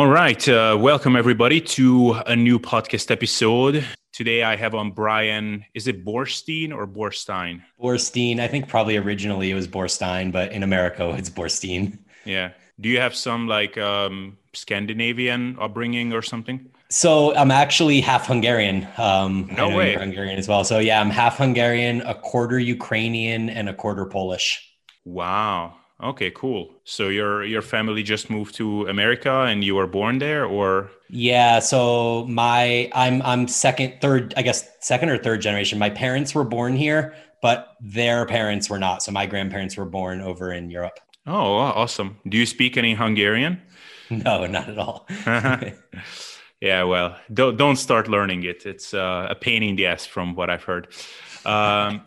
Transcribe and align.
All 0.00 0.08
right. 0.08 0.48
Uh, 0.48 0.78
welcome, 0.80 1.14
everybody, 1.14 1.60
to 1.60 2.12
a 2.26 2.34
new 2.34 2.58
podcast 2.58 3.10
episode. 3.10 3.84
Today 4.14 4.42
I 4.42 4.56
have 4.56 4.74
on 4.74 4.92
Bryan. 4.92 5.66
Is 5.74 5.88
it 5.88 6.06
Borstein 6.06 6.74
or 6.74 6.86
Borstein? 6.86 7.60
Borstein. 7.78 8.40
I 8.40 8.48
think 8.48 8.66
probably 8.66 8.96
originally 8.96 9.50
it 9.50 9.54
was 9.54 9.68
Borstein, 9.68 10.32
but 10.32 10.52
in 10.52 10.62
America 10.62 11.14
it's 11.18 11.28
Borstein. 11.28 11.98
Yeah. 12.24 12.52
Do 12.80 12.88
you 12.88 12.98
have 12.98 13.14
some 13.14 13.46
like 13.46 13.76
um, 13.76 14.38
Scandinavian 14.54 15.58
upbringing 15.60 16.14
or 16.14 16.22
something? 16.22 16.70
So 16.88 17.36
I'm 17.36 17.50
actually 17.50 18.00
half 18.00 18.26
Hungarian. 18.26 18.88
Um, 18.96 19.50
no 19.54 19.76
way. 19.76 19.96
Hungarian 19.96 20.38
as 20.38 20.48
well. 20.48 20.64
So 20.64 20.78
yeah, 20.78 20.98
I'm 21.02 21.10
half 21.10 21.36
Hungarian, 21.36 22.00
a 22.00 22.14
quarter 22.14 22.58
Ukrainian, 22.58 23.50
and 23.50 23.68
a 23.68 23.74
quarter 23.74 24.06
Polish. 24.06 24.66
Wow. 25.04 25.74
Okay, 26.02 26.30
cool. 26.30 26.70
So 26.84 27.08
your 27.08 27.44
your 27.44 27.62
family 27.62 28.02
just 28.02 28.30
moved 28.30 28.54
to 28.56 28.86
America 28.88 29.42
and 29.42 29.62
you 29.62 29.74
were 29.74 29.86
born 29.86 30.18
there 30.18 30.44
or 30.46 30.90
Yeah, 31.10 31.58
so 31.58 32.24
my 32.26 32.90
I'm 32.94 33.20
I'm 33.22 33.48
second 33.48 34.00
third 34.00 34.32
I 34.36 34.42
guess 34.42 34.68
second 34.80 35.10
or 35.10 35.18
third 35.18 35.42
generation. 35.42 35.78
My 35.78 35.90
parents 35.90 36.34
were 36.34 36.44
born 36.44 36.74
here, 36.76 37.14
but 37.42 37.76
their 37.80 38.24
parents 38.26 38.70
were 38.70 38.78
not. 38.78 39.02
So 39.02 39.12
my 39.12 39.26
grandparents 39.26 39.76
were 39.76 39.84
born 39.84 40.20
over 40.22 40.52
in 40.52 40.70
Europe. 40.70 40.98
Oh, 41.26 41.56
awesome. 41.56 42.18
Do 42.26 42.38
you 42.38 42.46
speak 42.46 42.76
any 42.76 42.94
Hungarian? 42.94 43.60
No, 44.12 44.44
not 44.44 44.68
at 44.68 44.76
all. 44.76 45.06
yeah, 46.60 46.82
well, 46.82 47.16
don't 47.32 47.56
don't 47.56 47.76
start 47.76 48.08
learning 48.08 48.42
it. 48.42 48.66
It's 48.66 48.92
uh, 48.92 49.28
a 49.30 49.36
pain 49.36 49.62
in 49.62 49.76
the 49.76 49.86
ass 49.86 50.04
from 50.04 50.34
what 50.34 50.50
I've 50.50 50.64
heard. 50.64 50.88
Um, 51.46 52.02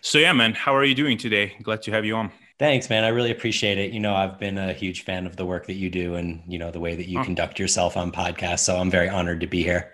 so 0.00 0.16
yeah, 0.18 0.32
man, 0.32 0.54
how 0.54 0.74
are 0.74 0.84
you 0.84 0.94
doing 0.94 1.18
today? 1.18 1.52
Glad 1.62 1.82
to 1.82 1.90
have 1.92 2.06
you 2.06 2.16
on. 2.16 2.30
Thanks, 2.58 2.88
man. 2.88 3.04
I 3.04 3.08
really 3.08 3.30
appreciate 3.30 3.76
it. 3.76 3.92
You 3.92 4.00
know, 4.00 4.14
I've 4.14 4.38
been 4.38 4.56
a 4.56 4.72
huge 4.72 5.04
fan 5.04 5.26
of 5.26 5.36
the 5.36 5.44
work 5.44 5.66
that 5.66 5.74
you 5.74 5.90
do 5.90 6.14
and, 6.14 6.42
you 6.48 6.58
know, 6.58 6.70
the 6.70 6.80
way 6.80 6.96
that 6.96 7.06
you 7.06 7.20
oh. 7.20 7.24
conduct 7.24 7.58
yourself 7.58 7.98
on 7.98 8.10
podcasts. 8.10 8.60
So 8.60 8.78
I'm 8.78 8.90
very 8.90 9.10
honored 9.10 9.40
to 9.40 9.46
be 9.46 9.62
here. 9.62 9.92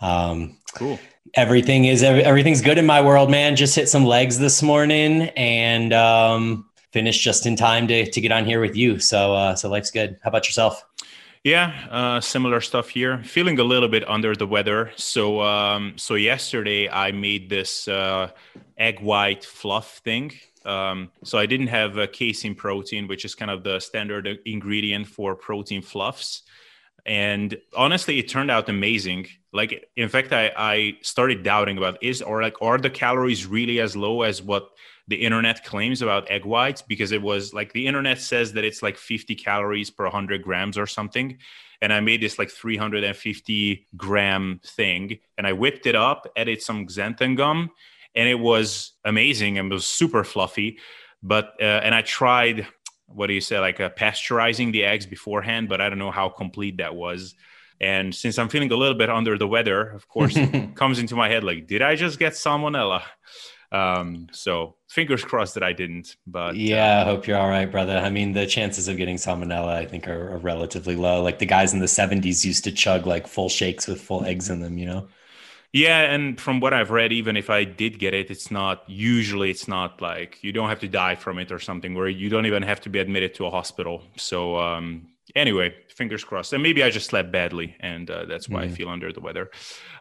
Um, 0.00 0.58
cool. 0.74 0.98
Everything 1.34 1.84
is, 1.84 2.02
everything's 2.02 2.62
good 2.62 2.78
in 2.78 2.86
my 2.86 3.00
world, 3.00 3.30
man. 3.30 3.54
Just 3.54 3.76
hit 3.76 3.88
some 3.88 4.04
legs 4.04 4.40
this 4.40 4.60
morning 4.60 5.28
and, 5.36 5.92
um, 5.92 6.68
finished 6.90 7.22
just 7.22 7.46
in 7.46 7.54
time 7.54 7.86
to, 7.86 8.10
to 8.10 8.20
get 8.20 8.32
on 8.32 8.44
here 8.44 8.60
with 8.60 8.74
you. 8.74 8.98
So, 8.98 9.34
uh, 9.34 9.54
so 9.54 9.68
life's 9.68 9.92
good. 9.92 10.18
How 10.24 10.30
about 10.30 10.46
yourself? 10.46 10.84
Yeah, 11.44 11.72
uh, 11.90 12.20
similar 12.20 12.60
stuff 12.60 12.88
here. 12.88 13.22
Feeling 13.22 13.58
a 13.60 13.64
little 13.64 13.88
bit 13.88 14.06
under 14.08 14.34
the 14.34 14.46
weather. 14.46 14.90
So, 14.96 15.40
um, 15.40 15.94
so 15.96 16.16
yesterday 16.16 16.88
I 16.88 17.12
made 17.12 17.48
this 17.48 17.86
uh, 17.86 18.30
egg 18.76 19.00
white 19.00 19.44
fluff 19.44 19.98
thing. 19.98 20.32
Um, 20.64 21.10
so 21.24 21.38
I 21.38 21.46
didn't 21.46 21.68
have 21.68 21.96
a 21.96 22.06
casein 22.06 22.54
protein, 22.54 23.08
which 23.08 23.24
is 23.24 23.34
kind 23.34 23.50
of 23.50 23.64
the 23.64 23.80
standard 23.80 24.38
ingredient 24.44 25.06
for 25.06 25.34
protein 25.34 25.82
fluffs. 25.82 26.42
And 27.06 27.56
honestly, 27.76 28.18
it 28.18 28.28
turned 28.28 28.50
out 28.50 28.68
amazing. 28.68 29.26
Like, 29.52 29.88
in 29.96 30.08
fact, 30.08 30.32
I, 30.32 30.52
I 30.56 30.98
started 31.02 31.42
doubting 31.42 31.78
about 31.78 32.02
is 32.02 32.22
or 32.22 32.42
like 32.42 32.60
are 32.60 32.78
the 32.78 32.90
calories 32.90 33.46
really 33.46 33.80
as 33.80 33.96
low 33.96 34.22
as 34.22 34.42
what 34.42 34.70
the 35.08 35.16
internet 35.16 35.64
claims 35.64 36.02
about 36.02 36.30
egg 36.30 36.44
whites? 36.44 36.82
Because 36.82 37.12
it 37.12 37.22
was 37.22 37.54
like 37.54 37.72
the 37.72 37.86
internet 37.86 38.18
says 38.20 38.52
that 38.52 38.64
it's 38.64 38.82
like 38.82 38.96
50 38.96 39.34
calories 39.34 39.90
per 39.90 40.04
100 40.04 40.42
grams 40.42 40.76
or 40.76 40.86
something. 40.86 41.38
And 41.82 41.92
I 41.92 42.00
made 42.00 42.20
this 42.20 42.38
like 42.38 42.50
350 42.50 43.86
gram 43.96 44.60
thing, 44.62 45.18
and 45.38 45.46
I 45.46 45.54
whipped 45.54 45.86
it 45.86 45.94
up, 45.94 46.30
added 46.36 46.60
some 46.60 46.86
xanthan 46.86 47.38
gum, 47.38 47.70
and 48.14 48.28
it 48.28 48.38
was 48.38 48.92
amazing 49.04 49.58
and 49.58 49.70
was 49.70 49.86
super 49.86 50.24
fluffy. 50.24 50.78
But 51.22 51.54
uh, 51.60 51.64
and 51.64 51.94
I 51.94 52.02
tried 52.02 52.66
what 53.12 53.26
do 53.26 53.34
you 53.34 53.40
say 53.40 53.58
like 53.58 53.80
uh, 53.80 53.90
pasteurizing 53.90 54.72
the 54.72 54.84
eggs 54.84 55.06
beforehand, 55.06 55.68
but 55.68 55.80
I 55.80 55.88
don't 55.88 55.98
know 55.98 56.10
how 56.10 56.28
complete 56.28 56.78
that 56.78 56.94
was. 56.94 57.34
And 57.80 58.14
since 58.14 58.38
I'm 58.38 58.48
feeling 58.48 58.70
a 58.72 58.76
little 58.76 58.94
bit 58.96 59.10
under 59.10 59.38
the 59.38 59.48
weather, 59.48 59.90
of 59.90 60.06
course, 60.06 60.38
comes 60.74 60.98
into 60.98 61.16
my 61.16 61.28
head 61.28 61.44
like, 61.44 61.66
did 61.66 61.82
I 61.82 61.96
just 61.96 62.18
get 62.18 62.34
salmonella? 62.34 63.02
Um, 63.72 64.26
so 64.32 64.76
fingers 64.88 65.24
crossed 65.24 65.54
that 65.54 65.62
I 65.62 65.72
didn't. 65.72 66.16
But 66.26 66.56
yeah, 66.56 66.98
uh, 66.98 67.00
I 67.00 67.04
hope 67.04 67.26
you're 67.26 67.38
all 67.38 67.48
right, 67.48 67.70
brother. 67.70 67.96
I 67.96 68.10
mean, 68.10 68.32
the 68.32 68.46
chances 68.46 68.88
of 68.88 68.96
getting 68.96 69.16
salmonella, 69.16 69.74
I 69.74 69.86
think, 69.86 70.08
are, 70.08 70.34
are 70.34 70.38
relatively 70.38 70.96
low. 70.96 71.22
Like 71.22 71.38
the 71.38 71.46
guys 71.46 71.72
in 71.72 71.78
the 71.78 71.86
70s 71.86 72.44
used 72.44 72.64
to 72.64 72.72
chug 72.72 73.06
like 73.06 73.26
full 73.26 73.48
shakes 73.48 73.86
with 73.86 74.00
full 74.00 74.24
eggs 74.24 74.50
in 74.50 74.60
them, 74.60 74.76
you 74.76 74.86
know? 74.86 75.08
Yeah, 75.72 76.12
and 76.12 76.40
from 76.40 76.58
what 76.58 76.74
I've 76.74 76.90
read, 76.90 77.12
even 77.12 77.36
if 77.36 77.48
I 77.48 77.62
did 77.62 78.00
get 78.00 78.12
it, 78.12 78.30
it's 78.30 78.50
not 78.50 78.82
usually 78.88 79.50
it's 79.50 79.68
not 79.68 80.02
like 80.02 80.42
you 80.42 80.52
don't 80.52 80.68
have 80.68 80.80
to 80.80 80.88
die 80.88 81.14
from 81.14 81.38
it 81.38 81.52
or 81.52 81.60
something, 81.60 81.94
where 81.94 82.08
you 82.08 82.28
don't 82.28 82.46
even 82.46 82.62
have 82.64 82.80
to 82.82 82.88
be 82.88 82.98
admitted 82.98 83.34
to 83.34 83.46
a 83.46 83.50
hospital. 83.50 84.02
So 84.16 84.58
um, 84.58 85.06
anyway, 85.36 85.74
fingers 85.88 86.24
crossed. 86.24 86.52
And 86.52 86.62
maybe 86.62 86.82
I 86.82 86.90
just 86.90 87.06
slept 87.06 87.30
badly, 87.30 87.76
and 87.78 88.10
uh, 88.10 88.24
that's 88.24 88.48
why 88.48 88.62
mm. 88.62 88.64
I 88.64 88.68
feel 88.68 88.88
under 88.88 89.12
the 89.12 89.20
weather. 89.20 89.50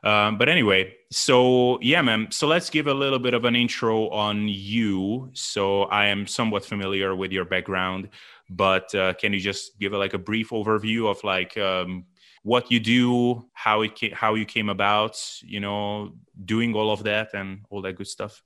Um, 0.03 0.37
but 0.39 0.49
anyway, 0.49 0.95
so 1.11 1.79
yeah, 1.81 2.01
man. 2.01 2.31
So 2.31 2.47
let's 2.47 2.69
give 2.69 2.87
a 2.87 2.93
little 2.93 3.19
bit 3.19 3.33
of 3.33 3.45
an 3.45 3.55
intro 3.55 4.09
on 4.09 4.47
you. 4.47 5.29
So 5.33 5.83
I 5.83 6.07
am 6.07 6.25
somewhat 6.25 6.65
familiar 6.65 7.15
with 7.15 7.31
your 7.31 7.45
background, 7.45 8.09
but 8.49 8.93
uh, 8.95 9.13
can 9.13 9.33
you 9.33 9.39
just 9.39 9.77
give 9.79 9.93
a, 9.93 9.97
like 9.97 10.15
a 10.15 10.19
brief 10.19 10.49
overview 10.49 11.11
of 11.11 11.23
like 11.23 11.57
um, 11.57 12.05
what 12.43 12.71
you 12.71 12.79
do, 12.79 13.45
how 13.53 13.81
it 13.81 13.95
came, 13.95 14.11
how 14.11 14.35
you 14.35 14.45
came 14.45 14.69
about, 14.69 15.21
you 15.41 15.59
know, 15.59 16.13
doing 16.45 16.73
all 16.73 16.91
of 16.91 17.03
that 17.03 17.33
and 17.33 17.65
all 17.69 17.81
that 17.81 17.93
good 17.93 18.07
stuff. 18.07 18.43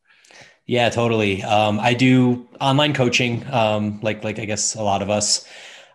Yeah, 0.66 0.90
totally. 0.90 1.44
Um, 1.44 1.80
I 1.80 1.94
do 1.94 2.48
online 2.62 2.94
coaching, 2.94 3.46
um, 3.52 4.00
like 4.02 4.24
like 4.24 4.40
I 4.40 4.46
guess 4.46 4.76
a 4.76 4.84
lot 4.84 5.02
of 5.02 5.09
us. 5.09 5.46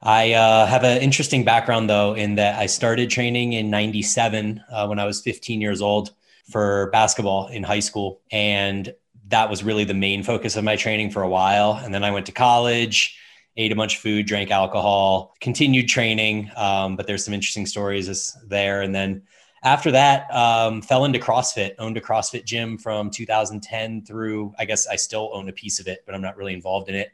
I 0.03 0.35
uh, 0.35 0.67
have 0.67 0.85
an 0.85 1.03
interesting 1.03 1.45
background 1.45 1.91
though, 1.91 2.15
in 2.15 2.37
that 2.37 2.59
I 2.59 2.67
started 2.67 3.11
training 3.11 3.55
in 3.55 3.71
'97 3.71 4.63
uh, 4.71 4.87
when 4.87 4.99
I 4.99 5.05
was 5.05 5.23
15 5.23 5.61
years 5.61 5.81
old 5.81 6.13
for 6.51 6.91
basketball 6.93 7.49
in 7.49 7.63
high 7.63 7.81
school, 7.81 8.21
and 8.31 8.95
that 9.29 9.51
was 9.51 9.65
really 9.65 9.85
the 9.85 9.95
main 9.95 10.23
focus 10.23 10.57
of 10.57 10.65
my 10.65 10.77
training 10.77 11.11
for 11.11 11.23
a 11.23 11.29
while. 11.29 11.73
And 11.73 11.93
then 11.93 12.05
I 12.05 12.11
went 12.11 12.27
to 12.27 12.33
college 12.33 13.19
ate 13.59 13.73
a 13.73 13.77
bunch 13.77 13.97
of 13.97 14.01
food, 14.01 14.27
drank 14.27 14.51
alcohol, 14.51 15.35
continued 15.41 15.89
training. 15.89 16.51
Um, 16.57 16.97
but 16.97 17.07
there's 17.07 17.25
some 17.25 17.35
interesting 17.35 17.67
stories 17.67 18.39
there. 18.47 18.83
And 18.83 18.95
then 18.95 19.23
after 19.65 19.91
that, 19.91 20.33
um, 20.33 20.81
fell 20.81 21.05
into 21.05 21.19
CrossFit, 21.19 21.75
owned 21.79 21.97
a 21.97 22.01
CrossFit 22.01 22.45
gym 22.45 22.79
from 22.79 23.11
2010 23.11 24.05
through, 24.05 24.55
I 24.59 24.65
guess 24.65 24.87
I 24.87 24.95
still 24.95 25.31
own 25.35 25.49
a 25.49 25.53
piece 25.53 25.81
of 25.81 25.89
it, 25.89 26.05
but 26.07 26.15
I'm 26.15 26.23
not 26.23 26.37
really 26.37 26.55
involved 26.55 26.89
in 26.89 26.95
it. 26.95 27.11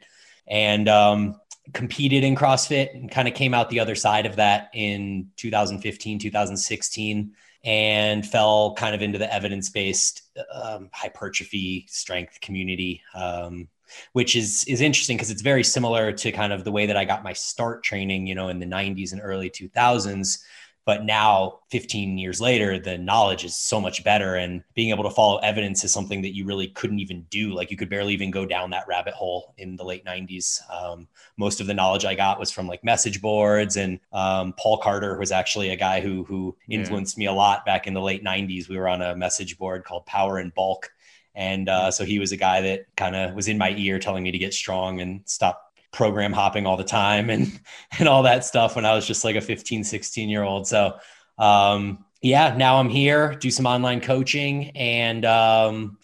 And 0.47 0.87
um, 0.87 1.41
competed 1.73 2.23
in 2.23 2.35
CrossFit 2.35 2.93
and 2.93 3.09
kind 3.09 3.27
of 3.27 3.33
came 3.33 3.55
out 3.55 3.69
the 3.69 3.79
other 3.79 3.95
side 3.95 4.27
of 4.27 4.35
that 4.35 4.69
in 4.73 5.31
2015, 5.37 6.19
2016 6.19 7.33
and 7.63 8.27
fell 8.27 8.75
kind 8.75 8.93
of 8.93 9.01
into 9.01 9.17
the 9.17 9.33
evidence-based 9.33 10.21
um, 10.53 10.87
hypertrophy 10.93 11.87
strength 11.89 12.39
community 12.39 13.01
um, 13.15 13.67
which 14.13 14.35
is 14.35 14.63
is 14.65 14.81
interesting 14.81 15.17
because 15.17 15.31
it's 15.31 15.41
very 15.41 15.63
similar 15.63 16.11
to 16.11 16.31
kind 16.31 16.53
of 16.53 16.63
the 16.63 16.71
way 16.71 16.85
that 16.85 16.97
I 16.97 17.05
got 17.05 17.23
my 17.23 17.33
start 17.33 17.83
training, 17.83 18.27
you 18.27 18.35
know, 18.35 18.49
in 18.49 18.59
the 18.59 18.65
90s 18.65 19.11
and 19.11 19.21
early 19.23 19.49
2000s. 19.49 20.39
But 20.85 21.03
now, 21.03 21.61
15 21.71 22.19
years 22.19 22.39
later, 22.39 22.77
the 22.77 22.95
knowledge 22.95 23.43
is 23.43 23.57
so 23.57 23.81
much 23.81 24.03
better. 24.03 24.35
And 24.35 24.63
being 24.75 24.91
able 24.91 25.03
to 25.03 25.09
follow 25.09 25.39
evidence 25.39 25.83
is 25.83 25.91
something 25.91 26.21
that 26.21 26.35
you 26.35 26.45
really 26.45 26.67
couldn't 26.67 26.99
even 26.99 27.25
do. 27.31 27.55
Like 27.55 27.71
you 27.71 27.77
could 27.77 27.89
barely 27.89 28.13
even 28.13 28.29
go 28.29 28.45
down 28.45 28.69
that 28.69 28.87
rabbit 28.87 29.15
hole 29.15 29.55
in 29.57 29.75
the 29.75 29.83
late 29.83 30.05
90s. 30.05 30.61
Um, 30.71 31.07
most 31.37 31.59
of 31.59 31.65
the 31.65 31.73
knowledge 31.73 32.05
I 32.05 32.13
got 32.13 32.39
was 32.39 32.51
from 32.51 32.67
like 32.67 32.83
message 32.83 33.19
boards. 33.19 33.77
And 33.77 33.99
um, 34.13 34.53
Paul 34.59 34.77
Carter 34.77 35.17
was 35.17 35.31
actually 35.31 35.71
a 35.71 35.75
guy 35.75 36.01
who, 36.01 36.23
who 36.25 36.55
influenced 36.69 37.17
yeah. 37.17 37.21
me 37.21 37.25
a 37.25 37.33
lot 37.33 37.65
back 37.65 37.87
in 37.87 37.95
the 37.95 38.01
late 38.01 38.23
90s. 38.23 38.69
We 38.69 38.77
were 38.77 38.87
on 38.87 39.01
a 39.01 39.15
message 39.15 39.57
board 39.57 39.85
called 39.85 40.05
Power 40.05 40.39
in 40.39 40.51
Bulk 40.55 40.91
and 41.35 41.69
uh, 41.69 41.91
so 41.91 42.05
he 42.05 42.19
was 42.19 42.31
a 42.31 42.37
guy 42.37 42.61
that 42.61 42.85
kind 42.95 43.15
of 43.15 43.35
was 43.35 43.47
in 43.47 43.57
my 43.57 43.71
ear 43.71 43.99
telling 43.99 44.23
me 44.23 44.31
to 44.31 44.37
get 44.37 44.53
strong 44.53 45.01
and 45.01 45.21
stop 45.25 45.61
program 45.91 46.33
hopping 46.33 46.65
all 46.65 46.77
the 46.77 46.83
time 46.83 47.29
and, 47.29 47.59
and 47.99 48.07
all 48.07 48.23
that 48.23 48.45
stuff 48.45 48.75
when 48.75 48.85
I 48.85 48.93
was 48.93 49.05
just 49.05 49.23
like 49.23 49.35
a 49.35 49.41
15, 49.41 49.83
16 49.83 50.29
year 50.29 50.43
old. 50.43 50.67
So, 50.67 50.97
um, 51.37 52.05
yeah, 52.21 52.55
now 52.55 52.77
I'm 52.77 52.89
here, 52.89 53.35
do 53.35 53.51
some 53.51 53.65
online 53.65 54.01
coaching 54.01 54.71
and, 54.71 55.25
um, 55.25 55.97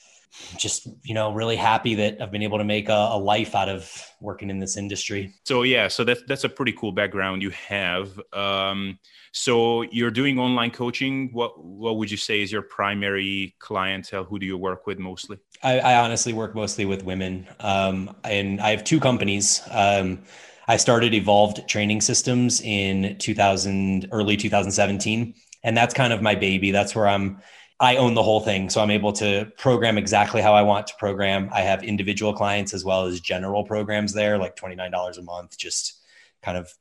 just 0.58 0.88
you 1.04 1.14
know 1.14 1.34
really 1.34 1.56
happy 1.56 1.96
that 1.96 2.22
I've 2.22 2.32
been 2.32 2.44
able 2.44 2.58
to 2.58 2.64
make 2.64 2.90
a, 2.90 3.10
a, 3.12 3.18
life 3.18 3.56
out 3.56 3.70
of 3.70 3.92
working 4.20 4.50
in 4.50 4.60
this 4.60 4.78
industry. 4.78 5.34
So 5.46 5.64
yeah, 5.64 5.88
so 5.88 6.04
that's 6.04 6.22
that's 6.28 6.44
a 6.44 6.50
pretty 6.50 6.74
cool 6.74 6.92
background 6.92 7.42
you 7.42 7.52
have. 7.52 8.20
Um, 8.34 9.00
so 9.32 9.84
you're 9.84 10.12
doing 10.12 10.40
online 10.40 10.72
coaching. 10.72 11.30
What 11.32 11.64
what 11.64 11.98
would 11.98 12.12
you 12.12 12.18
say 12.18 12.42
is 12.42 12.52
your 12.52 12.62
primary 12.62 13.56
clientele? 13.60 14.26
Who 14.26 14.40
do 14.40 14.46
you 14.46 14.58
work 14.58 14.86
with 14.88 15.00
mostly? 15.00 15.38
I, 15.64 15.80
I 15.80 16.04
honestly 16.04 16.34
work 16.34 16.56
mostly 16.56 16.86
with 16.86 17.04
women, 17.04 17.48
um, 17.60 18.16
and 18.24 18.60
I 18.60 18.72
have 18.72 18.84
two 18.84 19.00
companies. 19.00 19.62
Um, 19.70 20.24
I 20.68 20.78
started 20.78 21.14
Evolved 21.14 21.68
Training 21.68 22.02
Systems 22.02 22.62
in 22.62 23.18
2000, 23.18 24.08
early 24.12 24.38
2017, 24.38 25.34
and 25.64 25.78
that's 25.78 25.94
kind 25.94 26.14
of 26.14 26.22
my 26.22 26.36
baby. 26.36 26.72
That's 26.72 26.96
where 26.96 27.08
I'm. 27.08 27.42
I 27.82 27.96
own 27.96 28.14
the 28.14 28.22
whole 28.22 28.40
thing, 28.40 28.70
so 28.70 28.80
I'm 28.80 28.92
able 28.92 29.12
to 29.14 29.52
program 29.58 29.98
exactly 29.98 30.40
how 30.40 30.54
I 30.54 30.62
want 30.62 30.86
to 30.88 30.94
program. 31.00 31.50
I 31.52 31.62
have 31.62 31.84
individual 31.84 32.32
clients 32.32 32.76
as 32.76 32.86
well 32.86 33.08
as 33.08 33.20
general 33.20 33.64
programs 33.64 34.14
there, 34.14 34.38
like 34.38 34.56
twenty 34.56 34.76
nine 34.76 34.92
dollars 34.92 35.18
a 35.18 35.24
month, 35.24 35.58
just 35.58 36.00
kind 36.44 36.58
of 36.58 36.72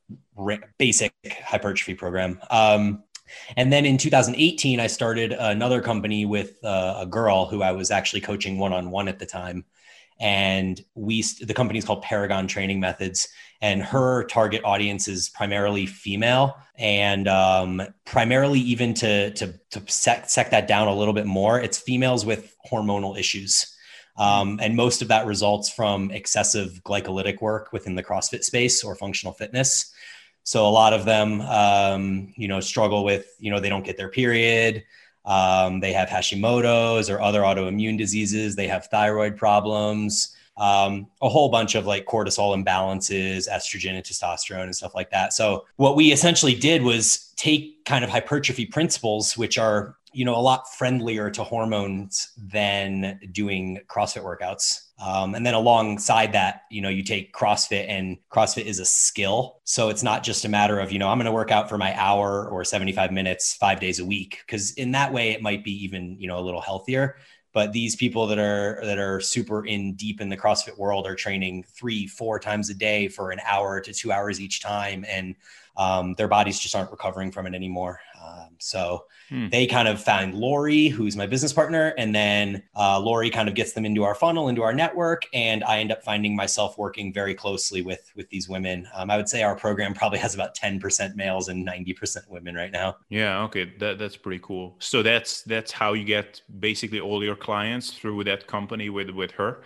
basic 0.79 1.13
hypertrophy 1.43 1.95
program. 1.95 2.39
Um, 2.51 3.03
and 3.57 3.73
then 3.73 3.87
in 3.87 3.97
2018, 3.97 4.79
I 4.81 4.87
started 4.89 5.33
another 5.33 5.81
company 5.81 6.27
with 6.27 6.63
uh, 6.65 6.99
a 6.99 7.07
girl 7.07 7.47
who 7.47 7.63
I 7.63 7.73
was 7.73 7.91
actually 7.91 8.21
coaching 8.21 8.59
one 8.59 8.73
on 8.73 8.91
one 8.91 9.09
at 9.09 9.19
the 9.19 9.27
time. 9.27 9.65
And 10.21 10.81
we, 10.95 11.23
the 11.23 11.55
company 11.55 11.79
is 11.79 11.85
called 11.85 12.03
Paragon 12.03 12.47
Training 12.47 12.79
Methods, 12.79 13.27
and 13.63 13.83
her 13.83 14.25
target 14.25 14.63
audience 14.65 15.09
is 15.09 15.31
primarily 15.31 15.87
female, 15.87 16.57
and 16.77 17.27
um, 17.27 17.83
primarily 18.05 18.61
even 18.61 18.95
to 18.95 19.31
to 19.33 19.55
to 19.71 19.83
sec, 19.87 20.29
sec 20.29 20.51
that 20.51 20.69
down 20.69 20.89
a 20.89 20.95
little 20.95 21.15
bit 21.15 21.27
more, 21.27 21.59
it's 21.59 21.79
females 21.79 22.27
with 22.27 22.55
hormonal 22.71 23.19
issues. 23.19 23.75
Um, 24.17 24.61
and 24.61 24.77
most 24.77 25.01
of 25.01 25.09
that 25.09 25.25
results 25.25 25.71
from 25.71 26.11
excessive 26.11 26.83
glycolytic 26.85 27.41
work 27.41 27.73
within 27.73 27.95
the 27.95 28.03
CrossFit 28.03 28.45
space 28.45 28.85
or 28.85 28.95
functional 28.95 29.33
fitness. 29.33 29.91
So 30.43 30.67
a 30.67 30.69
lot 30.69 30.93
of 30.93 31.05
them, 31.05 31.41
um, 31.43 32.33
you 32.37 32.49
know, 32.49 32.61
struggle 32.61 33.05
with, 33.05 33.27
you 33.39 33.51
know, 33.51 33.61
they 33.61 33.69
don't 33.69 33.85
get 33.85 33.97
their 33.97 34.11
period. 34.11 34.85
Um, 35.31 35.79
they 35.79 35.93
have 35.93 36.09
Hashimoto's 36.09 37.09
or 37.09 37.21
other 37.21 37.43
autoimmune 37.43 37.97
diseases. 37.97 38.57
They 38.57 38.67
have 38.67 38.87
thyroid 38.87 39.37
problems, 39.37 40.35
um, 40.57 41.07
a 41.23 41.29
whole 41.29 41.51
bunch 41.51 41.77
of 41.77 41.87
like 41.87 42.05
cortisol 42.05 42.61
imbalances, 42.61 43.49
estrogen 43.49 43.95
and 43.95 44.05
testosterone 44.05 44.65
and 44.65 44.75
stuff 44.75 44.93
like 44.93 45.11
that. 45.11 45.33
So 45.33 45.67
what 45.77 45.95
we 45.95 46.11
essentially 46.11 46.57
did 46.57 46.83
was 46.83 47.33
take 47.37 47.85
kind 47.85 48.03
of 48.03 48.11
hypertrophy 48.11 48.67
principles, 48.67 49.39
which 49.39 49.57
are 49.57 49.95
you 50.13 50.25
know 50.25 50.37
a 50.37 50.41
lot 50.41 50.73
friendlier 50.75 51.31
to 51.31 51.45
hormones 51.45 52.33
than 52.37 53.21
doing 53.33 53.81
CrossFit 53.89 54.23
workouts 54.23 54.91
um, 55.01 55.35
and 55.35 55.47
then 55.47 55.55
alongside 55.55 56.33
that, 56.33 56.65
you 56.71 56.83
know, 56.83 56.91
you 56.91 57.03
take 57.03 57.33
CrossFit 57.33 57.87
and 57.89 58.19
CrossFit 58.31 58.67
is 58.67 58.81
a 58.81 58.85
skill. 58.85 59.61
So 59.65 59.89
it's 59.89 60.03
not 60.03 60.23
just 60.23 60.45
a 60.45 60.49
matter 60.49 60.79
of, 60.79 60.93
you 60.93 60.99
know, 60.99 61.09
I'm 61.09 61.17
going 61.17 61.25
to 61.25 61.33
work 61.33 61.51
out 61.51 61.71
for 61.71 61.79
my 61.79 61.99
hour 61.99 62.49
or 62.51 62.65
75 62.65 63.11
minutes, 63.11 63.55
five 63.55 63.81
days 63.81 63.99
a 63.99 64.05
week. 64.05 64.43
Cause 64.47 64.73
in 64.73 64.93
that 64.93 65.11
way, 65.11 65.31
it 65.31 65.41
might 65.41 65.65
be 65.65 65.73
even, 65.85 66.21
you 66.21 66.29
know, 66.29 66.39
a 66.39 66.45
little 66.45 66.61
healthier. 66.61 67.17
But 67.53 67.73
these 67.73 67.97
people 67.97 68.27
that 68.29 68.39
are 68.39 68.81
that 68.85 68.99
are 68.99 69.21
super 69.21 69.67
in 69.67 69.95
deep 69.95 70.21
in 70.21 70.29
the 70.29 70.37
CrossFit 70.37 70.79
world 70.79 71.07
are 71.07 71.17
training 71.17 71.65
three, 71.65 72.07
four 72.07 72.39
times 72.39 72.71
a 72.71 72.75
day 72.75 73.09
for 73.09 73.33
an 73.33 73.41
hour 73.45 73.81
to 73.81 73.93
two 73.93 74.13
hours 74.13 74.41
each 74.41 74.61
time, 74.61 75.05
and 75.09 75.35
um, 75.77 76.15
their 76.15 76.29
bodies 76.29 76.61
just 76.61 76.77
aren't 76.77 76.93
recovering 76.93 77.33
from 77.33 77.49
it 77.49 77.55
anymore. 77.55 77.99
Um, 78.23 78.51
so 78.59 79.05
hmm. 79.29 79.49
they 79.49 79.67
kind 79.67 79.89
of 79.89 80.01
found 80.01 80.35
Lori, 80.35 80.89
who's 80.89 81.17
my 81.17 81.27
business 81.27 81.53
partner, 81.53 81.95
and 81.97 82.15
then 82.15 82.63
uh, 82.77 83.01
Lori 83.01 83.31
kind 83.31 83.49
of 83.49 83.55
gets 83.55 83.73
them 83.73 83.85
into 83.85 84.03
our 84.03 84.15
funnel, 84.15 84.49
into 84.49 84.63
our 84.63 84.73
network, 84.73 85.27
and 85.33 85.65
I 85.65 85.79
end 85.79 85.93
up 85.93 86.03
finding 86.03 86.37
myself 86.37 86.77
working 86.79 87.13
very 87.13 87.35
closely 87.35 87.83
with 87.83 88.11
with 88.15 88.29
these 88.31 88.49
women. 88.49 88.89
Um, 88.95 89.11
I 89.11 89.17
would 89.17 89.29
say 89.29 89.43
our 89.43 89.57
program 89.57 89.95
probably 89.95 90.19
has 90.19 90.35
about 90.35 90.55
ten 90.55 90.79
percent 90.79 91.17
males 91.17 91.49
and 91.49 91.65
ninety 91.65 91.93
percent 91.93 92.31
women 92.31 92.55
right 92.55 92.73
now. 92.73 92.97
Yeah, 93.09 93.43
okay, 93.45 93.73
that 93.79 93.99
that's 93.99 94.17
pretty 94.17 94.41
cool. 94.43 94.77
So 94.79 95.03
that's 95.03 95.43
that's 95.43 95.73
how 95.73 95.95
you 95.95 96.05
get 96.05 96.43
basically 96.61 97.01
all 97.01 97.25
your 97.25 97.37
clients 97.37 97.93
through 97.93 98.25
that 98.25 98.47
company 98.47 98.91
with 98.91 99.11
with 99.11 99.31
her. 99.33 99.63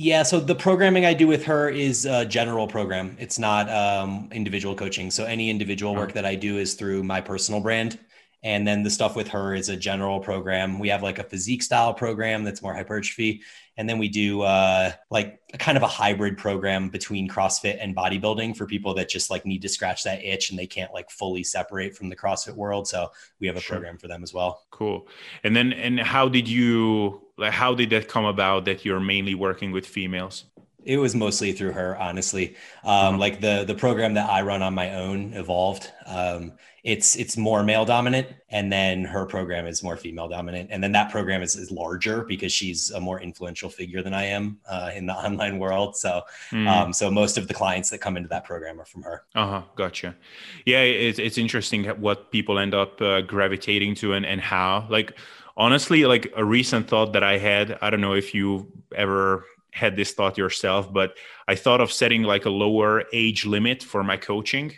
Yeah, 0.00 0.22
so 0.22 0.38
the 0.38 0.54
programming 0.54 1.04
I 1.04 1.12
do 1.12 1.26
with 1.26 1.44
her 1.46 1.68
is 1.68 2.06
a 2.06 2.24
general 2.24 2.68
program. 2.68 3.16
It's 3.18 3.36
not 3.36 3.68
um, 3.68 4.28
individual 4.30 4.76
coaching. 4.76 5.10
So 5.10 5.24
any 5.24 5.50
individual 5.50 5.92
work 5.96 6.12
that 6.12 6.24
I 6.24 6.36
do 6.36 6.56
is 6.56 6.74
through 6.74 7.02
my 7.02 7.20
personal 7.20 7.60
brand. 7.60 7.98
And 8.44 8.64
then 8.64 8.84
the 8.84 8.90
stuff 8.90 9.16
with 9.16 9.26
her 9.26 9.56
is 9.56 9.68
a 9.68 9.76
general 9.76 10.20
program. 10.20 10.78
We 10.78 10.88
have 10.90 11.02
like 11.02 11.18
a 11.18 11.24
physique 11.24 11.64
style 11.64 11.92
program 11.92 12.44
that's 12.44 12.62
more 12.62 12.72
hypertrophy. 12.72 13.42
And 13.76 13.88
then 13.88 13.98
we 13.98 14.08
do 14.08 14.42
uh, 14.42 14.92
like 15.10 15.40
a 15.52 15.58
kind 15.58 15.76
of 15.76 15.82
a 15.82 15.88
hybrid 15.88 16.38
program 16.38 16.90
between 16.90 17.28
CrossFit 17.28 17.78
and 17.80 17.96
bodybuilding 17.96 18.56
for 18.56 18.66
people 18.66 18.94
that 18.94 19.08
just 19.08 19.30
like 19.30 19.44
need 19.44 19.62
to 19.62 19.68
scratch 19.68 20.04
that 20.04 20.24
itch 20.24 20.50
and 20.50 20.58
they 20.58 20.68
can't 20.68 20.94
like 20.94 21.10
fully 21.10 21.42
separate 21.42 21.96
from 21.96 22.08
the 22.08 22.14
CrossFit 22.14 22.54
world. 22.54 22.86
So 22.86 23.10
we 23.40 23.48
have 23.48 23.56
a 23.56 23.60
sure. 23.60 23.78
program 23.78 23.98
for 23.98 24.06
them 24.06 24.22
as 24.22 24.32
well. 24.32 24.62
Cool. 24.70 25.08
And 25.42 25.56
then, 25.56 25.72
and 25.72 25.98
how 25.98 26.28
did 26.28 26.48
you, 26.48 27.27
like, 27.38 27.52
how 27.52 27.74
did 27.74 27.90
that 27.90 28.08
come 28.08 28.24
about 28.24 28.64
that 28.66 28.84
you're 28.84 29.00
mainly 29.00 29.34
working 29.34 29.72
with 29.72 29.86
females? 29.86 30.44
it 30.88 30.96
was 30.96 31.14
mostly 31.14 31.52
through 31.52 31.72
her 31.72 31.96
honestly. 31.98 32.56
Um, 32.82 32.92
uh-huh. 32.92 33.18
like 33.18 33.40
the 33.40 33.64
the 33.64 33.74
program 33.74 34.14
that 34.14 34.28
i 34.30 34.40
run 34.42 34.62
on 34.62 34.74
my 34.74 34.94
own 34.94 35.34
evolved. 35.34 35.92
Um, 36.06 36.52
it's 36.84 37.16
it's 37.16 37.36
more 37.36 37.62
male 37.62 37.84
dominant 37.84 38.28
and 38.50 38.72
then 38.72 39.04
her 39.04 39.26
program 39.26 39.66
is 39.66 39.82
more 39.82 39.96
female 39.96 40.28
dominant. 40.28 40.70
And 40.72 40.82
then 40.82 40.92
that 40.92 41.10
program 41.10 41.42
is, 41.42 41.56
is 41.56 41.70
larger 41.70 42.24
because 42.24 42.52
she's 42.52 42.90
a 42.92 43.00
more 43.00 43.20
influential 43.20 43.68
figure 43.68 44.00
than 44.00 44.14
i 44.14 44.24
am 44.24 44.58
uh, 44.70 44.90
in 44.94 45.04
the 45.04 45.12
online 45.26 45.58
world. 45.58 45.96
So 45.96 46.22
mm. 46.50 46.66
um, 46.66 46.92
so 46.92 47.10
most 47.10 47.36
of 47.36 47.48
the 47.48 47.54
clients 47.54 47.90
that 47.90 47.98
come 47.98 48.16
into 48.16 48.28
that 48.30 48.44
program 48.44 48.80
are 48.80 48.86
from 48.86 49.02
her. 49.02 49.24
Uh-huh. 49.34 49.62
Gotcha. 49.76 50.16
Yeah 50.64 50.80
it's, 50.80 51.18
it's 51.18 51.36
interesting 51.36 51.84
what 51.84 52.30
people 52.30 52.58
end 52.58 52.74
up 52.74 53.00
uh, 53.02 53.20
gravitating 53.20 53.96
to 53.96 54.14
and, 54.14 54.24
and 54.24 54.40
how. 54.40 54.86
Like 54.88 55.18
honestly 55.58 56.06
like 56.06 56.32
a 56.36 56.44
recent 56.44 56.88
thought 56.88 57.12
that 57.12 57.22
i 57.22 57.36
had 57.36 57.76
i 57.82 57.90
don't 57.90 58.00
know 58.00 58.14
if 58.14 58.32
you 58.32 58.72
ever 58.96 59.44
had 59.72 59.96
this 59.96 60.12
thought 60.12 60.38
yourself, 60.38 60.92
but 60.92 61.16
I 61.46 61.54
thought 61.54 61.80
of 61.80 61.92
setting 61.92 62.22
like 62.22 62.44
a 62.44 62.50
lower 62.50 63.04
age 63.12 63.46
limit 63.46 63.82
for 63.82 64.02
my 64.02 64.16
coaching. 64.16 64.72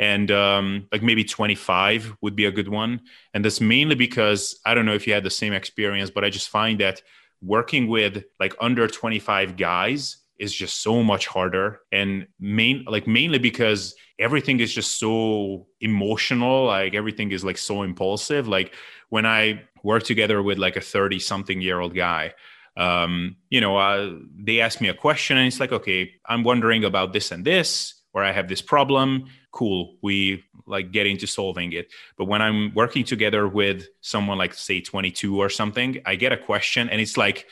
And 0.00 0.30
um, 0.30 0.86
like 0.92 1.02
maybe 1.02 1.24
25 1.24 2.16
would 2.20 2.36
be 2.36 2.44
a 2.44 2.52
good 2.52 2.68
one. 2.68 3.00
And 3.34 3.44
that's 3.44 3.60
mainly 3.60 3.96
because 3.96 4.60
I 4.64 4.74
don't 4.74 4.86
know 4.86 4.94
if 4.94 5.06
you 5.06 5.12
had 5.12 5.24
the 5.24 5.30
same 5.30 5.52
experience, 5.52 6.10
but 6.10 6.24
I 6.24 6.30
just 6.30 6.48
find 6.48 6.80
that 6.80 7.02
working 7.42 7.88
with 7.88 8.24
like 8.38 8.54
under 8.60 8.86
25 8.86 9.56
guys 9.56 10.18
is 10.38 10.54
just 10.54 10.82
so 10.82 11.02
much 11.02 11.26
harder 11.26 11.80
and 11.90 12.28
main 12.38 12.84
like 12.86 13.08
mainly 13.08 13.38
because 13.38 13.96
everything 14.20 14.60
is 14.60 14.72
just 14.72 14.98
so 14.98 15.66
emotional 15.80 16.66
like 16.66 16.94
everything 16.94 17.32
is 17.32 17.44
like 17.44 17.58
so 17.58 17.82
impulsive 17.82 18.46
like 18.46 18.72
when 19.08 19.26
i 19.26 19.60
work 19.82 20.02
together 20.02 20.42
with 20.42 20.58
like 20.58 20.76
a 20.76 20.80
30 20.80 21.18
something 21.18 21.60
year 21.60 21.80
old 21.80 21.94
guy 21.94 22.34
um, 22.78 23.34
you 23.50 23.60
know, 23.60 23.76
uh, 23.76 24.12
they 24.38 24.60
ask 24.60 24.80
me 24.80 24.88
a 24.88 24.94
question 24.94 25.36
and 25.36 25.48
it's 25.48 25.58
like, 25.58 25.72
okay, 25.72 26.12
I'm 26.24 26.44
wondering 26.44 26.84
about 26.84 27.12
this 27.12 27.32
and 27.32 27.44
this, 27.44 27.94
or 28.14 28.22
I 28.22 28.30
have 28.30 28.48
this 28.48 28.62
problem. 28.62 29.24
Cool. 29.50 29.96
We 30.00 30.44
like 30.64 30.92
get 30.92 31.06
into 31.06 31.26
solving 31.26 31.72
it. 31.72 31.88
But 32.16 32.26
when 32.26 32.40
I'm 32.40 32.72
working 32.74 33.02
together 33.02 33.48
with 33.48 33.86
someone 34.00 34.38
like, 34.38 34.54
say, 34.54 34.80
22 34.80 35.40
or 35.40 35.48
something, 35.48 36.00
I 36.06 36.14
get 36.14 36.30
a 36.30 36.36
question 36.36 36.88
and 36.88 37.00
it's 37.00 37.16
like, 37.16 37.46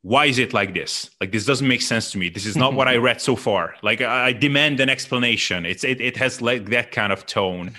why 0.00 0.26
is 0.26 0.40
it 0.40 0.52
like 0.52 0.74
this? 0.74 1.08
Like 1.20 1.30
this 1.30 1.46
doesn't 1.46 1.68
make 1.68 1.80
sense 1.82 2.10
to 2.10 2.18
me. 2.18 2.28
This 2.28 2.44
is 2.44 2.56
not 2.56 2.74
what 2.74 2.88
I 2.88 2.96
read 3.06 3.20
so 3.20 3.36
far. 3.36 3.76
Like 3.84 4.00
I 4.00 4.32
demand 4.32 4.80
an 4.80 4.88
explanation. 4.88 5.64
It's 5.64 5.84
it, 5.84 6.00
it 6.00 6.16
has 6.16 6.42
like 6.42 6.70
that 6.70 6.90
kind 6.90 7.12
of 7.12 7.24
tone. 7.24 7.70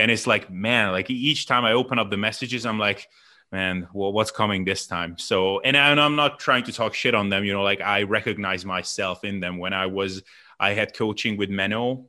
And 0.00 0.10
it's 0.10 0.26
like, 0.26 0.50
man, 0.50 0.92
like 0.92 1.10
each 1.10 1.46
time 1.46 1.64
I 1.64 1.72
open 1.72 1.98
up 1.98 2.10
the 2.10 2.16
messages, 2.16 2.66
I'm 2.66 2.78
like, 2.78 3.08
man, 3.52 3.88
well, 3.92 4.12
what's 4.12 4.30
coming 4.30 4.64
this 4.64 4.86
time? 4.86 5.18
So, 5.18 5.60
and, 5.60 5.76
I, 5.76 5.90
and 5.90 6.00
I'm 6.00 6.16
not 6.16 6.38
trying 6.38 6.64
to 6.64 6.72
talk 6.72 6.94
shit 6.94 7.14
on 7.14 7.28
them, 7.28 7.44
you 7.44 7.52
know, 7.52 7.62
like 7.62 7.80
I 7.80 8.04
recognize 8.04 8.64
myself 8.64 9.24
in 9.24 9.40
them 9.40 9.58
when 9.58 9.72
I 9.72 9.86
was, 9.86 10.22
I 10.58 10.72
had 10.72 10.94
coaching 10.94 11.36
with 11.36 11.50
Menno 11.50 12.04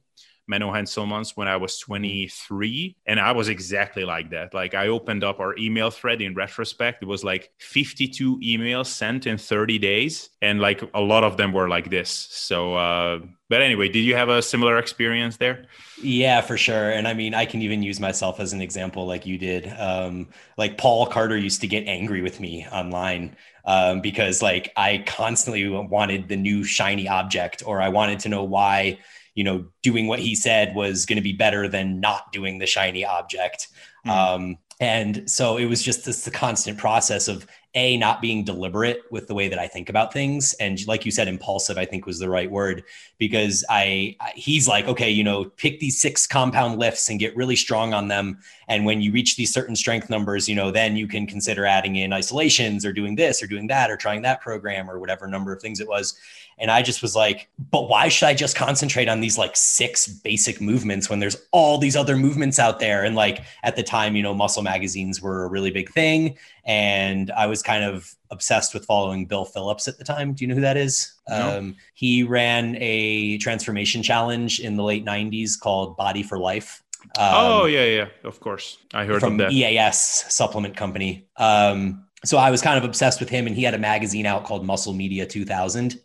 Menno 0.52 0.72
Henselmans 0.72 1.38
when 1.38 1.48
I 1.48 1.58
was 1.58 1.80
23. 1.80 2.96
And 3.06 3.20
I 3.20 3.32
was 3.32 3.48
exactly 3.48 4.04
like 4.04 4.32
that. 4.32 4.54
Like 4.54 4.74
I 4.74 4.88
opened 4.88 5.24
up 5.24 5.40
our 5.40 5.58
email 5.58 5.90
thread 5.90 6.22
in 6.22 6.34
retrospect. 6.34 7.04
It 7.04 7.08
was 7.08 7.24
like 7.24 7.52
52 7.60 8.40
emails 8.40 8.88
sent 8.88 9.28
in 9.28 9.38
30 9.38 9.80
days. 9.80 10.30
And 10.42 10.60
like 10.60 10.82
a 10.94 11.02
lot 11.02 11.24
of 11.24 11.38
them 11.38 11.54
were 11.54 11.70
like 11.70 11.90
this. 11.90 12.10
So, 12.10 12.76
uh, 12.76 13.20
but 13.52 13.62
anyway, 13.62 13.90
did 13.90 14.00
you 14.00 14.16
have 14.16 14.30
a 14.30 14.42
similar 14.42 14.78
experience 14.78 15.38
there? 15.38 15.66
Yeah, 16.02 16.40
for 16.40 16.58
sure. 16.58 16.92
And 16.92 17.08
I 17.08 17.14
mean, 17.14 17.34
I 17.34 17.46
can 17.46 17.62
even 17.62 17.84
use 17.84 18.00
myself 18.00 18.40
as 18.40 18.54
an 18.54 18.62
example, 18.62 19.06
like 19.06 19.26
you 19.26 19.38
did. 19.38 19.68
Um, 19.78 20.30
like 20.58 20.78
Paul 20.78 21.06
Carter 21.06 21.38
used 21.38 21.62
to 21.62 21.68
get 21.68 21.86
angry 21.86 22.22
with 22.22 22.40
me 22.40 22.66
online 22.72 23.36
um, 23.66 24.02
because, 24.02 24.42
like, 24.42 24.72
I 24.78 25.04
constantly 25.06 25.68
wanted 25.68 26.30
the 26.30 26.38
new 26.38 26.64
shiny 26.64 27.08
object, 27.08 27.62
or 27.66 27.82
I 27.82 27.90
wanted 27.90 28.20
to 28.20 28.30
know 28.30 28.44
why 28.44 29.00
you 29.36 29.44
know, 29.44 29.66
doing 29.82 30.08
what 30.08 30.20
he 30.20 30.36
said 30.36 30.76
was 30.76 31.06
going 31.06 31.18
to 31.18 31.24
be 31.24 31.34
better 31.34 31.68
than 31.68 32.00
not 32.00 32.32
doing 32.32 32.60
the 32.60 32.66
shiny 32.66 33.06
object. 33.06 33.70
Mm. 34.06 34.10
Um, 34.10 34.58
and 34.82 35.30
so 35.30 35.58
it 35.58 35.66
was 35.66 35.84
just 35.84 36.06
this 36.06 36.26
the 36.26 36.32
constant 36.32 36.78
process 36.78 37.28
of 37.28 37.46
a 37.74 37.96
not 37.98 38.20
being 38.20 38.44
deliberate 38.44 39.04
with 39.12 39.28
the 39.28 39.34
way 39.34 39.48
that 39.48 39.60
I 39.60 39.68
think 39.68 39.88
about 39.88 40.12
things, 40.12 40.54
and 40.56 40.86
like 40.88 41.06
you 41.06 41.12
said, 41.12 41.28
impulsive. 41.30 41.78
I 41.78 41.86
think 41.86 42.06
was 42.06 42.20
the 42.20 42.30
right 42.30 42.50
word 42.52 42.84
because 43.18 43.64
I, 43.70 44.18
I 44.20 44.34
he's 44.36 44.68
like, 44.68 44.88
okay, 44.88 45.10
you 45.10 45.24
know, 45.24 45.46
pick 45.46 45.80
these 45.80 46.02
six 46.02 46.28
compound 46.28 46.80
lifts 46.80 47.10
and 47.10 47.20
get 47.20 47.36
really 47.38 47.56
strong 47.56 47.94
on 47.94 48.08
them, 48.08 48.40
and 48.68 48.84
when 48.84 49.02
you 49.02 49.12
reach 49.12 49.38
these 49.38 49.54
certain 49.54 49.76
strength 49.76 50.10
numbers, 50.10 50.50
you 50.50 50.56
know, 50.56 50.72
then 50.72 50.98
you 50.98 51.08
can 51.08 51.28
consider 51.28 51.66
adding 51.66 51.96
in 51.96 52.12
isolations 52.12 52.84
or 52.84 52.92
doing 52.92 53.16
this 53.16 53.42
or 53.42 53.48
doing 53.48 53.68
that 53.68 53.90
or 53.90 53.96
trying 53.96 54.24
that 54.24 54.42
program 54.42 54.90
or 54.90 55.00
whatever 55.00 55.28
number 55.28 55.54
of 55.54 55.62
things 55.62 55.80
it 55.80 55.88
was. 55.88 56.18
And 56.62 56.70
I 56.70 56.84
just 56.84 57.02
was 57.02 57.16
like, 57.16 57.50
but 57.72 57.90
why 57.90 58.08
should 58.08 58.28
I 58.28 58.36
just 58.36 58.56
concentrate 58.56 59.10
on 59.10 59.20
these 59.20 59.36
like 59.36 59.56
six 59.56 60.08
basic 60.08 60.62
movements 60.62 61.10
when 61.10 61.20
there's 61.20 61.36
all 61.52 61.80
these 61.80 61.96
other 61.96 62.16
movements 62.16 62.60
out 62.60 62.80
there? 62.80 63.04
And 63.04 63.16
like 63.16 63.44
at 63.64 63.76
the 63.76 63.82
time, 63.82 64.16
you 64.16 64.22
know, 64.22 64.36
muscle 64.36 64.62
magazines 64.62 65.22
were 65.22 65.44
a 65.44 65.50
really 65.50 65.72
big 65.72 65.90
thing. 65.90 66.38
And 66.64 67.32
I 67.32 67.48
was 67.48 67.64
kind 67.64 67.84
of 67.84 68.14
obsessed 68.30 68.76
with 68.76 68.86
following 68.86 69.26
Bill 69.26 69.44
Phillips 69.44 69.88
at 69.88 69.98
the 69.98 70.04
time. 70.04 70.34
Do 70.34 70.44
you 70.44 70.50
know 70.50 70.56
who 70.56 70.62
that 70.62 70.78
is? 70.78 71.14
No. 71.28 71.58
Um, 71.58 71.76
he 71.96 72.22
ran 72.22 72.78
a 72.80 73.40
transformation 73.40 74.04
challenge 74.04 74.60
in 74.60 74.78
the 74.78 74.84
late 74.84 75.04
90s 75.04 75.60
called 75.60 75.98
Body 75.98 76.22
for 76.22 76.38
Life. 76.38 76.84
Um, 77.18 77.34
oh, 77.34 77.66
yeah, 77.66 77.86
yeah, 77.86 78.08
of 78.24 78.40
course. 78.40 78.78
I 78.94 79.06
heard 79.06 79.20
from 79.20 79.38
that. 79.38 79.52
EAS 79.52 80.26
supplement 80.30 80.78
company. 80.78 81.28
Um, 81.38 82.06
so 82.24 82.38
I 82.38 82.52
was 82.52 82.62
kind 82.62 82.78
of 82.78 82.84
obsessed 82.84 83.20
with 83.20 83.30
him, 83.30 83.48
and 83.48 83.56
he 83.56 83.64
had 83.64 83.74
a 83.74 83.80
magazine 83.80 84.28
out 84.28 84.46
called 84.46 84.64
Muscle 84.64 84.94
Media 84.94 85.26
2000. 85.26 86.00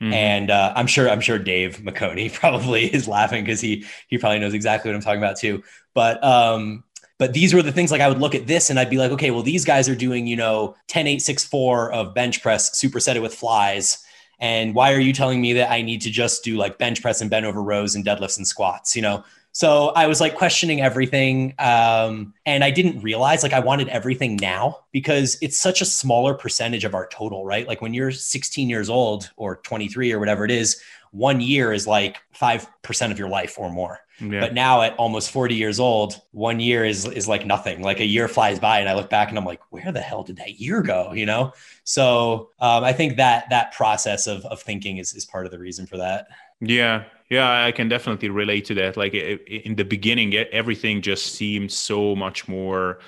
Mm-hmm. 0.00 0.12
And 0.12 0.50
uh, 0.50 0.72
I'm 0.74 0.86
sure 0.86 1.10
I'm 1.10 1.20
sure 1.20 1.38
Dave 1.38 1.78
McConey 1.78 2.32
probably 2.40 2.86
is 2.86 3.06
laughing 3.06 3.44
because 3.44 3.60
he 3.60 3.84
he 4.08 4.18
probably 4.18 4.38
knows 4.38 4.54
exactly 4.54 4.90
what 4.90 4.96
I'm 4.96 5.02
talking 5.02 5.20
about 5.20 5.36
too. 5.36 5.62
But 5.94 6.22
um, 6.24 6.84
but 7.18 7.34
these 7.34 7.52
were 7.52 7.62
the 7.62 7.72
things 7.72 7.90
like 7.90 8.00
I 8.00 8.08
would 8.08 8.18
look 8.18 8.34
at 8.34 8.46
this 8.46 8.70
and 8.70 8.78
I'd 8.78 8.88
be 8.88 8.96
like, 8.96 9.10
okay, 9.12 9.30
well 9.30 9.42
these 9.42 9.64
guys 9.64 9.88
are 9.88 9.94
doing 9.94 10.26
you 10.26 10.36
know 10.36 10.74
10 10.88 11.06
8 11.06 11.20
6 11.20 11.44
4 11.44 11.92
of 11.92 12.14
bench 12.14 12.42
press 12.42 12.70
supersetted 12.70 13.20
with 13.20 13.34
flies. 13.34 14.02
And 14.38 14.74
why 14.74 14.94
are 14.94 15.00
you 15.00 15.12
telling 15.12 15.42
me 15.42 15.52
that 15.52 15.70
I 15.70 15.82
need 15.82 16.00
to 16.02 16.10
just 16.10 16.42
do 16.42 16.56
like 16.56 16.78
bench 16.78 17.02
press 17.02 17.20
and 17.20 17.28
bend 17.28 17.44
over 17.44 17.62
rows 17.62 17.94
and 17.94 18.06
deadlifts 18.06 18.38
and 18.38 18.46
squats? 18.46 18.96
You 18.96 19.02
know, 19.02 19.24
so 19.52 19.88
I 19.90 20.06
was 20.06 20.20
like 20.20 20.36
questioning 20.36 20.80
everything. 20.80 21.54
Um, 21.58 22.34
and 22.46 22.62
I 22.62 22.70
didn't 22.70 23.00
realize 23.00 23.42
like 23.42 23.52
I 23.52 23.60
wanted 23.60 23.88
everything 23.88 24.36
now 24.36 24.78
because 24.92 25.36
it's 25.42 25.58
such 25.58 25.80
a 25.80 25.84
smaller 25.84 26.34
percentage 26.34 26.84
of 26.84 26.94
our 26.94 27.08
total, 27.08 27.44
right? 27.44 27.66
Like 27.66 27.82
when 27.82 27.92
you're 27.92 28.12
16 28.12 28.68
years 28.68 28.88
old 28.88 29.30
or 29.36 29.56
23 29.56 30.12
or 30.12 30.18
whatever 30.18 30.44
it 30.44 30.50
is, 30.50 30.80
one 31.12 31.40
year 31.40 31.72
is 31.72 31.88
like 31.88 32.18
5% 32.38 33.10
of 33.10 33.18
your 33.18 33.28
life 33.28 33.58
or 33.58 33.70
more. 33.70 33.98
Yeah. 34.20 34.40
But 34.40 34.54
now 34.54 34.82
at 34.82 34.94
almost 34.96 35.30
40 35.30 35.54
years 35.54 35.80
old, 35.80 36.20
one 36.32 36.60
year 36.60 36.84
is 36.84 37.06
is 37.06 37.26
like 37.26 37.46
nothing. 37.46 37.82
Like 37.82 38.00
a 38.00 38.04
year 38.04 38.28
flies 38.28 38.60
by 38.60 38.78
and 38.78 38.88
I 38.88 38.94
look 38.94 39.10
back 39.10 39.30
and 39.30 39.38
I'm 39.38 39.46
like, 39.46 39.60
where 39.70 39.90
the 39.90 40.00
hell 40.00 40.22
did 40.22 40.36
that 40.36 40.60
year 40.60 40.82
go? 40.82 41.12
You 41.12 41.26
know? 41.26 41.52
So 41.84 42.50
um, 42.60 42.84
I 42.84 42.92
think 42.92 43.16
that 43.16 43.48
that 43.50 43.72
process 43.72 44.26
of, 44.26 44.44
of 44.44 44.60
thinking 44.60 44.98
is, 44.98 45.14
is 45.14 45.24
part 45.24 45.46
of 45.46 45.52
the 45.52 45.58
reason 45.58 45.86
for 45.86 45.96
that. 45.96 46.28
Yeah, 46.60 47.04
yeah, 47.30 47.64
I 47.64 47.70
can 47.72 47.88
definitely 47.88 48.28
relate 48.28 48.64
to 48.66 48.74
that. 48.74 48.96
Like 48.96 49.14
in 49.14 49.76
the 49.76 49.84
beginning, 49.84 50.34
everything 50.34 51.00
just 51.00 51.34
seemed 51.34 51.70
so 51.70 52.16
much 52.16 52.48
more 52.48 52.98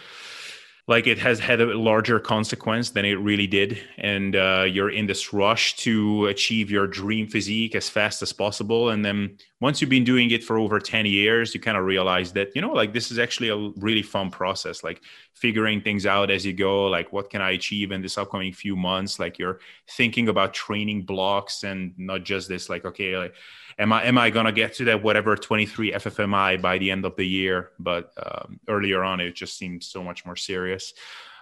like 0.89 1.07
it 1.07 1.19
has 1.19 1.39
had 1.39 1.61
a 1.61 1.79
larger 1.79 2.19
consequence 2.19 2.91
than 2.91 3.05
it 3.05 3.15
really 3.15 3.47
did. 3.47 3.79
And 3.99 4.35
uh, 4.35 4.67
you're 4.69 4.91
in 4.91 5.07
this 5.07 5.33
rush 5.33 5.77
to 5.77 6.27
achieve 6.27 6.71
your 6.71 6.87
dream 6.87 7.29
physique 7.29 7.75
as 7.75 7.89
fast 7.89 8.21
as 8.21 8.33
possible. 8.33 8.91
And 8.91 9.05
then 9.05 9.39
once 9.61 9.81
you've 9.81 9.91
been 9.91 10.05
doing 10.05 10.33
it 10.33 10.43
for 10.43 10.59
over 10.59 10.81
10 10.81 11.07
years 11.07 11.55
you 11.55 11.61
kind 11.61 11.79
of 11.79 11.85
realize 11.85 12.33
that 12.33 12.51
you 12.55 12.61
know 12.61 12.73
like 12.73 12.93
this 12.93 13.13
is 13.13 13.19
actually 13.21 13.49
a 13.49 13.57
really 13.77 14.03
fun 14.03 14.29
process 14.29 14.83
like 14.83 15.01
figuring 15.35 15.81
things 15.81 16.05
out 16.05 16.33
as 16.33 16.45
you 16.45 16.53
go 16.53 16.89
like 16.89 17.13
what 17.13 17.31
can 17.31 17.41
i 17.41 17.53
achieve 17.53 17.93
in 17.93 18.03
this 18.03 18.19
upcoming 18.19 18.53
few 18.53 18.75
months? 18.75 19.21
Like 19.21 19.39
you're 19.39 19.61
thinking 19.89 20.29
about 20.29 20.53
training 20.53 21.03
blocks 21.03 21.63
and 21.63 21.95
not 21.97 22.25
just 22.25 22.49
this 22.49 22.69
like 22.69 22.85
okay 22.85 23.17
like 23.17 23.35
am 23.79 23.93
I 23.93 24.05
am 24.05 24.19
I 24.19 24.31
gonna 24.31 24.53
get 24.53 24.75
to 24.75 24.85
that 24.87 25.03
whatever 25.03 25.37
23 25.37 25.93
FFMI 25.93 26.61
by 26.61 26.79
the 26.79 26.91
end 26.91 27.05
of 27.05 27.17
the 27.17 27.27
year? 27.27 27.71
But 27.79 28.13
um, 28.25 28.61
earlier 28.69 29.05
on, 29.05 29.21
it 29.21 29.35
just 29.35 29.57
seemed 29.59 29.83
so 29.83 30.03
much 30.03 30.25
more 30.25 30.37
serious. 30.37 30.95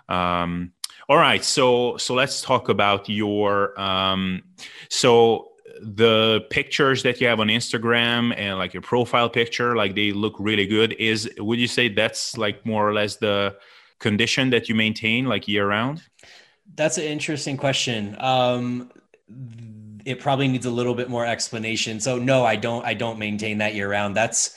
Um, 0.08 0.72
all 1.08 1.16
right, 1.16 1.44
so 1.44 1.96
so 1.96 2.14
let's 2.14 2.42
talk 2.42 2.68
about 2.68 3.08
your 3.08 3.78
um, 3.80 4.42
so 4.88 5.50
the 5.80 6.44
pictures 6.50 7.02
that 7.02 7.20
you 7.20 7.26
have 7.26 7.40
on 7.40 7.48
Instagram 7.48 8.34
and 8.36 8.58
like 8.58 8.74
your 8.74 8.82
profile 8.82 9.28
picture, 9.28 9.76
like 9.76 9.94
they 9.94 10.12
look 10.12 10.34
really 10.38 10.66
good. 10.66 10.92
Is 10.98 11.30
would 11.38 11.58
you 11.58 11.68
say 11.68 11.88
that's 11.88 12.36
like 12.36 12.64
more 12.66 12.88
or 12.88 12.92
less 12.92 13.16
the 13.16 13.56
condition 13.98 14.50
that 14.50 14.68
you 14.68 14.74
maintain 14.74 15.26
like 15.26 15.48
year 15.48 15.66
round? 15.66 16.02
That's 16.74 16.98
an 16.98 17.04
interesting 17.04 17.56
question. 17.56 18.16
Um, 18.18 18.90
it 20.04 20.20
probably 20.20 20.48
needs 20.48 20.66
a 20.66 20.70
little 20.70 20.94
bit 20.94 21.08
more 21.08 21.26
explanation. 21.26 22.00
So 22.00 22.18
no, 22.18 22.44
I 22.44 22.56
don't. 22.56 22.84
I 22.84 22.94
don't 22.94 23.18
maintain 23.18 23.58
that 23.58 23.74
year 23.74 23.90
round. 23.90 24.16
That's 24.16 24.56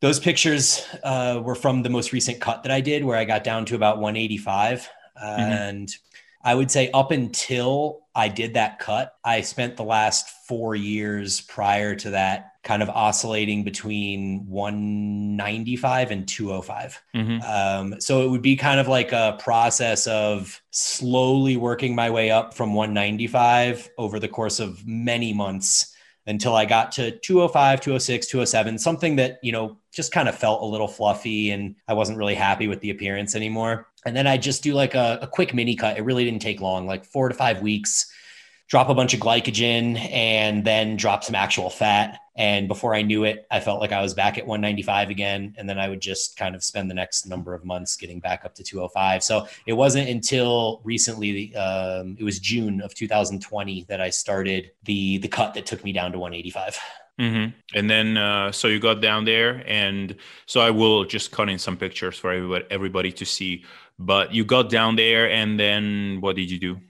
those 0.00 0.18
pictures 0.18 0.86
uh, 1.02 1.40
were 1.42 1.54
from 1.54 1.82
the 1.82 1.90
most 1.90 2.12
recent 2.12 2.40
cut 2.40 2.62
that 2.62 2.72
I 2.72 2.80
did, 2.80 3.04
where 3.04 3.16
I 3.16 3.24
got 3.24 3.44
down 3.44 3.66
to 3.66 3.74
about 3.74 3.98
185, 3.98 4.88
mm-hmm. 5.22 5.40
and 5.40 5.94
I 6.42 6.54
would 6.54 6.70
say 6.70 6.90
up 6.92 7.10
until 7.10 8.00
I 8.14 8.28
did 8.28 8.54
that 8.54 8.78
cut, 8.78 9.12
I 9.24 9.42
spent 9.42 9.76
the 9.76 9.84
last 9.84 10.28
four 10.48 10.74
years 10.74 11.40
prior 11.42 11.94
to 11.96 12.10
that 12.10 12.49
kind 12.62 12.82
of 12.82 12.90
oscillating 12.90 13.64
between 13.64 14.46
195 14.46 16.10
and 16.10 16.28
205. 16.28 17.02
Mm-hmm. 17.14 17.40
Um, 17.42 18.00
so 18.00 18.22
it 18.22 18.28
would 18.28 18.42
be 18.42 18.56
kind 18.56 18.78
of 18.78 18.86
like 18.86 19.12
a 19.12 19.38
process 19.40 20.06
of 20.06 20.60
slowly 20.70 21.56
working 21.56 21.94
my 21.94 22.10
way 22.10 22.30
up 22.30 22.52
from 22.52 22.74
195 22.74 23.88
over 23.96 24.18
the 24.18 24.28
course 24.28 24.60
of 24.60 24.86
many 24.86 25.32
months 25.32 25.94
until 26.26 26.54
I 26.54 26.66
got 26.66 26.92
to 26.92 27.12
205, 27.12 27.80
206, 27.80 28.26
207, 28.26 28.78
something 28.78 29.16
that, 29.16 29.38
you 29.42 29.52
know, 29.52 29.78
just 29.92 30.12
kind 30.12 30.28
of 30.28 30.36
felt 30.36 30.62
a 30.62 30.66
little 30.66 30.86
fluffy 30.86 31.50
and 31.50 31.74
I 31.88 31.94
wasn't 31.94 32.18
really 32.18 32.34
happy 32.34 32.68
with 32.68 32.80
the 32.80 32.90
appearance 32.90 33.34
anymore. 33.34 33.88
And 34.04 34.14
then 34.14 34.26
I 34.26 34.36
just 34.36 34.62
do 34.62 34.74
like 34.74 34.94
a, 34.94 35.18
a 35.22 35.26
quick 35.26 35.54
mini 35.54 35.74
cut. 35.74 35.96
It 35.96 36.02
really 36.02 36.24
didn't 36.24 36.42
take 36.42 36.60
long, 36.60 36.86
like 36.86 37.04
four 37.04 37.28
to 37.28 37.34
five 37.34 37.62
weeks 37.62 38.12
drop 38.70 38.88
a 38.88 38.94
bunch 38.94 39.12
of 39.12 39.20
glycogen 39.20 39.98
and 40.12 40.64
then 40.64 40.96
drop 40.96 41.24
some 41.24 41.34
actual 41.34 41.68
fat. 41.68 42.20
And 42.36 42.68
before 42.68 42.94
I 42.94 43.02
knew 43.02 43.24
it, 43.24 43.44
I 43.50 43.58
felt 43.58 43.80
like 43.80 43.90
I 43.90 44.00
was 44.00 44.14
back 44.14 44.38
at 44.38 44.46
195 44.46 45.10
again. 45.10 45.54
And 45.58 45.68
then 45.68 45.78
I 45.78 45.88
would 45.88 46.00
just 46.00 46.36
kind 46.36 46.54
of 46.54 46.62
spend 46.62 46.88
the 46.88 46.94
next 46.94 47.26
number 47.26 47.52
of 47.52 47.64
months 47.64 47.96
getting 47.96 48.20
back 48.20 48.44
up 48.44 48.54
to 48.54 48.62
205. 48.62 49.24
So 49.24 49.48
it 49.66 49.72
wasn't 49.72 50.08
until 50.08 50.80
recently, 50.84 51.54
um, 51.56 52.16
it 52.18 52.22
was 52.22 52.38
June 52.38 52.80
of 52.80 52.94
2020 52.94 53.86
that 53.88 54.00
I 54.00 54.08
started 54.08 54.70
the 54.84 55.18
the 55.18 55.28
cut 55.28 55.52
that 55.54 55.66
took 55.66 55.82
me 55.82 55.92
down 55.92 56.12
to 56.12 56.18
185. 56.18 56.78
Mm-hmm. 57.18 57.50
And 57.74 57.90
then, 57.90 58.16
uh, 58.16 58.50
so 58.52 58.68
you 58.68 58.80
got 58.80 59.02
down 59.02 59.26
there, 59.26 59.62
and 59.66 60.16
so 60.46 60.62
I 60.62 60.70
will 60.70 61.04
just 61.04 61.32
cut 61.32 61.50
in 61.50 61.58
some 61.58 61.76
pictures 61.76 62.16
for 62.16 62.32
everybody, 62.32 62.64
everybody 62.70 63.12
to 63.12 63.26
see. 63.26 63.64
But 63.98 64.32
you 64.32 64.42
got 64.42 64.70
down 64.70 64.96
there, 64.96 65.28
and 65.28 65.60
then 65.60 66.22
what 66.22 66.36
did 66.36 66.50
you 66.50 66.58
do? 66.58 66.80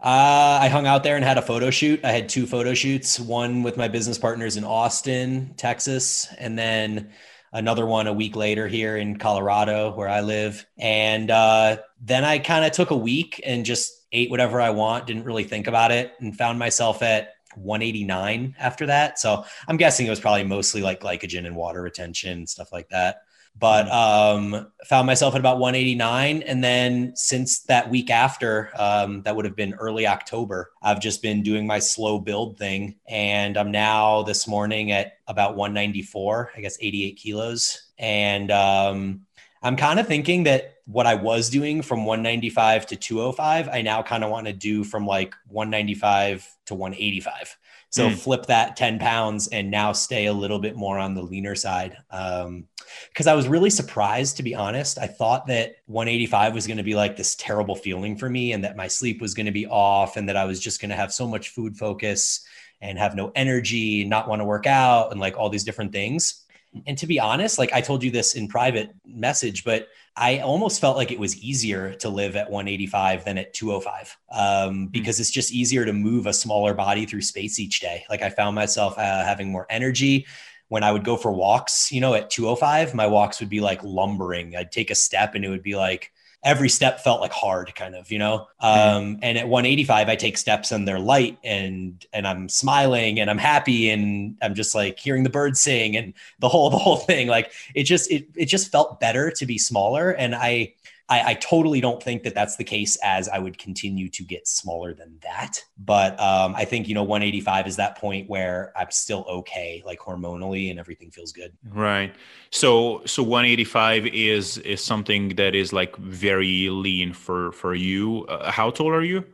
Uh, 0.00 0.58
I 0.62 0.68
hung 0.68 0.86
out 0.86 1.02
there 1.02 1.16
and 1.16 1.24
had 1.24 1.38
a 1.38 1.42
photo 1.42 1.70
shoot. 1.70 2.04
I 2.04 2.12
had 2.12 2.28
two 2.28 2.46
photo 2.46 2.72
shoots, 2.72 3.18
one 3.18 3.64
with 3.64 3.76
my 3.76 3.88
business 3.88 4.16
partners 4.16 4.56
in 4.56 4.62
Austin, 4.62 5.54
Texas, 5.56 6.28
and 6.38 6.56
then 6.56 7.10
another 7.52 7.84
one 7.84 8.06
a 8.06 8.12
week 8.12 8.36
later 8.36 8.68
here 8.68 8.96
in 8.96 9.18
Colorado, 9.18 9.92
where 9.94 10.08
I 10.08 10.20
live. 10.20 10.64
And 10.78 11.32
uh, 11.32 11.78
then 12.00 12.24
I 12.24 12.38
kind 12.38 12.64
of 12.64 12.70
took 12.70 12.92
a 12.92 12.96
week 12.96 13.40
and 13.44 13.64
just 13.64 14.06
ate 14.12 14.30
whatever 14.30 14.60
I 14.60 14.70
want, 14.70 15.06
didn't 15.06 15.24
really 15.24 15.44
think 15.44 15.66
about 15.66 15.90
it, 15.90 16.12
and 16.20 16.36
found 16.36 16.60
myself 16.60 17.02
at 17.02 17.34
189 17.58 18.56
after 18.58 18.86
that. 18.86 19.18
So 19.18 19.44
I'm 19.66 19.76
guessing 19.76 20.06
it 20.06 20.10
was 20.10 20.20
probably 20.20 20.44
mostly 20.44 20.82
like 20.82 21.00
glycogen 21.00 21.46
and 21.46 21.56
water 21.56 21.82
retention, 21.82 22.46
stuff 22.46 22.72
like 22.72 22.88
that 22.90 23.22
but 23.58 23.90
um, 23.90 24.70
found 24.84 25.06
myself 25.06 25.34
at 25.34 25.40
about 25.40 25.58
189. 25.58 26.42
And 26.42 26.62
then 26.62 27.12
since 27.16 27.60
that 27.62 27.90
week 27.90 28.10
after, 28.10 28.70
um, 28.78 29.22
that 29.22 29.34
would 29.34 29.44
have 29.44 29.56
been 29.56 29.74
early 29.74 30.06
October, 30.06 30.70
I've 30.82 31.00
just 31.00 31.22
been 31.22 31.42
doing 31.42 31.66
my 31.66 31.78
slow 31.78 32.18
build 32.18 32.58
thing. 32.58 32.96
And 33.08 33.56
I'm 33.56 33.70
now 33.70 34.22
this 34.22 34.46
morning 34.46 34.92
at 34.92 35.14
about 35.26 35.56
194, 35.56 36.52
I 36.56 36.60
guess 36.60 36.78
88 36.80 37.16
kilos. 37.16 37.90
And 37.98 38.50
um, 38.50 39.22
I'm 39.62 39.76
kind 39.76 39.98
of 39.98 40.06
thinking 40.06 40.44
that 40.44 40.77
what 40.88 41.06
I 41.06 41.14
was 41.14 41.50
doing 41.50 41.82
from 41.82 42.06
195 42.06 42.86
to 42.86 42.96
205, 42.96 43.68
I 43.68 43.82
now 43.82 44.02
kind 44.02 44.24
of 44.24 44.30
want 44.30 44.46
to 44.46 44.54
do 44.54 44.84
from 44.84 45.06
like 45.06 45.34
195 45.48 46.48
to 46.64 46.74
185. 46.74 47.58
So 47.90 48.08
mm. 48.08 48.14
flip 48.14 48.46
that 48.46 48.74
10 48.76 48.98
pounds 48.98 49.48
and 49.48 49.70
now 49.70 49.92
stay 49.92 50.26
a 50.26 50.32
little 50.32 50.58
bit 50.58 50.76
more 50.76 50.98
on 50.98 51.14
the 51.14 51.22
leaner 51.22 51.54
side. 51.54 51.98
Um, 52.10 52.66
because 53.12 53.26
I 53.26 53.34
was 53.34 53.48
really 53.48 53.68
surprised, 53.68 54.38
to 54.38 54.42
be 54.42 54.54
honest. 54.54 54.98
I 54.98 55.06
thought 55.06 55.46
that 55.48 55.76
185 55.86 56.54
was 56.54 56.66
going 56.66 56.78
to 56.78 56.82
be 56.82 56.94
like 56.94 57.16
this 57.18 57.34
terrible 57.36 57.76
feeling 57.76 58.16
for 58.16 58.30
me 58.30 58.52
and 58.54 58.64
that 58.64 58.76
my 58.76 58.88
sleep 58.88 59.20
was 59.20 59.34
going 59.34 59.44
to 59.44 59.52
be 59.52 59.66
off 59.66 60.16
and 60.16 60.26
that 60.26 60.38
I 60.38 60.46
was 60.46 60.58
just 60.58 60.80
going 60.80 60.88
to 60.88 60.96
have 60.96 61.12
so 61.12 61.28
much 61.28 61.50
food 61.50 61.76
focus 61.76 62.46
and 62.80 62.98
have 62.98 63.14
no 63.14 63.30
energy, 63.34 64.04
not 64.04 64.26
want 64.26 64.40
to 64.40 64.46
work 64.46 64.66
out, 64.66 65.12
and 65.12 65.20
like 65.20 65.36
all 65.36 65.50
these 65.50 65.64
different 65.64 65.92
things. 65.92 66.44
And 66.86 66.96
to 66.96 67.06
be 67.06 67.20
honest, 67.20 67.58
like 67.58 67.74
I 67.74 67.82
told 67.82 68.02
you 68.02 68.10
this 68.10 68.34
in 68.34 68.48
private 68.48 68.90
message, 69.06 69.64
but 69.64 69.88
I 70.18 70.40
almost 70.40 70.80
felt 70.80 70.96
like 70.96 71.12
it 71.12 71.18
was 71.18 71.36
easier 71.38 71.94
to 71.94 72.08
live 72.08 72.34
at 72.34 72.50
185 72.50 73.24
than 73.24 73.38
at 73.38 73.54
205 73.54 74.18
um, 74.32 74.74
hmm. 74.74 74.86
because 74.86 75.20
it's 75.20 75.30
just 75.30 75.52
easier 75.52 75.84
to 75.84 75.92
move 75.92 76.26
a 76.26 76.32
smaller 76.32 76.74
body 76.74 77.06
through 77.06 77.22
space 77.22 77.60
each 77.60 77.80
day. 77.80 78.04
Like 78.10 78.22
I 78.22 78.30
found 78.30 78.56
myself 78.56 78.98
uh, 78.98 79.24
having 79.24 79.50
more 79.50 79.66
energy 79.70 80.26
when 80.68 80.82
I 80.82 80.92
would 80.92 81.04
go 81.04 81.16
for 81.16 81.32
walks, 81.32 81.90
you 81.90 82.00
know, 82.00 82.14
at 82.14 82.30
205, 82.30 82.94
my 82.94 83.06
walks 83.06 83.40
would 83.40 83.48
be 83.48 83.60
like 83.60 83.82
lumbering. 83.82 84.54
I'd 84.54 84.72
take 84.72 84.90
a 84.90 84.94
step 84.94 85.34
and 85.34 85.44
it 85.44 85.48
would 85.48 85.62
be 85.62 85.76
like 85.76 86.12
every 86.48 86.68
step 86.68 87.00
felt 87.00 87.20
like 87.20 87.32
hard 87.32 87.74
kind 87.74 87.94
of 87.94 88.10
you 88.10 88.18
know? 88.18 88.48
Um, 88.60 89.18
and 89.22 89.36
at 89.36 89.48
185 89.48 90.08
i 90.08 90.16
take 90.16 90.38
steps 90.38 90.72
and 90.72 90.86
they're 90.88 90.98
light 90.98 91.38
and 91.44 92.04
and 92.12 92.26
i'm 92.26 92.48
smiling 92.48 93.20
and 93.20 93.30
i'm 93.30 93.38
happy 93.38 93.90
and 93.90 94.36
i'm 94.42 94.54
just 94.54 94.74
like 94.74 94.98
hearing 94.98 95.22
the 95.22 95.30
birds 95.30 95.60
sing 95.60 95.96
and 95.96 96.14
the 96.38 96.48
whole 96.48 96.70
the 96.70 96.78
whole 96.78 96.96
thing. 96.96 97.28
Like 97.28 97.52
it 97.74 97.84
just 97.84 98.10
it, 98.10 98.28
it 98.34 98.46
just 98.46 98.70
felt 98.70 99.00
better 99.00 99.30
to 99.30 99.46
be 99.46 99.58
smaller. 99.58 100.10
And 100.10 100.34
i 100.34 100.74
I, 101.08 101.30
I, 101.30 101.34
totally 101.34 101.80
don't 101.80 102.02
think 102.02 102.22
that 102.24 102.34
that's 102.34 102.56
the 102.56 102.64
case 102.64 102.96
as 103.02 103.28
I 103.28 103.38
would 103.38 103.56
continue 103.56 104.08
to 104.10 104.22
get 104.22 104.46
smaller 104.46 104.92
than 104.92 105.18
that. 105.22 105.62
But 105.78 106.18
um, 106.20 106.54
I 106.54 106.64
think, 106.66 106.86
you 106.86 106.94
know, 106.94 107.02
185 107.02 107.66
is 107.66 107.76
that 107.76 107.96
point 107.96 108.28
where 108.28 108.72
I'm 108.76 108.90
still 108.90 109.24
okay, 109.28 109.82
like 109.86 110.00
hormonally 110.00 110.70
and 110.70 110.78
everything 110.78 111.10
feels 111.10 111.32
good. 111.32 111.52
Right. 111.70 112.14
So, 112.50 113.02
so 113.06 113.22
185 113.22 114.06
is, 114.08 114.58
is 114.58 114.84
something 114.84 115.30
that 115.36 115.54
is 115.54 115.72
like 115.72 115.96
very 115.96 116.68
lean 116.68 117.14
for, 117.14 117.52
for 117.52 117.74
you. 117.74 118.26
Uh, 118.26 118.50
how 118.50 118.70
tall 118.70 118.90
are 118.90 119.02
you? 119.02 119.24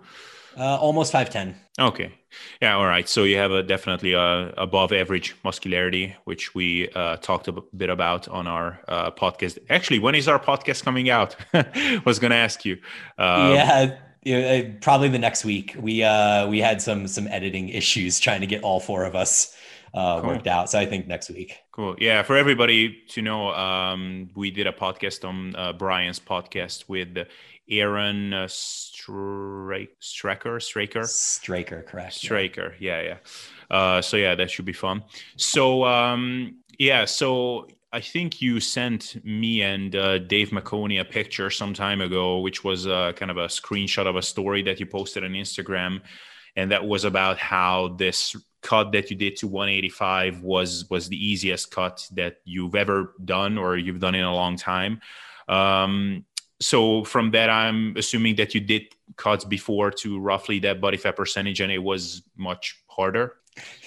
Uh, 0.56 0.76
almost 0.76 1.12
5'10. 1.12 1.54
Okay. 1.78 2.12
Yeah. 2.62 2.76
All 2.76 2.86
right. 2.86 3.08
So 3.08 3.24
you 3.24 3.36
have 3.36 3.50
a 3.50 3.62
definitely 3.62 4.12
a 4.12 4.52
above 4.56 4.92
average 4.92 5.34
muscularity, 5.44 6.14
which 6.24 6.54
we 6.54 6.88
uh, 6.90 7.16
talked 7.16 7.48
a 7.48 7.52
bit 7.52 7.90
about 7.90 8.28
on 8.28 8.46
our 8.46 8.80
uh, 8.88 9.10
podcast. 9.10 9.58
Actually, 9.70 9.98
when 9.98 10.14
is 10.14 10.28
our 10.28 10.38
podcast 10.38 10.84
coming 10.84 11.10
out? 11.10 11.36
was 12.04 12.18
going 12.18 12.30
to 12.30 12.36
ask 12.36 12.64
you. 12.64 12.78
Um, 13.18 13.54
yeah. 13.54 14.62
Probably 14.80 15.08
the 15.08 15.18
next 15.18 15.44
week. 15.44 15.76
We 15.78 16.02
uh 16.02 16.48
we 16.48 16.58
had 16.58 16.80
some 16.80 17.06
some 17.08 17.28
editing 17.28 17.68
issues 17.68 18.18
trying 18.18 18.40
to 18.40 18.46
get 18.46 18.62
all 18.62 18.80
four 18.80 19.04
of 19.04 19.14
us 19.14 19.54
uh, 19.92 20.20
cool. 20.20 20.30
worked 20.30 20.46
out. 20.46 20.70
So 20.70 20.78
I 20.78 20.86
think 20.86 21.06
next 21.06 21.30
week. 21.30 21.58
Cool. 21.72 21.94
Yeah. 21.98 22.22
For 22.22 22.36
everybody 22.36 23.02
to 23.10 23.22
know, 23.22 23.50
um, 23.50 24.30
we 24.34 24.50
did 24.50 24.66
a 24.66 24.72
podcast 24.72 25.26
on 25.28 25.54
uh, 25.56 25.72
Bryan's 25.72 26.20
podcast 26.20 26.88
with 26.88 27.16
Aaron 27.68 28.32
uh, 28.34 28.48
Straker, 29.04 30.60
Straker, 30.60 31.04
Straker, 31.04 31.82
correct? 31.82 32.14
Straker. 32.14 32.74
Yeah, 32.78 33.02
yeah. 33.02 33.16
Uh, 33.70 34.02
so 34.02 34.16
yeah, 34.16 34.34
that 34.34 34.50
should 34.50 34.64
be 34.64 34.72
fun. 34.72 35.04
So 35.36 35.84
um, 35.84 36.58
yeah, 36.78 37.04
so 37.04 37.68
I 37.92 38.00
think 38.00 38.42
you 38.42 38.58
sent 38.60 39.24
me 39.24 39.62
and 39.62 39.94
uh, 39.94 40.18
Dave 40.18 40.50
McConey 40.50 41.00
a 41.00 41.04
picture 41.04 41.48
some 41.50 41.74
time 41.74 42.00
ago, 42.00 42.40
which 42.40 42.64
was 42.64 42.86
uh, 42.86 43.12
kind 43.14 43.30
of 43.30 43.36
a 43.36 43.46
screenshot 43.46 44.06
of 44.06 44.16
a 44.16 44.22
story 44.22 44.62
that 44.62 44.80
you 44.80 44.86
posted 44.86 45.24
on 45.24 45.30
Instagram, 45.30 46.00
and 46.56 46.72
that 46.72 46.84
was 46.84 47.04
about 47.04 47.38
how 47.38 47.94
this 47.96 48.34
cut 48.62 48.90
that 48.92 49.10
you 49.10 49.16
did 49.16 49.36
to 49.36 49.46
185 49.46 50.40
was 50.40 50.88
was 50.90 51.08
the 51.08 51.16
easiest 51.16 51.70
cut 51.70 52.08
that 52.12 52.38
you've 52.44 52.74
ever 52.74 53.14
done 53.24 53.58
or 53.58 53.76
you've 53.76 54.00
done 54.00 54.14
in 54.14 54.24
a 54.24 54.34
long 54.34 54.56
time. 54.56 55.00
Um, 55.48 56.24
so 56.64 57.04
from 57.04 57.30
that 57.30 57.50
i'm 57.50 57.96
assuming 57.96 58.34
that 58.36 58.54
you 58.54 58.60
did 58.60 58.94
cuts 59.16 59.44
before 59.44 59.90
to 59.90 60.18
roughly 60.18 60.58
that 60.60 60.80
body 60.80 60.96
fat 60.96 61.16
percentage 61.16 61.60
and 61.60 61.70
it 61.70 61.78
was 61.78 62.22
much 62.36 62.82
harder? 62.88 63.36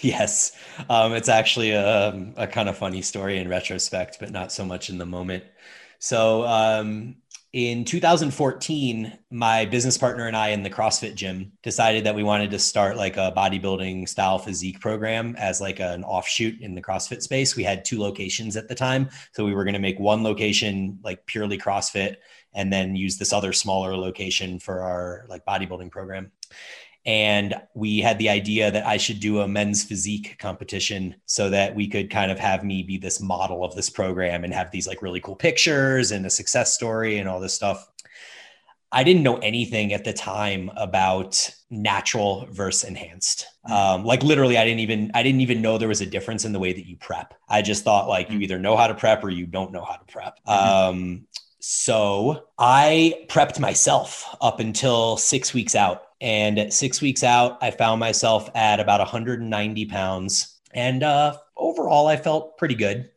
Yes. 0.01 0.53
Um, 0.89 1.13
it's 1.13 1.29
actually 1.29 1.72
a, 1.72 2.34
a 2.38 2.48
kind 2.48 2.69
of 2.69 2.77
funny 2.77 3.01
story 3.01 3.38
in 3.38 3.50
retrospect 3.50 4.17
but 4.19 4.31
not 4.31 4.51
so 4.51 4.65
much 4.65 4.89
in 4.89 4.98
the 4.98 5.05
moment. 5.05 5.43
So 6.00 6.46
um, 6.46 7.17
in 7.53 7.84
2014 7.84 9.17
my 9.31 9.65
business 9.65 9.98
partner 9.98 10.27
and 10.27 10.38
i 10.38 10.50
in 10.50 10.63
the 10.63 10.69
crossfit 10.69 11.15
gym 11.15 11.51
decided 11.63 12.03
that 12.03 12.13
we 12.13 12.22
wanted 12.22 12.51
to 12.51 12.60
start 12.60 12.98
like 12.98 13.17
a 13.17 13.34
bodybuilding 13.36 14.07
style 14.07 14.38
physique 14.38 14.79
program 14.79 15.36
as 15.38 15.60
like 15.60 15.79
an 15.79 16.03
offshoot 16.03 16.60
in 16.62 16.75
the 16.75 16.81
crossfit 16.81 17.22
space. 17.22 17.55
We 17.55 17.63
had 17.63 17.84
two 17.84 18.00
locations 18.00 18.55
at 18.55 18.67
the 18.67 18.75
time 18.75 19.10
so 19.34 19.43
we 19.43 19.53
were 19.53 19.63
going 19.63 19.74
to 19.74 19.79
make 19.79 20.00
one 20.00 20.24
location 20.24 21.00
like 21.03 21.25
purely 21.25 21.57
crossfit 21.57 22.17
and 22.54 22.72
then 22.72 22.96
use 22.96 23.18
this 23.18 23.34
other 23.34 23.54
smaller 23.54 23.96
location 23.96 24.60
for 24.60 24.82
our 24.82 25.25
like 25.30 25.46
bodybuilding 25.46 25.92
program 25.92 26.32
and 27.08 27.56
we 27.74 28.00
had 28.00 28.20
the 28.20 28.30
idea 28.30 28.70
that 28.70 28.86
I 28.86 28.98
should 28.98 29.22
do 29.22 29.39
a 29.39 29.48
men's 29.48 29.82
physique 29.82 30.36
competition 30.39 31.16
so 31.25 31.50
that 31.50 31.74
we 31.74 31.88
could 31.88 32.10
kind 32.10 32.30
of 32.30 32.38
have 32.38 32.66
me 32.66 32.84
be 32.84 32.98
this 32.98 33.22
model 33.22 33.63
of 33.63 33.74
this 33.75 33.89
program 33.89 34.44
and 34.44 34.54
have 34.54 34.72
these 34.72 34.88
like 34.88 35.01
really 35.01 35.22
cool 35.22 35.38
pictures 35.38 36.12
and 36.12 36.25
a 36.25 36.30
success 36.30 36.74
story 36.74 37.18
and 37.18 37.30
all 37.30 37.39
this 37.39 37.54
stuff. 37.54 37.89
I 38.92 39.04
didn't 39.04 39.24
know 39.24 39.38
anything 39.38 39.94
at 39.94 40.04
the 40.04 40.13
time 40.13 40.70
about 40.75 41.50
natural 41.70 42.48
versus 42.51 42.88
enhanced. 42.88 43.46
Mm. 43.68 43.72
Um, 43.72 44.06
like 44.06 44.24
literally, 44.24 44.58
I 44.58 44.66
didn't 44.66 44.80
even 44.80 45.12
I 45.13 45.24
didn't 45.24 45.42
even 45.42 45.62
know 45.62 45.77
there 45.77 45.89
was 45.89 46.01
a 46.01 46.06
difference 46.06 46.46
in 46.46 46.54
the 46.54 46.60
way 46.60 46.74
that 46.74 46.88
you 46.88 46.98
prep. 46.98 47.34
I 47.50 47.62
just 47.62 47.84
thought 47.84 48.08
like 48.08 48.30
you 48.30 48.39
mm. 48.39 48.44
either 48.44 48.60
know 48.60 48.77
how 48.77 48.88
to 48.88 48.96
prep 48.96 49.24
or 49.24 49.30
you 49.30 49.46
don't 49.46 49.72
know 49.72 49.84
how 49.84 49.96
to 49.96 50.06
prep. 50.06 50.39
Mm-hmm. 50.46 50.98
Um, 50.98 51.26
so 51.69 52.45
I 52.57 53.25
prepped 53.27 53.59
myself 53.59 54.38
up 54.39 54.62
until 54.62 55.17
six 55.17 55.53
weeks 55.53 55.75
out. 55.75 56.03
And 56.21 56.58
at 56.58 56.71
six 56.71 57.01
weeks 57.01 57.25
out, 57.25 57.58
I 57.62 57.71
found 57.71 57.99
myself 57.99 58.49
at 58.56 58.80
about 58.80 59.01
190 59.01 59.86
pounds. 59.88 60.62
And 60.73 61.03
uh, 61.03 61.36
overall, 61.58 62.08
I 62.08 62.15
felt 62.15 62.58
pretty 62.58 62.75
good. 62.75 63.10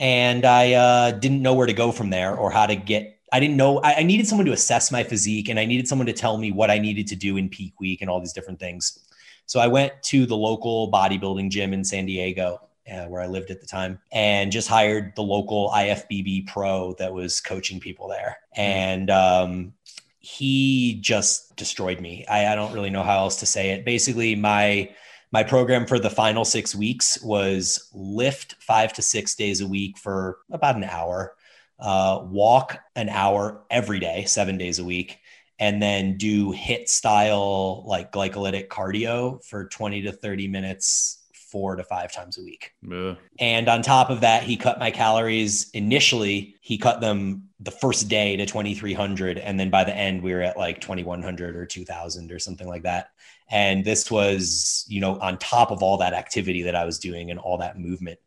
And 0.00 0.44
I 0.44 0.72
uh, 0.72 1.10
didn't 1.12 1.40
know 1.40 1.54
where 1.54 1.68
to 1.68 1.72
go 1.72 1.92
from 1.92 2.10
there 2.10 2.34
or 2.34 2.50
how 2.50 2.66
to 2.66 2.74
get. 2.74 3.20
I 3.32 3.38
didn't 3.38 3.56
know. 3.56 3.78
I, 3.78 3.98
I 3.98 4.02
needed 4.02 4.26
someone 4.26 4.46
to 4.46 4.52
assess 4.52 4.90
my 4.90 5.04
physique 5.04 5.48
and 5.48 5.56
I 5.60 5.64
needed 5.64 5.86
someone 5.86 6.06
to 6.06 6.12
tell 6.12 6.38
me 6.38 6.50
what 6.50 6.68
I 6.68 6.80
needed 6.80 7.06
to 7.06 7.16
do 7.16 7.36
in 7.36 7.48
peak 7.48 7.78
week 7.78 8.00
and 8.00 8.10
all 8.10 8.18
these 8.18 8.32
different 8.32 8.58
things. 8.58 8.98
So 9.46 9.60
I 9.60 9.68
went 9.68 9.92
to 10.06 10.26
the 10.26 10.36
local 10.36 10.90
bodybuilding 10.90 11.50
gym 11.50 11.72
in 11.72 11.84
San 11.84 12.06
Diego 12.06 12.60
uh, 12.90 13.06
where 13.06 13.22
I 13.22 13.26
lived 13.26 13.50
at 13.50 13.60
the 13.60 13.66
time, 13.66 13.98
and 14.10 14.52
just 14.52 14.68
hired 14.68 15.14
the 15.16 15.22
local 15.22 15.70
IFBB 15.70 16.46
pro 16.48 16.94
that 16.98 17.12
was 17.12 17.40
coaching 17.40 17.80
people 17.80 18.08
there. 18.08 18.38
Hmm. 18.54 18.60
And 18.60 19.10
um, 19.10 19.72
he 20.18 20.98
just 21.00 21.56
destroyed 21.56 22.00
me. 22.00 22.24
I, 22.26 22.52
I 22.52 22.54
don't 22.54 22.72
really 22.72 22.90
know 22.90 23.02
how 23.02 23.18
else 23.18 23.40
to 23.40 23.46
say 23.46 23.70
it. 23.70 23.84
Basically, 23.84 24.34
my 24.34 24.90
my 25.32 25.42
program 25.42 25.86
for 25.86 25.98
the 25.98 26.10
final 26.10 26.44
six 26.44 26.74
weeks 26.74 27.20
was 27.22 27.88
lift 27.94 28.56
five 28.60 28.92
to 28.94 29.02
six 29.02 29.34
days 29.34 29.60
a 29.62 29.66
week 29.66 29.96
for 29.96 30.38
about 30.50 30.76
an 30.76 30.84
hour, 30.84 31.34
uh, 31.80 32.20
walk 32.24 32.78
an 32.96 33.08
hour 33.08 33.64
every 33.70 33.98
day, 33.98 34.24
seven 34.26 34.58
days 34.58 34.78
a 34.78 34.84
week, 34.84 35.18
and 35.58 35.80
then 35.80 36.18
do 36.18 36.52
hit 36.52 36.88
style 36.90 37.82
like 37.86 38.12
glycolytic 38.12 38.68
cardio 38.68 39.42
for 39.44 39.68
20 39.68 40.02
to 40.02 40.12
30 40.12 40.48
minutes 40.48 41.21
four 41.52 41.76
to 41.76 41.84
five 41.84 42.10
times 42.10 42.38
a 42.38 42.42
week. 42.42 42.72
Yeah. 42.82 43.14
And 43.38 43.68
on 43.68 43.82
top 43.82 44.08
of 44.08 44.22
that, 44.22 44.42
he 44.42 44.56
cut 44.56 44.80
my 44.80 44.90
calories 44.90 45.68
initially. 45.70 46.56
He 46.62 46.78
cut 46.78 47.02
them 47.02 47.50
the 47.60 47.70
first 47.70 48.08
day 48.08 48.36
to 48.36 48.46
2300 48.46 49.38
and 49.38 49.60
then 49.60 49.68
by 49.70 49.84
the 49.84 49.94
end 49.94 50.22
we 50.22 50.32
were 50.32 50.40
at 50.40 50.56
like 50.56 50.80
2100 50.80 51.54
or 51.54 51.66
2000 51.66 52.32
or 52.32 52.38
something 52.38 52.66
like 52.66 52.82
that. 52.82 53.10
And 53.50 53.84
this 53.84 54.10
was, 54.10 54.86
you 54.88 55.00
know, 55.00 55.20
on 55.20 55.36
top 55.38 55.70
of 55.70 55.82
all 55.82 55.98
that 55.98 56.14
activity 56.14 56.62
that 56.62 56.74
I 56.74 56.86
was 56.86 56.98
doing 56.98 57.30
and 57.30 57.38
all 57.38 57.58
that 57.58 57.78
movement. 57.78 58.18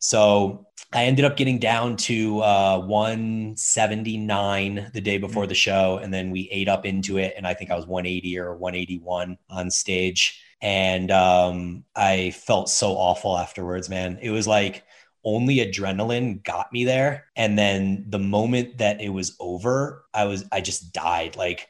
So 0.00 0.66
I 0.92 1.04
ended 1.04 1.24
up 1.24 1.36
getting 1.36 1.60
down 1.60 1.96
to 1.98 2.42
uh, 2.42 2.80
179 2.80 4.90
the 4.92 5.00
day 5.00 5.18
before 5.18 5.46
the 5.46 5.54
show. 5.54 6.00
And 6.02 6.12
then 6.12 6.32
we 6.32 6.48
ate 6.50 6.68
up 6.68 6.84
into 6.84 7.18
it. 7.18 7.34
And 7.36 7.46
I 7.46 7.54
think 7.54 7.70
I 7.70 7.76
was 7.76 7.86
180 7.86 8.40
or 8.40 8.56
181 8.56 9.38
on 9.48 9.70
stage 9.70 10.42
and 10.62 11.10
um, 11.10 11.84
I 11.96 12.30
felt 12.30 12.68
so 12.70 12.92
awful 12.92 13.36
afterwards, 13.36 13.90
man. 13.90 14.18
It 14.22 14.30
was 14.30 14.46
like 14.46 14.84
only 15.24 15.56
adrenaline 15.56 16.42
got 16.44 16.72
me 16.72 16.84
there, 16.84 17.26
and 17.36 17.58
then 17.58 18.06
the 18.08 18.20
moment 18.20 18.78
that 18.78 19.00
it 19.00 19.10
was 19.10 19.36
over, 19.40 20.04
I 20.14 20.24
was 20.24 20.44
I 20.52 20.60
just 20.60 20.92
died. 20.92 21.36
Like 21.36 21.68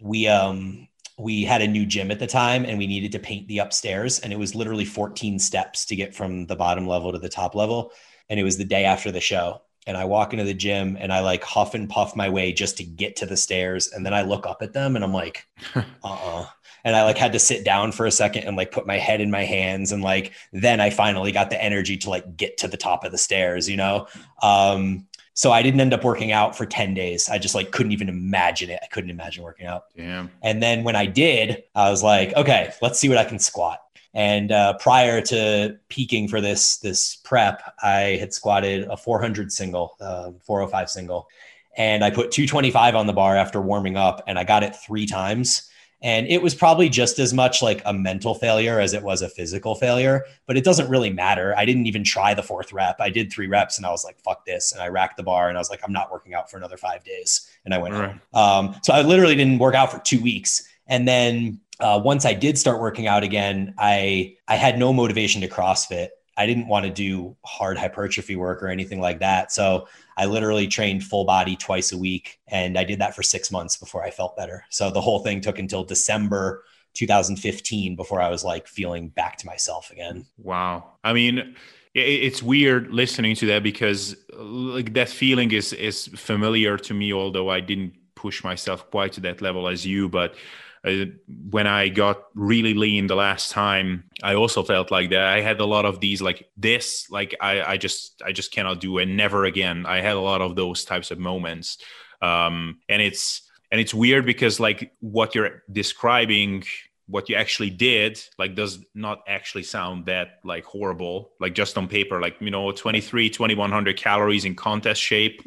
we 0.00 0.28
um 0.28 0.88
we 1.18 1.44
had 1.44 1.60
a 1.60 1.68
new 1.68 1.84
gym 1.84 2.10
at 2.10 2.18
the 2.18 2.26
time 2.26 2.64
and 2.64 2.78
we 2.78 2.86
needed 2.86 3.12
to 3.12 3.18
paint 3.18 3.46
the 3.46 3.58
upstairs. 3.58 4.20
And 4.20 4.32
it 4.32 4.38
was 4.38 4.54
literally 4.54 4.86
14 4.86 5.38
steps 5.38 5.84
to 5.86 5.96
get 5.96 6.14
from 6.14 6.46
the 6.46 6.56
bottom 6.56 6.86
level 6.86 7.12
to 7.12 7.18
the 7.18 7.28
top 7.28 7.54
level. 7.54 7.92
And 8.30 8.40
it 8.40 8.42
was 8.42 8.56
the 8.56 8.64
day 8.64 8.84
after 8.84 9.10
the 9.12 9.20
show. 9.20 9.60
And 9.86 9.98
I 9.98 10.06
walk 10.06 10.32
into 10.32 10.44
the 10.44 10.54
gym 10.54 10.96
and 10.98 11.12
I 11.12 11.20
like 11.20 11.44
huff 11.44 11.74
and 11.74 11.90
puff 11.90 12.16
my 12.16 12.30
way 12.30 12.54
just 12.54 12.78
to 12.78 12.84
get 12.84 13.16
to 13.16 13.26
the 13.26 13.36
stairs. 13.36 13.88
And 13.88 14.06
then 14.06 14.14
I 14.14 14.22
look 14.22 14.46
up 14.46 14.62
at 14.62 14.72
them 14.72 14.96
and 14.96 15.04
I'm 15.04 15.12
like 15.12 15.46
uh-uh 15.74 16.46
and 16.84 16.96
I 16.96 17.04
like 17.04 17.18
had 17.18 17.32
to 17.32 17.38
sit 17.38 17.64
down 17.64 17.92
for 17.92 18.06
a 18.06 18.10
second 18.10 18.44
and 18.44 18.56
like 18.56 18.72
put 18.72 18.86
my 18.86 18.98
head 18.98 19.20
in 19.20 19.30
my 19.30 19.44
hands 19.44 19.92
and 19.92 20.02
like 20.02 20.32
then 20.52 20.80
I 20.80 20.90
finally 20.90 21.32
got 21.32 21.50
the 21.50 21.62
energy 21.62 21.96
to 21.98 22.10
like 22.10 22.36
get 22.36 22.58
to 22.58 22.68
the 22.68 22.76
top 22.76 23.04
of 23.04 23.12
the 23.12 23.18
stairs, 23.18 23.68
you 23.68 23.76
know. 23.76 24.06
Um, 24.42 25.06
so 25.34 25.52
I 25.52 25.62
didn't 25.62 25.80
end 25.80 25.94
up 25.94 26.04
working 26.04 26.32
out 26.32 26.56
for 26.56 26.66
10 26.66 26.92
days. 26.92 27.28
I 27.28 27.38
just 27.38 27.54
like 27.54 27.70
couldn't 27.70 27.92
even 27.92 28.08
imagine 28.08 28.68
it. 28.68 28.80
I 28.82 28.86
couldn't 28.86 29.10
imagine 29.10 29.42
working 29.42 29.66
out. 29.66 29.84
Damn. 29.96 30.30
And 30.42 30.62
then 30.62 30.84
when 30.84 30.96
I 30.96 31.06
did, 31.06 31.62
I 31.74 31.90
was 31.90 32.02
like, 32.02 32.34
okay, 32.36 32.72
let's 32.82 32.98
see 32.98 33.08
what 33.08 33.18
I 33.18 33.24
can 33.24 33.38
squat. 33.38 33.80
And 34.12 34.50
uh, 34.50 34.74
prior 34.78 35.20
to 35.22 35.78
peaking 35.88 36.28
for 36.28 36.40
this 36.40 36.78
this 36.78 37.16
prep, 37.16 37.62
I 37.82 38.18
had 38.20 38.34
squatted 38.34 38.88
a 38.88 38.96
400 38.96 39.52
single, 39.52 39.96
uh, 40.00 40.32
405 40.42 40.90
single, 40.90 41.28
and 41.76 42.02
I 42.02 42.10
put 42.10 42.32
225 42.32 42.96
on 42.96 43.06
the 43.06 43.12
bar 43.12 43.36
after 43.36 43.60
warming 43.60 43.96
up, 43.96 44.24
and 44.26 44.36
I 44.36 44.42
got 44.42 44.64
it 44.64 44.74
three 44.74 45.06
times 45.06 45.69
And 46.02 46.26
it 46.28 46.40
was 46.40 46.54
probably 46.54 46.88
just 46.88 47.18
as 47.18 47.34
much 47.34 47.60
like 47.60 47.82
a 47.84 47.92
mental 47.92 48.34
failure 48.34 48.80
as 48.80 48.94
it 48.94 49.02
was 49.02 49.20
a 49.20 49.28
physical 49.28 49.74
failure, 49.74 50.24
but 50.46 50.56
it 50.56 50.64
doesn't 50.64 50.88
really 50.88 51.12
matter. 51.12 51.54
I 51.56 51.64
didn't 51.64 51.86
even 51.86 52.04
try 52.04 52.32
the 52.32 52.42
fourth 52.42 52.72
rep. 52.72 53.00
I 53.00 53.10
did 53.10 53.30
three 53.30 53.46
reps 53.46 53.76
and 53.76 53.86
I 53.86 53.90
was 53.90 54.04
like, 54.04 54.18
fuck 54.20 54.46
this. 54.46 54.72
And 54.72 54.82
I 54.82 54.88
racked 54.88 55.18
the 55.18 55.22
bar 55.22 55.48
and 55.48 55.58
I 55.58 55.60
was 55.60 55.68
like, 55.68 55.80
I'm 55.84 55.92
not 55.92 56.10
working 56.10 56.32
out 56.32 56.50
for 56.50 56.56
another 56.56 56.78
five 56.78 57.04
days. 57.04 57.50
And 57.64 57.74
I 57.74 57.78
went 57.78 57.94
right. 57.94 58.18
home. 58.32 58.66
Um, 58.70 58.80
so 58.82 58.94
I 58.94 59.02
literally 59.02 59.36
didn't 59.36 59.58
work 59.58 59.74
out 59.74 59.92
for 59.92 59.98
two 59.98 60.22
weeks. 60.22 60.66
And 60.86 61.06
then 61.06 61.60
uh, 61.80 62.00
once 62.02 62.24
I 62.24 62.34
did 62.34 62.58
start 62.58 62.80
working 62.80 63.06
out 63.06 63.22
again, 63.22 63.74
I 63.78 64.36
I 64.48 64.56
had 64.56 64.78
no 64.78 64.92
motivation 64.92 65.40
to 65.42 65.48
CrossFit. 65.48 66.08
I 66.36 66.46
didn't 66.46 66.68
want 66.68 66.86
to 66.86 66.90
do 66.90 67.36
hard 67.44 67.76
hypertrophy 67.76 68.36
work 68.36 68.62
or 68.62 68.68
anything 68.68 69.00
like 69.00 69.20
that. 69.20 69.52
So 69.52 69.88
I 70.20 70.26
literally 70.26 70.66
trained 70.66 71.02
full 71.02 71.24
body 71.24 71.56
twice 71.56 71.92
a 71.92 71.98
week 71.98 72.38
and 72.46 72.76
I 72.76 72.84
did 72.84 72.98
that 72.98 73.16
for 73.16 73.22
six 73.22 73.50
months 73.50 73.78
before 73.78 74.04
I 74.04 74.10
felt 74.10 74.36
better. 74.36 74.66
So 74.68 74.90
the 74.90 75.00
whole 75.00 75.20
thing 75.20 75.40
took 75.40 75.58
until 75.58 75.82
December 75.82 76.62
2015 76.92 77.96
before 77.96 78.20
I 78.20 78.28
was 78.28 78.44
like 78.44 78.68
feeling 78.68 79.08
back 79.08 79.38
to 79.38 79.46
myself 79.46 79.90
again. 79.90 80.26
Wow. 80.36 80.92
I 81.02 81.14
mean, 81.14 81.56
it's 81.94 82.42
weird 82.42 82.92
listening 82.92 83.34
to 83.36 83.46
that 83.46 83.62
because 83.62 84.14
like 84.34 84.92
that 84.92 85.08
feeling 85.08 85.52
is 85.52 85.72
is 85.72 86.06
familiar 86.08 86.76
to 86.76 86.94
me 86.94 87.12
although 87.12 87.50
I 87.50 87.60
didn't 87.60 87.94
push 88.14 88.44
myself 88.44 88.90
quite 88.90 89.12
to 89.14 89.20
that 89.22 89.40
level 89.40 89.66
as 89.66 89.84
you 89.84 90.08
but 90.08 90.34
uh, 90.82 91.04
when 91.50 91.66
I 91.66 91.88
got 91.88 92.24
really 92.34 92.74
lean 92.74 93.06
the 93.06 93.14
last 93.14 93.50
time, 93.50 94.04
I 94.22 94.34
also 94.34 94.62
felt 94.62 94.90
like 94.90 95.10
that. 95.10 95.26
I 95.26 95.40
had 95.40 95.60
a 95.60 95.64
lot 95.66 95.84
of 95.84 96.00
these 96.00 96.22
like 96.22 96.48
this, 96.56 97.10
like 97.10 97.34
I, 97.40 97.62
I 97.62 97.76
just 97.76 98.22
I 98.24 98.32
just 98.32 98.52
cannot 98.52 98.80
do 98.80 98.98
it. 98.98 99.06
Never 99.06 99.44
again. 99.44 99.84
I 99.86 100.00
had 100.00 100.16
a 100.16 100.20
lot 100.20 100.40
of 100.40 100.56
those 100.56 100.84
types 100.84 101.10
of 101.10 101.18
moments, 101.18 101.78
um, 102.22 102.78
and 102.88 103.02
it's 103.02 103.42
and 103.70 103.80
it's 103.80 103.92
weird 103.92 104.24
because 104.24 104.58
like 104.58 104.92
what 105.00 105.34
you're 105.34 105.62
describing 105.70 106.64
what 107.06 107.28
you 107.28 107.34
actually 107.34 107.70
did 107.70 108.22
like 108.38 108.54
does 108.54 108.84
not 108.94 109.22
actually 109.26 109.64
sound 109.64 110.06
that 110.06 110.38
like 110.44 110.64
horrible 110.64 111.32
like 111.40 111.54
just 111.54 111.76
on 111.76 111.88
paper 111.88 112.20
like 112.20 112.36
you 112.40 112.52
know 112.52 112.70
23 112.70 113.28
2100 113.28 113.96
calories 113.96 114.44
in 114.44 114.54
contest 114.54 115.02
shape 115.02 115.42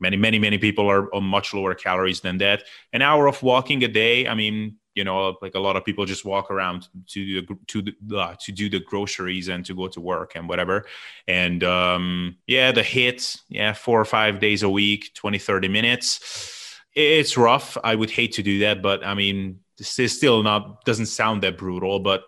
many 0.00 0.16
many 0.16 0.38
many 0.38 0.58
people 0.58 0.90
are 0.90 1.14
on 1.14 1.24
much 1.24 1.54
lower 1.54 1.74
calories 1.74 2.20
than 2.20 2.38
that. 2.38 2.64
An 2.92 3.02
hour 3.02 3.26
of 3.26 3.42
walking 3.42 3.82
a 3.84 3.88
day 3.88 4.26
i 4.26 4.34
mean 4.34 4.76
you 4.94 5.04
know 5.04 5.36
like 5.42 5.54
a 5.54 5.60
lot 5.60 5.76
of 5.76 5.84
people 5.84 6.04
just 6.06 6.24
walk 6.24 6.50
around 6.50 6.88
to 7.08 7.40
the 7.40 7.58
to 7.66 7.82
the 7.82 8.16
uh, 8.16 8.34
to 8.40 8.52
do 8.52 8.68
the 8.70 8.80
groceries 8.80 9.48
and 9.48 9.64
to 9.66 9.74
go 9.74 9.88
to 9.88 10.00
work 10.00 10.32
and 10.36 10.48
whatever. 10.48 10.86
And 11.28 11.62
um 11.64 12.36
yeah 12.46 12.72
the 12.72 12.82
hits 12.82 13.42
yeah 13.48 13.72
four 13.72 14.00
or 14.00 14.04
five 14.04 14.40
days 14.40 14.62
a 14.62 14.68
week 14.68 15.12
20 15.14 15.38
30 15.38 15.68
minutes. 15.68 16.80
It's 16.94 17.36
rough. 17.36 17.76
I 17.82 17.96
would 17.96 18.10
hate 18.10 18.32
to 18.34 18.42
do 18.42 18.60
that 18.60 18.82
but 18.82 19.04
i 19.04 19.14
mean 19.14 19.60
this 19.76 19.98
is 19.98 20.16
still 20.16 20.42
not 20.42 20.84
doesn't 20.84 21.06
sound 21.06 21.42
that 21.42 21.58
brutal 21.58 21.98
but 21.98 22.24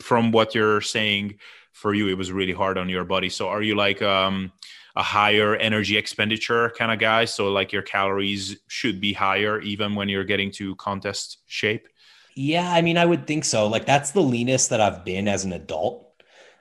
from 0.00 0.32
what 0.32 0.54
you're 0.54 0.80
saying 0.80 1.38
for 1.76 1.92
you 1.92 2.08
it 2.08 2.16
was 2.16 2.32
really 2.32 2.54
hard 2.54 2.78
on 2.78 2.88
your 2.88 3.04
body. 3.04 3.28
So 3.28 3.48
are 3.48 3.62
you 3.62 3.76
like 3.76 4.00
um 4.00 4.50
a 4.96 5.02
higher 5.02 5.54
energy 5.56 5.96
expenditure 5.96 6.72
kind 6.76 6.90
of 6.90 6.98
guy. 6.98 7.26
So 7.26 7.52
like 7.52 7.72
your 7.72 7.82
calories 7.82 8.56
should 8.66 9.00
be 9.00 9.12
higher 9.12 9.60
even 9.60 9.94
when 9.94 10.08
you're 10.08 10.24
getting 10.24 10.50
to 10.52 10.74
contest 10.76 11.38
shape. 11.46 11.86
Yeah, 12.34 12.70
I 12.70 12.82
mean, 12.82 12.98
I 12.98 13.04
would 13.04 13.26
think 13.26 13.44
so. 13.44 13.66
Like 13.66 13.86
that's 13.86 14.10
the 14.10 14.22
leanest 14.22 14.70
that 14.70 14.80
I've 14.80 15.04
been 15.04 15.28
as 15.28 15.44
an 15.44 15.52
adult. 15.52 16.02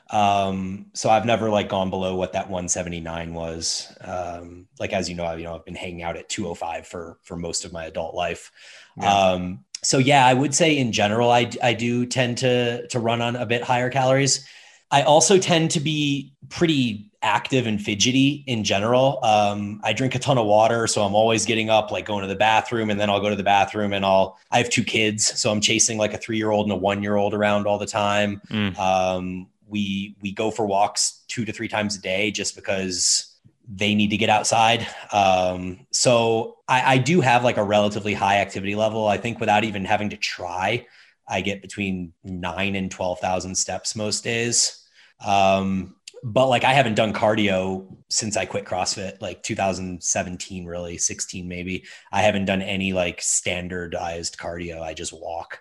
Um, 0.10 0.88
so 0.94 1.10
I've 1.10 1.26
never 1.26 1.50
like 1.50 1.70
gone 1.70 1.90
below 1.90 2.16
what 2.16 2.34
that 2.34 2.50
179 2.50 3.34
was. 3.34 3.92
Um, 4.02 4.68
like 4.80 4.94
as 4.94 5.10
you 5.10 5.16
know, 5.16 5.24
I, 5.24 5.36
you 5.38 5.46
know, 5.46 5.56
I've 5.56 5.66
been 5.66 5.76
hanging 5.76 6.04
out 6.04 6.18
at 6.18 6.30
205 6.30 6.86
for 6.86 7.18
for 7.24 7.36
most 7.36 7.66
of 7.66 7.74
my 7.74 7.86
adult 7.86 8.14
life. 8.14 8.52
Yeah. 8.98 9.14
Um, 9.14 9.66
so 9.82 9.98
yeah, 9.98 10.26
I 10.26 10.34
would 10.34 10.54
say 10.54 10.78
in 10.78 10.92
general, 10.92 11.32
I 11.32 11.50
I 11.64 11.74
do 11.74 12.06
tend 12.06 12.40
to 12.40 12.88
to 12.88 13.00
run 13.00 13.22
on 13.22 13.36
a 13.36 13.46
bit 13.46 13.64
higher 13.64 13.90
calories. 13.90 14.48
I 14.92 15.02
also 15.02 15.38
tend 15.38 15.72
to 15.72 15.80
be 15.80 16.34
pretty 16.50 17.12
active 17.26 17.66
and 17.66 17.82
fidgety 17.82 18.44
in 18.46 18.64
general. 18.64 19.20
Um, 19.24 19.82
I 19.84 19.92
drink 19.94 20.14
a 20.14 20.20
ton 20.20 20.38
of 20.38 20.46
water, 20.46 20.86
so 20.86 21.04
I'm 21.04 21.16
always 21.16 21.44
getting 21.44 21.72
up, 21.72 21.92
like 21.92 22.06
going 22.06 22.22
to 22.22 22.28
the 22.28 22.36
bathroom, 22.36 22.92
and 22.92 23.00
then 23.00 23.10
I'll 23.10 23.20
go 23.20 23.32
to 23.32 23.36
the 23.36 23.44
bathroom 23.44 23.92
and 23.94 24.06
I'll. 24.06 24.38
I 24.52 24.60
have 24.60 24.70
two 24.70 24.84
kids, 24.84 25.40
so 25.40 25.52
I'm 25.52 25.60
chasing 25.60 25.98
like 25.98 26.14
a 26.14 26.18
three 26.18 26.38
year 26.38 26.52
old 26.52 26.68
and 26.68 26.72
a 26.72 26.76
one 26.76 27.02
year 27.02 27.16
old 27.16 27.34
around 27.34 27.66
all 27.66 27.80
the 27.80 27.88
time. 27.88 28.42
Mm. 28.50 28.78
Um, 28.78 29.48
we 29.68 30.16
we 30.22 30.32
go 30.32 30.52
for 30.52 30.68
walks 30.68 31.24
two 31.28 31.44
to 31.46 31.52
three 31.52 31.68
times 31.68 31.98
a 31.98 32.02
day 32.02 32.30
just 32.30 32.56
because 32.56 33.36
they 33.68 33.96
need 33.96 34.12
to 34.12 34.18
get 34.18 34.30
outside. 34.30 34.88
Um, 35.12 35.88
so 35.92 36.58
I, 36.68 36.94
I 36.94 36.98
do 37.00 37.22
have 37.22 37.44
like 37.44 37.58
a 37.58 37.64
relatively 37.64 38.14
high 38.14 38.38
activity 38.38 38.76
level. 38.76 39.08
I 39.08 39.18
think 39.18 39.40
without 39.40 39.64
even 39.64 39.84
having 39.84 40.12
to 40.12 40.18
try, 40.18 40.86
I 41.28 41.42
get 41.42 41.64
between 41.64 42.14
nine 42.24 42.76
and 42.76 42.92
twelve 42.92 43.20
thousand 43.20 43.56
steps 43.56 43.96
most 43.96 44.24
days. 44.24 44.84
Um, 45.26 45.95
but 46.26 46.48
like 46.48 46.64
I 46.64 46.74
haven't 46.74 46.96
done 46.96 47.14
cardio 47.14 47.86
since 48.10 48.36
I 48.36 48.48
quit 48.48 48.66
CrossFit, 48.66 49.22
like 49.22 49.44
2017, 49.44 50.66
really 50.66 50.98
16 50.98 51.48
maybe. 51.48 51.86
I 52.12 52.24
haven't 52.24 52.46
done 52.46 52.64
any 52.64 52.94
like 52.94 53.22
standardized 53.22 54.40
cardio. 54.40 54.82
I 54.82 54.96
just 54.96 55.14
walk. 55.14 55.60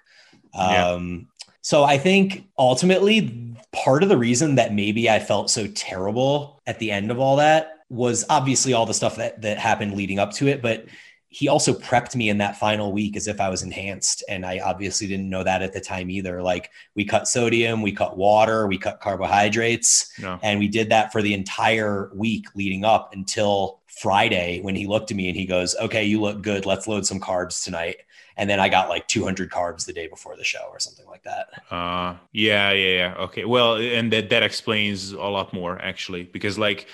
Yeah. 0.54 0.88
Um, 0.88 1.28
so 1.60 1.84
I 1.84 1.98
think 1.98 2.46
ultimately 2.58 3.54
part 3.72 4.02
of 4.02 4.08
the 4.08 4.16
reason 4.16 4.54
that 4.54 4.72
maybe 4.72 5.10
I 5.10 5.18
felt 5.18 5.50
so 5.50 5.66
terrible 5.66 6.62
at 6.66 6.78
the 6.78 6.90
end 6.90 7.10
of 7.10 7.20
all 7.20 7.36
that 7.36 7.80
was 7.90 8.24
obviously 8.30 8.72
all 8.72 8.86
the 8.86 8.94
stuff 8.94 9.16
that 9.16 9.42
that 9.42 9.58
happened 9.58 9.94
leading 9.94 10.18
up 10.18 10.32
to 10.32 10.48
it, 10.48 10.62
but 10.62 10.86
he 11.34 11.48
also 11.48 11.74
prepped 11.74 12.14
me 12.14 12.28
in 12.28 12.38
that 12.38 12.56
final 12.56 12.92
week 12.92 13.16
as 13.16 13.26
if 13.26 13.40
I 13.40 13.48
was 13.48 13.64
enhanced. 13.64 14.22
And 14.28 14.46
I 14.46 14.60
obviously 14.60 15.08
didn't 15.08 15.28
know 15.28 15.42
that 15.42 15.62
at 15.62 15.72
the 15.72 15.80
time 15.80 16.08
either. 16.08 16.40
Like 16.40 16.70
we 16.94 17.04
cut 17.04 17.26
sodium, 17.26 17.82
we 17.82 17.90
cut 17.90 18.16
water, 18.16 18.68
we 18.68 18.78
cut 18.78 19.00
carbohydrates, 19.00 20.16
no. 20.20 20.38
and 20.44 20.60
we 20.60 20.68
did 20.68 20.90
that 20.90 21.10
for 21.10 21.22
the 21.22 21.34
entire 21.34 22.12
week 22.14 22.46
leading 22.54 22.84
up 22.84 23.12
until 23.14 23.80
Friday 23.88 24.60
when 24.60 24.76
he 24.76 24.86
looked 24.86 25.10
at 25.10 25.16
me 25.16 25.28
and 25.28 25.36
he 25.36 25.44
goes, 25.44 25.74
Okay, 25.80 26.04
you 26.04 26.20
look 26.20 26.40
good. 26.40 26.66
Let's 26.66 26.86
load 26.86 27.04
some 27.04 27.18
carbs 27.18 27.64
tonight. 27.64 27.96
And 28.36 28.48
then 28.48 28.60
I 28.60 28.68
got 28.68 28.88
like 28.88 29.08
200 29.08 29.50
carbs 29.50 29.86
the 29.86 29.92
day 29.92 30.06
before 30.06 30.36
the 30.36 30.44
show 30.44 30.66
or 30.70 30.78
something 30.78 31.06
like 31.06 31.24
that. 31.24 31.48
Uh, 31.68 32.14
yeah, 32.30 32.70
yeah, 32.70 32.96
yeah. 32.96 33.14
Okay. 33.24 33.44
Well, 33.44 33.76
and 33.76 34.12
that, 34.12 34.30
that 34.30 34.44
explains 34.44 35.10
a 35.10 35.18
lot 35.18 35.52
more 35.52 35.82
actually, 35.82 36.22
because 36.22 36.58
like, 36.58 36.86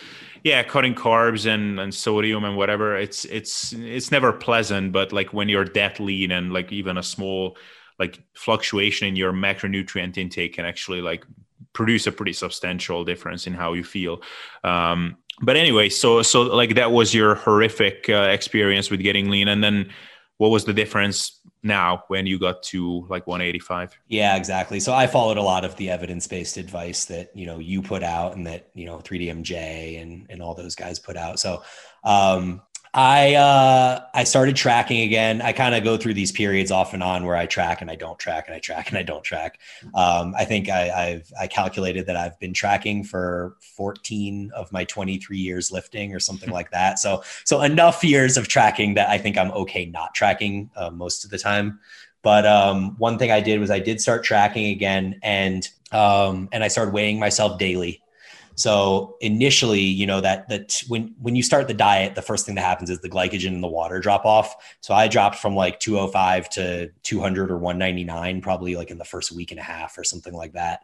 yeah 0.45 0.63
cutting 0.63 0.95
carbs 0.95 1.47
and, 1.47 1.79
and 1.79 1.95
sodium 1.95 2.45
and 2.45 2.57
whatever 2.57 2.97
it's 2.97 3.25
it's 3.27 3.73
it's 3.73 4.11
never 4.11 4.33
pleasant 4.33 4.93
but 4.93 5.13
like 5.13 5.33
when 5.33 5.49
you're 5.49 5.65
that 5.65 6.01
lean 6.01 6.31
and 6.31 6.53
like 6.53 6.73
even 6.73 6.97
a 6.97 7.03
small 7.03 7.57
like 8.01 8.19
fluctuation 8.35 9.07
in 9.07 9.15
your 9.15 9.33
macronutrient 9.33 10.17
intake 10.17 10.55
can 10.55 10.65
actually 10.65 11.03
like 11.03 11.25
produce 11.75 12.07
a 12.07 12.13
pretty 12.13 12.33
substantial 12.33 13.05
difference 13.05 13.47
in 13.47 13.53
how 13.53 13.75
you 13.75 13.85
feel. 13.85 14.23
Um 14.65 15.19
but 15.43 15.57
anyway 15.57 15.89
so 15.89 16.23
so 16.23 16.43
like 16.43 16.75
that 16.75 16.91
was 16.91 17.15
your 17.15 17.35
horrific 17.35 18.09
uh, 18.09 18.31
experience 18.33 18.91
with 18.91 19.01
getting 19.01 19.31
lean. 19.31 19.49
And 19.49 19.63
then 19.63 19.91
what 20.41 20.51
was 20.51 20.65
the 20.65 20.73
difference 20.73 21.43
now 21.63 22.03
when 22.09 22.25
you 22.27 22.39
got 22.39 22.63
to 22.63 23.05
like 23.11 23.27
185 23.27 23.99
yeah 24.09 24.37
exactly. 24.37 24.81
So 24.81 24.95
i 24.95 25.07
followed 25.07 25.37
a 25.37 25.43
lot 25.43 25.67
of 25.67 25.77
the 25.77 25.91
evidence-based 25.91 26.57
advice 26.57 27.05
that 27.05 27.31
you 27.35 27.45
know 27.45 27.59
you 27.59 27.83
put 27.83 28.03
out 28.03 28.37
and 28.37 28.47
that 28.47 28.71
you 28.73 28.87
know 28.87 28.97
3dmj 29.01 30.01
and 30.01 30.27
and 30.31 30.41
all 30.41 30.55
those 30.55 30.75
guys 30.75 30.99
put 30.99 31.19
out. 31.19 31.39
So 31.39 31.63
um 32.05 32.63
I 32.93 33.35
uh, 33.35 34.05
I 34.15 34.25
started 34.25 34.57
tracking 34.57 35.03
again. 35.03 35.41
I 35.43 35.53
kind 35.53 35.77
of 35.77 35.85
go 35.85 35.97
through 35.97 36.15
these 36.15 36.33
periods 36.33 36.73
off 36.73 36.93
and 36.93 37.05
on 37.05 37.25
where 37.25 37.37
I 37.37 37.47
track 37.47 37.81
and 37.83 37.91
I 37.91 37.95
don't 37.95 38.19
track 38.19 38.49
and 38.49 38.57
I 38.57 38.59
track 38.59 38.89
and 38.89 38.99
I 38.99 39.05
don't 39.05 39.23
track. 39.23 39.61
Um, 39.95 40.35
I 40.37 40.45
think 40.45 40.69
I, 40.69 40.91
I've 40.91 41.33
I 41.41 41.47
calculated 41.47 42.07
that 42.07 42.17
I've 42.17 42.39
been 42.41 42.53
tracking 42.53 43.05
for 43.05 43.57
14 43.77 44.51
of 44.57 44.73
my 44.73 44.85
23 44.85 45.39
years 45.39 45.71
lifting 45.71 46.13
or 46.13 46.19
something 46.19 46.51
like 46.51 46.73
that. 46.73 46.99
So 46.99 47.23
so 47.45 47.63
enough 47.63 48.03
years 48.03 48.37
of 48.37 48.49
tracking 48.49 48.95
that 48.95 49.09
I 49.09 49.19
think 49.19 49.39
I'm 49.39 49.53
okay 49.53 49.87
not 49.87 50.13
tracking 50.13 50.71
uh, 50.75 50.91
most 50.91 51.25
of 51.25 51.31
the 51.31 51.39
time. 51.39 51.79
But 52.23 52.45
um, 52.45 52.97
one 52.99 53.19
thing 53.19 53.31
I 53.31 53.41
did 53.41 53.61
was 53.61 53.71
I 53.71 53.79
did 53.79 54.01
start 54.01 54.25
tracking 54.25 54.67
again 54.67 55.21
and 55.23 55.67
um, 55.93 56.49
and 56.51 56.65
I 56.65 56.69
started 56.69 56.93
weighing 56.93 57.21
myself 57.21 57.57
daily. 57.57 58.03
So 58.61 59.17
initially, 59.23 59.81
you 59.81 60.07
know 60.07 60.21
that 60.21 60.47
that 60.51 60.83
when 60.87 61.15
when 61.19 61.35
you 61.35 61.43
start 61.43 61.67
the 61.67 61.73
diet, 61.73 62.15
the 62.15 62.21
first 62.21 62.45
thing 62.45 62.57
that 62.57 62.61
happens 62.61 62.91
is 62.91 63.01
the 63.01 63.09
glycogen 63.09 63.55
and 63.55 63.63
the 63.63 63.69
water 63.69 64.01
drop 64.01 64.27
off. 64.27 64.55
So 64.83 64.93
I 64.93 65.09
dropped 65.09 65.37
from 65.37 65.55
like 65.55 65.81
205 65.81 66.51
to 66.51 66.91
200 67.03 67.51
or 67.51 67.57
199 67.57 68.43
probably 68.43 68.77
like 68.77 68.91
in 68.91 68.99
the 68.99 69.05
first 69.07 69.33
week 69.33 69.51
and 69.51 69.59
a 69.59 69.63
half 69.63 69.97
or 69.97 70.05
something 70.05 70.35
like 70.35 70.53
that. 70.53 70.81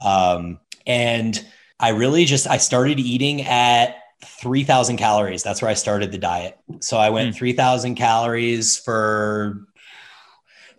Um, 0.00 0.60
and 0.86 1.44
I 1.80 1.88
really 1.88 2.26
just 2.26 2.46
I 2.46 2.58
started 2.58 3.00
eating 3.00 3.42
at 3.42 3.96
3000 4.22 4.96
calories. 4.96 5.42
That's 5.42 5.60
where 5.60 5.70
I 5.70 5.74
started 5.74 6.12
the 6.12 6.18
diet. 6.18 6.56
So 6.78 6.96
I 6.96 7.10
went 7.10 7.34
mm. 7.34 7.38
3000 7.38 7.96
calories 7.96 8.76
for 8.76 9.66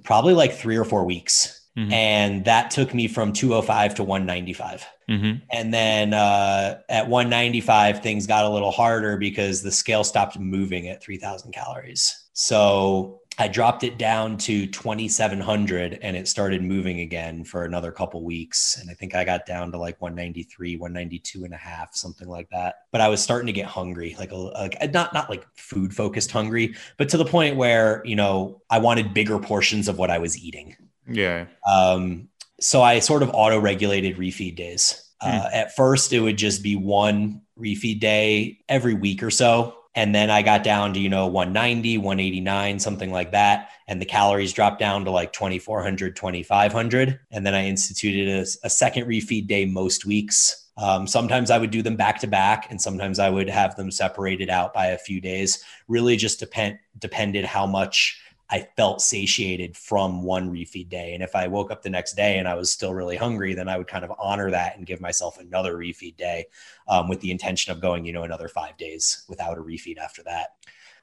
probably 0.06 0.34
like 0.34 0.54
3 0.54 0.78
or 0.78 0.86
4 0.86 1.04
weeks. 1.04 1.68
Mm-hmm. 1.78 1.92
And 1.92 2.46
that 2.46 2.72
took 2.72 2.94
me 2.94 3.10
from 3.10 3.34
205 3.34 3.96
to 3.96 4.04
195. 4.06 4.88
Mm-hmm. 5.10 5.40
And 5.52 5.74
then 5.74 6.14
uh, 6.14 6.80
at 6.90 7.08
195, 7.08 8.02
things 8.02 8.28
got 8.28 8.46
a 8.46 8.50
little 8.50 8.72
harder 8.72 9.18
because 9.18 9.62
the 9.62 9.72
scale 9.72 10.04
stopped 10.04 10.38
moving 10.38 10.88
at 10.90 11.02
3,000 11.02 11.52
calories. 11.54 12.26
So 12.34 13.22
I 13.40 13.48
dropped 13.48 13.84
it 13.84 13.98
down 13.98 14.38
to 14.40 14.66
2700 14.66 16.00
and 16.02 16.18
it 16.18 16.28
started 16.28 16.64
moving 16.64 17.02
again 17.02 17.44
for 17.44 17.64
another 17.64 17.92
couple 17.92 18.24
weeks. 18.24 18.78
And 18.80 18.90
I 18.90 18.94
think 18.94 19.14
I 19.14 19.24
got 19.24 19.46
down 19.46 19.72
to 19.72 19.78
like 19.78 20.02
193, 20.02 20.76
192 20.76 21.46
and 21.46 21.54
a 21.54 21.58
half, 21.58 21.96
something 21.96 22.28
like 22.28 22.50
that. 22.50 22.76
But 22.92 23.02
I 23.02 23.10
was 23.10 23.22
starting 23.22 23.46
to 23.48 23.54
get 23.54 23.68
hungry, 23.68 24.16
like, 24.18 24.32
a, 24.32 24.36
like 24.36 24.92
not, 24.92 25.14
not 25.14 25.30
like 25.30 25.46
food 25.56 25.96
focused 25.96 26.32
hungry, 26.32 26.76
but 26.98 27.10
to 27.10 27.18
the 27.18 27.26
point 27.26 27.58
where, 27.58 28.02
you 28.06 28.16
know, 28.16 28.62
I 28.72 28.80
wanted 28.80 29.14
bigger 29.14 29.38
portions 29.38 29.88
of 29.88 30.00
what 30.00 30.10
I 30.10 30.18
was 30.18 30.38
eating. 30.38 30.76
Yeah. 31.08 31.46
Um, 31.66 32.30
so 32.60 32.82
I 32.82 33.00
sort 33.00 33.24
of 33.24 33.32
auto 33.34 33.60
regulated 33.60 34.18
refeed 34.18 34.56
days. 34.56 35.04
Uh, 35.22 35.50
hmm. 35.50 35.56
At 35.56 35.76
first, 35.76 36.14
it 36.14 36.20
would 36.20 36.38
just 36.38 36.62
be 36.62 36.76
one 36.76 37.42
refeed 37.60 38.00
day 38.00 38.60
every 38.70 38.94
week 38.94 39.24
or 39.24 39.32
so 39.32 39.78
and 39.98 40.14
then 40.14 40.30
I 40.30 40.44
got 40.44 40.64
down 40.64 40.94
to, 40.94 41.00
you 41.00 41.10
know, 41.10 41.26
190, 41.26 41.98
189, 41.98 42.78
something 42.78 43.12
like 43.12 43.32
that. 43.32 43.72
And 43.88 44.00
the 44.00 44.06
calories 44.06 44.54
dropped 44.54 44.78
down 44.78 45.06
to 45.06 45.12
like 45.12 45.34
2,400, 45.34 46.16
2,500. 46.16 47.20
And 47.32 47.44
then 47.44 47.56
I 47.56 47.66
instituted 47.66 48.30
a, 48.30 48.42
a 48.64 48.70
second 48.70 49.08
refeed 49.08 49.48
day 49.48 49.66
most 49.66 50.06
weeks. 50.06 50.70
Um, 50.78 51.08
sometimes 51.08 51.50
I 51.50 51.58
would 51.58 51.72
do 51.72 51.82
them 51.82 51.96
back 51.96 52.20
to 52.20 52.28
back, 52.28 52.68
and 52.70 52.80
sometimes 52.80 53.18
I 53.18 53.32
would 53.32 53.50
have 53.50 53.76
them 53.76 53.90
separated 53.90 54.52
out 54.52 54.72
by 54.72 54.90
a 54.90 55.00
few 55.00 55.20
days. 55.20 55.64
Really, 55.88 56.16
just 56.16 56.40
depend 56.40 56.78
depended 57.00 57.46
how 57.46 57.66
much 57.66 58.22
I 58.50 58.68
felt 58.78 59.02
satiated 59.02 59.76
from 59.76 60.24
one 60.24 60.52
refeed 60.52 60.90
day. 60.90 61.14
And 61.14 61.22
if 61.22 61.36
I 61.36 61.48
woke 61.48 61.70
up 61.70 61.82
the 61.82 61.90
next 61.90 62.16
day 62.16 62.38
and 62.38 62.48
I 62.48 62.54
was 62.54 62.72
still 62.72 62.94
really 62.94 63.18
hungry, 63.18 63.54
then 63.54 63.68
I 63.68 63.78
would 63.78 63.88
kind 63.88 64.06
of 64.06 64.14
honor 64.18 64.50
that 64.52 64.78
and 64.78 64.86
give 64.86 65.02
myself 65.02 65.38
another 65.40 65.76
refeed 65.76 66.16
day 66.16 66.46
um, 66.88 67.10
with 67.10 67.20
the 67.20 67.32
intention 67.32 67.74
of 67.74 67.82
going, 67.82 68.06
you 68.06 68.14
know, 68.14 68.24
another 68.24 68.48
five 68.48 68.78
days 68.78 69.26
without 69.28 69.58
a 69.58 69.62
refeed 69.62 69.98
after 69.98 70.24
that. 70.24 70.56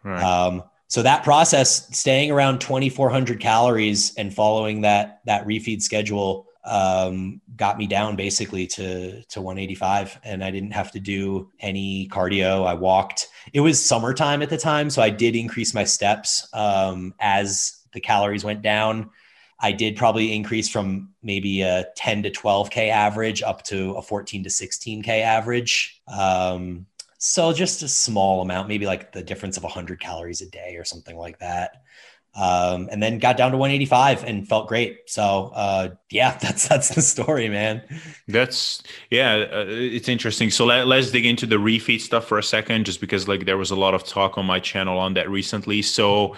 Right. 0.02 0.22
Um, 0.22 0.64
so 0.88 1.02
that 1.02 1.24
process, 1.24 1.88
staying 1.96 2.30
around 2.30 2.60
2,400 2.60 3.40
calories 3.40 4.14
and 4.14 4.32
following 4.32 4.82
that 4.82 5.20
that 5.26 5.46
refeed 5.46 5.82
schedule, 5.82 6.46
um, 6.64 7.40
got 7.56 7.78
me 7.78 7.86
down 7.86 8.16
basically 8.16 8.66
to 8.66 9.22
to 9.24 9.40
185 9.40 10.18
and 10.24 10.42
i 10.42 10.50
didn't 10.50 10.70
have 10.70 10.90
to 10.92 11.00
do 11.00 11.50
any 11.60 12.08
cardio. 12.10 12.66
I 12.66 12.74
walked. 12.74 13.28
It 13.52 13.60
was 13.60 13.84
summertime 13.84 14.42
at 14.42 14.50
the 14.50 14.58
time 14.58 14.90
so 14.90 15.02
i 15.02 15.10
did 15.10 15.36
increase 15.36 15.74
my 15.74 15.84
steps 15.84 16.48
um, 16.52 17.14
as 17.20 17.84
the 17.92 18.00
calories 18.00 18.44
went 18.44 18.62
down. 18.62 19.10
I 19.60 19.72
did 19.72 19.96
probably 19.96 20.34
increase 20.34 20.68
from 20.68 21.14
maybe 21.22 21.62
a 21.62 21.86
10 21.96 22.24
to 22.24 22.30
12k 22.30 22.88
average 22.88 23.42
up 23.42 23.62
to 23.64 23.92
a 23.92 24.02
14 24.02 24.42
to 24.42 24.50
16k 24.50 25.22
average. 25.22 26.02
Um, 26.08 26.86
so 27.18 27.52
just 27.54 27.82
a 27.82 27.88
small 27.88 28.42
amount 28.42 28.68
maybe 28.68 28.84
like 28.84 29.12
the 29.12 29.22
difference 29.22 29.56
of 29.56 29.62
100 29.62 29.98
calories 29.98 30.42
a 30.42 30.50
day 30.50 30.76
or 30.76 30.84
something 30.84 31.16
like 31.16 31.38
that 31.38 31.82
um, 32.36 32.88
and 32.90 33.02
then 33.02 33.18
got 33.18 33.36
down 33.36 33.52
to 33.52 33.56
185 33.56 34.24
and 34.24 34.48
felt 34.48 34.68
great. 34.68 35.00
So 35.06 35.52
uh, 35.54 35.90
yeah, 36.10 36.36
that's 36.42 36.68
that's 36.68 36.94
the 36.94 37.02
story, 37.02 37.48
man. 37.48 37.82
That's 38.28 38.82
yeah, 39.10 39.46
uh, 39.52 39.64
it's 39.68 40.08
interesting. 40.08 40.50
So 40.50 40.64
let, 40.64 40.86
let's 40.86 41.10
dig 41.10 41.26
into 41.26 41.46
the 41.46 41.56
refeed 41.56 42.00
stuff 42.00 42.26
for 42.26 42.38
a 42.38 42.42
second, 42.42 42.86
just 42.86 43.00
because 43.00 43.28
like 43.28 43.44
there 43.44 43.58
was 43.58 43.70
a 43.70 43.76
lot 43.76 43.94
of 43.94 44.04
talk 44.04 44.38
on 44.38 44.46
my 44.46 44.60
channel 44.60 44.98
on 44.98 45.14
that 45.14 45.30
recently. 45.30 45.82
So 45.82 46.36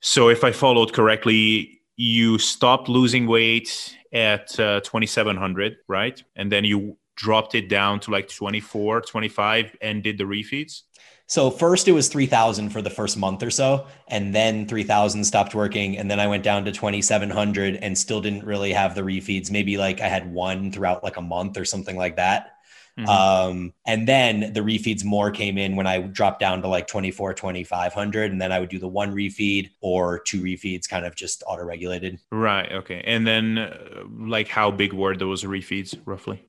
so 0.00 0.28
if 0.28 0.44
I 0.44 0.52
followed 0.52 0.92
correctly, 0.92 1.80
you 1.96 2.38
stopped 2.38 2.88
losing 2.88 3.26
weight 3.26 3.96
at 4.12 4.58
uh, 4.58 4.80
2700, 4.80 5.76
right? 5.88 6.22
And 6.36 6.50
then 6.50 6.64
you 6.64 6.96
dropped 7.16 7.56
it 7.56 7.68
down 7.68 7.98
to 7.98 8.12
like 8.12 8.28
24, 8.28 9.00
25 9.02 9.76
and 9.82 10.02
did 10.02 10.16
the 10.18 10.24
refeeds. 10.24 10.82
So 11.28 11.50
first 11.50 11.88
it 11.88 11.92
was 11.92 12.08
3000 12.08 12.70
for 12.70 12.80
the 12.80 12.88
first 12.88 13.18
month 13.18 13.42
or 13.42 13.50
so 13.50 13.86
and 14.08 14.34
then 14.34 14.66
3000 14.66 15.22
stopped 15.24 15.54
working 15.54 15.98
and 15.98 16.10
then 16.10 16.18
I 16.18 16.26
went 16.26 16.42
down 16.42 16.64
to 16.64 16.72
2700 16.72 17.76
and 17.76 17.96
still 17.96 18.22
didn't 18.22 18.44
really 18.44 18.72
have 18.72 18.94
the 18.94 19.02
refeeds. 19.02 19.50
Maybe 19.50 19.76
like 19.76 20.00
I 20.00 20.08
had 20.08 20.32
one 20.32 20.72
throughout 20.72 21.04
like 21.04 21.18
a 21.18 21.22
month 21.22 21.58
or 21.58 21.66
something 21.66 21.98
like 21.98 22.16
that. 22.16 22.52
Mm-hmm. 22.98 23.08
Um, 23.08 23.74
and 23.86 24.08
then 24.08 24.52
the 24.54 24.60
refeeds 24.60 25.04
more 25.04 25.30
came 25.30 25.56
in 25.56 25.76
when 25.76 25.86
I 25.86 26.00
dropped 26.00 26.40
down 26.40 26.62
to 26.62 26.68
like 26.68 26.86
24, 26.86 27.34
2500. 27.34 28.32
And 28.32 28.40
then 28.40 28.50
I 28.50 28.58
would 28.58 28.70
do 28.70 28.78
the 28.78 28.88
one 28.88 29.14
refeed 29.14 29.70
or 29.80 30.20
two 30.20 30.40
refeeds 30.40 30.88
kind 30.88 31.06
of 31.06 31.14
just 31.14 31.44
auto 31.46 31.62
regulated. 31.62 32.18
Right. 32.32 32.72
Okay. 32.72 33.02
And 33.06 33.26
then 33.26 33.58
uh, 33.58 34.02
like 34.18 34.48
how 34.48 34.70
big 34.70 34.94
were 34.94 35.16
those 35.16 35.44
refeeds 35.44 35.96
roughly? 36.06 36.42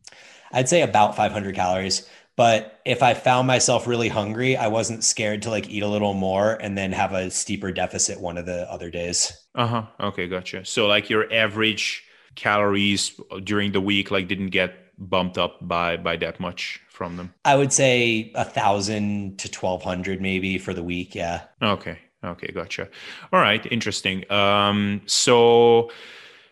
I'd 0.52 0.70
say 0.70 0.82
about 0.82 1.16
500 1.16 1.54
calories. 1.54 2.10
But 2.40 2.80
if 2.86 3.04
I 3.04 3.16
found 3.16 3.48
myself 3.48 3.86
really 3.86 4.08
hungry, 4.08 4.56
I 4.56 4.68
wasn't 4.68 5.04
scared 5.04 5.42
to 5.42 5.50
like 5.50 5.70
eat 5.70 5.84
a 5.84 5.90
little 5.90 6.14
more 6.14 6.54
and 6.54 6.78
then 6.78 6.94
have 6.94 7.12
a 7.12 7.30
steeper 7.30 7.74
deficit 7.74 8.22
one 8.22 8.38
of 8.38 8.46
the 8.46 8.62
other 8.72 8.90
days. 8.90 9.38
Uh 9.56 9.68
huh. 9.68 9.84
Okay, 10.00 10.30
gotcha. 10.30 10.64
So 10.64 10.88
like 10.88 11.10
your 11.10 11.30
average 11.34 12.02
calories 12.36 13.20
during 13.44 13.74
the 13.74 13.82
week 13.82 14.10
like 14.10 14.30
didn't 14.30 14.52
get 14.52 14.74
bumped 14.98 15.38
up 15.38 15.58
by 15.68 15.98
by 15.98 16.16
that 16.16 16.40
much 16.40 16.80
from 16.88 17.18
them. 17.18 17.34
I 17.44 17.58
would 17.58 17.74
say 17.74 18.32
a 18.36 18.46
thousand 18.46 19.38
to 19.40 19.52
twelve 19.52 19.84
hundred 19.84 20.22
maybe 20.22 20.58
for 20.58 20.74
the 20.74 20.82
week. 20.82 21.16
Yeah. 21.16 21.42
Okay. 21.62 22.00
Okay, 22.24 22.54
gotcha. 22.54 22.88
All 23.34 23.42
right, 23.42 23.66
interesting. 23.70 24.24
Um, 24.32 25.02
so 25.08 25.92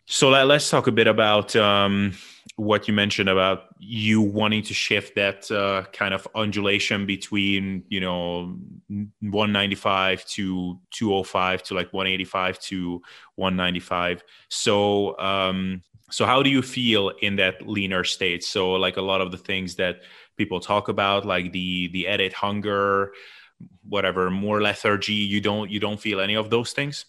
so 0.06 0.28
let, 0.32 0.52
us 0.52 0.70
talk 0.70 0.88
a 0.88 0.92
bit 0.92 1.08
about 1.08 1.56
um 1.56 2.12
what 2.58 2.88
you 2.88 2.94
mentioned 2.94 3.30
about 3.30 3.66
you 3.78 4.20
wanting 4.20 4.64
to 4.64 4.74
shift 4.74 5.14
that 5.16 5.50
uh, 5.52 5.84
kind 5.94 6.14
of 6.14 6.28
undulation 6.34 7.06
between 7.06 7.84
you 7.88 8.00
know 8.00 8.58
195 9.22 10.26
to 10.26 10.80
205 10.92 11.64
to 11.64 11.76
like 11.76 11.94
185 11.94 12.60
to 12.60 13.02
195 13.36 14.24
so 14.50 15.18
um 15.20 15.84
so 16.10 16.26
how 16.26 16.42
do 16.42 16.50
you 16.50 16.62
feel 16.62 17.10
in 17.22 17.36
that 17.36 17.68
leaner 17.68 18.04
state? 18.04 18.44
So 18.44 18.74
like 18.74 18.98
a 18.98 19.02
lot 19.02 19.22
of 19.22 19.32
the 19.32 19.38
things 19.38 19.76
that 19.76 20.02
people 20.38 20.60
talk 20.60 20.88
about 20.88 21.26
like 21.26 21.52
the 21.52 21.90
the 21.90 22.08
edit 22.08 22.34
hunger 22.34 23.12
whatever 23.90 24.30
more 24.30 24.62
lethargy 24.62 25.14
you 25.14 25.42
don't 25.42 25.70
you 25.72 25.80
don't 25.80 26.00
feel 26.00 26.20
any 26.20 26.36
of 26.36 26.50
those 26.50 26.72
things? 26.74 27.06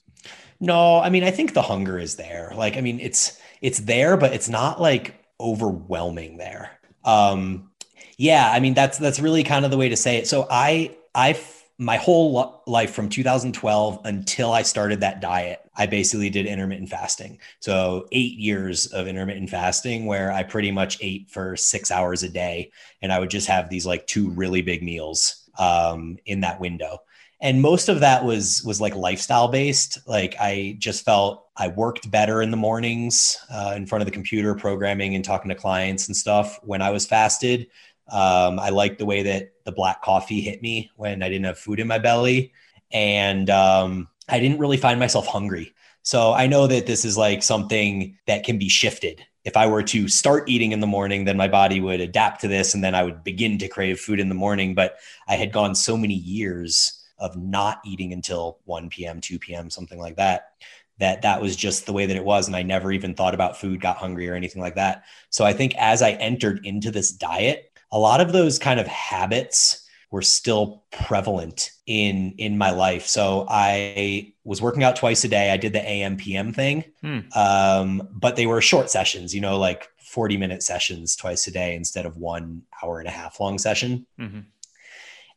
No 0.60 0.98
i 0.98 1.10
mean 1.10 1.22
i 1.22 1.30
think 1.30 1.54
the 1.54 1.62
hunger 1.62 1.98
is 1.98 2.16
there. 2.16 2.52
Like 2.54 2.76
i 2.76 2.80
mean 2.80 2.98
it's 3.00 3.40
it's 3.60 3.80
there 3.80 4.16
but 4.16 4.32
it's 4.32 4.48
not 4.48 4.80
like 4.80 5.14
overwhelming 5.40 6.36
there. 6.36 6.70
Um, 7.04 7.70
yeah, 8.16 8.50
I 8.52 8.60
mean 8.60 8.74
that's 8.74 8.98
that's 8.98 9.20
really 9.20 9.44
kind 9.44 9.64
of 9.64 9.70
the 9.70 9.76
way 9.76 9.88
to 9.88 9.96
say 9.96 10.16
it. 10.16 10.26
So 10.26 10.46
I 10.50 10.96
I 11.14 11.38
my 11.78 11.96
whole 11.96 12.62
life 12.66 12.92
from 12.92 13.08
2012 13.08 14.00
until 14.04 14.52
I 14.52 14.62
started 14.62 15.00
that 15.00 15.20
diet, 15.20 15.60
I 15.76 15.86
basically 15.86 16.28
did 16.28 16.44
intermittent 16.44 16.88
fasting. 16.88 17.38
So, 17.60 18.08
eight 18.10 18.36
years 18.36 18.86
of 18.88 19.06
intermittent 19.06 19.48
fasting 19.48 20.06
where 20.06 20.32
I 20.32 20.42
pretty 20.42 20.72
much 20.72 20.98
ate 21.00 21.30
for 21.30 21.56
six 21.56 21.92
hours 21.92 22.24
a 22.24 22.28
day. 22.28 22.72
And 23.00 23.12
I 23.12 23.20
would 23.20 23.30
just 23.30 23.46
have 23.46 23.70
these 23.70 23.86
like 23.86 24.08
two 24.08 24.30
really 24.30 24.60
big 24.60 24.82
meals 24.82 25.48
um, 25.56 26.18
in 26.26 26.40
that 26.40 26.60
window 26.60 26.98
and 27.40 27.62
most 27.62 27.88
of 27.88 28.00
that 28.00 28.24
was 28.24 28.62
was 28.64 28.80
like 28.80 28.94
lifestyle 28.94 29.48
based 29.48 29.98
like 30.06 30.34
i 30.40 30.76
just 30.78 31.04
felt 31.04 31.47
i 31.58 31.68
worked 31.68 32.10
better 32.10 32.42
in 32.42 32.50
the 32.50 32.56
mornings 32.56 33.38
uh, 33.52 33.74
in 33.76 33.86
front 33.86 34.02
of 34.02 34.06
the 34.06 34.12
computer 34.12 34.54
programming 34.54 35.14
and 35.14 35.24
talking 35.24 35.48
to 35.48 35.54
clients 35.54 36.06
and 36.06 36.16
stuff 36.16 36.58
when 36.62 36.82
i 36.82 36.90
was 36.90 37.06
fasted 37.06 37.66
um, 38.10 38.58
i 38.58 38.70
liked 38.70 38.98
the 38.98 39.06
way 39.06 39.22
that 39.22 39.52
the 39.64 39.72
black 39.72 40.02
coffee 40.02 40.40
hit 40.40 40.62
me 40.62 40.90
when 40.96 41.22
i 41.22 41.28
didn't 41.28 41.46
have 41.46 41.58
food 41.58 41.80
in 41.80 41.86
my 41.86 41.98
belly 41.98 42.52
and 42.92 43.50
um, 43.50 44.08
i 44.28 44.38
didn't 44.38 44.58
really 44.58 44.76
find 44.76 44.98
myself 44.98 45.26
hungry 45.26 45.74
so 46.02 46.32
i 46.32 46.46
know 46.46 46.66
that 46.66 46.86
this 46.86 47.04
is 47.04 47.16
like 47.16 47.42
something 47.42 48.16
that 48.26 48.44
can 48.44 48.58
be 48.58 48.68
shifted 48.68 49.22
if 49.48 49.56
I 49.56 49.66
were 49.66 49.82
to 49.84 50.08
start 50.08 50.46
eating 50.46 50.72
in 50.72 50.80
the 50.80 50.86
morning, 50.86 51.24
then 51.24 51.38
my 51.38 51.48
body 51.48 51.80
would 51.80 52.02
adapt 52.02 52.42
to 52.42 52.48
this 52.48 52.74
and 52.74 52.84
then 52.84 52.94
I 52.94 53.02
would 53.02 53.24
begin 53.24 53.56
to 53.58 53.68
crave 53.68 53.98
food 53.98 54.20
in 54.20 54.28
the 54.28 54.34
morning. 54.34 54.74
But 54.74 54.98
I 55.26 55.36
had 55.36 55.52
gone 55.52 55.74
so 55.74 55.96
many 55.96 56.12
years 56.12 57.02
of 57.18 57.34
not 57.34 57.80
eating 57.84 58.12
until 58.12 58.58
1 58.66 58.90
p.m., 58.90 59.22
2 59.22 59.38
p.m., 59.38 59.70
something 59.70 59.98
like 59.98 60.16
that. 60.16 60.52
That 60.98 61.22
that 61.22 61.40
was 61.40 61.56
just 61.56 61.86
the 61.86 61.92
way 61.92 62.06
that 62.06 62.16
it 62.16 62.24
was. 62.24 62.46
And 62.46 62.56
I 62.56 62.62
never 62.62 62.92
even 62.92 63.14
thought 63.14 63.34
about 63.34 63.56
food, 63.56 63.80
got 63.80 63.96
hungry 63.96 64.28
or 64.28 64.34
anything 64.34 64.60
like 64.60 64.74
that. 64.74 65.04
So 65.30 65.44
I 65.44 65.52
think 65.52 65.74
as 65.76 66.02
I 66.02 66.12
entered 66.12 66.64
into 66.64 66.90
this 66.90 67.12
diet, 67.12 67.72
a 67.92 67.98
lot 67.98 68.20
of 68.20 68.32
those 68.32 68.58
kind 68.58 68.80
of 68.80 68.86
habits 68.86 69.88
were 70.10 70.22
still 70.22 70.84
prevalent 70.90 71.70
in 71.86 72.34
in 72.38 72.56
my 72.56 72.70
life. 72.70 73.06
So 73.06 73.46
I 73.48 74.32
was 74.44 74.62
working 74.62 74.82
out 74.82 74.96
twice 74.96 75.24
a 75.24 75.28
day. 75.28 75.50
I 75.50 75.56
did 75.56 75.72
the 75.72 75.86
AM 75.86 76.16
PM 76.16 76.52
thing, 76.52 76.84
hmm. 77.02 77.20
um, 77.34 78.08
but 78.12 78.36
they 78.36 78.46
were 78.46 78.60
short 78.60 78.90
sessions. 78.90 79.34
You 79.34 79.40
know, 79.40 79.58
like 79.58 79.88
forty 79.98 80.36
minute 80.36 80.62
sessions 80.62 81.14
twice 81.16 81.46
a 81.46 81.50
day 81.50 81.74
instead 81.74 82.06
of 82.06 82.16
one 82.16 82.62
hour 82.82 82.98
and 82.98 83.08
a 83.08 83.12
half 83.12 83.40
long 83.40 83.58
session. 83.58 84.06
Mm-hmm. 84.18 84.40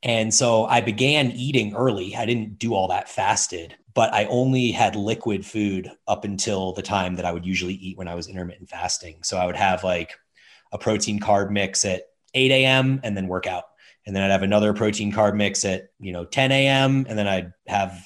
And 0.04 0.34
so 0.34 0.66
I 0.66 0.82
began 0.82 1.32
eating 1.32 1.76
early. 1.76 2.16
I 2.16 2.26
didn't 2.26 2.58
do 2.58 2.74
all 2.74 2.88
that 2.88 3.08
fasted, 3.08 3.76
but 3.94 4.14
I 4.14 4.26
only 4.26 4.72
had 4.72 4.96
liquid 4.96 5.46
food 5.46 5.92
up 6.08 6.24
until 6.24 6.74
the 6.74 6.82
time 6.82 7.16
that 7.16 7.26
I 7.26 7.32
would 7.32 7.46
usually 7.46 7.74
eat 7.74 7.98
when 7.98 8.08
I 8.08 8.16
was 8.16 8.28
intermittent 8.28 8.70
fasting. 8.70 9.18
So 9.24 9.38
I 9.38 9.46
would 9.46 9.56
have 9.56 9.84
like 9.84 10.14
a 10.72 10.78
protein 10.78 11.20
carb 11.20 11.50
mix 11.50 11.84
at 11.86 12.04
8 12.34 12.52
a.m. 12.52 13.02
and 13.04 13.18
then 13.18 13.28
work 13.28 13.48
out. 13.48 13.66
And 14.06 14.16
then 14.16 14.24
I'd 14.24 14.32
have 14.32 14.44
another 14.44 14.74
protein 14.74 15.12
carb 15.12 15.36
mix 15.36 15.66
at, 15.66 15.90
you 16.00 16.12
know, 16.12 16.26
10 16.26 16.52
a.m. 16.52 17.06
And 17.08 17.18
then 17.18 17.28
I'd 17.28 17.54
have, 17.68 18.00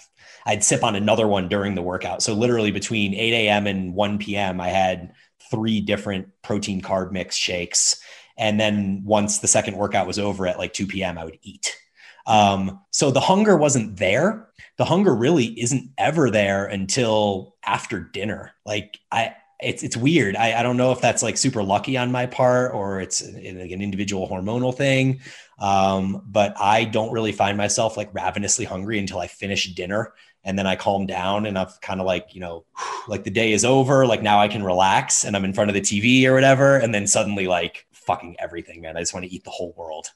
I'd 0.46 0.64
sip 0.64 0.84
on 0.84 0.96
another 0.96 1.28
one 1.28 1.48
during 1.48 1.76
the 1.76 1.82
workout. 1.82 2.22
So 2.22 2.34
literally 2.34 2.72
between 2.72 3.14
8 3.14 3.34
a.m. 3.34 3.68
and 3.68 3.94
1 3.94 4.18
p.m., 4.18 4.60
I 4.60 4.70
had 4.70 5.14
three 5.52 5.82
different 5.82 6.30
protein 6.42 6.82
carb 6.82 7.12
mix 7.12 7.36
shakes. 7.36 8.02
And 8.38 8.60
then 8.60 9.04
once 9.06 9.40
the 9.40 9.48
second 9.48 9.78
workout 9.78 10.08
was 10.08 10.20
over 10.20 10.48
at 10.48 10.58
like 10.58 10.74
2 10.74 10.88
p.m., 10.88 11.18
I 11.18 11.26
would 11.26 11.40
eat. 11.44 11.78
Um, 12.26 12.82
so 12.92 13.12
the 13.12 13.20
hunger 13.20 13.56
wasn't 13.56 13.98
there. 13.98 14.50
The 14.78 14.86
hunger 14.86 15.16
really 15.16 15.46
isn't 15.60 15.92
ever 15.98 16.30
there 16.30 16.66
until 16.66 17.56
after 17.64 18.00
dinner. 18.00 18.54
Like 18.66 19.00
I, 19.12 19.36
it's 19.60 19.84
it's 19.84 19.96
weird. 19.96 20.36
I, 20.36 20.60
I 20.60 20.64
don't 20.64 20.78
know 20.78 20.92
if 20.92 21.02
that's 21.02 21.24
like 21.24 21.38
super 21.38 21.64
lucky 21.64 21.98
on 21.98 22.12
my 22.12 22.26
part 22.26 22.74
or 22.74 23.00
it's 23.00 23.22
an, 23.22 23.38
an 23.38 23.82
individual 23.82 24.28
hormonal 24.28 24.76
thing. 24.76 25.22
Um, 25.60 26.24
but 26.28 26.54
I 26.60 26.84
don't 26.84 27.14
really 27.14 27.32
find 27.32 27.58
myself 27.58 27.96
like 27.96 28.14
ravenously 28.14 28.66
hungry 28.66 29.00
until 29.00 29.20
I 29.20 29.28
finish 29.28 29.74
dinner 29.74 30.14
and 30.44 30.60
then 30.60 30.68
I 30.68 30.76
calm 30.76 31.06
down 31.06 31.46
and 31.46 31.58
I've 31.58 31.80
kind 31.82 32.02
of 32.02 32.06
like, 32.06 32.36
you 32.36 32.42
know, 32.42 32.66
like 33.08 33.24
the 33.24 33.32
day 33.32 33.54
is 33.54 33.64
over, 33.64 34.06
like 34.06 34.22
now 34.22 34.40
I 34.40 34.48
can 34.48 34.64
relax 34.64 35.24
and 35.24 35.36
I'm 35.36 35.46
in 35.46 35.54
front 35.54 35.70
of 35.70 35.74
the 35.74 35.82
TV 35.82 36.26
or 36.26 36.34
whatever. 36.34 36.78
And 36.78 36.94
then 36.94 37.08
suddenly 37.08 37.48
like 37.48 37.88
fucking 37.94 38.36
everything, 38.40 38.82
man. 38.82 38.98
I 38.98 39.00
just 39.00 39.14
want 39.14 39.26
to 39.26 39.34
eat 39.34 39.44
the 39.44 39.52
whole 39.52 39.74
world. 39.78 40.08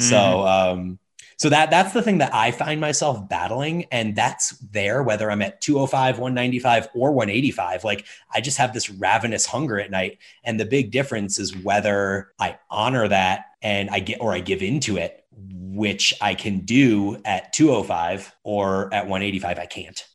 Mm-hmm. 0.00 0.10
So, 0.10 0.46
um, 0.46 0.98
so 1.38 1.48
that 1.50 1.70
that's 1.70 1.92
the 1.92 2.02
thing 2.02 2.18
that 2.18 2.34
I 2.34 2.50
find 2.50 2.80
myself 2.80 3.28
battling, 3.28 3.84
and 3.92 4.16
that's 4.16 4.58
there 4.58 5.04
whether 5.04 5.30
I'm 5.30 5.40
at 5.40 5.60
205, 5.60 6.18
195, 6.18 6.88
or 6.94 7.12
185. 7.12 7.84
Like 7.84 8.06
I 8.34 8.40
just 8.40 8.58
have 8.58 8.74
this 8.74 8.90
ravenous 8.90 9.46
hunger 9.46 9.78
at 9.78 9.90
night, 9.90 10.18
and 10.42 10.58
the 10.58 10.66
big 10.66 10.90
difference 10.90 11.38
is 11.38 11.56
whether 11.56 12.32
I 12.40 12.58
honor 12.70 13.06
that 13.06 13.46
and 13.62 13.88
I 13.90 14.00
get 14.00 14.20
or 14.20 14.32
I 14.32 14.40
give 14.40 14.62
into 14.62 14.96
it, 14.96 15.24
which 15.32 16.12
I 16.20 16.34
can 16.34 16.60
do 16.60 17.20
at 17.24 17.52
205 17.52 18.34
or 18.42 18.92
at 18.92 19.04
185. 19.04 19.58
I 19.60 19.66
can't. 19.66 20.08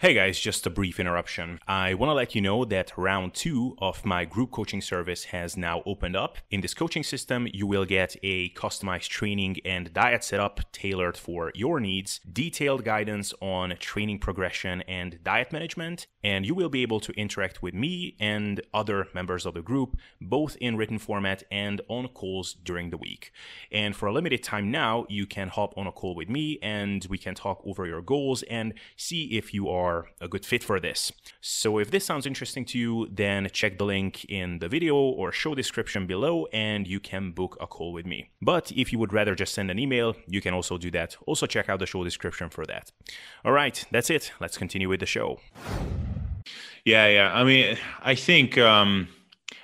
Hey 0.00 0.14
guys, 0.14 0.38
just 0.38 0.64
a 0.64 0.70
brief 0.70 1.00
interruption. 1.00 1.58
I 1.66 1.94
want 1.94 2.10
to 2.10 2.14
let 2.14 2.36
you 2.36 2.40
know 2.40 2.64
that 2.64 2.92
round 2.96 3.34
two 3.34 3.74
of 3.78 4.06
my 4.06 4.24
group 4.24 4.52
coaching 4.52 4.80
service 4.80 5.24
has 5.24 5.56
now 5.56 5.82
opened 5.84 6.14
up. 6.14 6.38
In 6.52 6.60
this 6.60 6.72
coaching 6.72 7.02
system, 7.02 7.48
you 7.52 7.66
will 7.66 7.84
get 7.84 8.14
a 8.22 8.50
customized 8.50 9.08
training 9.08 9.56
and 9.64 9.92
diet 9.92 10.22
setup 10.22 10.60
tailored 10.70 11.16
for 11.16 11.50
your 11.56 11.80
needs, 11.80 12.20
detailed 12.32 12.84
guidance 12.84 13.34
on 13.40 13.74
training 13.80 14.20
progression 14.20 14.82
and 14.82 15.18
diet 15.24 15.52
management, 15.52 16.06
and 16.22 16.46
you 16.46 16.54
will 16.54 16.68
be 16.68 16.82
able 16.82 17.00
to 17.00 17.12
interact 17.14 17.60
with 17.60 17.74
me 17.74 18.14
and 18.20 18.60
other 18.72 19.08
members 19.14 19.44
of 19.46 19.54
the 19.54 19.62
group, 19.62 19.96
both 20.20 20.56
in 20.60 20.76
written 20.76 21.00
format 21.00 21.42
and 21.50 21.80
on 21.88 22.06
calls 22.06 22.52
during 22.52 22.90
the 22.90 22.96
week. 22.96 23.32
And 23.72 23.96
for 23.96 24.06
a 24.06 24.12
limited 24.12 24.44
time 24.44 24.70
now, 24.70 25.06
you 25.08 25.26
can 25.26 25.48
hop 25.48 25.76
on 25.76 25.88
a 25.88 25.92
call 25.92 26.14
with 26.14 26.28
me 26.28 26.60
and 26.62 27.04
we 27.10 27.18
can 27.18 27.34
talk 27.34 27.60
over 27.66 27.84
your 27.84 28.00
goals 28.00 28.44
and 28.44 28.74
see 28.96 29.36
if 29.36 29.52
you 29.52 29.68
are 29.68 29.87
are 29.88 30.00
a 30.20 30.28
good 30.28 30.44
fit 30.44 30.62
for 30.62 30.78
this. 30.80 31.12
So 31.40 31.78
if 31.78 31.90
this 31.90 32.04
sounds 32.04 32.26
interesting 32.26 32.64
to 32.66 32.78
you, 32.78 33.08
then 33.10 33.48
check 33.52 33.78
the 33.78 33.84
link 33.84 34.24
in 34.26 34.58
the 34.58 34.68
video 34.68 34.94
or 34.96 35.32
show 35.32 35.54
description 35.54 36.06
below 36.06 36.46
and 36.52 36.86
you 36.86 37.00
can 37.00 37.32
book 37.32 37.56
a 37.60 37.66
call 37.66 37.92
with 37.92 38.06
me. 38.06 38.30
But 38.40 38.72
if 38.72 38.92
you 38.92 38.98
would 38.98 39.12
rather 39.12 39.34
just 39.34 39.54
send 39.54 39.70
an 39.70 39.78
email, 39.78 40.14
you 40.26 40.40
can 40.40 40.54
also 40.54 40.78
do 40.78 40.90
that. 40.92 41.16
Also 41.26 41.46
check 41.46 41.68
out 41.68 41.78
the 41.78 41.86
show 41.86 42.04
description 42.04 42.50
for 42.50 42.64
that. 42.66 42.92
All 43.44 43.52
right, 43.52 43.84
that's 43.90 44.10
it. 44.10 44.32
Let's 44.40 44.58
continue 44.58 44.88
with 44.88 45.00
the 45.00 45.06
show. 45.06 45.40
Yeah, 46.84 47.06
yeah. 47.08 47.32
I 47.34 47.44
mean, 47.44 47.76
I 48.02 48.14
think 48.14 48.58
um 48.58 49.08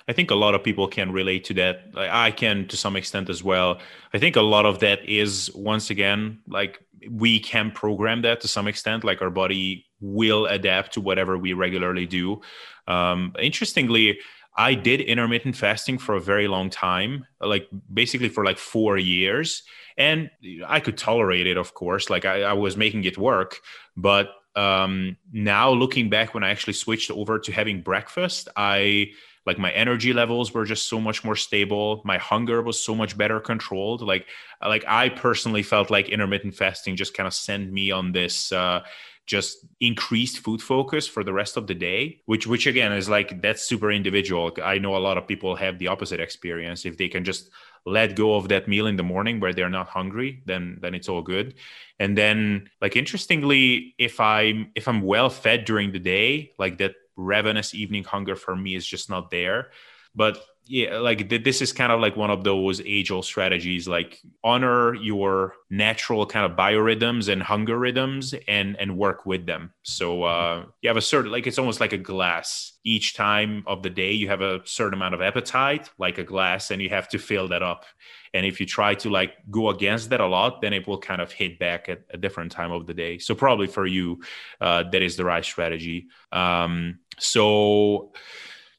I 0.07 0.13
think 0.13 0.29
a 0.31 0.35
lot 0.35 0.53
of 0.53 0.63
people 0.63 0.87
can 0.87 1.11
relate 1.11 1.43
to 1.45 1.53
that. 1.55 1.75
I 1.95 2.31
can 2.31 2.67
to 2.67 2.77
some 2.77 2.95
extent 2.95 3.29
as 3.29 3.43
well. 3.43 3.79
I 4.13 4.19
think 4.19 4.35
a 4.35 4.47
lot 4.55 4.65
of 4.65 4.79
that 4.79 4.99
is 5.07 5.49
once 5.55 5.89
again 5.89 6.39
like 6.47 6.73
we 7.09 7.39
can 7.39 7.71
program 7.71 8.21
that 8.21 8.41
to 8.41 8.47
some 8.47 8.67
extent 8.67 9.03
like 9.03 9.21
our 9.21 9.29
body 9.29 9.85
will 9.99 10.45
adapt 10.45 10.93
to 10.93 11.01
whatever 11.01 11.37
we 11.37 11.53
regularly 11.53 12.05
do. 12.05 12.41
Um, 12.87 13.33
interestingly 13.39 14.19
i 14.57 14.73
did 14.73 15.01
intermittent 15.01 15.57
fasting 15.57 15.97
for 15.97 16.15
a 16.15 16.21
very 16.21 16.47
long 16.47 16.69
time 16.69 17.25
like 17.41 17.67
basically 17.93 18.29
for 18.29 18.45
like 18.45 18.57
four 18.57 18.97
years. 18.97 19.63
And 19.97 20.29
i 20.67 20.79
could 20.79 20.97
tolerate 20.97 21.47
it 21.47 21.57
of 21.57 21.73
course 21.73 22.09
like 22.09 22.25
i, 22.25 22.43
I 22.43 22.53
was 22.53 22.77
making 22.77 23.03
it 23.05 23.17
work. 23.17 23.59
But 23.97 24.29
um, 24.55 25.17
now 25.33 25.71
looking 25.71 26.09
back 26.09 26.33
when 26.33 26.43
i 26.43 26.49
actually 26.49 26.73
switched 26.73 27.11
over 27.11 27.39
to 27.39 27.51
having 27.51 27.81
breakfast 27.81 28.47
i 28.55 29.11
like 29.45 29.59
my 29.59 29.71
energy 29.71 30.13
levels 30.13 30.53
were 30.53 30.65
just 30.65 30.89
so 30.89 30.99
much 30.99 31.23
more 31.23 31.35
stable. 31.35 32.01
My 32.03 32.17
hunger 32.17 32.61
was 32.61 32.83
so 32.83 32.95
much 32.95 33.17
better 33.17 33.39
controlled. 33.39 34.01
Like 34.01 34.25
like 34.61 34.85
i 34.87 35.09
personally 35.09 35.63
felt 35.63 35.89
like 35.89 36.09
intermittent 36.09 36.55
fasting 36.55 36.95
just 36.95 37.13
kind 37.13 37.27
of 37.27 37.33
sent 37.33 37.71
me 37.71 37.91
on 37.91 38.11
this 38.11 38.51
uh 38.51 38.81
just 39.27 39.65
increased 39.79 40.39
food 40.39 40.61
focus 40.61 41.07
for 41.07 41.23
the 41.23 41.33
rest 41.33 41.57
of 41.57 41.65
the 41.65 41.73
day 41.73 42.21
which 42.25 42.45
which 42.45 42.67
again 42.67 42.91
is 42.91 43.09
like 43.09 43.41
that's 43.41 43.63
super 43.63 43.91
individual. 43.91 44.51
I 44.63 44.77
know 44.77 44.95
a 44.95 44.99
lot 44.99 45.17
of 45.17 45.27
people 45.27 45.55
have 45.55 45.79
the 45.79 45.87
opposite 45.87 46.19
experience. 46.19 46.85
If 46.85 46.97
they 46.97 47.09
can 47.09 47.23
just 47.23 47.49
let 47.87 48.15
go 48.15 48.35
of 48.35 48.49
that 48.49 48.67
meal 48.67 48.87
in 48.87 48.97
the 48.97 49.03
morning 49.03 49.39
where 49.39 49.53
they're 49.53 49.69
not 49.69 49.87
hungry 49.87 50.41
then 50.45 50.77
then 50.81 50.93
it's 50.93 51.09
all 51.09 51.23
good. 51.23 51.55
And 51.99 52.15
then 52.15 52.69
like 52.81 52.95
interestingly 52.95 53.95
if 53.97 54.19
i'm 54.19 54.71
if 54.75 54.87
i'm 54.87 55.01
well 55.01 55.29
fed 55.29 55.65
during 55.65 55.91
the 55.91 55.99
day 55.99 56.51
like 56.59 56.77
that 56.77 56.93
ravenous 57.15 57.73
evening 57.73 58.03
hunger 58.03 58.35
for 58.35 58.55
me 58.55 58.75
is 58.75 58.85
just 58.85 59.09
not 59.09 59.31
there. 59.31 59.71
But 60.15 60.41
yeah, 60.67 60.97
like 60.97 61.29
this 61.29 61.61
is 61.61 61.71
kind 61.71 61.91
of 61.91 61.99
like 61.99 62.15
one 62.15 62.31
of 62.31 62.43
those 62.43 62.81
age 62.81 63.11
old 63.11 63.25
strategies, 63.25 63.87
like 63.87 64.19
honor 64.43 64.95
your 64.95 65.53
natural 65.69 66.25
kind 66.25 66.49
of 66.49 66.57
biorhythms 66.57 67.31
and 67.31 67.43
hunger 67.43 67.77
rhythms 67.77 68.33
and, 68.47 68.75
and 68.79 68.97
work 68.97 69.25
with 69.25 69.45
them. 69.45 69.73
So 69.83 70.23
uh, 70.23 70.65
you 70.81 70.89
have 70.89 70.97
a 70.97 71.01
certain, 71.01 71.31
like 71.31 71.45
it's 71.45 71.59
almost 71.59 71.79
like 71.79 71.93
a 71.93 71.97
glass. 71.97 72.71
Each 72.83 73.15
time 73.15 73.63
of 73.67 73.83
the 73.83 73.89
day, 73.89 74.11
you 74.13 74.27
have 74.27 74.41
a 74.41 74.61
certain 74.65 74.93
amount 74.93 75.13
of 75.13 75.21
appetite, 75.21 75.89
like 75.99 76.17
a 76.17 76.23
glass, 76.23 76.71
and 76.71 76.81
you 76.81 76.89
have 76.89 77.09
to 77.09 77.19
fill 77.19 77.47
that 77.49 77.61
up. 77.61 77.85
And 78.33 78.45
if 78.45 78.59
you 78.59 78.65
try 78.65 78.95
to 78.95 79.09
like 79.09 79.33
go 79.49 79.69
against 79.69 80.09
that 80.09 80.19
a 80.19 80.27
lot, 80.27 80.61
then 80.61 80.73
it 80.73 80.87
will 80.87 80.99
kind 80.99 81.21
of 81.21 81.31
hit 81.31 81.57
back 81.57 81.89
at 81.89 82.01
a 82.11 82.17
different 82.17 82.51
time 82.51 82.71
of 82.71 82.85
the 82.85 82.93
day. 82.93 83.17
So 83.17 83.33
probably 83.33 83.67
for 83.67 83.85
you, 83.85 84.21
uh, 84.59 84.83
that 84.91 85.01
is 85.01 85.15
the 85.15 85.25
right 85.25 85.45
strategy. 85.45 86.07
Um, 86.31 86.99
so 87.17 88.11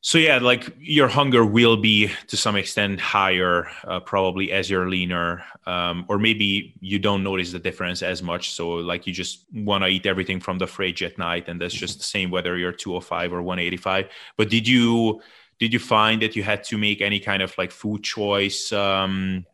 so 0.00 0.18
yeah 0.18 0.38
like 0.38 0.74
your 0.78 1.08
hunger 1.08 1.44
will 1.44 1.76
be 1.76 2.10
to 2.26 2.36
some 2.36 2.56
extent 2.56 3.00
higher 3.00 3.68
uh, 3.84 4.00
probably 4.00 4.52
as 4.52 4.70
you're 4.70 4.88
leaner 4.88 5.42
um, 5.66 6.04
or 6.08 6.18
maybe 6.18 6.74
you 6.80 6.98
don't 6.98 7.24
notice 7.24 7.50
the 7.50 7.58
difference 7.58 8.02
as 8.02 8.22
much. 8.22 8.52
So 8.52 8.70
like 8.70 9.06
you 9.06 9.12
just 9.12 9.46
want 9.52 9.82
to 9.82 9.88
eat 9.88 10.06
everything 10.06 10.38
from 10.38 10.58
the 10.58 10.66
fridge 10.66 11.02
at 11.02 11.18
night 11.18 11.48
and 11.48 11.60
that's 11.60 11.74
just 11.74 11.98
the 11.98 12.04
same 12.04 12.30
whether 12.30 12.56
you're 12.56 12.72
205 12.72 13.32
or 13.32 13.42
185 13.42 14.08
but 14.36 14.48
did 14.48 14.66
you 14.68 15.20
did 15.58 15.72
you 15.72 15.78
find 15.78 16.22
that 16.22 16.36
you 16.36 16.42
had 16.42 16.62
to 16.64 16.78
make 16.78 17.00
any 17.00 17.18
kind 17.18 17.42
of 17.42 17.56
like 17.58 17.72
food 17.72 18.04
choice 18.04 18.72
um, 18.72 19.44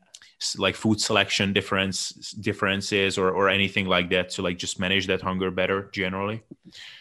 like 0.59 0.75
food 0.75 1.01
selection 1.01 1.53
difference 1.53 2.33
differences 2.33 3.19
or 3.19 3.31
or 3.31 3.49
anything 3.49 3.87
like 3.87 4.11
that 4.11 4.31
to 4.31 4.43
like 4.43 4.59
just 4.59 4.79
manage 4.79 5.07
that 5.07 5.21
hunger 5.21 5.51
better 5.51 5.89
generally? 5.93 6.43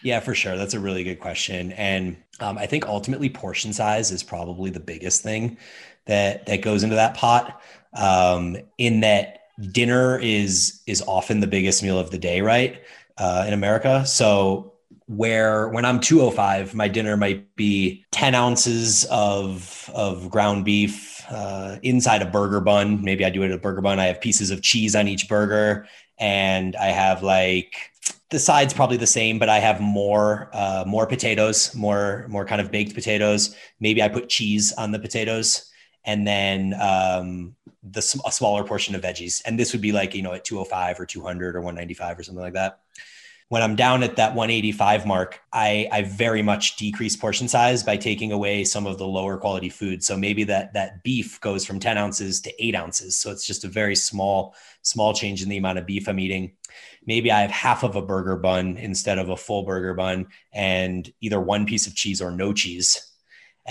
Yeah 0.03 0.19
for 0.19 0.33
sure. 0.35 0.57
That's 0.57 0.73
a 0.73 0.79
really 0.79 1.03
good 1.03 1.19
question. 1.19 1.71
And 1.73 2.17
um, 2.39 2.57
i 2.57 2.65
think 2.65 2.87
ultimately 2.87 3.29
portion 3.29 3.71
size 3.71 4.11
is 4.11 4.23
probably 4.23 4.69
the 4.69 4.79
biggest 4.79 5.23
thing 5.23 5.57
that 6.05 6.45
that 6.47 6.61
goes 6.61 6.83
into 6.83 6.95
that 6.95 7.15
pot 7.15 7.61
um, 7.93 8.57
in 8.77 9.01
that 9.01 9.41
dinner 9.71 10.17
is 10.19 10.81
is 10.87 11.03
often 11.07 11.39
the 11.39 11.47
biggest 11.47 11.83
meal 11.83 11.99
of 11.99 12.09
the 12.09 12.17
day 12.17 12.41
right 12.41 12.81
uh, 13.17 13.45
in 13.47 13.53
america. 13.53 14.05
So 14.05 14.71
where 15.07 15.67
when 15.67 15.83
I'm 15.83 15.99
205, 15.99 16.73
my 16.73 16.87
dinner 16.87 17.17
might 17.17 17.55
be 17.57 18.05
10 18.11 18.33
ounces 18.33 19.03
of, 19.05 19.89
of 19.93 20.29
ground 20.29 20.63
beef 20.63 21.20
uh, 21.31 21.77
inside 21.81 22.21
a 22.21 22.25
burger 22.25 22.59
bun. 22.59 23.01
Maybe 23.03 23.25
I 23.25 23.29
do 23.29 23.41
it 23.43 23.47
at 23.47 23.53
a 23.53 23.57
burger 23.57 23.81
bun. 23.81 23.99
I 23.99 24.05
have 24.05 24.19
pieces 24.19 24.51
of 24.51 24.61
cheese 24.61 24.95
on 24.95 25.07
each 25.07 25.29
burger, 25.29 25.87
and 26.19 26.75
I 26.75 26.87
have 26.87 27.23
like 27.23 27.73
the 28.29 28.39
sides 28.39 28.73
probably 28.73 28.97
the 28.97 29.07
same, 29.07 29.39
but 29.39 29.49
I 29.49 29.59
have 29.59 29.79
more 29.79 30.49
uh, 30.53 30.83
more 30.85 31.07
potatoes, 31.07 31.73
more 31.73 32.25
more 32.27 32.45
kind 32.45 32.59
of 32.59 32.69
baked 32.69 32.93
potatoes. 32.93 33.55
Maybe 33.79 34.03
I 34.03 34.09
put 34.09 34.29
cheese 34.29 34.73
on 34.73 34.91
the 34.91 34.99
potatoes, 34.99 35.71
and 36.03 36.27
then 36.27 36.73
um, 36.79 37.55
the 37.81 37.99
a 38.25 38.31
smaller 38.31 38.63
portion 38.65 38.93
of 38.93 39.01
veggies. 39.01 39.41
And 39.45 39.57
this 39.57 39.71
would 39.71 39.81
be 39.81 39.93
like 39.93 40.13
you 40.13 40.21
know 40.21 40.33
at 40.33 40.43
205 40.43 40.99
or 40.99 41.05
200 41.05 41.55
or 41.55 41.61
195 41.61 42.19
or 42.19 42.23
something 42.23 42.43
like 42.43 42.53
that 42.53 42.79
when 43.51 43.61
I'm 43.61 43.75
down 43.75 44.01
at 44.01 44.15
that 44.15 44.33
185 44.33 45.05
mark, 45.05 45.41
I, 45.51 45.85
I 45.91 46.03
very 46.03 46.41
much 46.41 46.77
decrease 46.77 47.17
portion 47.17 47.49
size 47.49 47.83
by 47.83 47.97
taking 47.97 48.31
away 48.31 48.63
some 48.63 48.87
of 48.87 48.97
the 48.97 49.05
lower 49.05 49.37
quality 49.37 49.67
food. 49.67 50.05
So 50.05 50.15
maybe 50.15 50.45
that 50.45 50.71
that 50.71 51.03
beef 51.03 51.37
goes 51.41 51.65
from 51.65 51.77
10 51.77 51.97
ounces 51.97 52.39
to 52.43 52.65
eight 52.65 52.75
ounces. 52.75 53.17
So 53.17 53.29
it's 53.29 53.45
just 53.45 53.65
a 53.65 53.67
very 53.67 53.97
small, 53.97 54.55
small 54.83 55.13
change 55.13 55.43
in 55.43 55.49
the 55.49 55.57
amount 55.57 55.79
of 55.79 55.85
beef 55.85 56.07
I'm 56.07 56.17
eating. 56.17 56.53
Maybe 57.05 57.29
I 57.29 57.41
have 57.41 57.51
half 57.51 57.83
of 57.83 57.97
a 57.97 58.01
burger 58.01 58.37
bun 58.37 58.77
instead 58.77 59.17
of 59.17 59.27
a 59.27 59.35
full 59.35 59.63
burger 59.63 59.95
bun 59.95 60.27
and 60.53 61.11
either 61.19 61.41
one 61.41 61.65
piece 61.65 61.87
of 61.87 61.93
cheese 61.93 62.21
or 62.21 62.31
no 62.31 62.53
cheese. 62.53 63.10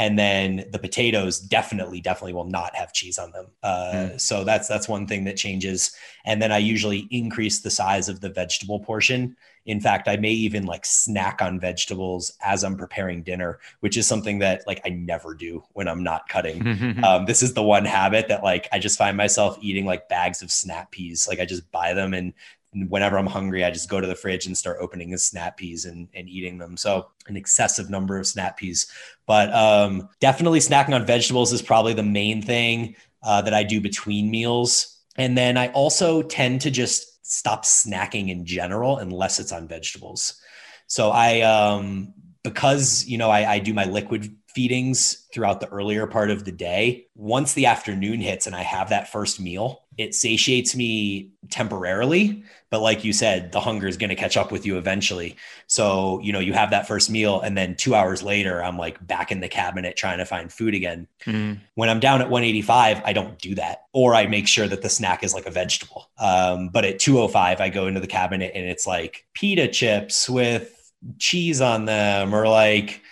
And 0.00 0.18
then 0.18 0.64
the 0.72 0.78
potatoes 0.78 1.38
definitely 1.38 2.00
definitely 2.00 2.32
will 2.32 2.46
not 2.46 2.74
have 2.74 2.90
cheese 2.90 3.18
on 3.18 3.30
them. 3.32 3.48
Uh, 3.62 3.92
mm. 3.92 4.20
so 4.20 4.44
that's 4.44 4.66
that's 4.66 4.88
one 4.88 5.06
thing 5.06 5.24
that 5.24 5.36
changes. 5.36 5.94
And 6.24 6.40
then 6.40 6.50
i 6.50 6.56
usually 6.58 7.06
increase 7.10 7.60
the 7.60 7.70
size 7.70 8.08
of 8.08 8.20
the 8.20 8.30
vegetable 8.30 8.80
portion. 8.80 9.36
In 9.66 9.78
fact 9.78 10.08
i 10.08 10.16
may 10.16 10.30
even 10.30 10.64
like 10.64 10.86
snack 10.86 11.42
on 11.42 11.60
vegetables 11.60 12.32
as 12.42 12.64
i'm 12.64 12.76
preparing 12.76 13.22
dinner 13.22 13.60
which 13.80 13.98
is 13.98 14.06
something 14.06 14.38
that 14.38 14.66
like 14.66 14.80
i 14.86 14.88
never 14.88 15.34
do 15.34 15.62
when 15.74 15.86
i'm 15.86 16.02
not 16.02 16.28
cutting. 16.28 16.60
Um, 17.04 17.24
this 17.26 17.42
is 17.42 17.54
the 17.54 17.62
one 17.62 17.84
habit 17.84 18.28
that 18.28 18.42
like 18.42 18.68
i 18.72 18.78
just 18.78 18.96
find 18.96 19.18
myself 19.18 19.58
eating 19.60 19.84
like 19.84 20.08
bags 20.08 20.40
of 20.40 20.50
snap 20.50 20.90
peas. 20.90 21.28
Like 21.28 21.40
i 21.40 21.44
just 21.44 21.70
buy 21.70 21.92
them 21.92 22.14
and 22.14 22.32
whenever 22.72 23.18
I'm 23.18 23.26
hungry, 23.26 23.64
I 23.64 23.70
just 23.70 23.88
go 23.88 24.00
to 24.00 24.06
the 24.06 24.14
fridge 24.14 24.46
and 24.46 24.56
start 24.56 24.78
opening 24.80 25.10
the 25.10 25.18
snap 25.18 25.56
peas 25.56 25.84
and, 25.84 26.08
and 26.14 26.28
eating 26.28 26.58
them. 26.58 26.76
So 26.76 27.08
an 27.26 27.36
excessive 27.36 27.90
number 27.90 28.18
of 28.18 28.26
snap 28.26 28.56
peas, 28.56 28.90
but 29.26 29.52
um, 29.52 30.08
definitely 30.20 30.60
snacking 30.60 30.94
on 30.94 31.06
vegetables 31.06 31.52
is 31.52 31.62
probably 31.62 31.94
the 31.94 32.02
main 32.02 32.42
thing 32.42 32.96
uh, 33.22 33.42
that 33.42 33.54
I 33.54 33.62
do 33.62 33.80
between 33.80 34.30
meals. 34.30 34.98
And 35.16 35.36
then 35.36 35.56
I 35.56 35.68
also 35.68 36.22
tend 36.22 36.60
to 36.62 36.70
just 36.70 37.26
stop 37.26 37.64
snacking 37.64 38.30
in 38.30 38.44
general 38.44 38.98
unless 38.98 39.40
it's 39.40 39.52
on 39.52 39.68
vegetables. 39.68 40.40
So 40.86 41.10
I, 41.10 41.40
um, 41.42 42.14
because 42.42 43.04
you 43.06 43.18
know 43.18 43.30
I, 43.30 43.52
I 43.52 43.58
do 43.58 43.74
my 43.74 43.84
liquid 43.84 44.34
feedings 44.54 45.26
throughout 45.32 45.60
the 45.60 45.68
earlier 45.68 46.06
part 46.06 46.30
of 46.30 46.44
the 46.44 46.52
day. 46.52 47.06
Once 47.14 47.54
the 47.54 47.66
afternoon 47.66 48.20
hits 48.20 48.46
and 48.46 48.56
I 48.56 48.62
have 48.62 48.90
that 48.90 49.10
first 49.10 49.40
meal, 49.40 49.82
it 49.96 50.14
satiates 50.14 50.74
me 50.74 51.30
temporarily. 51.50 52.42
But 52.70 52.80
like 52.80 53.04
you 53.04 53.12
said, 53.12 53.52
the 53.52 53.60
hunger 53.60 53.86
is 53.86 53.96
going 53.96 54.10
to 54.10 54.16
catch 54.16 54.36
up 54.36 54.50
with 54.50 54.64
you 54.64 54.78
eventually. 54.78 55.36
So, 55.66 56.20
you 56.20 56.32
know, 56.32 56.38
you 56.38 56.52
have 56.52 56.70
that 56.70 56.88
first 56.88 57.10
meal, 57.10 57.40
and 57.40 57.56
then 57.56 57.76
two 57.76 57.94
hours 57.94 58.22
later, 58.22 58.62
I'm 58.62 58.78
like 58.78 59.04
back 59.06 59.30
in 59.30 59.40
the 59.40 59.48
cabinet 59.48 59.96
trying 59.96 60.18
to 60.18 60.24
find 60.24 60.52
food 60.52 60.74
again. 60.74 61.06
Mm. 61.26 61.60
When 61.74 61.90
I'm 61.90 62.00
down 62.00 62.20
at 62.20 62.30
185, 62.30 63.02
I 63.04 63.12
don't 63.12 63.38
do 63.38 63.54
that. 63.56 63.84
Or 63.92 64.14
I 64.14 64.26
make 64.26 64.46
sure 64.46 64.68
that 64.68 64.82
the 64.82 64.88
snack 64.88 65.22
is 65.22 65.34
like 65.34 65.46
a 65.46 65.50
vegetable. 65.50 66.10
Um, 66.18 66.68
but 66.68 66.84
at 66.84 66.98
205, 66.98 67.60
I 67.60 67.68
go 67.68 67.86
into 67.86 68.00
the 68.00 68.06
cabinet 68.06 68.52
and 68.54 68.66
it's 68.66 68.86
like 68.86 69.26
pita 69.34 69.68
chips 69.68 70.30
with 70.30 70.92
cheese 71.18 71.60
on 71.60 71.86
them 71.86 72.34
or 72.34 72.48
like 72.48 73.02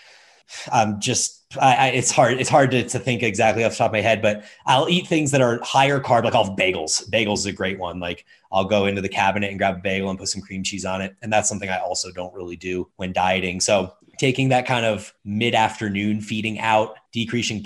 I'm 0.73 1.01
just 1.01 1.39
I, 1.61 1.75
I, 1.75 1.87
it's 1.89 2.11
hard. 2.11 2.39
It's 2.39 2.51
hard 2.51 2.71
to, 2.73 2.87
to 2.87 2.99
think 2.99 3.23
exactly 3.23 3.65
off 3.65 3.73
the 3.73 3.79
top 3.79 3.87
of 3.89 3.93
my 3.93 4.03
head, 4.03 4.21
but 4.21 4.45
I'll 4.67 4.89
eat 4.89 5.07
things 5.07 5.31
that 5.31 5.41
are 5.41 5.59
higher 5.63 5.99
carb. 5.99 6.25
Like 6.25 6.35
I'll 6.35 6.55
bagels. 6.57 7.09
Bagels 7.09 7.39
is 7.39 7.47
a 7.47 7.53
great 7.53 7.79
one. 7.79 8.01
Like 8.01 8.27
I'll 8.53 8.67
go 8.67 8.85
into 8.85 9.01
the 9.01 9.09
cabinet 9.09 9.49
and 9.51 9.59
grab 9.59 9.77
a 9.77 9.81
bagel 9.81 10.11
and 10.11 10.19
put 10.19 10.29
some 10.29 10.43
cream 10.43 10.63
cheese 10.63 10.85
on 10.85 11.01
it, 11.01 11.17
and 11.23 11.33
that's 11.33 11.49
something 11.49 11.71
I 11.71 11.79
also 11.79 12.11
don't 12.13 12.35
really 12.35 12.57
do 12.57 12.89
when 12.97 13.13
dieting. 13.13 13.61
So 13.61 13.95
taking 14.19 14.51
that 14.51 14.67
kind 14.67 14.85
of 14.85 15.15
mid 15.25 15.55
afternoon 15.55 16.21
feeding 16.21 16.59
out, 16.59 16.97
decreasing 17.13 17.65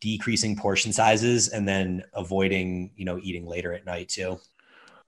decreasing 0.00 0.56
portion 0.56 0.92
sizes, 0.92 1.48
and 1.48 1.66
then 1.66 2.04
avoiding 2.14 2.92
you 2.96 3.04
know 3.04 3.18
eating 3.20 3.46
later 3.46 3.72
at 3.72 3.84
night 3.84 4.08
too. 4.08 4.38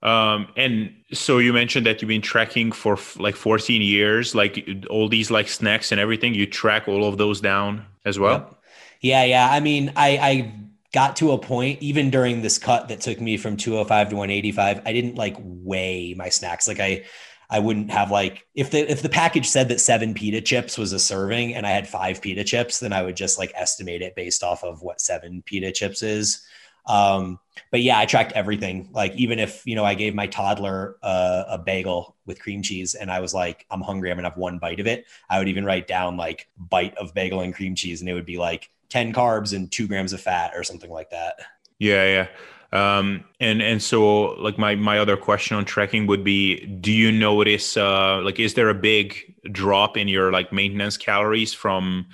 Um, 0.01 0.47
and 0.55 0.93
so 1.11 1.39
you 1.39 1.51
mentioned 1.51 1.85
that 1.85 2.01
you've 2.01 2.09
been 2.09 2.21
tracking 2.21 2.71
for 2.71 2.93
f- 2.93 3.19
like 3.19 3.35
14 3.35 3.81
years, 3.81 4.33
like 4.33 4.67
all 4.89 5.09
these 5.09 5.29
like 5.29 5.49
snacks 5.49 5.91
and 5.91 5.99
everything. 5.99 6.33
You 6.33 6.45
track 6.45 6.87
all 6.87 7.05
of 7.05 7.17
those 7.17 7.41
down 7.41 7.85
as 8.05 8.17
well. 8.17 8.33
Yep. 8.33 8.55
Yeah, 9.01 9.23
yeah. 9.25 9.49
I 9.51 9.59
mean, 9.59 9.91
I, 9.95 10.17
I 10.17 10.53
got 10.93 11.17
to 11.17 11.31
a 11.31 11.37
point 11.37 11.81
even 11.81 12.09
during 12.09 12.41
this 12.41 12.57
cut 12.57 12.87
that 12.87 13.01
took 13.01 13.19
me 13.19 13.37
from 13.37 13.57
205 13.57 14.09
to 14.09 14.15
185. 14.15 14.81
I 14.85 14.93
didn't 14.93 15.15
like 15.15 15.35
weigh 15.39 16.13
my 16.17 16.29
snacks. 16.29 16.67
Like 16.67 16.79
I, 16.79 17.03
I 17.49 17.59
wouldn't 17.59 17.91
have 17.91 18.11
like 18.11 18.45
if 18.53 18.69
the 18.71 18.89
if 18.89 19.01
the 19.01 19.09
package 19.09 19.47
said 19.47 19.69
that 19.69 19.81
seven 19.81 20.13
pita 20.13 20.39
chips 20.39 20.77
was 20.77 20.93
a 20.93 20.99
serving 20.99 21.55
and 21.55 21.65
I 21.65 21.71
had 21.71 21.87
five 21.87 22.21
pita 22.21 22.43
chips, 22.43 22.79
then 22.79 22.93
I 22.93 23.01
would 23.01 23.15
just 23.15 23.39
like 23.39 23.51
estimate 23.55 24.03
it 24.03 24.15
based 24.15 24.43
off 24.43 24.63
of 24.63 24.81
what 24.83 25.01
seven 25.01 25.41
pita 25.45 25.71
chips 25.71 26.03
is. 26.03 26.45
Um, 26.89 27.39
but 27.71 27.81
yeah, 27.81 27.99
I 27.99 28.05
tracked 28.05 28.31
everything. 28.33 28.89
Like 28.91 29.13
even 29.15 29.37
if 29.37 29.65
you 29.65 29.75
know 29.75 29.85
I 29.85 29.93
gave 29.93 30.15
my 30.15 30.25
toddler 30.27 30.97
a, 31.03 31.45
a, 31.49 31.57
bagel 31.57 32.15
with 32.25 32.41
cream 32.41 32.63
cheese 32.63 32.95
and 32.95 33.11
I 33.11 33.19
was 33.19 33.33
like, 33.33 33.65
I'm 33.69 33.81
hungry, 33.81 34.09
I'm 34.09 34.17
gonna 34.17 34.29
have 34.29 34.37
one 34.37 34.57
bite 34.57 34.79
of 34.79 34.87
it. 34.87 35.05
I 35.29 35.37
would 35.37 35.47
even 35.47 35.63
write 35.63 35.87
down 35.87 36.17
like 36.17 36.49
bite 36.57 36.97
of 36.97 37.13
bagel 37.13 37.41
and 37.41 37.53
cream 37.53 37.75
cheese, 37.75 38.01
and 38.01 38.09
it 38.09 38.13
would 38.13 38.25
be 38.25 38.37
like 38.37 38.71
10 38.89 39.13
carbs 39.13 39.55
and 39.55 39.71
two 39.71 39.87
grams 39.87 40.13
of 40.13 40.21
fat 40.21 40.53
or 40.55 40.63
something 40.63 40.89
like 40.89 41.11
that. 41.11 41.35
Yeah, 41.77 42.05
yeah. 42.05 42.27
Um, 42.71 43.23
and 43.39 43.61
and 43.61 43.81
so 43.81 44.33
like 44.41 44.57
my 44.57 44.75
my 44.75 44.99
other 44.99 45.17
question 45.17 45.57
on 45.57 45.65
tracking 45.65 46.07
would 46.07 46.23
be, 46.23 46.65
do 46.65 46.91
you 46.91 47.11
notice 47.11 47.77
uh, 47.77 48.21
like 48.21 48.39
is 48.39 48.55
there 48.55 48.69
a 48.69 48.75
big 48.75 49.35
drop 49.51 49.95
in 49.95 50.07
your 50.07 50.31
like 50.31 50.51
maintenance 50.51 50.97
calories 50.97 51.53
from 51.53 52.07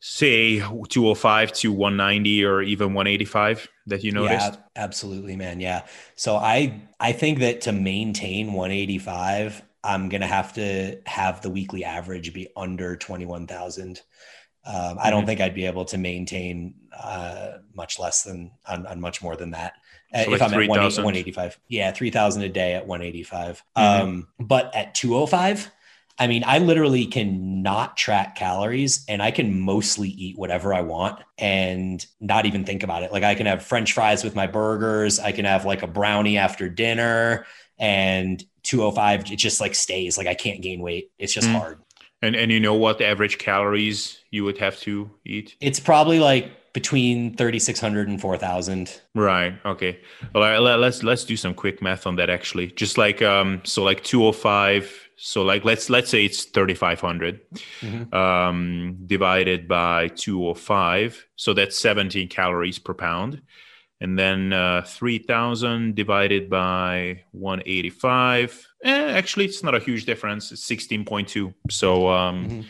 say 0.00 0.58
205 0.58 1.52
to 1.52 1.72
190 1.72 2.44
or 2.44 2.62
even 2.62 2.94
185 2.94 3.68
that 3.86 4.02
you 4.02 4.12
noticed? 4.12 4.52
Yeah, 4.52 4.58
absolutely, 4.76 5.36
man. 5.36 5.60
Yeah. 5.60 5.86
So 6.16 6.36
I 6.36 6.82
I 6.98 7.12
think 7.12 7.38
that 7.40 7.60
to 7.62 7.72
maintain 7.72 8.52
185, 8.52 9.62
I'm 9.84 10.08
gonna 10.08 10.26
have 10.26 10.52
to 10.54 10.98
have 11.06 11.42
the 11.42 11.50
weekly 11.50 11.84
average 11.84 12.32
be 12.32 12.48
under 12.56 12.96
21,000. 12.96 14.00
Um, 14.62 14.74
mm-hmm. 14.74 14.98
I 14.98 15.10
don't 15.10 15.20
mm-hmm. 15.20 15.26
think 15.26 15.40
I'd 15.40 15.54
be 15.54 15.66
able 15.66 15.84
to 15.86 15.98
maintain 15.98 16.74
uh, 16.98 17.58
much 17.74 17.98
less 17.98 18.24
than 18.24 18.50
on, 18.66 18.86
on, 18.86 19.00
much 19.00 19.22
more 19.22 19.36
than 19.36 19.52
that. 19.52 19.74
So 20.14 20.20
if 20.20 20.28
like 20.28 20.42
I'm 20.42 20.50
3, 20.50 20.64
at 20.64 20.70
185, 20.70 21.58
yeah, 21.68 21.92
3,000 21.92 22.42
a 22.42 22.48
day 22.48 22.74
at 22.74 22.86
185. 22.86 23.62
Mm-hmm. 23.76 24.02
Um, 24.02 24.28
but 24.38 24.74
at 24.74 24.94
205, 24.94 25.70
I 26.18 26.26
mean, 26.26 26.44
I 26.46 26.58
literally 26.58 27.06
can 27.06 27.62
not 27.62 27.96
track 27.96 28.36
calories 28.36 29.04
and 29.08 29.22
I 29.22 29.30
can 29.30 29.60
mostly 29.60 30.08
eat 30.08 30.36
whatever 30.38 30.74
I 30.74 30.82
want 30.82 31.20
and 31.38 32.04
not 32.20 32.46
even 32.46 32.64
think 32.64 32.82
about 32.82 33.02
it. 33.02 33.12
Like 33.12 33.22
I 33.22 33.34
can 33.34 33.46
have 33.46 33.62
french 33.64 33.94
fries 33.94 34.22
with 34.22 34.34
my 34.34 34.46
burgers, 34.46 35.18
I 35.18 35.32
can 35.32 35.44
have 35.46 35.64
like 35.64 35.82
a 35.82 35.86
brownie 35.86 36.36
after 36.36 36.68
dinner 36.68 37.46
and 37.78 38.44
205 38.62 39.32
it 39.32 39.36
just 39.36 39.60
like 39.60 39.74
stays 39.74 40.18
like 40.18 40.26
I 40.26 40.34
can't 40.34 40.60
gain 40.60 40.80
weight. 40.80 41.10
It's 41.18 41.32
just 41.32 41.48
mm. 41.48 41.58
hard. 41.58 41.80
And 42.22 42.36
and 42.36 42.52
you 42.52 42.60
know 42.60 42.74
what 42.74 42.98
the 42.98 43.06
average 43.06 43.38
calories 43.38 44.18
you 44.30 44.44
would 44.44 44.58
have 44.58 44.78
to 44.80 45.10
eat? 45.24 45.56
It's 45.60 45.80
probably 45.80 46.20
like 46.20 46.52
between 46.72 47.34
3600 47.36 48.08
and 48.08 48.20
4000 48.20 49.00
right 49.16 49.54
okay 49.64 49.98
well 50.32 50.62
let's 50.62 51.02
let's 51.02 51.24
do 51.24 51.36
some 51.36 51.52
quick 51.52 51.82
math 51.82 52.06
on 52.06 52.14
that 52.16 52.30
actually 52.30 52.68
just 52.68 52.96
like 52.96 53.20
um 53.22 53.60
so 53.64 53.82
like 53.82 54.04
205 54.04 55.09
so 55.22 55.42
like 55.42 55.66
let's 55.66 55.90
let's 55.90 56.08
say 56.08 56.24
it's 56.24 56.44
3500 56.44 57.40
mm-hmm. 57.52 58.14
um, 58.14 58.96
divided 59.04 59.68
by 59.68 60.08
205 60.08 61.26
so 61.36 61.52
that's 61.52 61.78
17 61.78 62.28
calories 62.28 62.78
per 62.78 62.94
pound. 62.94 63.42
And 64.02 64.18
then 64.18 64.54
uh, 64.54 64.80
3000 64.86 65.94
divided 65.94 66.48
by 66.48 67.24
185 67.32 68.66
eh, 68.82 69.12
actually 69.12 69.44
it's 69.44 69.62
not 69.62 69.74
a 69.74 69.78
huge 69.78 70.06
difference. 70.06 70.52
It's 70.52 70.66
16.2 70.66 71.52
so 71.68 72.08
um, 72.08 72.46
mm-hmm. 72.46 72.60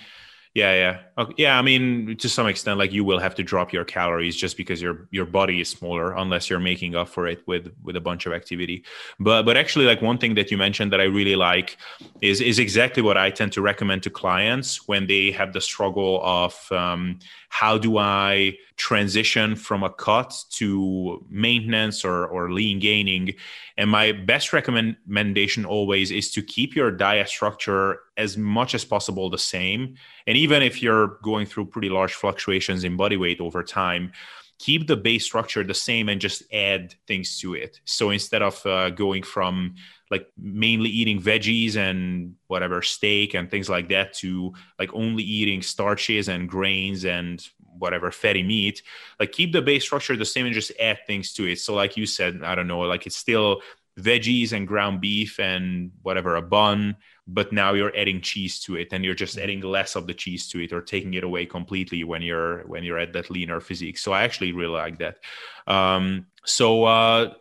Yeah, 0.52 0.74
yeah, 0.74 0.98
okay. 1.20 1.34
yeah. 1.36 1.58
I 1.58 1.62
mean, 1.62 2.16
to 2.16 2.28
some 2.28 2.46
extent, 2.46 2.78
like 2.78 2.92
you 2.92 3.04
will 3.04 3.18
have 3.18 3.34
to 3.36 3.42
drop 3.42 3.72
your 3.72 3.84
calories 3.84 4.36
just 4.36 4.56
because 4.56 4.80
your 4.82 5.08
your 5.10 5.26
body 5.26 5.60
is 5.60 5.68
smaller, 5.68 6.12
unless 6.12 6.50
you're 6.50 6.60
making 6.60 6.94
up 6.96 7.08
for 7.08 7.26
it 7.26 7.42
with 7.46 7.72
with 7.82 7.96
a 7.96 8.00
bunch 8.00 8.26
of 8.26 8.32
activity. 8.32 8.84
But 9.18 9.44
but 9.44 9.56
actually, 9.56 9.84
like 9.84 10.02
one 10.02 10.18
thing 10.18 10.34
that 10.34 10.50
you 10.50 10.56
mentioned 10.56 10.92
that 10.92 11.00
I 11.00 11.04
really 11.04 11.36
like 11.36 11.76
is 12.20 12.40
is 12.40 12.58
exactly 12.58 13.02
what 13.02 13.16
I 13.16 13.30
tend 13.30 13.52
to 13.52 13.62
recommend 13.62 14.02
to 14.04 14.10
clients 14.10 14.88
when 14.88 15.06
they 15.06 15.30
have 15.30 15.52
the 15.52 15.60
struggle 15.60 16.20
of 16.24 16.54
um, 16.72 17.18
how 17.48 17.78
do 17.78 17.98
I 17.98 18.56
transition 18.76 19.56
from 19.56 19.82
a 19.82 19.90
cut 19.90 20.34
to 20.50 21.24
maintenance 21.30 22.04
or 22.04 22.26
or 22.26 22.52
lean 22.52 22.78
gaining. 22.78 23.34
And 23.76 23.90
my 23.90 24.12
best 24.12 24.52
recommendation 24.52 25.64
always 25.64 26.10
is 26.10 26.30
to 26.32 26.42
keep 26.42 26.76
your 26.76 26.90
diet 26.90 27.28
structure 27.28 28.00
as 28.16 28.36
much 28.36 28.74
as 28.74 28.84
possible 28.84 29.30
the 29.30 29.38
same 29.38 29.96
and 30.30 30.36
even 30.36 30.62
if 30.62 30.80
you're 30.80 31.09
going 31.22 31.46
through 31.46 31.66
pretty 31.66 31.88
large 31.88 32.14
fluctuations 32.14 32.84
in 32.84 32.96
body 32.96 33.16
weight 33.16 33.40
over 33.40 33.62
time, 33.62 34.12
keep 34.58 34.86
the 34.86 34.96
base 34.96 35.24
structure 35.24 35.64
the 35.64 35.74
same 35.74 36.08
and 36.08 36.20
just 36.20 36.42
add 36.52 36.94
things 37.06 37.38
to 37.40 37.54
it. 37.54 37.80
So 37.84 38.10
instead 38.10 38.42
of 38.42 38.64
uh, 38.66 38.90
going 38.90 39.22
from 39.22 39.74
like 40.10 40.28
mainly 40.36 40.90
eating 40.90 41.20
veggies 41.20 41.76
and 41.76 42.34
whatever 42.48 42.82
steak 42.82 43.34
and 43.34 43.50
things 43.50 43.68
like 43.70 43.88
that 43.88 44.12
to 44.14 44.52
like 44.78 44.92
only 44.92 45.22
eating 45.22 45.62
starches 45.62 46.28
and 46.28 46.48
grains 46.48 47.04
and 47.04 47.42
whatever 47.78 48.10
fatty 48.10 48.42
meat 48.42 48.82
like 49.18 49.32
keep 49.32 49.52
the 49.52 49.62
base 49.62 49.84
structure 49.84 50.16
the 50.16 50.24
same 50.24 50.44
and 50.44 50.54
just 50.54 50.72
add 50.80 50.98
things 51.06 51.32
to 51.32 51.46
it 51.46 51.58
so 51.58 51.72
like 51.72 51.96
you 51.96 52.04
said 52.04 52.42
i 52.42 52.54
don't 52.54 52.66
know 52.66 52.80
like 52.80 53.06
it's 53.06 53.16
still 53.16 53.62
veggies 53.98 54.52
and 54.52 54.68
ground 54.68 55.00
beef 55.00 55.38
and 55.38 55.90
whatever 56.02 56.36
a 56.36 56.42
bun 56.42 56.96
but 57.32 57.52
now 57.52 57.72
you're 57.72 57.96
adding 57.96 58.20
cheese 58.20 58.60
to 58.60 58.76
it 58.76 58.88
and 58.92 59.04
you're 59.04 59.14
just 59.14 59.36
mm-hmm. 59.36 59.44
adding 59.44 59.60
less 59.60 59.96
of 59.96 60.06
the 60.06 60.14
cheese 60.14 60.48
to 60.48 60.62
it 60.62 60.72
or 60.72 60.80
taking 60.80 61.14
it 61.14 61.24
away 61.24 61.46
completely 61.46 62.04
when 62.04 62.22
you're 62.22 62.62
when 62.66 62.84
you're 62.84 62.98
at 62.98 63.12
that 63.12 63.30
leaner 63.30 63.60
physique. 63.60 63.98
So 63.98 64.12
i 64.12 64.22
actually 64.22 64.52
really 64.52 64.74
like 64.74 64.98
that. 64.98 65.18
Um, 65.66 66.26
so 66.44 66.84
uh, 66.84 67.34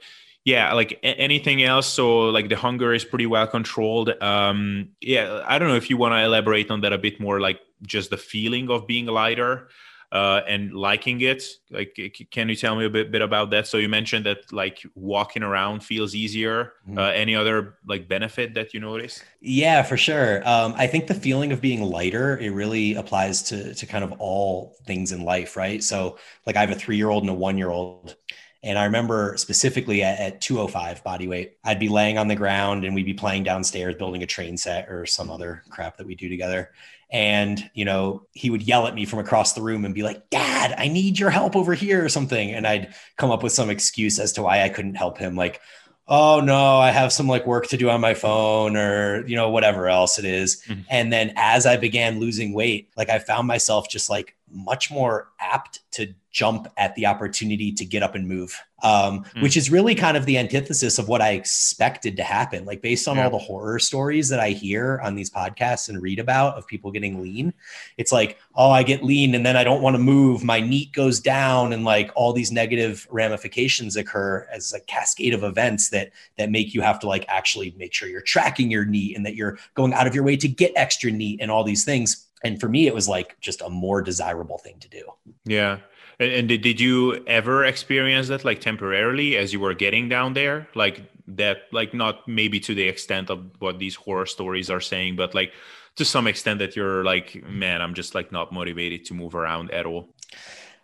yeah 0.46 0.74
like 0.74 0.94
a- 1.04 1.20
anything 1.20 1.64
else? 1.64 1.88
So 1.88 2.30
like 2.30 2.50
the 2.50 2.56
hunger 2.56 2.94
is 2.94 3.04
pretty 3.04 3.26
well 3.26 3.48
controlled. 3.48 4.10
Um, 4.22 4.90
yeah 5.02 5.44
i 5.48 5.58
don't 5.58 5.70
know 5.70 5.76
if 5.76 5.90
you 5.90 5.98
want 5.98 6.14
to 6.14 6.24
elaborate 6.24 6.70
on 6.72 6.82
that 6.82 6.94
a 6.94 6.98
bit 6.98 7.20
more 7.20 7.40
like 7.40 7.60
just 7.82 8.10
the 8.10 8.18
feeling 8.18 8.70
of 8.70 8.86
being 8.86 9.06
lighter 9.06 9.70
uh, 10.12 10.42
and 10.48 10.74
liking 10.74 11.22
it. 11.22 11.44
Like, 11.70 11.98
can 12.32 12.50
you 12.50 12.56
tell 12.56 12.76
me 12.76 12.86
a 12.86 12.90
bit, 12.90 13.12
bit 13.12 13.22
about 13.22 13.52
that? 13.52 13.68
So 13.68 13.78
you 13.78 13.90
mentioned 13.90 14.26
that 14.26 14.52
like 14.52 14.84
walking 14.96 15.44
around 15.44 15.84
feels 15.84 16.16
easier. 16.16 16.74
Mm-hmm. 16.88 16.98
Uh, 16.98 17.10
any 17.10 17.36
other 17.36 17.78
like 17.88 18.08
benefit 18.08 18.54
that 18.56 18.74
you 18.74 18.80
notice? 18.80 19.24
Yeah, 19.42 19.84
for 19.84 19.98
sure. 19.98 20.48
Um, 20.48 20.74
I 20.78 20.88
think 20.88 21.08
the 21.08 21.14
feeling 21.14 21.52
of 21.52 21.62
being 21.62 21.84
lighter 21.84 22.38
it 22.38 22.50
really 22.50 22.96
applies 22.96 23.44
to 23.44 23.74
to 23.74 23.86
kind 23.86 24.04
of 24.04 24.14
all 24.20 24.76
things 24.86 25.12
in 25.12 25.24
life, 25.24 25.56
right? 25.56 25.84
So 25.84 26.18
like 26.46 26.56
I 26.56 26.62
have 26.62 26.72
a 26.72 26.76
three 26.76 26.98
year 26.98 27.10
old 27.10 27.24
and 27.24 27.30
a 27.30 27.34
one 27.34 27.58
year 27.58 27.70
old. 27.70 28.16
And 28.62 28.78
I 28.78 28.86
remember 28.86 29.36
specifically 29.38 30.04
at, 30.04 30.20
at, 30.20 30.42
205 30.42 31.04
body 31.04 31.28
weight, 31.28 31.58
I'd 31.64 31.80
be 31.80 31.88
laying 31.88 32.18
on 32.18 32.28
the 32.28 32.36
ground 32.36 32.84
and 32.84 32.94
we'd 32.94 33.06
be 33.06 33.14
playing 33.14 33.44
downstairs, 33.44 33.96
building 33.96 34.22
a 34.22 34.28
train 34.28 34.58
set 34.58 34.90
or 34.90 35.06
some 35.06 35.32
other 35.32 35.64
crap 35.70 35.98
that 35.98 36.08
we 36.08 36.16
do 36.16 36.28
together. 36.28 36.72
And, 37.12 37.70
you 37.74 37.86
know, 37.86 38.28
he 38.34 38.50
would 38.50 38.62
yell 38.62 38.86
at 38.86 38.94
me 38.94 39.06
from 39.06 39.20
across 39.20 39.54
the 39.54 39.62
room 39.62 39.86
and 39.86 39.96
be 39.96 40.04
like, 40.04 40.30
Dad, 40.30 40.76
I 40.78 40.90
need 40.90 41.18
your 41.18 41.30
help 41.30 41.56
over 41.56 41.74
here 41.74 42.04
or 42.04 42.10
something. 42.10 42.52
And 42.52 42.68
I'd 42.68 42.94
come 43.18 43.32
up 43.32 43.44
with 43.44 43.54
some 43.54 43.70
excuse 43.70 44.20
as 44.20 44.34
to 44.34 44.44
why 44.44 44.62
I 44.62 44.70
couldn't 44.70 44.96
help 44.96 45.18
him. 45.18 45.36
Like, 45.36 45.62
oh 46.10 46.42
no, 46.42 46.80
I 46.80 46.92
have 46.92 47.14
some 47.14 47.28
like 47.28 47.46
work 47.46 47.68
to 47.68 47.78
do 47.78 47.90
on 47.90 48.02
my 48.02 48.14
phone 48.14 48.76
or, 48.76 49.26
you 49.28 49.36
know, 49.36 49.50
whatever 49.52 49.88
else 49.88 50.20
it 50.20 50.26
is. 50.26 50.62
Mm-hmm. 50.68 50.82
And 50.90 51.14
then 51.14 51.34
as 51.36 51.66
I 51.66 51.78
began 51.78 52.20
losing 52.20 52.54
weight, 52.54 52.90
like 52.98 53.10
I 53.10 53.20
found 53.20 53.48
myself 53.48 53.88
just 53.90 54.10
like 54.10 54.36
much 54.52 54.92
more 54.92 55.30
apt 55.40 55.80
to 55.92 56.14
jump 56.32 56.68
at 56.78 56.94
the 56.96 57.06
opportunity 57.08 57.72
to 57.72 57.84
get 57.84 58.04
up 58.04 58.14
and 58.14 58.28
move, 58.28 58.56
um, 58.84 59.24
mm. 59.24 59.42
which 59.42 59.58
is 59.58 59.72
really 59.72 59.96
kind 59.96 60.16
of 60.16 60.26
the 60.28 60.38
antithesis 60.38 61.00
of 61.00 61.08
what 61.08 61.22
I 61.22 61.32
expected 61.32 62.16
to 62.18 62.24
happen. 62.24 62.66
Like, 62.66 62.82
based 62.82 63.08
on 63.08 63.18
yeah. 63.18 63.26
all 63.26 63.32
the 63.32 63.40
horror 63.40 63.80
stories 63.80 64.30
that 64.30 64.40
I 64.40 64.50
hear 64.50 65.02
on 65.04 65.16
these 65.16 65.30
podcasts 65.32 65.90
and 65.90 66.02
read 66.02 66.20
about 66.20 66.56
of 66.56 66.68
people 66.68 66.92
getting 66.92 67.22
lean, 67.22 67.54
it's 67.98 68.12
like, 68.12 68.38
oh, 68.56 68.70
I 68.70 68.84
get 68.84 69.04
lean 69.04 69.34
and 69.34 69.44
then 69.46 69.58
I 69.58 69.64
don't 69.64 69.82
want 69.82 69.96
to 69.96 70.02
move. 70.02 70.44
My 70.44 70.60
NEAT 70.60 70.94
goes 70.94 71.20
down, 71.20 71.74
and 71.74 71.84
like 71.84 72.12
all 72.16 72.32
these 72.32 72.52
negative 72.52 73.08
ramifications 73.10 73.96
occur 73.96 74.48
as 74.54 74.72
a 74.74 74.80
cascade 74.82 75.34
of 75.34 75.44
events 75.44 75.90
that 75.90 76.12
that 76.38 76.52
make 76.52 76.74
you 76.74 76.82
have 76.82 77.00
to 77.00 77.08
like 77.08 77.26
actually 77.28 77.74
make 77.78 77.94
sure 77.94 78.08
you're 78.08 78.22
tracking 78.22 78.70
your 78.70 78.86
NEAT 78.86 79.16
and 79.16 79.26
that 79.26 79.36
you're 79.36 79.58
going 79.74 79.94
out 79.94 80.06
of 80.06 80.14
your 80.14 80.24
way 80.24 80.38
to 80.38 80.48
get 80.48 80.72
extra 80.76 81.12
NEAT 81.12 81.40
and 81.42 81.50
all 81.50 81.64
these 81.64 81.84
things 81.84 82.28
and 82.44 82.60
for 82.60 82.70
me 82.70 82.88
it 82.88 82.94
was 82.94 83.08
like 83.08 83.40
just 83.42 83.62
a 83.62 83.70
more 83.70 84.02
desirable 84.02 84.58
thing 84.58 84.80
to 84.80 84.90
do. 84.90 85.04
Yeah. 85.46 85.80
And, 86.20 86.32
and 86.32 86.48
did, 86.50 86.62
did 86.62 86.80
you 86.80 87.24
ever 87.28 87.66
experience 87.66 88.28
that 88.28 88.46
like 88.46 88.62
temporarily 88.62 89.38
as 89.38 89.54
you 89.54 89.60
were 89.60 89.74
getting 89.74 90.10
down 90.10 90.34
there? 90.34 90.68
Like 90.76 91.04
that 91.36 91.64
like 91.72 91.94
not 91.94 92.28
maybe 92.28 92.60
to 92.60 92.74
the 92.74 92.88
extent 92.88 93.30
of 93.30 93.52
what 93.60 93.80
these 93.80 93.96
horror 93.96 94.26
stories 94.26 94.70
are 94.70 94.82
saying 94.82 95.16
but 95.16 95.36
like 95.36 95.54
to 95.96 96.04
some 96.04 96.26
extent 96.26 96.58
that 96.58 96.76
you're 96.76 97.04
like 97.04 97.44
man 97.48 97.84
i'm 97.84 97.94
just 97.94 98.16
like 98.16 98.32
not 98.32 98.52
motivated 98.52 99.06
to 99.06 99.14
move 99.14 99.36
around 99.36 99.70
at 99.72 99.86
all. 99.86 100.10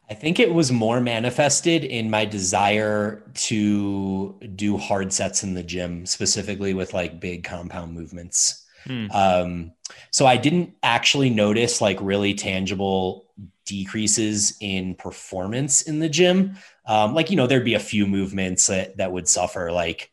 I 0.10 0.14
think 0.14 0.40
it 0.40 0.54
was 0.54 0.72
more 0.72 1.02
manifested 1.02 1.84
in 1.84 2.12
my 2.12 2.26
desire 2.26 3.24
to 3.34 4.40
do 4.56 4.78
hard 4.78 5.12
sets 5.12 5.44
in 5.44 5.56
the 5.56 5.64
gym, 5.64 6.06
specifically 6.06 6.76
with 6.76 6.94
like 6.94 7.20
big 7.20 7.44
compound 7.44 7.94
movements. 7.94 8.65
Hmm. 8.86 9.08
Um, 9.12 9.72
so 10.12 10.26
I 10.26 10.38
didn't 10.38 10.74
actually 10.84 11.30
notice 11.30 11.82
like 11.82 11.98
really 12.02 12.34
tangible 12.34 13.26
decreases 13.66 14.56
in 14.62 14.96
performance 14.96 15.84
in 15.84 16.00
the 16.00 16.10
gym. 16.10 16.56
Um, 16.86 17.14
like, 17.14 17.30
you 17.30 17.36
know, 17.36 17.48
there'd 17.48 17.66
be 17.66 17.74
a 17.74 17.80
few 17.80 18.06
movements 18.06 18.68
that, 18.68 18.98
that 18.98 19.12
would 19.12 19.28
suffer. 19.28 19.72
Like 19.72 20.12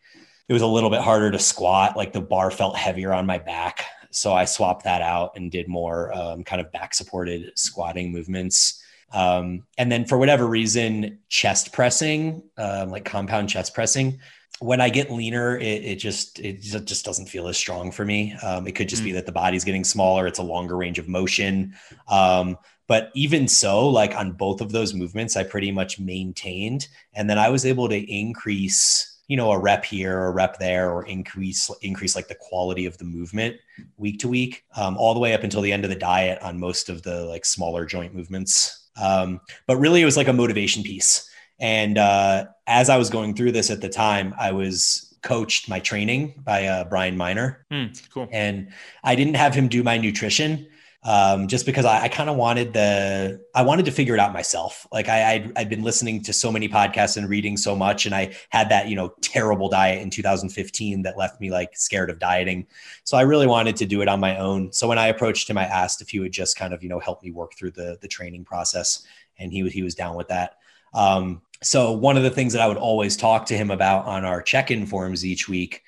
it 0.49 0.53
was 0.53 0.63
a 0.63 0.67
little 0.67 0.91
bit 0.91 1.01
harder 1.01 1.31
to 1.31 1.39
squat, 1.39 1.97
like 1.97 2.13
the 2.13 2.21
bar 2.21 2.51
felt 2.51 2.77
heavier 2.77 3.13
on 3.13 3.27
my 3.27 3.39
back. 3.39 3.85
So 4.11 4.33
I 4.33 4.45
swapped 4.45 4.85
that 4.85 5.03
out 5.03 5.33
and 5.37 5.51
did 5.51 5.69
more 5.69 6.13
um, 6.15 6.45
kind 6.45 6.61
of 6.61 6.71
back 6.73 6.95
supported 6.95 7.53
squatting 7.57 8.13
movements. 8.13 8.83
Um, 9.13 9.67
and 9.79 9.93
then 9.93 10.05
for 10.05 10.19
whatever 10.19 10.47
reason, 10.47 11.19
chest 11.29 11.73
pressing, 11.73 12.43
um, 12.57 12.91
like 12.91 13.05
compound 13.05 13.49
chest 13.49 13.75
pressing, 13.75 14.21
when 14.63 14.81
I 14.81 14.89
get 14.89 15.11
leaner, 15.11 15.57
it, 15.57 15.85
it, 15.85 15.97
just 15.97 16.39
it 16.39 16.61
just 16.61 17.05
doesn't 17.05 17.29
feel 17.29 17.49
as 17.49 17.57
strong 17.57 17.91
for 17.91 18.05
me. 18.05 18.35
Um, 18.43 18.67
it 18.67 18.75
could 18.75 18.89
just 18.89 19.03
mm. 19.03 19.07
be 19.07 19.13
that 19.13 19.27
the 19.27 19.33
body's 19.33 19.65
getting 19.65 19.85
smaller. 19.85 20.27
It's 20.27 20.39
a 20.39 20.45
longer 20.45 20.77
range 20.77 20.99
of 20.99 21.09
motion. 21.09 21.75
Um, 22.09 22.57
but 22.87 23.11
even 23.15 23.49
so, 23.49 23.89
like 23.89 24.15
on 24.15 24.33
both 24.33 24.61
of 24.61 24.71
those 24.71 24.95
movements, 24.95 25.37
I 25.37 25.45
pretty 25.45 25.73
much 25.73 25.99
maintained, 25.99 26.89
and 27.15 27.29
then 27.29 27.39
I 27.39 27.49
was 27.49 27.65
able 27.65 27.89
to 27.89 28.13
increase, 28.13 29.21
you 29.29 29.37
know, 29.37 29.51
a 29.51 29.59
rep 29.59 29.85
here, 29.85 30.27
a 30.27 30.31
rep 30.31 30.59
there, 30.59 30.91
or 30.91 31.07
increase 31.07 31.71
increase 31.81 32.15
like 32.15 32.29
the 32.29 32.37
quality 32.37 32.87
of 32.87 32.99
the 32.99 33.05
movement 33.05 33.57
week 33.97 34.19
to 34.21 34.29
week, 34.29 34.65
um, 34.77 34.97
all 34.97 35.15
the 35.15 35.21
way 35.21 35.35
up 35.35 35.43
until 35.43 35.63
the 35.63 35.73
end 35.73 35.85
of 35.85 35.91
the 35.91 35.97
diet 35.97 36.41
on 36.43 36.59
most 36.61 36.89
of 36.89 37.03
the 37.03 37.25
like 37.25 37.45
smaller 37.45 37.85
joint 37.85 38.15
movements. 38.15 38.91
Um, 39.01 39.41
but 39.67 39.77
really, 39.79 40.03
it 40.03 40.05
was 40.07 40.17
like 40.17 40.29
a 40.29 40.33
motivation 40.33 40.83
piece 40.83 41.29
and 41.63 41.97
uh, 41.97 42.47
as 42.67 42.91
I 42.91 42.99
was 42.99 43.09
going 43.09 43.35
through 43.35 43.53
this 43.53 43.71
at 43.71 43.81
the 43.81 43.89
time, 43.89 44.35
I 44.39 44.53
was 44.53 45.17
coached 45.23 45.69
my 45.69 45.79
training 45.79 46.35
by 46.45 46.67
uh, 46.67 46.85
Brian 46.85 47.17
Miner. 47.17 47.65
Mm, 47.71 48.11
cool. 48.11 48.29
And 48.33 48.73
I 49.05 49.15
didn't 49.15 49.35
have 49.35 49.55
him 49.55 49.69
do 49.69 49.85
my 49.85 49.97
nutrition 49.97 50.67
um, 51.05 51.49
just 51.49 51.65
because 51.65 51.85
I, 51.85 52.03
I 52.03 52.09
kind 52.09 52.29
of 52.29 52.37
wanted 52.37 52.73
the 52.73 53.45
I 53.55 53.63
wanted 53.63 53.85
to 53.87 53.91
figure 53.93 54.15
it 54.15 54.21
out 54.21 54.33
myself. 54.33 54.87
Like 54.93 55.09
I 55.09 55.33
I'd, 55.33 55.53
I'd 55.57 55.69
been 55.69 55.83
listening 55.83 56.23
to 56.25 56.33
so 56.33 56.51
many 56.51 56.69
podcasts 56.69 57.17
and 57.17 57.29
reading 57.29 57.57
so 57.57 57.75
much, 57.75 58.07
and 58.07 58.15
I 58.15 58.35
had 58.51 58.69
that 58.71 58.89
you 58.89 58.97
know 58.97 59.15
terrible 59.21 59.69
diet 59.69 60.03
in 60.03 60.11
2015 60.11 61.03
that 61.03 61.17
left 61.17 61.41
me 61.41 61.51
like 61.51 61.77
scared 61.77 62.11
of 62.11 62.19
dieting. 62.19 62.67
So 63.05 63.17
I 63.17 63.23
really 63.23 63.47
wanted 63.47 63.77
to 63.77 63.87
do 63.87 64.01
it 64.01 64.09
on 64.09 64.21
my 64.21 64.37
own. 64.37 64.73
So 64.73 64.87
when 64.87 64.99
I 64.99 65.09
approached 65.09 65.51
him, 65.51 65.59
I 65.59 65.65
asked 65.65 66.03
if 66.03 66.11
he 66.11 66.21
would 66.21 66.33
just 66.33 66.57
kind 66.57 66.73
of 66.73 66.83
you 66.83 66.89
know 66.89 67.01
help 67.01 67.23
me 67.23 67.33
work 67.33 67.55
through 67.55 67.73
the 67.73 67.99
the 68.01 68.09
training 68.09 68.45
process, 68.45 69.05
and 69.39 69.53
he 69.53 69.69
he 69.71 69.83
was 69.83 69.95
down 69.97 70.15
with 70.17 70.29
that. 70.29 70.59
Um, 70.95 71.43
so 71.63 71.93
one 71.93 72.17
of 72.17 72.23
the 72.23 72.31
things 72.31 72.53
that 72.53 72.63
I 72.63 72.67
would 72.67 72.77
always 72.77 73.17
talk 73.17 73.47
to 73.47 73.57
him 73.57 73.71
about 73.71 74.07
on 74.07 74.25
our 74.25 74.43
check-in 74.43 74.87
forms 74.87 75.25
each 75.25 75.49
week 75.49 75.83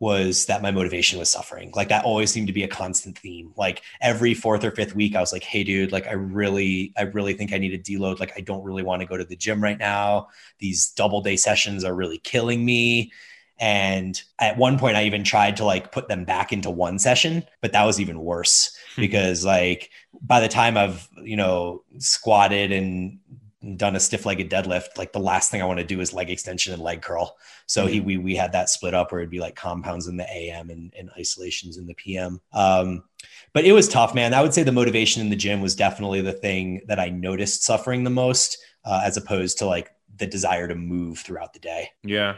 was 0.00 0.46
that 0.46 0.60
my 0.60 0.70
motivation 0.70 1.18
was 1.18 1.30
suffering. 1.30 1.72
Like 1.74 1.88
that 1.88 2.04
always 2.04 2.30
seemed 2.30 2.48
to 2.48 2.52
be 2.52 2.64
a 2.64 2.68
constant 2.68 3.18
theme. 3.18 3.52
Like 3.56 3.82
every 4.00 4.34
fourth 4.34 4.64
or 4.64 4.70
fifth 4.70 4.94
week, 4.94 5.14
I 5.16 5.20
was 5.20 5.32
like, 5.32 5.44
"Hey, 5.44 5.64
dude, 5.64 5.92
like 5.92 6.06
I 6.06 6.12
really, 6.12 6.92
I 6.96 7.02
really 7.02 7.32
think 7.32 7.52
I 7.52 7.58
need 7.58 7.82
to 7.82 7.92
deload. 7.92 8.20
Like 8.20 8.32
I 8.36 8.40
don't 8.40 8.64
really 8.64 8.82
want 8.82 9.00
to 9.00 9.08
go 9.08 9.16
to 9.16 9.24
the 9.24 9.36
gym 9.36 9.62
right 9.62 9.78
now. 9.78 10.28
These 10.58 10.90
double 10.90 11.22
day 11.22 11.36
sessions 11.36 11.84
are 11.84 11.94
really 11.94 12.18
killing 12.18 12.64
me." 12.64 13.12
And 13.58 14.20
at 14.40 14.58
one 14.58 14.78
point, 14.78 14.96
I 14.96 15.04
even 15.04 15.22
tried 15.22 15.56
to 15.58 15.64
like 15.64 15.92
put 15.92 16.08
them 16.08 16.24
back 16.24 16.52
into 16.52 16.70
one 16.70 16.98
session, 16.98 17.44
but 17.62 17.72
that 17.72 17.84
was 17.84 18.00
even 18.00 18.20
worse 18.20 18.76
hmm. 18.96 19.00
because 19.00 19.44
like 19.44 19.90
by 20.20 20.40
the 20.40 20.48
time 20.48 20.76
I've 20.76 21.08
you 21.22 21.36
know 21.36 21.84
squatted 21.98 22.72
and 22.72 23.20
done 23.76 23.96
a 23.96 24.00
stiff 24.00 24.26
legged 24.26 24.50
deadlift, 24.50 24.98
like 24.98 25.12
the 25.12 25.18
last 25.18 25.50
thing 25.50 25.62
I 25.62 25.64
want 25.64 25.78
to 25.78 25.84
do 25.84 26.00
is 26.00 26.12
leg 26.12 26.30
extension 26.30 26.72
and 26.72 26.82
leg 26.82 27.02
curl. 27.02 27.36
So 27.66 27.84
mm-hmm. 27.84 27.92
he 27.92 28.00
we 28.00 28.16
we 28.18 28.34
had 28.36 28.52
that 28.52 28.68
split 28.68 28.94
up 28.94 29.10
where 29.10 29.20
it'd 29.20 29.30
be 29.30 29.40
like 29.40 29.56
compounds 29.56 30.06
in 30.06 30.16
the 30.16 30.30
AM 30.30 30.70
and, 30.70 30.92
and 30.96 31.10
isolations 31.18 31.76
in 31.76 31.86
the 31.86 31.94
PM. 31.94 32.40
Um, 32.52 33.04
but 33.52 33.64
it 33.64 33.72
was 33.72 33.88
tough, 33.88 34.14
man. 34.14 34.34
I 34.34 34.42
would 34.42 34.54
say 34.54 34.62
the 34.62 34.72
motivation 34.72 35.22
in 35.22 35.30
the 35.30 35.36
gym 35.36 35.60
was 35.60 35.74
definitely 35.74 36.20
the 36.20 36.32
thing 36.32 36.82
that 36.88 37.00
I 37.00 37.08
noticed 37.08 37.64
suffering 37.64 38.04
the 38.04 38.10
most, 38.10 38.58
uh, 38.84 39.02
as 39.04 39.16
opposed 39.16 39.58
to 39.58 39.66
like 39.66 39.90
the 40.16 40.26
desire 40.26 40.68
to 40.68 40.74
move 40.74 41.18
throughout 41.18 41.52
the 41.52 41.60
day. 41.60 41.90
Yeah. 42.02 42.36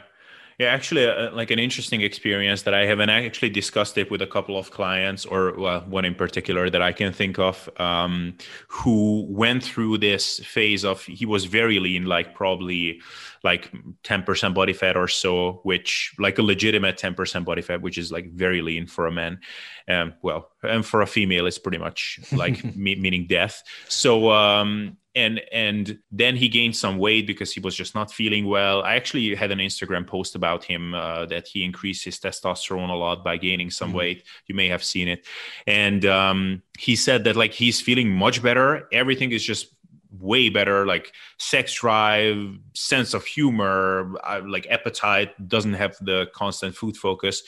Yeah, 0.58 0.68
actually, 0.68 1.06
uh, 1.06 1.32
like 1.32 1.50
an 1.50 1.58
interesting 1.58 2.00
experience 2.00 2.62
that 2.62 2.72
I 2.72 2.86
haven't 2.86 3.10
actually 3.10 3.50
discussed 3.50 3.98
it 3.98 4.10
with 4.10 4.22
a 4.22 4.26
couple 4.26 4.56
of 4.56 4.70
clients, 4.70 5.26
or 5.26 5.52
well, 5.52 5.80
one 5.82 6.06
in 6.06 6.14
particular 6.14 6.70
that 6.70 6.80
I 6.80 6.92
can 6.92 7.12
think 7.12 7.38
of, 7.38 7.68
um, 7.76 8.38
who 8.68 9.26
went 9.28 9.62
through 9.62 9.98
this 9.98 10.38
phase 10.38 10.82
of 10.82 11.02
he 11.02 11.26
was 11.26 11.44
very 11.44 11.78
lean, 11.78 12.06
like 12.06 12.34
probably 12.34 13.02
like 13.44 13.72
10% 14.04 14.54
body 14.54 14.72
fat 14.72 14.96
or 14.96 15.08
so, 15.08 15.60
which 15.62 16.14
like 16.18 16.38
a 16.38 16.42
legitimate 16.42 16.98
10% 16.98 17.44
body 17.44 17.62
fat, 17.62 17.82
which 17.82 17.98
is 17.98 18.12
like 18.12 18.32
very 18.32 18.62
lean 18.62 18.86
for 18.86 19.06
a 19.06 19.12
man. 19.12 19.40
Um, 19.88 20.14
well, 20.22 20.50
and 20.62 20.84
for 20.84 21.02
a 21.02 21.06
female, 21.06 21.46
it's 21.46 21.58
pretty 21.58 21.78
much 21.78 22.20
like 22.32 22.64
me- 22.76 22.96
meaning 22.96 23.26
death. 23.26 23.62
So, 23.88 24.30
um, 24.30 24.96
and 25.16 25.40
and 25.50 25.98
then 26.12 26.36
he 26.36 26.48
gained 26.48 26.76
some 26.76 26.98
weight 26.98 27.26
because 27.26 27.50
he 27.50 27.58
was 27.58 27.74
just 27.74 27.94
not 27.94 28.12
feeling 28.12 28.44
well. 28.44 28.82
I 28.82 28.96
actually 28.96 29.34
had 29.34 29.50
an 29.50 29.58
Instagram 29.58 30.06
post 30.06 30.34
about 30.34 30.62
him 30.62 30.94
uh, 30.94 31.24
that 31.26 31.48
he 31.48 31.64
increased 31.64 32.04
his 32.04 32.20
testosterone 32.20 32.90
a 32.90 32.94
lot 32.94 33.24
by 33.24 33.38
gaining 33.38 33.70
some 33.70 33.88
mm-hmm. 33.88 33.96
weight. 33.96 34.24
You 34.46 34.54
may 34.54 34.68
have 34.68 34.84
seen 34.84 35.08
it, 35.08 35.26
and 35.66 36.04
um, 36.04 36.62
he 36.78 36.96
said 36.96 37.24
that 37.24 37.34
like 37.34 37.54
he's 37.54 37.80
feeling 37.80 38.10
much 38.10 38.42
better. 38.42 38.86
Everything 38.92 39.32
is 39.32 39.42
just 39.42 39.74
way 40.20 40.48
better 40.48 40.86
like 40.86 41.12
sex 41.38 41.74
drive 41.74 42.58
sense 42.74 43.14
of 43.14 43.24
humor 43.24 44.14
uh, 44.24 44.40
like 44.46 44.66
appetite 44.70 45.48
doesn't 45.48 45.74
have 45.74 45.96
the 46.00 46.26
constant 46.34 46.74
food 46.74 46.96
focus. 46.96 47.42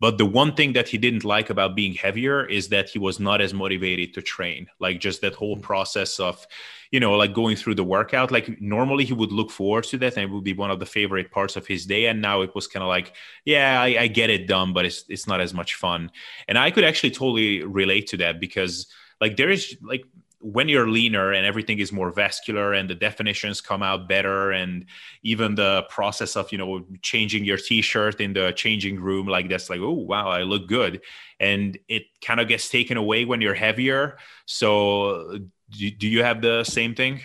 But 0.00 0.16
the 0.16 0.24
one 0.24 0.54
thing 0.54 0.72
that 0.72 0.88
he 0.88 0.96
didn't 0.96 1.24
like 1.24 1.50
about 1.50 1.76
being 1.76 1.92
heavier 1.92 2.46
is 2.46 2.68
that 2.68 2.88
he 2.88 2.98
was 2.98 3.20
not 3.20 3.42
as 3.42 3.52
motivated 3.52 4.14
to 4.14 4.22
train. 4.22 4.66
Like 4.78 4.98
just 4.98 5.20
that 5.20 5.34
whole 5.34 5.58
process 5.58 6.18
of 6.18 6.46
you 6.90 6.98
know 6.98 7.12
like 7.12 7.34
going 7.34 7.56
through 7.56 7.74
the 7.74 7.84
workout. 7.84 8.30
Like 8.30 8.60
normally 8.62 9.04
he 9.04 9.12
would 9.12 9.30
look 9.30 9.50
forward 9.50 9.84
to 9.84 9.98
that 9.98 10.16
and 10.16 10.24
it 10.24 10.34
would 10.34 10.42
be 10.42 10.54
one 10.54 10.70
of 10.70 10.80
the 10.80 10.86
favorite 10.86 11.30
parts 11.30 11.54
of 11.56 11.66
his 11.66 11.84
day. 11.84 12.06
And 12.06 12.22
now 12.22 12.40
it 12.40 12.54
was 12.54 12.66
kind 12.66 12.82
of 12.82 12.88
like 12.88 13.14
yeah 13.44 13.80
I, 13.80 13.88
I 14.00 14.06
get 14.06 14.30
it 14.30 14.48
done 14.48 14.72
but 14.72 14.86
it's 14.86 15.04
it's 15.08 15.26
not 15.26 15.40
as 15.42 15.52
much 15.52 15.74
fun. 15.74 16.10
And 16.48 16.56
i 16.56 16.70
could 16.70 16.84
actually 16.84 17.10
totally 17.10 17.62
relate 17.62 18.06
to 18.08 18.16
that 18.18 18.40
because 18.40 18.86
like 19.20 19.36
there 19.36 19.50
is 19.50 19.76
like 19.82 20.04
when 20.40 20.68
you're 20.68 20.88
leaner 20.88 21.32
and 21.32 21.44
everything 21.44 21.78
is 21.78 21.92
more 21.92 22.10
vascular 22.10 22.72
and 22.72 22.88
the 22.88 22.94
definitions 22.94 23.60
come 23.60 23.82
out 23.82 24.08
better 24.08 24.52
and 24.52 24.86
even 25.22 25.54
the 25.54 25.84
process 25.90 26.34
of 26.34 26.50
you 26.50 26.58
know 26.58 26.84
changing 27.02 27.44
your 27.44 27.58
t-shirt 27.58 28.20
in 28.20 28.32
the 28.32 28.50
changing 28.52 28.98
room 28.98 29.26
like 29.26 29.48
that's 29.48 29.68
like 29.68 29.80
oh 29.80 29.92
wow 29.92 30.28
i 30.28 30.42
look 30.42 30.66
good. 30.66 31.02
And 31.38 31.78
it 31.88 32.04
kind 32.22 32.38
of 32.38 32.48
gets 32.48 32.68
taken 32.68 32.98
away 32.98 33.24
when 33.24 33.40
you're 33.40 33.54
heavier. 33.54 34.18
So 34.44 35.38
do, 35.70 35.90
do 35.90 36.06
you 36.06 36.22
have 36.22 36.42
the 36.42 36.64
same 36.64 36.94
thing? 36.94 37.20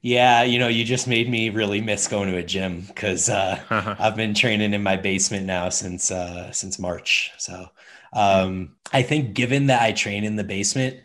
Yeah, 0.00 0.42
you 0.42 0.58
know, 0.58 0.66
you 0.66 0.84
just 0.84 1.06
made 1.06 1.30
me 1.30 1.48
really 1.50 1.80
miss 1.80 2.08
going 2.08 2.28
to 2.28 2.36
a 2.36 2.42
gym 2.42 2.80
because 2.80 3.28
uh, 3.28 3.60
I've 4.00 4.16
been 4.16 4.34
training 4.34 4.74
in 4.74 4.82
my 4.82 4.96
basement 4.96 5.46
now 5.46 5.68
since 5.68 6.10
uh, 6.10 6.50
since 6.50 6.80
March. 6.80 7.30
So 7.38 7.68
um, 8.12 8.74
I 8.92 9.02
think, 9.02 9.34
given 9.34 9.66
that 9.66 9.80
I 9.80 9.92
train 9.92 10.24
in 10.24 10.34
the 10.34 10.42
basement, 10.42 10.96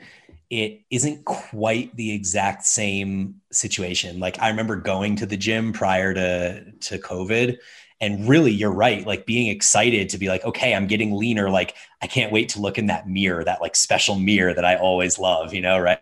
it 0.49 0.81
isn't 0.89 1.25
quite 1.25 1.95
the 1.95 2.11
exact 2.11 2.65
same 2.65 3.35
situation. 3.51 4.19
Like 4.19 4.39
I 4.41 4.49
remember 4.49 4.75
going 4.75 5.15
to 5.17 5.25
the 5.25 5.37
gym 5.37 5.73
prior 5.73 6.13
to 6.13 6.71
to 6.71 6.97
COVID 6.97 7.57
and 7.99 8.29
really 8.29 8.51
you're 8.51 8.71
right 8.71 9.07
like 9.07 9.25
being 9.25 9.47
excited 9.47 10.07
to 10.09 10.17
be 10.17 10.27
like 10.27 10.45
okay 10.45 10.75
i'm 10.75 10.85
getting 10.85 11.15
leaner 11.15 11.49
like 11.49 11.73
i 12.01 12.07
can't 12.07 12.31
wait 12.31 12.47
to 12.49 12.61
look 12.61 12.77
in 12.77 12.85
that 12.85 13.09
mirror 13.09 13.43
that 13.43 13.61
like 13.61 13.75
special 13.75 14.15
mirror 14.15 14.53
that 14.53 14.65
i 14.65 14.75
always 14.75 15.17
love 15.17 15.53
you 15.53 15.61
know 15.61 15.79
right 15.79 15.99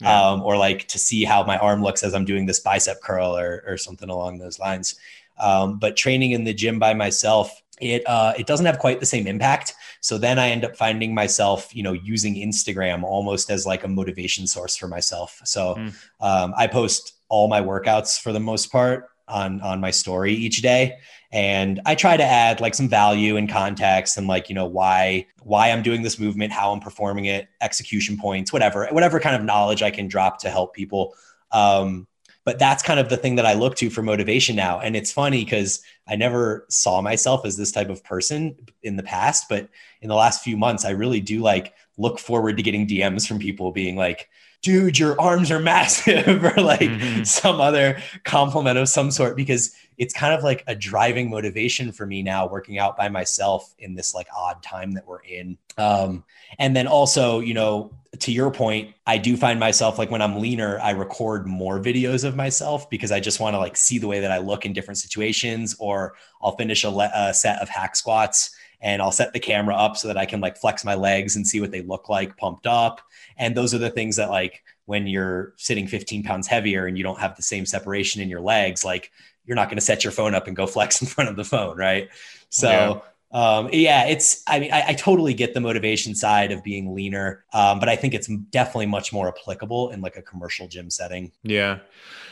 yeah. 0.00 0.28
um, 0.30 0.42
or 0.42 0.56
like 0.56 0.88
to 0.88 0.98
see 0.98 1.24
how 1.24 1.44
my 1.44 1.58
arm 1.58 1.82
looks 1.82 2.02
as 2.02 2.14
i'm 2.14 2.24
doing 2.24 2.46
this 2.46 2.60
bicep 2.60 3.00
curl 3.02 3.36
or, 3.36 3.62
or 3.66 3.76
something 3.76 4.08
along 4.08 4.38
those 4.38 4.58
lines 4.58 4.98
um, 5.38 5.78
but 5.78 5.96
training 5.96 6.30
in 6.30 6.44
the 6.44 6.54
gym 6.54 6.78
by 6.78 6.94
myself 6.94 7.60
it 7.80 8.06
uh, 8.06 8.32
it 8.38 8.46
doesn't 8.46 8.66
have 8.66 8.78
quite 8.78 9.00
the 9.00 9.06
same 9.06 9.26
impact. 9.26 9.74
So 10.06 10.18
then 10.18 10.38
I 10.38 10.50
end 10.50 10.64
up 10.64 10.76
finding 10.76 11.14
myself, 11.14 11.74
you 11.74 11.82
know, 11.82 11.92
using 11.92 12.36
Instagram 12.36 13.02
almost 13.02 13.50
as 13.50 13.66
like 13.66 13.82
a 13.82 13.88
motivation 13.88 14.46
source 14.46 14.76
for 14.76 14.86
myself. 14.86 15.40
So 15.44 15.74
mm. 15.74 15.92
um, 16.20 16.54
I 16.56 16.68
post 16.68 17.14
all 17.28 17.48
my 17.48 17.60
workouts 17.60 18.20
for 18.20 18.32
the 18.32 18.38
most 18.38 18.70
part 18.70 19.08
on 19.26 19.60
on 19.62 19.80
my 19.80 19.90
story 19.90 20.32
each 20.32 20.62
day, 20.62 20.98
and 21.32 21.80
I 21.84 21.96
try 21.96 22.16
to 22.16 22.22
add 22.22 22.60
like 22.60 22.76
some 22.76 22.88
value 22.88 23.36
and 23.36 23.48
context 23.48 24.16
and 24.16 24.28
like 24.28 24.48
you 24.48 24.54
know 24.54 24.66
why 24.66 25.26
why 25.42 25.72
I'm 25.72 25.82
doing 25.82 26.02
this 26.02 26.20
movement, 26.20 26.52
how 26.52 26.70
I'm 26.70 26.78
performing 26.78 27.24
it, 27.24 27.48
execution 27.60 28.16
points, 28.16 28.52
whatever 28.52 28.86
whatever 28.92 29.18
kind 29.18 29.34
of 29.34 29.42
knowledge 29.42 29.82
I 29.82 29.90
can 29.90 30.06
drop 30.06 30.38
to 30.42 30.50
help 30.50 30.72
people. 30.72 31.16
Um, 31.50 32.06
but 32.46 32.60
that's 32.60 32.82
kind 32.82 33.00
of 33.00 33.08
the 33.08 33.16
thing 33.16 33.34
that 33.34 33.44
I 33.44 33.54
look 33.54 33.74
to 33.76 33.90
for 33.90 34.02
motivation 34.02 34.54
now. 34.54 34.78
And 34.78 34.94
it's 34.94 35.12
funny 35.12 35.44
because 35.44 35.82
I 36.06 36.14
never 36.14 36.64
saw 36.68 37.02
myself 37.02 37.44
as 37.44 37.56
this 37.56 37.72
type 37.72 37.90
of 37.90 38.04
person 38.04 38.54
in 38.84 38.94
the 38.94 39.02
past, 39.02 39.48
but 39.48 39.68
in 40.00 40.08
the 40.08 40.14
last 40.14 40.44
few 40.44 40.56
months, 40.56 40.84
I 40.84 40.90
really 40.90 41.20
do 41.20 41.40
like 41.40 41.74
look 41.98 42.20
forward 42.20 42.56
to 42.56 42.62
getting 42.62 42.86
DMs 42.86 43.26
from 43.26 43.40
people 43.40 43.72
being 43.72 43.96
like, 43.96 44.30
dude, 44.62 44.98
your 44.98 45.20
arms 45.20 45.50
are 45.50 45.60
massive, 45.60 46.44
or 46.44 46.60
like 46.60 46.80
mm-hmm. 46.80 47.24
some 47.24 47.60
other 47.60 48.00
compliment 48.24 48.78
of 48.78 48.88
some 48.88 49.10
sort, 49.10 49.36
because 49.36 49.74
it's 49.98 50.12
kind 50.12 50.34
of 50.34 50.44
like 50.44 50.62
a 50.66 50.74
driving 50.74 51.30
motivation 51.30 51.90
for 51.90 52.06
me 52.06 52.22
now 52.22 52.46
working 52.46 52.78
out 52.78 52.96
by 52.96 53.08
myself 53.08 53.74
in 53.78 53.94
this 53.94 54.14
like 54.14 54.26
odd 54.36 54.62
time 54.62 54.92
that 54.92 55.06
we're 55.06 55.22
in. 55.22 55.56
Um, 55.78 56.24
and 56.58 56.76
then 56.76 56.86
also, 56.86 57.40
you 57.40 57.54
know, 57.54 57.92
to 58.20 58.32
your 58.32 58.50
point, 58.50 58.94
I 59.06 59.18
do 59.18 59.36
find 59.36 59.58
myself 59.58 59.98
like 59.98 60.10
when 60.10 60.22
I'm 60.22 60.38
leaner, 60.38 60.78
I 60.80 60.90
record 60.90 61.46
more 61.46 61.80
videos 61.80 62.24
of 62.24 62.36
myself 62.36 62.88
because 62.90 63.12
I 63.12 63.20
just 63.20 63.40
want 63.40 63.54
to 63.54 63.58
like 63.58 63.76
see 63.76 63.98
the 63.98 64.06
way 64.06 64.20
that 64.20 64.30
I 64.30 64.38
look 64.38 64.66
in 64.66 64.72
different 64.72 64.98
situations, 64.98 65.76
or 65.78 66.14
I'll 66.42 66.56
finish 66.56 66.84
a, 66.84 66.90
le- 66.90 67.12
a 67.14 67.32
set 67.32 67.60
of 67.60 67.68
hack 67.68 67.96
squats 67.96 68.54
and 68.80 69.00
I'll 69.00 69.12
set 69.12 69.32
the 69.32 69.40
camera 69.40 69.74
up 69.74 69.96
so 69.96 70.08
that 70.08 70.16
I 70.16 70.26
can 70.26 70.40
like 70.40 70.56
flex 70.56 70.84
my 70.84 70.94
legs 70.94 71.36
and 71.36 71.46
see 71.46 71.60
what 71.60 71.70
they 71.70 71.82
look 71.82 72.08
like 72.08 72.36
pumped 72.36 72.66
up. 72.66 73.00
And 73.36 73.56
those 73.56 73.74
are 73.74 73.78
the 73.78 73.90
things 73.90 74.16
that 74.16 74.30
like 74.30 74.62
when 74.86 75.06
you're 75.06 75.52
sitting 75.56 75.86
15 75.86 76.22
pounds 76.22 76.46
heavier 76.46 76.86
and 76.86 76.96
you 76.96 77.04
don't 77.04 77.20
have 77.20 77.36
the 77.36 77.42
same 77.42 77.66
separation 77.66 78.22
in 78.22 78.28
your 78.28 78.40
legs, 78.40 78.84
like 78.84 79.10
you're 79.44 79.56
not 79.56 79.68
going 79.68 79.76
to 79.76 79.84
set 79.84 80.04
your 80.04 80.12
phone 80.12 80.34
up 80.34 80.46
and 80.46 80.56
go 80.56 80.66
flex 80.66 81.00
in 81.00 81.08
front 81.08 81.30
of 81.30 81.36
the 81.36 81.44
phone, 81.44 81.76
right? 81.76 82.08
So. 82.48 82.68
Yeah. 82.68 83.00
Um, 83.32 83.68
yeah, 83.72 84.06
it's, 84.06 84.42
I 84.46 84.60
mean, 84.60 84.72
I, 84.72 84.90
I, 84.90 84.94
totally 84.94 85.34
get 85.34 85.52
the 85.52 85.60
motivation 85.60 86.14
side 86.14 86.52
of 86.52 86.62
being 86.62 86.94
leaner, 86.94 87.44
um, 87.52 87.80
but 87.80 87.88
I 87.88 87.96
think 87.96 88.14
it's 88.14 88.28
definitely 88.28 88.86
much 88.86 89.12
more 89.12 89.26
applicable 89.26 89.90
in 89.90 90.00
like 90.00 90.16
a 90.16 90.22
commercial 90.22 90.68
gym 90.68 90.90
setting. 90.90 91.32
Yeah. 91.42 91.80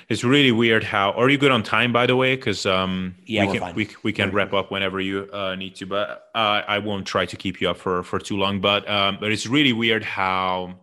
It's 0.08 0.22
really 0.22 0.52
weird 0.52 0.84
how, 0.84 1.10
are 1.12 1.28
you 1.28 1.36
good 1.36 1.50
on 1.50 1.64
time, 1.64 1.92
by 1.92 2.06
the 2.06 2.14
way? 2.14 2.36
Cause, 2.36 2.64
um, 2.64 3.16
yeah, 3.26 3.44
we 3.44 3.58
can, 3.58 3.74
we, 3.74 3.88
we 4.04 4.12
can 4.12 4.30
wrap 4.30 4.54
up 4.54 4.70
whenever 4.70 5.00
you, 5.00 5.28
uh, 5.32 5.56
need 5.56 5.74
to, 5.76 5.86
but, 5.86 6.28
uh, 6.34 6.62
I 6.66 6.78
won't 6.78 7.06
try 7.06 7.26
to 7.26 7.36
keep 7.36 7.60
you 7.60 7.70
up 7.70 7.76
for, 7.76 8.04
for 8.04 8.20
too 8.20 8.36
long, 8.36 8.60
but, 8.60 8.88
um, 8.88 9.18
but 9.20 9.32
it's 9.32 9.46
really 9.48 9.72
weird 9.72 10.04
how, 10.04 10.76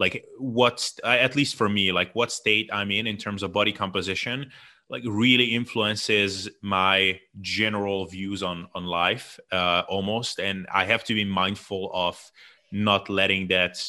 like 0.00 0.24
what's 0.38 0.98
at 1.04 1.36
least 1.36 1.54
for 1.54 1.68
me 1.68 1.92
like 1.92 2.12
what 2.14 2.32
state 2.32 2.68
i'm 2.72 2.90
in 2.90 3.06
in 3.06 3.16
terms 3.16 3.44
of 3.44 3.52
body 3.52 3.72
composition 3.72 4.50
like 4.90 5.04
really 5.06 5.44
influences 5.44 6.48
my 6.60 7.18
general 7.40 8.06
views 8.06 8.42
on 8.42 8.66
on 8.74 8.84
life 8.84 9.38
uh, 9.52 9.82
almost. 9.88 10.40
And 10.40 10.66
i 10.74 10.84
have 10.84 11.04
to 11.04 11.14
be 11.14 11.24
mindful 11.24 11.90
of 11.94 12.20
not 12.72 13.08
letting 13.08 13.48
that 13.48 13.82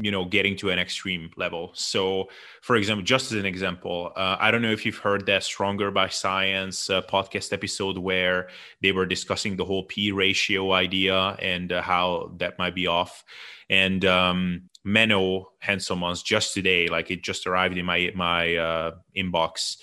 you 0.00 0.10
know 0.10 0.24
getting 0.24 0.56
to 0.56 0.70
an 0.70 0.78
extreme 0.78 1.30
level. 1.36 1.70
So 1.74 2.28
for 2.62 2.76
example 2.76 3.04
just 3.04 3.32
as 3.32 3.38
an 3.38 3.46
example 3.46 4.12
uh, 4.16 4.36
i 4.40 4.50
don't 4.50 4.62
know 4.62 4.72
if 4.72 4.86
you've 4.86 4.98
heard 4.98 5.26
that 5.26 5.42
stronger 5.42 5.90
by 5.90 6.08
science 6.08 6.88
uh, 6.90 7.02
podcast 7.02 7.52
episode 7.52 7.98
where 7.98 8.48
they 8.82 8.92
were 8.92 9.06
discussing 9.06 9.56
the 9.56 9.64
whole 9.64 9.84
p 9.84 10.12
ratio 10.12 10.72
idea 10.72 11.36
and 11.40 11.72
uh, 11.72 11.82
how 11.82 12.32
that 12.38 12.58
might 12.58 12.74
be 12.74 12.86
off. 12.86 13.24
And 13.70 14.04
um, 14.04 14.68
Menno 14.86 15.46
Henselmans 15.62 16.22
just 16.24 16.54
today, 16.54 16.88
like 16.88 17.10
it 17.10 17.22
just 17.22 17.46
arrived 17.46 17.76
in 17.76 17.86
my 17.86 18.12
my 18.14 18.56
uh, 18.56 18.90
inbox. 19.16 19.76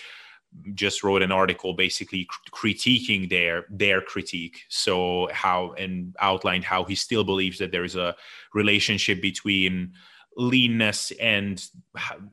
Just 0.74 1.02
wrote 1.02 1.22
an 1.22 1.32
article 1.32 1.74
basically 1.74 2.28
critiquing 2.54 3.30
their 3.30 3.66
their 3.70 4.02
critique. 4.02 4.66
So 4.70 5.30
how 5.32 5.74
and 5.74 6.16
outlined 6.20 6.66
how 6.66 6.84
he 6.84 6.96
still 6.96 7.24
believes 7.24 7.58
that 7.60 7.72
there 7.72 7.86
is 7.86 7.96
a 7.96 8.16
relationship 8.54 9.22
between 9.22 9.94
leanness 10.38 11.12
and 11.20 11.66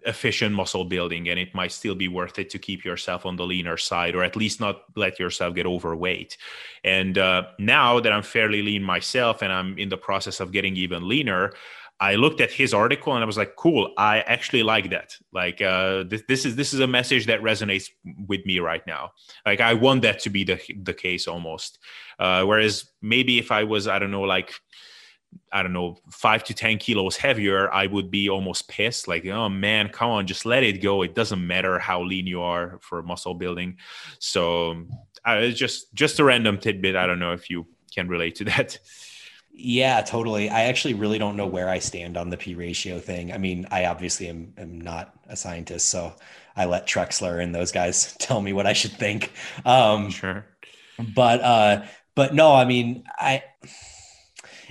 efficient 0.06 0.54
muscle 0.54 0.84
building 0.84 1.28
and 1.28 1.38
it 1.38 1.52
might 1.52 1.72
still 1.72 1.96
be 1.96 2.06
worth 2.06 2.38
it 2.38 2.48
to 2.48 2.58
keep 2.58 2.84
yourself 2.84 3.26
on 3.26 3.34
the 3.34 3.44
leaner 3.44 3.76
side 3.76 4.14
or 4.14 4.22
at 4.22 4.36
least 4.36 4.60
not 4.60 4.84
let 4.94 5.18
yourself 5.18 5.52
get 5.52 5.66
overweight. 5.66 6.36
And 6.84 7.18
uh, 7.18 7.46
now 7.58 7.98
that 7.98 8.12
i'm 8.12 8.22
fairly 8.22 8.62
lean 8.62 8.84
myself 8.84 9.42
and 9.42 9.52
i'm 9.52 9.76
in 9.78 9.88
the 9.88 9.96
process 9.96 10.38
of 10.38 10.52
getting 10.52 10.76
even 10.76 11.08
leaner 11.08 11.52
I 12.00 12.14
looked 12.14 12.40
at 12.40 12.52
his 12.52 12.72
article 12.72 13.14
and 13.14 13.22
I 13.22 13.26
was 13.26 13.36
like, 13.36 13.56
cool, 13.56 13.92
I 13.98 14.20
actually 14.20 14.62
like 14.62 14.90
that. 14.90 15.16
Like 15.32 15.60
uh, 15.60 16.04
this, 16.04 16.22
this 16.28 16.44
is 16.44 16.54
this 16.54 16.72
is 16.72 16.80
a 16.80 16.86
message 16.86 17.26
that 17.26 17.40
resonates 17.40 17.90
with 18.26 18.46
me 18.46 18.60
right 18.60 18.86
now. 18.86 19.12
Like 19.44 19.60
I 19.60 19.74
want 19.74 20.02
that 20.02 20.20
to 20.20 20.30
be 20.30 20.44
the 20.44 20.60
the 20.82 20.94
case 20.94 21.26
almost. 21.26 21.78
Uh, 22.18 22.44
whereas 22.44 22.88
maybe 23.02 23.38
if 23.38 23.50
I 23.50 23.64
was, 23.64 23.88
I 23.88 23.98
don't 23.98 24.12
know, 24.12 24.22
like 24.22 24.52
I 25.52 25.62
don't 25.62 25.72
know, 25.72 25.96
five 26.10 26.44
to 26.44 26.54
10 26.54 26.78
kilos 26.78 27.16
heavier, 27.16 27.72
I 27.72 27.86
would 27.86 28.10
be 28.10 28.28
almost 28.28 28.68
pissed. 28.68 29.08
Like, 29.08 29.26
oh 29.26 29.48
man, 29.48 29.88
come 29.88 30.10
on, 30.10 30.26
just 30.26 30.46
let 30.46 30.62
it 30.62 30.82
go. 30.82 31.02
It 31.02 31.14
doesn't 31.14 31.44
matter 31.44 31.78
how 31.78 32.02
lean 32.02 32.26
you 32.26 32.42
are 32.42 32.78
for 32.80 33.02
muscle 33.02 33.34
building. 33.34 33.76
So 34.18 34.84
uh, 35.26 35.38
it's 35.40 35.58
just, 35.58 35.92
just 35.94 36.18
a 36.20 36.24
random 36.24 36.58
tidbit. 36.58 36.96
I 36.96 37.06
don't 37.06 37.18
know 37.18 37.32
if 37.32 37.50
you 37.50 37.66
can 37.94 38.08
relate 38.08 38.36
to 38.36 38.44
that. 38.44 38.78
Yeah, 39.60 40.02
totally. 40.02 40.48
I 40.48 40.64
actually 40.64 40.94
really 40.94 41.18
don't 41.18 41.36
know 41.36 41.46
where 41.46 41.68
I 41.68 41.80
stand 41.80 42.16
on 42.16 42.30
the 42.30 42.36
P 42.36 42.54
ratio 42.54 43.00
thing. 43.00 43.32
I 43.32 43.38
mean, 43.38 43.66
I 43.72 43.86
obviously 43.86 44.28
am, 44.28 44.54
am 44.56 44.80
not 44.80 45.12
a 45.26 45.34
scientist, 45.34 45.88
so 45.88 46.14
I 46.54 46.66
let 46.66 46.86
Trexler 46.86 47.42
and 47.42 47.52
those 47.52 47.72
guys 47.72 48.14
tell 48.20 48.40
me 48.40 48.52
what 48.52 48.66
I 48.66 48.72
should 48.72 48.92
think. 48.92 49.32
Um, 49.64 50.10
sure. 50.10 50.46
But 51.12 51.40
uh, 51.40 51.84
but 52.14 52.34
no, 52.34 52.54
I 52.54 52.66
mean, 52.66 53.02
I 53.18 53.42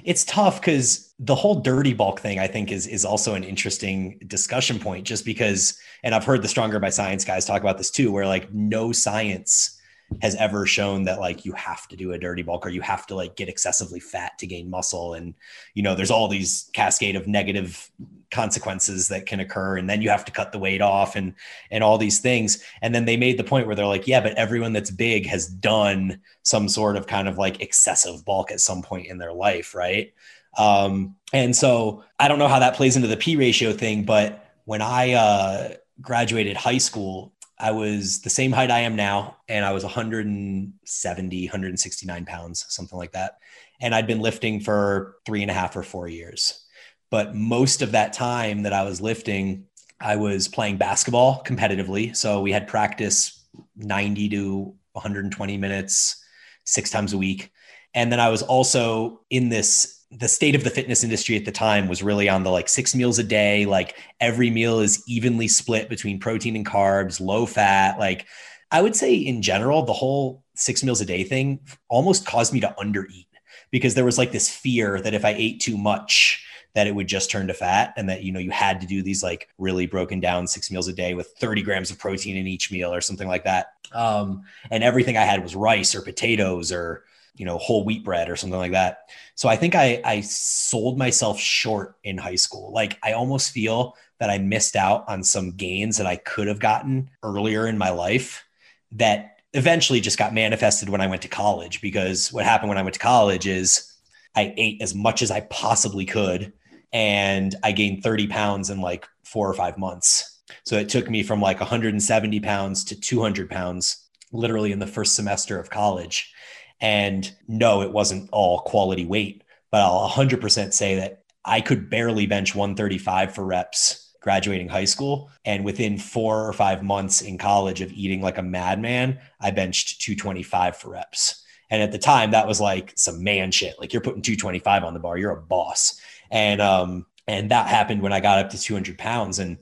it's 0.05 0.23
tough 0.23 0.61
because 0.61 1.13
the 1.19 1.35
whole 1.35 1.55
dirty 1.55 1.93
bulk 1.93 2.21
thing 2.21 2.39
I 2.39 2.47
think 2.47 2.71
is 2.71 2.87
is 2.87 3.03
also 3.03 3.33
an 3.33 3.43
interesting 3.43 4.21
discussion 4.25 4.79
point, 4.79 5.05
just 5.05 5.25
because, 5.25 5.77
and 6.01 6.15
I've 6.15 6.23
heard 6.23 6.41
the 6.41 6.47
Stronger 6.47 6.79
by 6.79 6.91
Science 6.91 7.25
guys 7.25 7.43
talk 7.43 7.59
about 7.61 7.77
this 7.77 7.91
too, 7.91 8.09
where 8.09 8.25
like 8.25 8.53
no 8.53 8.93
science 8.93 9.76
has 10.21 10.35
ever 10.35 10.65
shown 10.65 11.03
that 11.03 11.19
like 11.19 11.45
you 11.45 11.51
have 11.53 11.87
to 11.87 11.95
do 11.95 12.13
a 12.13 12.17
dirty 12.17 12.41
bulk 12.41 12.65
or 12.65 12.69
you 12.69 12.81
have 12.81 13.05
to 13.07 13.15
like 13.15 13.35
get 13.35 13.49
excessively 13.49 13.99
fat 13.99 14.37
to 14.39 14.47
gain 14.47 14.69
muscle. 14.69 15.13
And 15.13 15.33
you 15.73 15.83
know 15.83 15.95
there's 15.95 16.11
all 16.11 16.27
these 16.27 16.69
cascade 16.73 17.15
of 17.15 17.27
negative 17.27 17.89
consequences 18.31 19.07
that 19.07 19.25
can 19.25 19.39
occur 19.39 19.77
and 19.77 19.89
then 19.89 20.01
you 20.01 20.09
have 20.09 20.25
to 20.25 20.31
cut 20.31 20.51
the 20.51 20.59
weight 20.59 20.81
off 20.81 21.15
and 21.15 21.33
and 21.71 21.83
all 21.83 21.97
these 21.97 22.19
things. 22.19 22.63
And 22.81 22.93
then 22.93 23.05
they 23.05 23.17
made 23.17 23.37
the 23.37 23.43
point 23.43 23.67
where 23.67 23.75
they're 23.75 23.85
like 23.85 24.07
yeah 24.07 24.21
but 24.21 24.35
everyone 24.35 24.73
that's 24.73 24.91
big 24.91 25.25
has 25.27 25.47
done 25.47 26.19
some 26.43 26.69
sort 26.69 26.95
of 26.95 27.07
kind 27.07 27.27
of 27.27 27.37
like 27.37 27.61
excessive 27.61 28.23
bulk 28.25 28.51
at 28.51 28.61
some 28.61 28.81
point 28.81 29.07
in 29.07 29.17
their 29.17 29.33
life 29.33 29.75
right? 29.75 30.13
Um 30.57 31.17
and 31.33 31.55
so 31.55 32.03
i 32.19 32.27
don't 32.27 32.39
know 32.39 32.47
how 32.47 32.59
that 32.59 32.75
plays 32.75 32.95
into 32.95 33.07
the 33.07 33.17
p 33.17 33.35
ratio 33.35 33.73
thing 33.73 34.03
but 34.03 34.45
when 34.65 34.81
i 34.81 35.13
uh 35.13 35.73
graduated 36.01 36.55
high 36.55 36.77
school 36.77 37.33
I 37.59 37.71
was 37.71 38.21
the 38.21 38.29
same 38.29 38.51
height 38.51 38.69
I 38.69 38.79
am 38.79 38.95
now, 38.95 39.37
and 39.47 39.65
I 39.65 39.71
was 39.71 39.83
170, 39.83 41.45
169 41.45 42.25
pounds, 42.25 42.65
something 42.69 42.97
like 42.97 43.13
that. 43.13 43.39
And 43.81 43.95
I'd 43.95 44.07
been 44.07 44.21
lifting 44.21 44.59
for 44.59 45.15
three 45.25 45.41
and 45.41 45.49
a 45.49 45.55
half 45.55 45.75
or 45.75 45.83
four 45.83 46.07
years. 46.07 46.63
But 47.09 47.35
most 47.35 47.81
of 47.81 47.93
that 47.93 48.13
time 48.13 48.63
that 48.63 48.73
I 48.73 48.83
was 48.83 49.01
lifting, 49.01 49.65
I 49.99 50.17
was 50.17 50.47
playing 50.47 50.77
basketball 50.77 51.43
competitively. 51.43 52.15
So 52.15 52.41
we 52.41 52.51
had 52.51 52.67
practice 52.67 53.45
90 53.75 54.29
to 54.29 54.75
120 54.91 55.57
minutes, 55.57 56.23
six 56.63 56.91
times 56.91 57.13
a 57.13 57.17
week. 57.17 57.51
And 57.93 58.11
then 58.11 58.19
I 58.19 58.29
was 58.29 58.43
also 58.43 59.21
in 59.29 59.49
this 59.49 59.96
the 60.11 60.27
state 60.27 60.55
of 60.55 60.63
the 60.63 60.69
fitness 60.69 61.03
industry 61.03 61.35
at 61.35 61.45
the 61.45 61.51
time 61.51 61.87
was 61.87 62.01
really 62.01 62.29
on 62.29 62.43
the 62.43 62.49
like 62.49 62.69
six 62.69 62.95
meals 62.95 63.19
a 63.19 63.23
day. 63.23 63.65
Like 63.65 63.97
every 64.19 64.49
meal 64.49 64.79
is 64.79 65.03
evenly 65.07 65.47
split 65.47 65.89
between 65.89 66.19
protein 66.19 66.55
and 66.55 66.65
carbs 66.65 67.19
low 67.19 67.45
fat. 67.45 67.99
Like 67.99 68.25
i 68.71 68.81
would 68.81 68.95
say 68.95 69.15
in 69.15 69.41
general 69.41 69.83
the 69.83 69.93
whole 69.93 70.43
six 70.55 70.83
meals 70.83 71.01
a 71.01 71.05
day 71.05 71.23
thing 71.23 71.59
almost 71.89 72.25
caused 72.25 72.53
me 72.53 72.59
to 72.59 72.75
undereat 72.79 73.27
because 73.71 73.95
there 73.95 74.05
was 74.05 74.17
like 74.17 74.31
this 74.31 74.49
fear 74.49 75.01
that 75.01 75.13
if 75.13 75.25
i 75.25 75.31
ate 75.31 75.59
too 75.59 75.77
much 75.77 76.43
that 76.73 76.85
it 76.87 76.93
would 76.93 77.07
just 77.07 77.31
turn 77.31 77.47
to 77.47 77.53
fat 77.53 77.93
and 77.97 78.07
that 78.09 78.23
you 78.23 78.31
know 78.31 78.39
you 78.39 78.51
had 78.51 78.79
to 78.81 78.87
do 78.87 79.01
these 79.01 79.23
like 79.23 79.49
really 79.57 79.87
broken 79.87 80.19
down 80.19 80.45
six 80.45 80.69
meals 80.69 80.87
a 80.87 80.93
day 80.93 81.13
with 81.13 81.33
30 81.39 81.63
grams 81.63 81.89
of 81.89 81.97
protein 81.97 82.37
in 82.37 82.45
each 82.45 82.71
meal 82.71 82.93
or 82.93 83.01
something 83.01 83.27
like 83.27 83.45
that. 83.45 83.73
Um, 83.93 84.43
and 84.69 84.83
everything 84.83 85.17
i 85.17 85.23
had 85.23 85.41
was 85.41 85.55
rice 85.55 85.95
or 85.95 86.01
potatoes 86.01 86.71
or 86.71 87.03
you 87.37 87.45
know 87.45 87.57
whole 87.57 87.83
wheat 87.83 88.03
bread 88.03 88.29
or 88.29 88.35
something 88.35 88.59
like 88.59 88.71
that. 88.71 89.09
So 89.35 89.49
i 89.49 89.55
think 89.55 89.75
i 89.75 90.01
i 90.03 90.21
sold 90.21 90.97
myself 90.97 91.39
short 91.39 91.95
in 92.03 92.17
high 92.17 92.35
school. 92.35 92.71
Like 92.71 92.97
i 93.03 93.13
almost 93.13 93.51
feel 93.51 93.95
that 94.19 94.29
i 94.29 94.37
missed 94.37 94.75
out 94.75 95.05
on 95.07 95.23
some 95.23 95.51
gains 95.51 95.97
that 95.97 96.07
i 96.07 96.15
could 96.15 96.47
have 96.47 96.59
gotten 96.59 97.09
earlier 97.23 97.67
in 97.67 97.77
my 97.77 97.89
life 97.89 98.43
that 98.91 99.37
eventually 99.53 100.01
just 100.01 100.17
got 100.17 100.33
manifested 100.33 100.89
when 100.89 101.01
i 101.01 101.07
went 101.07 101.21
to 101.21 101.27
college 101.27 101.81
because 101.81 102.33
what 102.33 102.43
happened 102.43 102.69
when 102.69 102.77
i 102.77 102.81
went 102.81 102.95
to 102.95 102.99
college 102.99 103.47
is 103.47 103.93
i 104.35 104.53
ate 104.57 104.81
as 104.81 104.95
much 104.95 105.21
as 105.21 105.29
i 105.29 105.39
possibly 105.41 106.05
could 106.05 106.51
and 106.93 107.55
i 107.63 107.71
gained 107.71 108.03
30 108.03 108.27
pounds 108.27 108.69
in 108.69 108.81
like 108.81 109.07
four 109.27 109.49
or 109.49 109.53
five 109.53 109.77
months. 109.77 110.39
So 110.65 110.77
it 110.77 110.89
took 110.89 111.09
me 111.09 111.21
from 111.21 111.41
like 111.41 111.59
170 111.59 112.39
pounds 112.39 112.85
to 112.85 112.99
200 112.99 113.49
pounds 113.49 114.05
literally 114.31 114.71
in 114.71 114.79
the 114.79 114.87
first 114.87 115.15
semester 115.15 115.59
of 115.59 115.69
college 115.69 116.33
and 116.79 117.31
no, 117.47 117.81
it 117.81 117.91
wasn't 117.91 118.29
all 118.31 118.59
quality 118.61 119.05
weight, 119.05 119.43
but 119.71 119.81
I'll 119.81 120.09
100% 120.09 120.73
say 120.73 120.95
that 120.95 121.23
I 121.43 121.61
could 121.61 121.89
barely 121.89 122.27
bench 122.27 122.53
135 122.53 123.33
for 123.33 123.45
reps 123.45 124.13
graduating 124.21 124.67
high 124.67 124.85
school. 124.85 125.31
And 125.45 125.63
within 125.63 125.97
four 125.97 126.45
or 126.45 126.53
five 126.53 126.83
months 126.83 127.21
in 127.21 127.37
college 127.37 127.81
of 127.81 127.93
eating 127.93 128.21
like 128.21 128.37
a 128.37 128.43
madman, 128.43 129.19
I 129.39 129.51
benched 129.51 130.01
225 130.01 130.75
for 130.75 130.89
reps. 130.89 131.43
And 131.69 131.81
at 131.81 131.91
the 131.91 131.97
time, 131.97 132.31
that 132.31 132.47
was 132.47 132.59
like 132.59 132.93
some 132.95 133.23
man 133.23 133.51
shit. 133.51 133.79
Like 133.79 133.93
you're 133.93 134.01
putting 134.01 134.21
225 134.21 134.83
on 134.83 134.93
the 134.93 134.99
bar, 134.99 135.17
you're 135.17 135.31
a 135.31 135.41
boss. 135.41 136.01
And 136.29 136.61
um, 136.61 137.05
and 137.27 137.51
that 137.51 137.67
happened 137.67 138.01
when 138.01 138.13
I 138.13 138.19
got 138.19 138.39
up 138.39 138.49
to 138.51 138.61
200 138.61 138.97
pounds. 138.97 139.39
And 139.39 139.57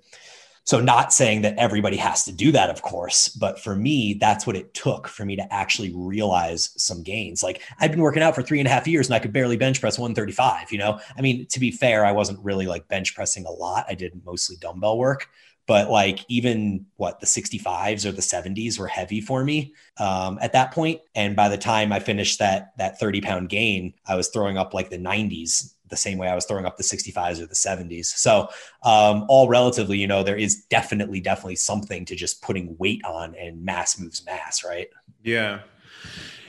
so, 0.65 0.79
not 0.79 1.13
saying 1.13 1.43
that 1.43 1.57
everybody 1.59 1.95
has 1.97 2.23
to 2.25 2.31
do 2.31 2.51
that, 2.53 2.71
of 2.71 2.81
course, 2.81 3.29
but 3.29 3.59
for 3.59 3.75
me, 3.75 4.15
that's 4.15 4.47
what 4.47 4.55
it 4.55 4.73
took 4.73 5.07
for 5.07 5.23
me 5.23 5.35
to 5.35 5.53
actually 5.53 5.93
realize 5.93 6.71
some 6.75 7.03
gains. 7.03 7.43
Like, 7.43 7.61
I've 7.79 7.91
been 7.91 8.01
working 8.01 8.23
out 8.23 8.33
for 8.33 8.41
three 8.41 8.59
and 8.59 8.67
a 8.67 8.71
half 8.71 8.87
years 8.87 9.05
and 9.05 9.13
I 9.13 9.19
could 9.19 9.31
barely 9.31 9.57
bench 9.57 9.79
press 9.79 9.99
135. 9.99 10.71
You 10.71 10.79
know, 10.79 10.99
I 11.15 11.21
mean, 11.21 11.45
to 11.47 11.59
be 11.59 11.69
fair, 11.69 12.03
I 12.03 12.11
wasn't 12.13 12.43
really 12.43 12.65
like 12.65 12.87
bench 12.87 13.13
pressing 13.13 13.45
a 13.45 13.51
lot. 13.51 13.85
I 13.87 13.93
did 13.93 14.19
mostly 14.25 14.55
dumbbell 14.55 14.97
work, 14.97 15.29
but 15.67 15.91
like 15.91 16.25
even 16.29 16.87
what 16.97 17.19
the 17.19 17.27
65s 17.27 18.03
or 18.03 18.11
the 18.11 18.21
70s 18.21 18.79
were 18.79 18.87
heavy 18.87 19.21
for 19.21 19.43
me 19.43 19.75
um, 19.97 20.39
at 20.41 20.53
that 20.53 20.71
point 20.71 21.01
and 21.15 21.35
by 21.35 21.49
the 21.49 21.57
time 21.57 21.91
i 21.91 21.99
finished 21.99 22.39
that 22.39 22.73
that 22.77 22.99
30 22.99 23.21
pound 23.21 23.49
gain 23.49 23.93
i 24.05 24.15
was 24.15 24.29
throwing 24.29 24.57
up 24.57 24.73
like 24.73 24.89
the 24.89 24.97
90s 24.97 25.73
the 25.89 25.97
same 25.97 26.17
way 26.17 26.27
I 26.27 26.35
was 26.35 26.45
throwing 26.45 26.65
up 26.65 26.77
the 26.77 26.83
65s 26.83 27.39
or 27.41 27.45
the 27.45 27.55
70s. 27.55 28.05
So, 28.05 28.49
um, 28.83 29.25
all 29.27 29.47
relatively, 29.47 29.97
you 29.97 30.07
know, 30.07 30.23
there 30.23 30.37
is 30.37 30.63
definitely, 30.65 31.19
definitely 31.19 31.57
something 31.57 32.05
to 32.05 32.15
just 32.15 32.41
putting 32.41 32.75
weight 32.77 33.03
on 33.05 33.35
and 33.35 33.63
mass 33.63 33.99
moves 33.99 34.25
mass, 34.25 34.63
right? 34.63 34.89
Yeah. 35.23 35.59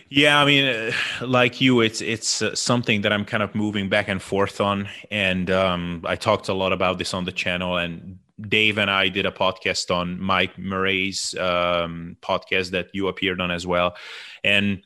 Yeah, 0.08 0.40
I 0.40 0.44
mean, 0.44 0.66
uh, 0.66 0.92
like 1.26 1.60
you, 1.60 1.80
it's 1.80 2.00
it's 2.00 2.40
uh, 2.40 2.54
something 2.54 3.00
that 3.00 3.12
I'm 3.12 3.24
kind 3.24 3.42
of 3.42 3.56
moving 3.56 3.88
back 3.88 4.06
and 4.06 4.22
forth 4.22 4.60
on, 4.60 4.88
and 5.10 5.50
um, 5.50 6.02
I 6.06 6.14
talked 6.14 6.48
a 6.48 6.54
lot 6.54 6.72
about 6.72 6.98
this 6.98 7.12
on 7.12 7.24
the 7.24 7.32
channel. 7.32 7.76
And 7.76 8.20
Dave 8.40 8.78
and 8.78 8.88
I 8.88 9.08
did 9.08 9.26
a 9.26 9.32
podcast 9.32 9.92
on 9.92 10.20
Mike 10.20 10.58
Murray's 10.58 11.34
um, 11.34 12.16
podcast 12.22 12.70
that 12.70 12.90
you 12.92 13.08
appeared 13.08 13.40
on 13.40 13.50
as 13.50 13.66
well. 13.66 13.96
And 14.44 14.82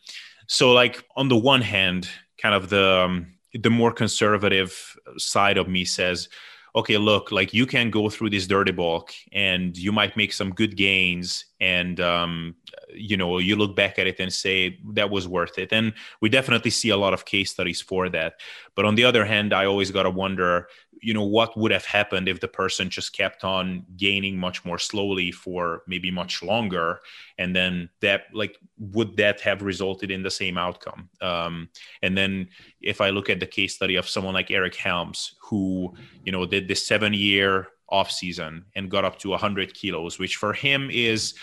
so, 0.47 0.73
like 0.73 1.05
on 1.17 1.29
the 1.29 1.37
one 1.37 1.61
hand, 1.61 2.09
kind 2.39 2.55
of 2.55 2.71
the 2.71 3.01
um, 3.05 3.27
the 3.55 3.71
more 3.71 3.93
conservative 3.93 4.97
side 5.17 5.59
of 5.59 5.69
me 5.69 5.85
says 5.85 6.29
okay 6.75 6.99
look 6.99 7.33
like 7.33 7.53
you 7.53 7.67
can 7.67 7.91
go 7.91 8.09
through 8.09 8.31
this 8.31 8.47
dirty 8.47 8.73
bulk 8.73 9.13
and 9.33 9.77
you 9.77 9.91
might 9.93 10.17
make 10.17 10.33
some 10.33 10.51
good 10.51 10.77
gains 10.77 11.47
and 11.61 12.01
um, 12.01 12.55
you 12.95 13.17
know 13.17 13.39
you 13.39 13.57
look 13.57 13.75
back 13.75 13.99
at 13.99 14.07
it 14.07 14.21
and 14.21 14.33
say 14.33 14.79
that 14.93 15.11
was 15.11 15.27
worth 15.27 15.59
it. 15.59 15.73
And 15.73 15.93
we 16.21 16.29
definitely 16.29 16.71
see 16.71 16.91
a 16.91 16.97
lot 16.97 17.15
of 17.15 17.25
case 17.25 17.51
studies 17.51 17.81
for 17.81 18.09
that. 18.11 18.35
But 18.75 18.85
on 18.85 18.95
the 18.95 19.05
other 19.05 19.25
hand 19.25 19.53
i 19.53 19.65
always 19.67 19.91
got 19.91 20.05
to 20.05 20.11
wonder 20.11 20.69
you 21.03 21.15
know 21.15 21.25
what 21.25 21.57
would 21.57 21.73
have 21.73 21.85
happened 21.85 22.29
if 22.29 22.41
the 22.41 22.49
person 22.49 22.91
just 22.91 23.13
kept 23.13 23.45
on 23.45 23.85
gaining 23.97 24.37
much 24.37 24.65
more 24.65 24.79
slowly 24.79 25.33
for 25.33 25.83
maybe 25.87 26.11
much 26.11 26.43
longer? 26.43 27.01
And 27.39 27.55
then 27.55 27.89
that 28.01 28.25
like 28.33 28.59
would 28.79 29.17
that 29.17 29.41
have 29.41 29.63
resulted 29.63 30.11
in 30.11 30.23
the 30.23 30.31
same 30.31 30.59
outcome? 30.59 31.09
Um, 31.21 31.69
and 32.03 32.17
then 32.17 32.49
if 32.83 33.01
i 33.01 33.11
look 33.11 33.31
at 33.31 33.41
the 33.41 33.47
case 33.47 33.75
study 33.75 33.97
of 33.97 34.09
someone 34.09 34.35
like 34.35 34.51
eric 34.51 34.75
helms 34.75 35.35
who 35.41 35.93
you 36.25 36.33
know 36.33 36.47
did 36.47 36.69
this 36.69 36.87
seven 36.87 37.13
year 37.13 37.69
off 37.89 38.11
season 38.11 38.65
and 38.75 38.91
got 38.91 39.05
up 39.05 39.19
to 39.19 39.31
100 39.31 39.75
kilos 39.75 40.19
which 40.19 40.37
for 40.37 40.53
him 40.53 40.89
is 40.93 41.35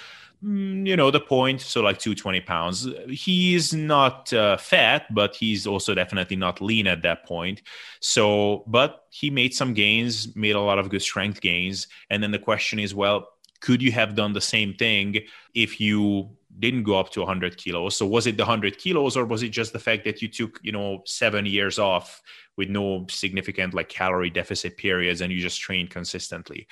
you 0.42 0.96
know 0.96 1.10
the 1.10 1.20
point 1.20 1.62
so 1.62 1.82
like 1.82 1.98
220 1.98 2.42
pounds. 2.42 2.88
He's 3.10 3.74
not 3.74 4.32
uh, 4.34 4.58
fat 4.58 5.14
but 5.14 5.36
he's 5.36 5.66
also 5.66 5.96
definitely 5.96 6.36
not 6.36 6.62
lean 6.62 6.88
at 6.88 7.02
that 7.04 7.26
point. 7.26 7.64
So 8.02 8.64
but 8.68 9.06
he 9.10 9.30
made 9.30 9.54
some 9.54 9.74
gains 9.74 10.36
made 10.36 10.56
a 10.56 10.62
lot 10.62 10.80
of 10.80 10.90
good 10.90 11.02
strength 11.02 11.42
gains. 11.42 11.88
And 12.10 12.22
then 12.22 12.32
the 12.32 12.40
question 12.40 12.80
is 12.80 12.94
well 12.94 13.30
could 13.60 13.82
you 13.82 13.92
have 13.92 14.14
done 14.14 14.34
the 14.34 14.42
same 14.42 14.76
thing 14.76 15.18
if 15.56 15.82
you 15.82 16.30
didn't 16.60 16.84
go 16.84 17.00
up 17.00 17.10
to 17.12 17.22
100 17.22 17.58
kilos? 17.58 17.98
So 17.98 18.06
was 18.06 18.28
it 18.28 18.38
the 18.38 18.44
100 18.44 18.78
kilos 18.78 19.18
or 19.18 19.26
was 19.26 19.42
it 19.42 19.50
just 19.50 19.74
the 19.74 19.80
fact 19.80 20.04
that 20.06 20.22
you 20.22 20.28
took 20.28 20.60
you 20.62 20.72
know 20.72 21.02
seven 21.06 21.48
years 21.48 21.80
off 21.80 22.22
with 22.58 22.70
no 22.70 23.08
significant 23.10 23.74
like 23.74 23.90
calorie 23.90 24.30
deficit 24.30 24.78
periods 24.78 25.22
and 25.22 25.34
you 25.34 25.40
just 25.40 25.60
trained 25.60 25.90
consistently? 25.90 26.68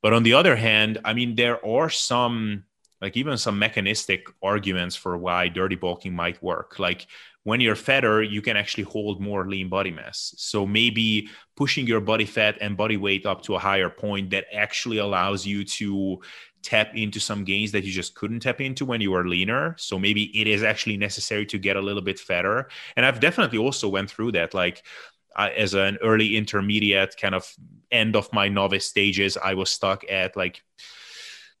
But 0.00 0.12
on 0.12 0.22
the 0.22 0.32
other 0.32 0.56
hand 0.56 0.98
i 1.04 1.12
mean 1.12 1.34
there 1.34 1.64
are 1.66 1.90
some 1.90 2.64
like 3.00 3.16
even 3.16 3.36
some 3.38 3.58
mechanistic 3.58 4.28
arguments 4.42 4.94
for 4.94 5.16
why 5.16 5.48
dirty 5.48 5.76
bulking 5.76 6.14
might 6.14 6.42
work. 6.42 6.78
Like 6.78 7.06
when 7.42 7.60
you're 7.60 7.74
fatter 7.74 8.22
you 8.22 8.42
can 8.42 8.56
actually 8.56 8.84
hold 8.84 9.20
more 9.20 9.48
lean 9.48 9.68
body 9.68 9.90
mass. 9.90 10.34
So 10.36 10.66
maybe 10.66 11.28
pushing 11.56 11.86
your 11.86 12.00
body 12.00 12.26
fat 12.26 12.58
and 12.60 12.76
body 12.76 12.96
weight 12.96 13.26
up 13.26 13.42
to 13.42 13.54
a 13.54 13.58
higher 13.58 13.90
point 13.90 14.30
that 14.30 14.46
actually 14.52 14.98
allows 14.98 15.46
you 15.46 15.64
to 15.64 16.20
tap 16.62 16.94
into 16.94 17.18
some 17.18 17.42
gains 17.44 17.72
that 17.72 17.84
you 17.84 17.92
just 17.92 18.14
couldn't 18.14 18.40
tap 18.40 18.60
into 18.60 18.84
when 18.84 19.00
you 19.00 19.12
were 19.12 19.26
leaner. 19.26 19.74
So 19.78 19.98
maybe 19.98 20.24
it 20.38 20.46
is 20.46 20.62
actually 20.62 20.98
necessary 20.98 21.46
to 21.46 21.58
get 21.58 21.76
a 21.76 21.80
little 21.80 22.02
bit 22.02 22.18
fatter. 22.18 22.68
And 22.96 23.06
i've 23.06 23.20
definitely 23.20 23.58
also 23.58 23.88
went 23.88 24.10
through 24.10 24.32
that. 24.32 24.52
Like 24.52 24.82
uh, 25.36 25.48
as 25.56 25.74
an 25.74 25.96
early 26.02 26.36
intermediate 26.36 27.16
kind 27.16 27.34
of 27.34 27.54
end 27.90 28.16
of 28.16 28.32
my 28.32 28.48
novice 28.48 28.86
stages 28.86 29.36
i 29.36 29.54
was 29.54 29.70
stuck 29.70 30.04
at 30.10 30.36
like 30.36 30.62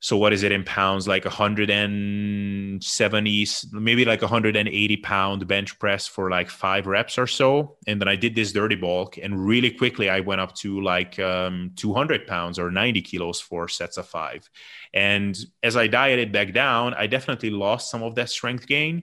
so 0.02 0.16
what 0.16 0.32
is 0.32 0.42
it 0.42 0.50
in 0.50 0.64
pounds? 0.64 1.06
Like 1.06 1.26
170 1.26 3.46
maybe 3.72 4.06
like 4.06 4.22
180 4.22 4.96
pound 4.96 5.46
bench 5.46 5.78
press 5.78 6.06
for 6.06 6.30
like 6.30 6.48
five 6.48 6.86
reps 6.86 7.18
or 7.18 7.26
so. 7.26 7.76
And 7.86 8.00
then 8.00 8.08
i 8.08 8.16
did 8.16 8.34
this 8.34 8.52
dirty 8.52 8.76
bulk 8.76 9.18
and 9.18 9.46
really 9.46 9.70
quickly 9.70 10.08
i 10.08 10.20
went 10.20 10.40
up 10.40 10.54
to 10.56 10.80
like 10.80 11.18
um, 11.18 11.72
200 11.76 12.26
pounds 12.26 12.58
or 12.58 12.70
90 12.70 13.02
kilos 13.02 13.42
for 13.42 13.68
sets 13.68 13.98
of 13.98 14.08
five. 14.08 14.48
And 14.94 15.38
as 15.62 15.76
i 15.76 15.86
dieted 15.86 16.32
back 16.32 16.54
down 16.54 16.94
i 16.94 17.06
definitely 17.06 17.50
lost 17.50 17.90
some 17.90 18.02
of 18.02 18.14
that 18.14 18.30
strength 18.30 18.66
gain 18.66 19.02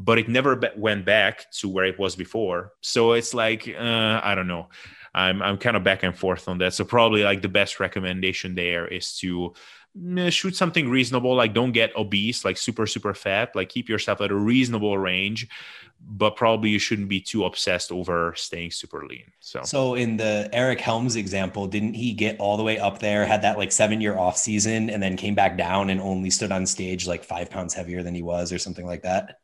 but 0.00 0.16
it 0.18 0.28
never 0.28 0.60
went 0.76 1.04
back 1.04 1.50
to 1.50 1.68
where 1.68 1.84
it 1.84 1.98
was 1.98 2.14
before. 2.14 2.72
So 2.80 3.12
it's 3.12 3.34
like 3.34 3.68
uh, 3.68 4.20
i 4.22 4.34
don't 4.34 4.48
know. 4.48 4.68
I'm, 5.14 5.42
I'm 5.42 5.56
kind 5.58 5.76
of 5.76 5.82
back 5.82 6.04
and 6.04 6.16
forth 6.16 6.48
on 6.48 6.58
that. 6.58 6.74
So 6.74 6.84
probably 6.84 7.24
like 7.24 7.42
the 7.42 7.48
best 7.48 7.80
recommendation 7.80 8.54
there 8.54 8.86
is 8.86 9.18
to 9.18 9.54
shoot 10.30 10.54
something 10.54 10.88
reasonable 10.88 11.34
like 11.34 11.54
don't 11.54 11.72
get 11.72 11.94
obese 11.96 12.44
like 12.44 12.56
super 12.56 12.86
super 12.86 13.14
fat 13.14 13.54
like 13.54 13.68
keep 13.68 13.88
yourself 13.88 14.20
at 14.20 14.30
a 14.30 14.34
reasonable 14.34 14.98
range 14.98 15.48
but 16.00 16.36
probably 16.36 16.70
you 16.70 16.78
shouldn't 16.78 17.08
be 17.08 17.20
too 17.20 17.44
obsessed 17.44 17.90
over 17.90 18.32
staying 18.36 18.70
super 18.70 19.04
lean 19.06 19.24
so. 19.40 19.62
So 19.64 19.94
in 19.94 20.16
the 20.16 20.48
eric 20.52 20.80
helms 20.80 21.16
example 21.16 21.66
didn't 21.66 21.94
he 21.94 22.12
get 22.12 22.38
all 22.38 22.56
the 22.56 22.62
way 22.62 22.78
up 22.78 23.00
there 23.00 23.24
had 23.24 23.42
that 23.42 23.58
like 23.58 23.72
seven 23.72 24.00
year 24.00 24.16
off 24.16 24.36
season 24.36 24.90
and 24.90 25.02
then 25.02 25.16
came 25.16 25.34
back 25.34 25.56
down 25.56 25.90
and 25.90 26.00
only 26.00 26.30
stood 26.30 26.52
on 26.52 26.66
stage 26.66 27.06
like 27.06 27.24
five 27.24 27.50
pounds 27.50 27.74
heavier 27.74 28.02
than 28.02 28.14
he 28.14 28.22
was 28.22 28.52
or 28.52 28.58
something 28.58 28.86
like 28.86 29.02
that? 29.02 29.40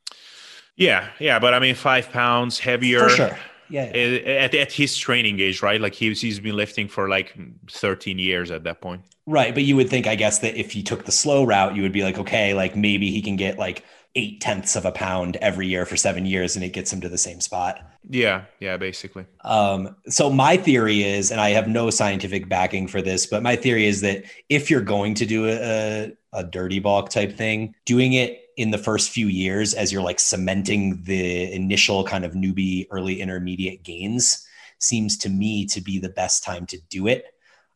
Yeah 0.76 1.08
yeah 1.18 1.38
but 1.38 1.54
i 1.54 1.58
mean 1.58 1.74
five 1.74 2.10
pounds 2.10 2.58
heavier 2.58 3.08
For 3.08 3.10
sure 3.10 3.38
yeah, 3.68 3.94
yeah. 3.94 4.32
At, 4.44 4.54
at 4.54 4.72
his 4.72 4.96
training 4.96 5.40
age, 5.40 5.62
right? 5.62 5.80
Like 5.80 5.94
he's 5.94 6.20
he's 6.20 6.40
been 6.40 6.56
lifting 6.56 6.88
for 6.88 7.08
like 7.08 7.36
13 7.70 8.18
years 8.18 8.50
at 8.50 8.64
that 8.64 8.80
point. 8.80 9.02
Right, 9.26 9.54
but 9.54 9.62
you 9.62 9.76
would 9.76 9.88
think, 9.88 10.06
I 10.06 10.16
guess, 10.16 10.40
that 10.40 10.56
if 10.56 10.72
he 10.72 10.82
took 10.82 11.06
the 11.06 11.12
slow 11.12 11.44
route, 11.44 11.74
you 11.74 11.82
would 11.82 11.92
be 11.92 12.02
like, 12.02 12.18
okay, 12.18 12.52
like 12.52 12.76
maybe 12.76 13.10
he 13.10 13.22
can 13.22 13.36
get 13.36 13.58
like 13.58 13.82
eight 14.16 14.40
tenths 14.40 14.76
of 14.76 14.84
a 14.84 14.92
pound 14.92 15.36
every 15.36 15.66
year 15.66 15.86
for 15.86 15.96
seven 15.96 16.26
years, 16.26 16.56
and 16.56 16.64
it 16.64 16.72
gets 16.72 16.92
him 16.92 17.00
to 17.00 17.08
the 17.08 17.18
same 17.18 17.40
spot. 17.40 17.80
Yeah, 18.08 18.44
yeah, 18.60 18.76
basically. 18.76 19.24
Um, 19.42 19.96
so 20.08 20.30
my 20.30 20.56
theory 20.56 21.02
is, 21.02 21.30
and 21.30 21.40
I 21.40 21.50
have 21.50 21.68
no 21.68 21.90
scientific 21.90 22.48
backing 22.48 22.86
for 22.86 23.00
this, 23.00 23.26
but 23.26 23.42
my 23.42 23.56
theory 23.56 23.86
is 23.86 24.02
that 24.02 24.24
if 24.48 24.70
you're 24.70 24.82
going 24.82 25.14
to 25.14 25.26
do 25.26 25.48
a, 25.48 26.12
a 26.32 26.44
dirty 26.44 26.78
bulk 26.78 27.08
type 27.08 27.34
thing, 27.34 27.74
doing 27.86 28.12
it 28.12 28.43
in 28.56 28.70
the 28.70 28.78
first 28.78 29.10
few 29.10 29.26
years 29.26 29.74
as 29.74 29.92
you're 29.92 30.02
like 30.02 30.20
cementing 30.20 31.02
the 31.04 31.52
initial 31.52 32.04
kind 32.04 32.24
of 32.24 32.32
newbie 32.32 32.86
early 32.90 33.20
intermediate 33.20 33.82
gains 33.82 34.46
seems 34.78 35.16
to 35.16 35.28
me 35.28 35.66
to 35.66 35.80
be 35.80 35.98
the 35.98 36.08
best 36.08 36.44
time 36.44 36.66
to 36.66 36.78
do 36.88 37.06
it 37.06 37.26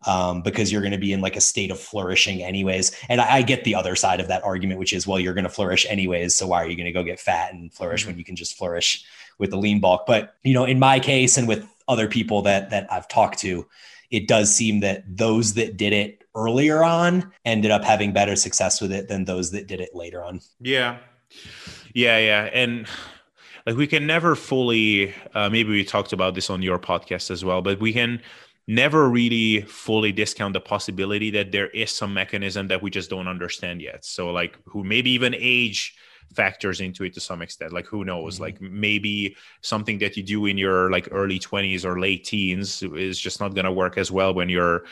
um, 0.07 0.43
because 0.43 0.71
you're 0.71 0.81
going 0.81 0.93
to 0.93 0.99
be 0.99 1.13
in 1.13 1.21
like 1.21 1.37
a 1.37 1.41
state 1.41 1.71
of 1.71 1.81
flourishing 1.81 2.43
anyways. 2.43 2.93
And 3.09 3.21
I, 3.21 3.37
I, 3.37 3.43
get 3.43 3.65
the 3.65 3.75
other 3.75 3.97
side 3.97 4.21
of 4.21 4.29
that 4.29 4.45
argument, 4.45 4.79
which 4.79 4.93
is, 4.93 5.07
well, 5.07 5.19
you're 5.19 5.35
going 5.35 5.45
to 5.45 5.51
flourish 5.51 5.87
anyways. 5.89 6.37
So 6.37 6.47
why 6.47 6.63
are 6.63 6.69
you 6.69 6.77
going 6.77 6.87
to 6.87 6.93
go 6.93 7.03
get 7.03 7.19
fat 7.19 7.53
and 7.53 7.73
flourish 7.73 8.03
mm-hmm. 8.03 8.11
when 8.11 8.19
you 8.19 8.25
can 8.25 8.37
just 8.37 8.57
flourish 8.57 9.05
with 9.39 9.51
the 9.51 9.57
lean 9.57 9.81
bulk? 9.81 10.07
But 10.07 10.37
you 10.45 10.55
know, 10.55 10.65
in 10.65 10.79
my 10.79 11.01
case 11.01 11.37
and 11.37 11.49
with 11.49 11.67
other 11.89 12.07
people 12.07 12.43
that 12.43 12.71
that 12.71 12.93
I've 12.93 13.09
talked 13.09 13.41
to, 13.41 13.67
it 14.11 14.29
does 14.29 14.55
seem 14.55 14.81
that 14.81 15.05
those 15.09 15.55
that 15.55 15.77
did 15.77 15.93
it 15.93 16.18
earlier 16.39 16.83
on 16.85 17.33
ended 17.45 17.71
up 17.71 17.85
having 17.85 18.13
better 18.13 18.37
success 18.37 18.81
with 18.81 18.93
it 18.93 19.09
than 19.09 19.25
those 19.25 19.51
that 19.51 19.67
did 19.67 19.81
it 19.81 19.95
later 19.95 20.25
on. 20.25 20.41
Yeah, 20.61 20.99
yeah, 21.95 22.19
yeah, 22.19 22.45
and 22.53 22.87
like 23.67 23.77
we 23.77 23.87
can 23.87 24.07
never 24.07 24.35
fully. 24.35 25.15
Uh, 25.35 25.51
maybe 25.51 25.71
we 25.71 25.85
talked 25.85 26.13
about 26.13 26.35
this 26.35 26.51
on 26.51 26.63
your 26.63 26.79
podcast 26.79 27.31
as 27.31 27.45
well, 27.45 27.61
but 27.63 27.81
we 27.81 27.93
can 27.93 28.23
never 28.67 29.09
really 29.09 29.63
fully 29.63 30.13
discount 30.13 30.53
the 30.53 30.61
possibility 30.61 31.31
that 31.31 31.53
there 31.53 31.69
is 31.69 31.91
some 31.91 32.13
mechanism 32.13 32.69
that 32.69 32.83
we 32.83 32.91
just 32.91 33.09
don't 33.09 33.27
understand 33.27 33.81
yet. 33.81 34.05
So 34.05 34.31
like 34.31 34.59
who 34.67 34.85
maybe 34.85 35.11
even 35.11 35.35
age 35.37 35.97
factors 36.35 36.81
into 36.81 37.05
it 37.05 37.15
to 37.15 37.21
some 37.21 37.41
extent 37.41 37.73
like 37.73 37.87
who 37.87 38.05
knows 38.05 38.35
mm-hmm. 38.35 38.45
like 38.45 38.61
maybe 38.61 39.35
something 39.63 39.99
that 39.99 40.17
you 40.17 40.23
do 40.23 40.45
in 40.47 40.59
your 40.59 40.91
like 40.91 41.09
early 41.11 41.39
20s 41.39 41.85
or 41.85 41.99
late 41.99 42.25
teens 42.25 42.83
is 42.83 43.19
just 43.19 43.41
not 43.41 43.55
going 43.55 43.65
to 43.65 43.73
work 43.73 43.97
as 43.97 44.13
well 44.13 44.35
when 44.35 44.49
you're 44.49 44.85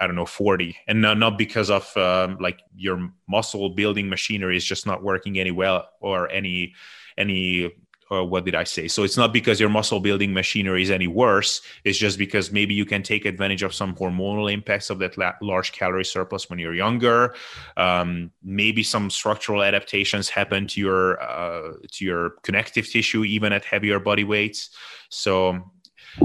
I 0.00 0.06
don't 0.06 0.16
know, 0.16 0.26
40. 0.26 0.76
And 0.86 1.00
not, 1.00 1.18
not 1.18 1.38
because 1.38 1.70
of 1.70 1.96
um, 1.96 2.38
like 2.40 2.60
your 2.74 3.10
muscle 3.28 3.70
building 3.70 4.08
machinery 4.08 4.56
is 4.56 4.64
just 4.64 4.86
not 4.86 5.02
working 5.02 5.38
any 5.38 5.50
well 5.50 5.88
or 6.00 6.30
any, 6.30 6.74
any 7.16 7.72
or 8.10 8.24
what 8.24 8.44
did 8.44 8.56
I 8.56 8.64
say? 8.64 8.88
So 8.88 9.04
it's 9.04 9.16
not 9.16 9.32
because 9.32 9.60
your 9.60 9.68
muscle 9.68 10.00
building 10.00 10.34
machinery 10.34 10.82
is 10.82 10.90
any 10.90 11.06
worse. 11.06 11.62
It's 11.84 11.96
just 11.96 12.18
because 12.18 12.50
maybe 12.50 12.74
you 12.74 12.84
can 12.84 13.04
take 13.04 13.24
advantage 13.24 13.62
of 13.62 13.72
some 13.72 13.94
hormonal 13.94 14.52
impacts 14.52 14.90
of 14.90 14.98
that 14.98 15.16
la- 15.16 15.34
large 15.40 15.70
calorie 15.70 16.04
surplus 16.04 16.50
when 16.50 16.58
you're 16.58 16.74
younger. 16.74 17.34
Um, 17.76 18.32
maybe 18.42 18.82
some 18.82 19.10
structural 19.10 19.62
adaptations 19.62 20.28
happen 20.28 20.66
to 20.68 20.80
your 20.80 21.22
uh, 21.22 21.74
to 21.92 22.04
your 22.04 22.30
connective 22.42 22.88
tissue 22.88 23.24
even 23.24 23.52
at 23.52 23.64
heavier 23.64 24.00
body 24.00 24.24
weights. 24.24 24.70
So 25.08 25.70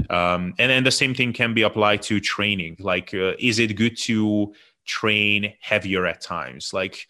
um, 0.10 0.54
and 0.58 0.72
then 0.72 0.84
the 0.84 0.92
same 0.92 1.14
thing 1.14 1.34
can 1.34 1.54
be 1.54 1.64
applied 1.64 2.02
to 2.04 2.20
training. 2.20 2.78
Like, 2.80 3.14
uh, 3.14 3.34
is 3.40 3.60
it 3.60 3.76
good 3.76 3.98
to 4.00 4.54
train 4.86 5.54
heavier 5.62 6.06
at 6.06 6.22
times? 6.22 6.72
Like 6.74 7.08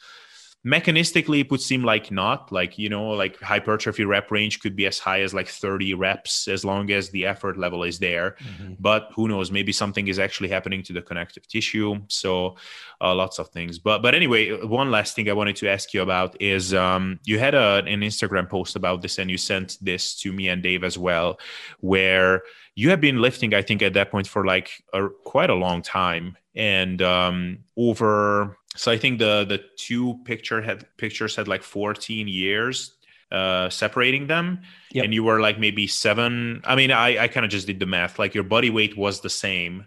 mechanistically 0.66 1.42
it 1.42 1.52
would 1.52 1.62
seem 1.62 1.84
like 1.84 2.12
not. 2.12 2.52
Like 2.52 2.78
you 2.78 2.90
know 2.90 3.10
like 3.10 3.40
hypertrophy 3.40 4.06
rep 4.06 4.32
range 4.32 4.60
could 4.60 4.76
be 4.76 4.86
as 4.86 5.00
high 5.00 5.22
as 5.22 5.34
like 5.34 5.48
30 5.48 5.94
reps 5.94 6.48
as 6.48 6.66
long 6.66 6.92
as 6.92 7.10
the 7.10 7.26
effort 7.26 7.58
level 7.58 7.84
is 7.84 8.00
there. 8.00 8.36
Mm-hmm. 8.40 8.74
but 8.80 9.10
who 9.16 9.28
knows? 9.28 9.52
Maybe 9.52 9.72
something 9.72 10.08
is 10.08 10.20
actually 10.20 10.50
happening 10.50 10.84
to 10.84 10.94
the 10.94 11.02
connective 11.02 11.48
tissue. 11.48 12.02
So 12.08 12.56
uh, 13.02 13.14
lots 13.14 13.40
of 13.40 13.50
things. 13.50 13.80
But 13.80 14.02
but 14.02 14.16
anyway 14.16 14.52
one 14.66 14.92
last 14.92 15.16
thing 15.16 15.30
i 15.30 15.34
wanted 15.34 15.56
to 15.58 15.70
ask 15.70 15.94
you 15.94 16.02
about 16.02 16.40
is 16.42 16.74
um, 16.74 17.20
you 17.26 17.40
had 17.40 17.54
a, 17.54 17.84
an 17.86 18.02
instagram 18.02 18.50
post 18.50 18.76
about 18.76 19.02
this 19.02 19.20
and 19.20 19.30
you 19.30 19.38
sent 19.38 19.78
this 19.82 20.16
to 20.22 20.32
me 20.32 20.50
and 20.50 20.62
dave 20.64 20.84
as 20.84 20.98
well 20.98 21.40
where 21.80 22.42
you 22.76 22.90
have 22.90 23.02
been 23.02 23.22
lifting 23.22 23.54
i 23.54 23.62
think 23.62 23.82
at 23.82 23.94
that 23.94 24.12
point 24.12 24.28
for 24.28 24.46
like 24.46 24.84
a, 24.94 25.10
quite 25.24 25.50
a 25.50 25.56
long 25.56 25.82
time. 25.82 26.38
And 26.56 27.02
um, 27.02 27.60
over 27.76 28.58
so 28.76 28.92
I 28.92 28.98
think 28.98 29.20
the 29.20 29.46
the 29.46 29.62
two 29.78 30.20
picture 30.26 30.62
had 30.62 30.86
pictures 30.98 31.36
had 31.36 31.48
like 31.48 31.64
14 31.64 32.28
years 32.28 32.96
uh, 33.32 33.70
separating 33.70 34.28
them, 34.28 34.62
yep. 34.92 35.06
and 35.06 35.14
you 35.14 35.24
were 35.24 35.40
like 35.40 35.60
maybe 35.60 35.88
seven. 35.88 36.62
I 36.64 36.76
mean, 36.76 36.92
I 36.92 37.24
I 37.24 37.28
kind 37.28 37.46
of 37.46 37.52
just 37.52 37.68
did 37.68 37.80
the 37.80 37.86
math. 37.86 38.20
Like 38.20 38.36
your 38.36 38.44
body 38.44 38.70
weight 38.70 38.98
was 38.98 39.22
the 39.22 39.30
same, 39.30 39.86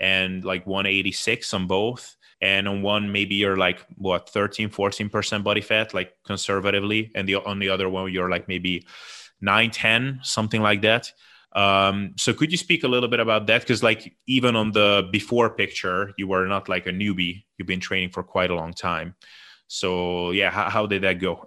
and 0.00 0.44
like 0.44 0.66
186 0.66 1.52
on 1.54 1.66
both. 1.66 2.16
And 2.40 2.68
on 2.68 2.82
one, 2.82 3.10
maybe 3.10 3.34
you're 3.34 3.56
like 3.56 3.84
what 3.96 4.30
13, 4.30 4.70
14 4.70 5.08
percent 5.08 5.44
body 5.44 5.60
fat, 5.60 5.92
like 5.92 6.14
conservatively, 6.24 7.10
and 7.14 7.28
the 7.28 7.36
on 7.36 7.58
the 7.58 7.68
other 7.68 7.88
one, 7.88 8.12
you're 8.12 8.30
like 8.30 8.46
maybe 8.46 8.86
9, 9.40 9.70
10, 9.70 10.20
something 10.22 10.62
like 10.62 10.82
that. 10.82 11.12
Um, 11.52 12.14
so 12.16 12.32
could 12.32 12.52
you 12.52 12.58
speak 12.58 12.84
a 12.84 12.88
little 12.88 13.08
bit 13.08 13.20
about 13.20 13.46
that? 13.46 13.62
Because 13.62 13.82
like 13.82 14.14
even 14.26 14.56
on 14.56 14.72
the 14.72 15.08
before 15.10 15.50
picture, 15.50 16.12
you 16.18 16.28
were 16.28 16.46
not 16.46 16.68
like 16.68 16.86
a 16.86 16.90
newbie. 16.90 17.44
You've 17.56 17.68
been 17.68 17.80
training 17.80 18.10
for 18.10 18.22
quite 18.22 18.50
a 18.50 18.54
long 18.54 18.72
time. 18.74 19.14
So 19.66 20.30
yeah, 20.30 20.50
how, 20.50 20.68
how 20.68 20.86
did 20.86 21.02
that 21.02 21.14
go? 21.14 21.44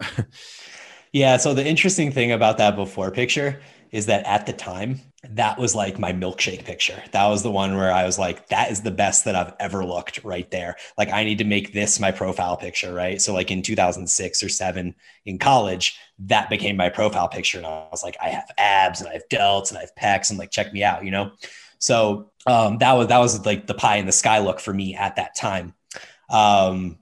yeah. 1.13 1.37
So 1.37 1.53
the 1.53 1.65
interesting 1.65 2.11
thing 2.11 2.31
about 2.31 2.57
that 2.57 2.75
before 2.75 3.11
picture 3.11 3.61
is 3.91 4.05
that 4.07 4.25
at 4.25 4.45
the 4.45 4.53
time, 4.53 4.99
that 5.29 5.59
was 5.59 5.75
like 5.75 5.99
my 5.99 6.11
milkshake 6.11 6.65
picture. 6.65 7.01
That 7.11 7.27
was 7.27 7.43
the 7.43 7.51
one 7.51 7.77
where 7.77 7.91
I 7.91 8.05
was 8.05 8.17
like, 8.17 8.47
that 8.47 8.71
is 8.71 8.81
the 8.81 8.91
best 8.91 9.25
that 9.25 9.35
I've 9.35 9.53
ever 9.59 9.85
looked 9.85 10.23
right 10.23 10.49
there. 10.49 10.77
Like, 10.97 11.09
I 11.09 11.23
need 11.23 11.37
to 11.37 11.43
make 11.43 11.73
this 11.73 11.99
my 11.99 12.11
profile 12.11 12.57
picture, 12.57 12.91
right? 12.93 13.21
So, 13.21 13.33
like 13.33 13.51
in 13.51 13.61
2006 13.61 14.43
or 14.43 14.49
seven 14.49 14.95
in 15.25 15.37
college, 15.37 15.99
that 16.19 16.49
became 16.49 16.75
my 16.75 16.89
profile 16.89 17.27
picture. 17.27 17.59
And 17.59 17.67
I 17.67 17.87
was 17.91 18.03
like, 18.03 18.17
I 18.21 18.29
have 18.29 18.49
abs 18.57 18.99
and 18.99 19.09
I 19.09 19.13
have 19.13 19.29
delts 19.29 19.69
and 19.69 19.77
I 19.77 19.81
have 19.81 19.95
pecs 19.95 20.31
and 20.31 20.39
like, 20.39 20.49
check 20.49 20.73
me 20.73 20.83
out, 20.83 21.05
you 21.05 21.11
know? 21.11 21.31
So, 21.77 22.31
um, 22.47 22.79
that 22.79 22.93
was, 22.93 23.07
that 23.07 23.19
was 23.19 23.45
like 23.45 23.67
the 23.67 23.75
pie 23.75 23.97
in 23.97 24.07
the 24.07 24.11
sky 24.11 24.39
look 24.39 24.59
for 24.59 24.73
me 24.73 24.95
at 24.95 25.17
that 25.17 25.35
time. 25.35 25.75
Um, 26.31 26.97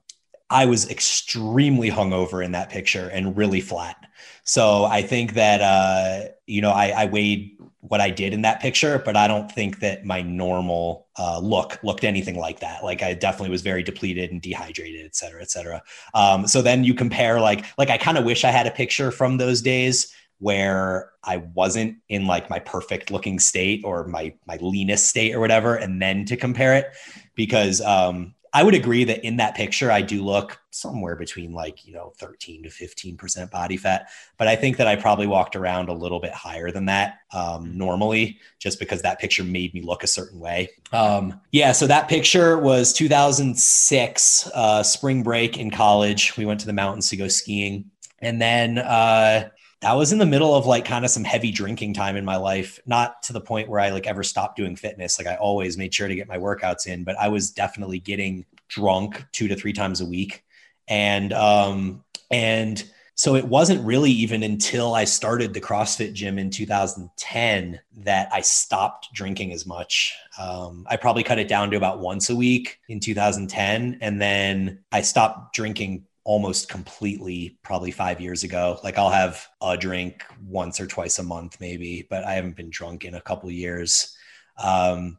I 0.50 0.66
was 0.66 0.90
extremely 0.90 1.90
hungover 1.90 2.44
in 2.44 2.52
that 2.52 2.70
picture 2.70 3.08
and 3.08 3.36
really 3.36 3.60
flat. 3.60 3.96
So 4.42 4.84
I 4.84 5.02
think 5.02 5.34
that 5.34 5.60
uh, 5.60 6.32
you 6.46 6.60
know 6.60 6.72
I, 6.72 6.88
I, 6.88 7.06
weighed 7.06 7.56
what 7.80 8.00
I 8.00 8.10
did 8.10 8.34
in 8.34 8.42
that 8.42 8.60
picture, 8.60 9.00
but 9.04 9.16
I 9.16 9.26
don't 9.26 9.50
think 9.50 9.80
that 9.80 10.04
my 10.04 10.20
normal 10.20 11.08
uh, 11.18 11.38
look 11.38 11.78
looked 11.82 12.04
anything 12.04 12.36
like 12.36 12.60
that. 12.60 12.84
Like 12.84 13.02
I 13.02 13.14
definitely 13.14 13.50
was 13.50 13.62
very 13.62 13.82
depleted 13.82 14.30
and 14.30 14.40
dehydrated, 14.42 15.06
et 15.06 15.16
cetera, 15.16 15.40
et 15.40 15.50
cetera. 15.50 15.82
Um, 16.14 16.46
so 16.46 16.60
then 16.60 16.84
you 16.84 16.94
compare 16.94 17.40
like 17.40 17.64
like 17.78 17.88
I 17.88 17.96
kind 17.96 18.18
of 18.18 18.24
wish 18.24 18.44
I 18.44 18.50
had 18.50 18.66
a 18.66 18.70
picture 18.70 19.10
from 19.10 19.38
those 19.38 19.62
days 19.62 20.14
where 20.38 21.10
I 21.24 21.38
wasn't 21.38 21.96
in 22.08 22.26
like 22.26 22.48
my 22.50 22.58
perfect 22.58 23.10
looking 23.10 23.38
state 23.38 23.82
or 23.84 24.06
my 24.06 24.34
my 24.46 24.58
leanest 24.60 25.06
state 25.06 25.34
or 25.34 25.40
whatever, 25.40 25.76
and 25.76 26.00
then 26.02 26.26
to 26.26 26.36
compare 26.36 26.74
it 26.74 26.86
because 27.34 27.80
um, 27.80 28.34
I 28.52 28.64
would 28.64 28.74
agree 28.74 29.04
that 29.04 29.24
in 29.24 29.36
that 29.36 29.54
picture, 29.54 29.92
I 29.92 30.02
do 30.02 30.24
look 30.24 30.60
somewhere 30.70 31.14
between 31.14 31.52
like, 31.52 31.86
you 31.86 31.92
know, 31.92 32.12
13 32.18 32.64
to 32.64 32.68
15% 32.68 33.50
body 33.50 33.76
fat. 33.76 34.08
But 34.38 34.48
I 34.48 34.56
think 34.56 34.76
that 34.78 34.88
I 34.88 34.96
probably 34.96 35.28
walked 35.28 35.54
around 35.54 35.88
a 35.88 35.92
little 35.92 36.18
bit 36.18 36.32
higher 36.32 36.70
than 36.70 36.86
that 36.86 37.18
um, 37.32 37.76
normally, 37.76 38.38
just 38.58 38.80
because 38.80 39.02
that 39.02 39.20
picture 39.20 39.44
made 39.44 39.72
me 39.72 39.82
look 39.82 40.02
a 40.02 40.08
certain 40.08 40.40
way. 40.40 40.70
Um, 40.92 41.40
yeah. 41.52 41.70
So 41.72 41.86
that 41.86 42.08
picture 42.08 42.58
was 42.58 42.92
2006, 42.92 44.50
uh, 44.52 44.82
spring 44.82 45.22
break 45.22 45.56
in 45.56 45.70
college. 45.70 46.36
We 46.36 46.44
went 46.44 46.60
to 46.60 46.66
the 46.66 46.72
mountains 46.72 47.08
to 47.10 47.16
go 47.16 47.28
skiing. 47.28 47.90
And 48.18 48.42
then 48.42 48.78
uh, 48.78 49.48
that 49.80 49.94
was 49.94 50.12
in 50.12 50.18
the 50.18 50.26
middle 50.26 50.54
of 50.54 50.66
like 50.66 50.84
kind 50.84 51.04
of 51.04 51.10
some 51.10 51.24
heavy 51.24 51.50
drinking 51.50 51.94
time 51.94 52.16
in 52.16 52.24
my 52.24 52.36
life 52.36 52.80
not 52.86 53.22
to 53.22 53.32
the 53.32 53.40
point 53.40 53.68
where 53.68 53.80
i 53.80 53.90
like 53.90 54.06
ever 54.06 54.22
stopped 54.22 54.56
doing 54.56 54.76
fitness. 54.76 55.18
Like 55.18 55.26
i 55.26 55.36
always 55.36 55.76
made 55.76 55.94
sure 55.94 56.08
to 56.08 56.14
get 56.14 56.28
my 56.28 56.38
workouts 56.38 56.86
in 56.86 57.04
but 57.04 57.18
i 57.18 57.28
was 57.28 57.50
definitely 57.50 57.98
getting 57.98 58.44
drunk 58.68 59.24
two 59.32 59.48
to 59.48 59.56
three 59.56 59.72
times 59.72 60.00
a 60.00 60.06
week. 60.06 60.44
And 60.88 61.32
um 61.32 62.04
and 62.30 62.82
so 63.14 63.34
it 63.34 63.44
wasn't 63.44 63.84
really 63.84 64.10
even 64.10 64.42
until 64.42 64.94
i 64.94 65.04
started 65.04 65.54
the 65.54 65.60
crossfit 65.60 66.12
gym 66.12 66.38
in 66.38 66.50
2010 66.50 67.80
that 67.98 68.28
i 68.32 68.40
stopped 68.40 69.08
drinking 69.14 69.52
as 69.52 69.66
much. 69.66 70.14
Um, 70.38 70.86
i 70.90 70.96
probably 70.96 71.22
cut 71.22 71.38
it 71.38 71.48
down 71.48 71.70
to 71.70 71.76
about 71.76 72.00
once 72.00 72.28
a 72.28 72.36
week 72.36 72.78
in 72.88 73.00
2010 73.00 73.98
and 74.00 74.20
then 74.20 74.80
i 74.92 75.00
stopped 75.00 75.54
drinking 75.54 76.06
almost 76.24 76.68
completely 76.68 77.58
probably 77.62 77.90
five 77.90 78.20
years 78.20 78.44
ago. 78.44 78.78
Like 78.84 78.98
I'll 78.98 79.10
have 79.10 79.46
a 79.62 79.76
drink 79.76 80.22
once 80.46 80.80
or 80.80 80.86
twice 80.86 81.18
a 81.18 81.22
month, 81.22 81.58
maybe, 81.60 82.06
but 82.10 82.24
I 82.24 82.32
haven't 82.34 82.56
been 82.56 82.70
drunk 82.70 83.04
in 83.04 83.14
a 83.14 83.20
couple 83.20 83.50
years. 83.50 84.16
Um, 84.62 85.18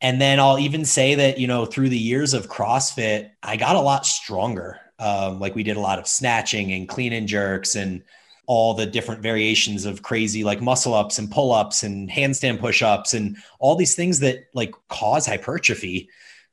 and 0.00 0.20
then 0.20 0.38
I'll 0.38 0.58
even 0.58 0.84
say 0.84 1.14
that, 1.14 1.38
you 1.38 1.46
know, 1.46 1.64
through 1.64 1.88
the 1.88 1.98
years 1.98 2.34
of 2.34 2.48
CrossFit, 2.48 3.30
I 3.42 3.56
got 3.56 3.76
a 3.76 3.80
lot 3.80 4.06
stronger. 4.06 4.78
Um, 4.98 5.40
like 5.40 5.54
we 5.54 5.62
did 5.62 5.76
a 5.76 5.80
lot 5.80 5.98
of 5.98 6.06
snatching 6.06 6.72
and 6.72 6.88
clean 6.88 7.12
and 7.12 7.26
jerks 7.26 7.74
and 7.74 8.02
all 8.46 8.74
the 8.74 8.86
different 8.86 9.22
variations 9.22 9.84
of 9.84 10.02
crazy 10.02 10.44
like 10.44 10.62
muscle 10.62 10.94
ups 10.94 11.18
and 11.18 11.30
pull 11.30 11.52
ups 11.52 11.82
and 11.82 12.08
handstand 12.08 12.60
push 12.60 12.80
ups 12.80 13.12
and 13.12 13.36
all 13.58 13.74
these 13.74 13.94
things 13.94 14.20
that 14.20 14.44
like 14.54 14.72
cause 14.88 15.26
hypertrophy 15.26 16.08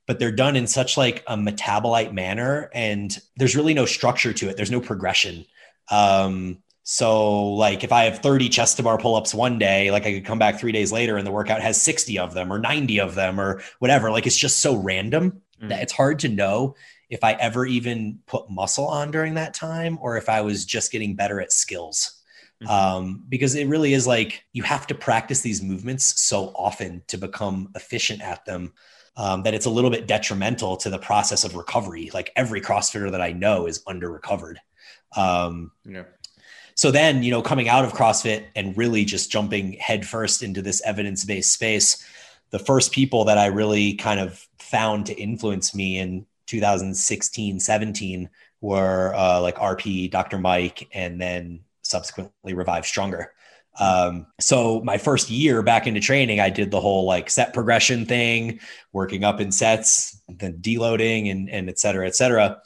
but 0.05 0.19
they're 0.19 0.31
done 0.31 0.55
in 0.55 0.67
such 0.67 0.97
like 0.97 1.23
a 1.27 1.35
metabolite 1.35 2.13
manner 2.13 2.69
and 2.73 3.19
there's 3.37 3.55
really 3.55 3.73
no 3.73 3.85
structure 3.85 4.33
to 4.33 4.49
it 4.49 4.57
there's 4.57 4.71
no 4.71 4.81
progression 4.81 5.45
um 5.91 6.57
so 6.83 7.53
like 7.53 7.83
if 7.83 7.91
i 7.91 8.03
have 8.03 8.19
30 8.19 8.49
chest 8.49 8.77
to 8.77 8.83
bar 8.83 8.97
pull-ups 8.97 9.33
one 9.33 9.57
day 9.57 9.91
like 9.91 10.05
i 10.05 10.13
could 10.13 10.25
come 10.25 10.39
back 10.39 10.59
three 10.59 10.71
days 10.71 10.91
later 10.91 11.17
and 11.17 11.25
the 11.25 11.31
workout 11.31 11.61
has 11.61 11.81
60 11.81 12.19
of 12.19 12.33
them 12.33 12.51
or 12.51 12.59
90 12.59 12.99
of 12.99 13.15
them 13.15 13.39
or 13.39 13.61
whatever 13.79 14.11
like 14.11 14.27
it's 14.27 14.37
just 14.37 14.59
so 14.59 14.75
random 14.75 15.41
mm. 15.61 15.69
that 15.69 15.81
it's 15.81 15.93
hard 15.93 16.19
to 16.19 16.29
know 16.29 16.75
if 17.13 17.23
I 17.23 17.33
ever 17.33 17.63
even 17.65 18.19
put 18.25 18.49
muscle 18.49 18.87
on 18.87 19.11
during 19.11 19.35
that 19.35 19.53
time 19.53 19.99
or 20.01 20.17
if 20.17 20.29
I 20.29 20.41
was 20.41 20.65
just 20.65 20.91
getting 20.91 21.15
better 21.15 21.39
at 21.39 21.51
skills. 21.51 22.19
Mm-hmm. 22.63 22.71
Um, 22.71 23.23
because 23.29 23.53
it 23.53 23.67
really 23.67 23.93
is 23.93 24.07
like 24.07 24.43
you 24.51 24.63
have 24.63 24.87
to 24.87 24.95
practice 24.95 25.41
these 25.41 25.61
movements 25.61 26.21
so 26.21 26.51
often 26.55 27.03
to 27.07 27.17
become 27.17 27.69
efficient 27.75 28.21
at 28.21 28.45
them 28.45 28.73
um, 29.15 29.43
that 29.43 29.53
it's 29.53 29.65
a 29.65 29.69
little 29.69 29.89
bit 29.89 30.07
detrimental 30.07 30.77
to 30.77 30.89
the 30.89 30.97
process 30.97 31.43
of 31.43 31.55
recovery. 31.55 32.09
Like 32.13 32.31
every 32.35 32.61
CrossFitter 32.61 33.11
that 33.11 33.21
I 33.21 33.31
know 33.31 33.67
is 33.67 33.83
under 33.85 34.11
recovered. 34.11 34.59
Um, 35.15 35.71
yeah. 35.85 36.03
So 36.75 36.89
then, 36.89 37.21
you 37.21 37.31
know, 37.31 37.41
coming 37.41 37.69
out 37.69 37.85
of 37.85 37.93
CrossFit 37.93 38.45
and 38.55 38.75
really 38.75 39.05
just 39.05 39.31
jumping 39.31 39.73
headfirst 39.73 40.41
into 40.41 40.61
this 40.61 40.81
evidence 40.83 41.23
based 41.23 41.53
space, 41.53 42.03
the 42.49 42.59
first 42.59 42.91
people 42.91 43.25
that 43.25 43.37
I 43.37 43.47
really 43.47 43.93
kind 43.93 44.19
of 44.19 44.47
found 44.59 45.05
to 45.07 45.13
influence 45.13 45.75
me 45.75 45.99
in 45.99 46.25
2016, 46.47 47.59
17 47.59 48.29
were 48.61 49.13
uh, 49.15 49.41
like 49.41 49.57
RP, 49.57 50.09
Dr. 50.09 50.39
Mike, 50.39 50.87
and 50.93 51.21
then 51.21 51.59
subsequently 51.83 52.53
Revive 52.53 52.85
Stronger. 52.85 53.32
Um, 53.79 54.27
so 54.39 54.81
my 54.81 54.97
first 54.97 55.29
year 55.29 55.63
back 55.63 55.87
into 55.87 55.99
training, 55.99 56.39
I 56.39 56.49
did 56.49 56.71
the 56.71 56.79
whole 56.79 57.05
like 57.05 57.29
set 57.29 57.53
progression 57.53 58.05
thing, 58.05 58.59
working 58.91 59.23
up 59.23 59.41
in 59.41 59.51
sets, 59.51 60.21
then 60.29 60.59
deloading 60.59 61.31
and, 61.31 61.49
and 61.49 61.69
et 61.69 61.79
cetera, 61.79 62.05
et 62.05 62.15
cetera. 62.15 62.61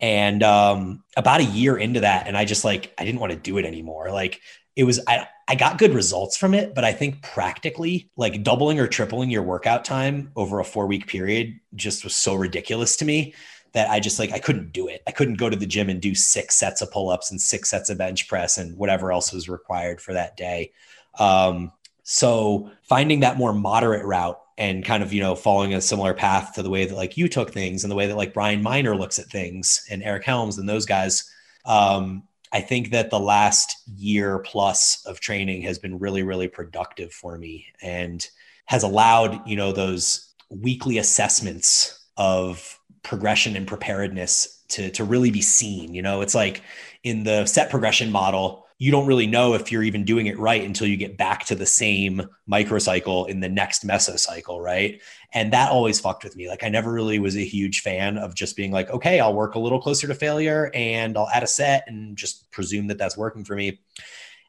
And 0.00 0.42
um, 0.42 1.02
about 1.16 1.40
a 1.40 1.44
year 1.44 1.76
into 1.76 2.00
that, 2.00 2.26
and 2.26 2.36
I 2.36 2.44
just 2.44 2.64
like, 2.64 2.92
I 2.98 3.04
didn't 3.04 3.20
want 3.20 3.32
to 3.32 3.38
do 3.38 3.58
it 3.58 3.64
anymore. 3.64 4.10
Like 4.10 4.40
it 4.76 4.84
was, 4.84 5.00
I, 5.06 5.26
I 5.46 5.54
got 5.54 5.78
good 5.78 5.94
results 5.94 6.36
from 6.36 6.54
it, 6.54 6.74
but 6.74 6.84
I 6.84 6.92
think 6.92 7.22
practically 7.22 8.10
like 8.16 8.42
doubling 8.42 8.80
or 8.80 8.86
tripling 8.86 9.30
your 9.30 9.42
workout 9.42 9.84
time 9.84 10.32
over 10.36 10.60
a 10.60 10.64
four 10.64 10.86
week 10.86 11.06
period 11.06 11.58
just 11.74 12.04
was 12.04 12.14
so 12.14 12.34
ridiculous 12.34 12.96
to 12.96 13.04
me 13.04 13.34
that 13.74 13.90
I 13.90 14.00
just 14.00 14.18
like 14.18 14.32
I 14.32 14.38
couldn't 14.38 14.72
do 14.72 14.88
it. 14.88 15.02
I 15.06 15.10
couldn't 15.10 15.34
go 15.34 15.50
to 15.50 15.56
the 15.56 15.66
gym 15.66 15.90
and 15.90 16.00
do 16.00 16.14
six 16.14 16.54
sets 16.54 16.80
of 16.80 16.90
pull 16.90 17.10
ups 17.10 17.30
and 17.30 17.40
six 17.40 17.70
sets 17.70 17.90
of 17.90 17.98
bench 17.98 18.28
press 18.28 18.56
and 18.56 18.76
whatever 18.76 19.12
else 19.12 19.32
was 19.32 19.48
required 19.48 20.00
for 20.00 20.14
that 20.14 20.36
day. 20.36 20.72
Um, 21.18 21.72
so 22.04 22.70
finding 22.82 23.20
that 23.20 23.36
more 23.36 23.52
moderate 23.52 24.04
route 24.04 24.40
and 24.56 24.84
kind 24.84 25.02
of 25.02 25.12
you 25.12 25.20
know 25.20 25.34
following 25.34 25.74
a 25.74 25.80
similar 25.80 26.14
path 26.14 26.54
to 26.54 26.62
the 26.62 26.70
way 26.70 26.86
that 26.86 26.94
like 26.94 27.16
you 27.16 27.28
took 27.28 27.52
things 27.52 27.84
and 27.84 27.90
the 27.90 27.96
way 27.96 28.06
that 28.06 28.16
like 28.16 28.32
Brian 28.32 28.62
Miner 28.62 28.96
looks 28.96 29.18
at 29.18 29.26
things 29.26 29.84
and 29.90 30.02
Eric 30.02 30.24
Helms 30.24 30.58
and 30.58 30.68
those 30.68 30.86
guys. 30.86 31.28
Um, 31.66 32.22
I 32.52 32.60
think 32.60 32.90
that 32.92 33.10
the 33.10 33.18
last 33.18 33.82
year 33.96 34.38
plus 34.38 35.04
of 35.06 35.18
training 35.18 35.62
has 35.62 35.80
been 35.80 35.98
really, 35.98 36.22
really 36.22 36.46
productive 36.46 37.12
for 37.12 37.36
me 37.36 37.66
and 37.82 38.24
has 38.66 38.84
allowed, 38.84 39.44
you 39.48 39.56
know, 39.56 39.72
those 39.72 40.32
weekly 40.50 40.98
assessments 40.98 42.06
of 42.16 42.78
progression 43.04 43.54
and 43.54 43.68
preparedness 43.68 44.62
to, 44.68 44.90
to 44.90 45.04
really 45.04 45.30
be 45.30 45.42
seen. 45.42 45.94
You 45.94 46.02
know, 46.02 46.22
it's 46.22 46.34
like 46.34 46.62
in 47.04 47.22
the 47.22 47.46
set 47.46 47.70
progression 47.70 48.10
model, 48.10 48.66
you 48.78 48.90
don't 48.90 49.06
really 49.06 49.28
know 49.28 49.54
if 49.54 49.70
you're 49.70 49.84
even 49.84 50.04
doing 50.04 50.26
it 50.26 50.38
right 50.38 50.64
until 50.64 50.88
you 50.88 50.96
get 50.96 51.16
back 51.16 51.44
to 51.44 51.54
the 51.54 51.66
same 51.66 52.22
microcycle 52.50 53.28
in 53.28 53.38
the 53.38 53.48
next 53.48 53.86
mesocycle, 53.86 54.60
right? 54.60 55.00
And 55.32 55.52
that 55.52 55.70
always 55.70 56.00
fucked 56.00 56.24
with 56.24 56.34
me. 56.34 56.48
Like 56.48 56.64
I 56.64 56.68
never 56.70 56.92
really 56.92 57.20
was 57.20 57.36
a 57.36 57.44
huge 57.44 57.80
fan 57.80 58.18
of 58.18 58.34
just 58.34 58.56
being 58.56 58.72
like, 58.72 58.90
okay, 58.90 59.20
I'll 59.20 59.34
work 59.34 59.54
a 59.54 59.60
little 59.60 59.80
closer 59.80 60.08
to 60.08 60.14
failure 60.14 60.72
and 60.74 61.16
I'll 61.16 61.28
add 61.28 61.44
a 61.44 61.46
set 61.46 61.84
and 61.86 62.16
just 62.16 62.50
presume 62.50 62.88
that 62.88 62.98
that's 62.98 63.16
working 63.16 63.44
for 63.44 63.54
me. 63.54 63.78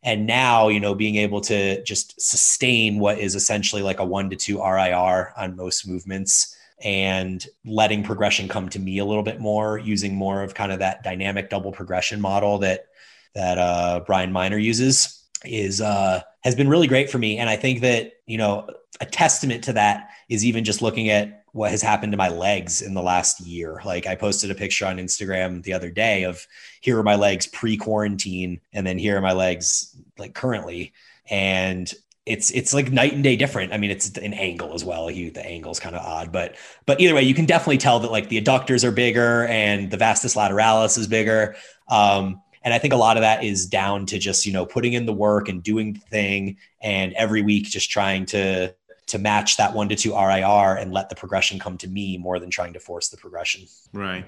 And 0.01 0.25
now, 0.25 0.69
you 0.69 0.79
know, 0.79 0.95
being 0.95 1.15
able 1.17 1.41
to 1.41 1.83
just 1.83 2.19
sustain 2.19 2.99
what 2.99 3.19
is 3.19 3.35
essentially 3.35 3.81
like 3.81 3.99
a 3.99 4.05
one 4.05 4.29
to 4.31 4.35
two 4.35 4.61
RIR 4.61 5.33
on 5.37 5.55
most 5.55 5.87
movements 5.87 6.55
and 6.83 7.45
letting 7.65 8.03
progression 8.03 8.47
come 8.47 8.69
to 8.69 8.79
me 8.79 8.97
a 8.97 9.05
little 9.05 9.23
bit 9.23 9.39
more, 9.39 9.77
using 9.77 10.15
more 10.15 10.43
of 10.43 10.53
kind 10.53 10.71
of 10.71 10.79
that 10.79 11.03
dynamic 11.03 11.49
double 11.49 11.71
progression 11.71 12.19
model 12.19 12.57
that 12.59 12.87
that 13.33 13.57
uh, 13.57 14.01
Brian 14.05 14.31
Miner 14.31 14.57
uses 14.57 15.23
is 15.43 15.81
uh, 15.81 16.21
has 16.43 16.55
been 16.55 16.69
really 16.69 16.87
great 16.87 17.09
for 17.09 17.17
me. 17.17 17.37
And 17.37 17.49
I 17.49 17.55
think 17.55 17.81
that 17.81 18.13
you 18.25 18.37
know 18.37 18.69
a 18.99 19.05
testament 19.05 19.63
to 19.65 19.73
that 19.73 20.09
is 20.29 20.45
even 20.45 20.63
just 20.63 20.81
looking 20.81 21.09
at 21.09 21.43
what 21.51 21.71
has 21.71 21.81
happened 21.81 22.11
to 22.11 22.17
my 22.17 22.27
legs 22.27 22.81
in 22.81 22.93
the 22.93 23.01
last 23.01 23.39
year. 23.39 23.81
Like 23.85 24.07
I 24.07 24.15
posted 24.15 24.51
a 24.51 24.55
picture 24.55 24.85
on 24.85 24.97
Instagram 24.97 25.63
the 25.63 25.73
other 25.73 25.89
day 25.89 26.23
of 26.23 26.45
here 26.81 26.99
are 26.99 27.03
my 27.03 27.15
legs 27.15 27.47
pre-quarantine, 27.47 28.59
and 28.73 28.85
then 28.85 28.97
here 28.97 29.17
are 29.17 29.21
my 29.21 29.33
legs 29.33 29.95
like 30.17 30.33
currently, 30.33 30.93
and 31.29 31.93
it's 32.25 32.49
it's 32.51 32.73
like 32.73 32.91
night 32.91 33.13
and 33.13 33.23
day 33.23 33.35
different. 33.35 33.71
I 33.71 33.77
mean, 33.77 33.91
it's 33.91 34.09
an 34.17 34.33
angle 34.33 34.73
as 34.73 34.83
well. 34.83 35.11
You, 35.11 35.29
the 35.29 35.45
angle's 35.45 35.79
kind 35.79 35.95
of 35.95 36.03
odd, 36.03 36.31
but 36.31 36.55
but 36.85 36.99
either 36.99 37.13
way, 37.13 37.21
you 37.21 37.35
can 37.35 37.45
definitely 37.45 37.77
tell 37.77 37.99
that 37.99 38.11
like 38.11 38.29
the 38.29 38.41
adductors 38.41 38.83
are 38.83 38.91
bigger 38.91 39.45
and 39.45 39.91
the 39.91 39.97
vastus 39.97 40.35
lateralis 40.35 40.97
is 40.97 41.07
bigger. 41.07 41.55
Um, 41.87 42.41
and 42.63 42.73
I 42.73 42.79
think 42.79 42.95
a 42.95 42.97
lot 42.97 43.15
of 43.15 43.21
that 43.21 43.43
is 43.43 43.67
down 43.67 44.07
to 44.07 44.17
just, 44.17 44.45
you 44.47 44.51
know, 44.51 44.65
putting 44.65 44.93
in 44.93 45.05
the 45.05 45.13
work 45.13 45.49
and 45.49 45.61
doing 45.61 45.93
the 45.93 45.99
thing 45.99 46.57
and 46.81 47.13
every 47.13 47.43
week 47.43 47.65
just 47.65 47.91
trying 47.91 48.25
to 48.27 48.73
to 49.07 49.19
match 49.19 49.57
that 49.57 49.75
one 49.75 49.87
to 49.89 49.95
two 49.95 50.15
RIR 50.15 50.77
and 50.77 50.91
let 50.91 51.09
the 51.09 51.15
progression 51.15 51.59
come 51.59 51.77
to 51.77 51.87
me 51.87 52.17
more 52.17 52.39
than 52.39 52.49
trying 52.49 52.73
to 52.73 52.79
force 52.79 53.09
the 53.09 53.17
progression. 53.17 53.67
Right. 53.93 54.25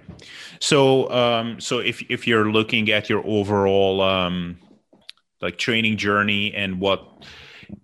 So 0.60 1.10
um 1.10 1.60
so 1.60 1.80
if 1.80 2.04
if 2.12 2.28
you're 2.28 2.52
looking 2.52 2.92
at 2.92 3.10
your 3.10 3.26
overall 3.26 4.02
um 4.02 4.60
like 5.42 5.58
training 5.58 5.98
journey 5.98 6.54
and 6.54 6.80
what 6.80 7.26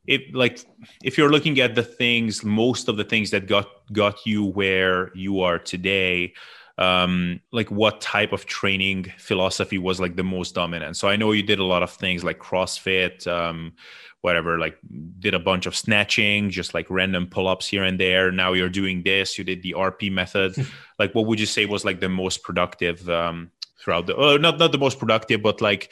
it 0.08 0.34
like 0.34 0.60
if 1.04 1.18
you're 1.18 1.32
looking 1.32 1.60
at 1.60 1.76
the 1.76 1.84
things 1.84 2.44
most 2.44 2.88
of 2.88 2.98
the 2.98 3.04
things 3.04 3.32
that 3.32 3.48
got 3.48 3.68
got 3.92 4.26
you 4.26 4.46
where 4.46 5.12
you 5.16 5.42
are 5.42 5.60
today 5.60 6.34
um, 6.78 7.40
like 7.52 7.70
what 7.70 8.02
type 8.02 8.34
of 8.34 8.46
training 8.46 9.12
philosophy 9.18 9.78
was 9.78 10.00
like 10.00 10.16
the 10.16 10.24
most 10.24 10.56
dominant. 10.56 10.98
So 10.98 11.08
I 11.08 11.16
know 11.16 11.32
you 11.32 11.44
did 11.44 11.60
a 11.60 11.64
lot 11.64 11.84
of 11.84 11.92
things 11.92 12.24
like 12.24 12.40
CrossFit, 12.40 13.28
um, 13.28 13.74
whatever, 14.22 14.58
like 14.58 14.78
did 15.20 15.36
a 15.36 15.40
bunch 15.40 15.66
of 15.66 15.76
snatching, 15.76 16.50
just 16.50 16.74
like 16.74 16.90
random 16.90 17.28
pull 17.28 17.48
ups 17.48 17.68
here 17.68 17.84
and 17.84 18.00
there. 18.00 18.32
Now 18.32 18.54
you're 18.54 18.70
doing 18.70 19.04
this, 19.04 19.38
you 19.38 19.44
did 19.44 19.62
the 19.62 19.76
RP 19.78 20.12
method. 20.12 20.56
like, 21.00 21.14
what 21.14 21.28
would 21.28 21.40
you 21.40 21.46
say 21.46 21.66
was 21.66 21.86
like 21.86 22.00
the 22.00 22.10
most 22.10 22.42
productive 22.42 23.08
um, 23.08 23.52
throughout 23.78 24.08
the, 24.08 24.18
uh, 24.18 24.38
not, 24.38 24.58
not 24.58 24.72
the 24.72 24.78
most 24.78 24.98
productive, 24.98 25.44
but 25.44 25.62
like, 25.62 25.92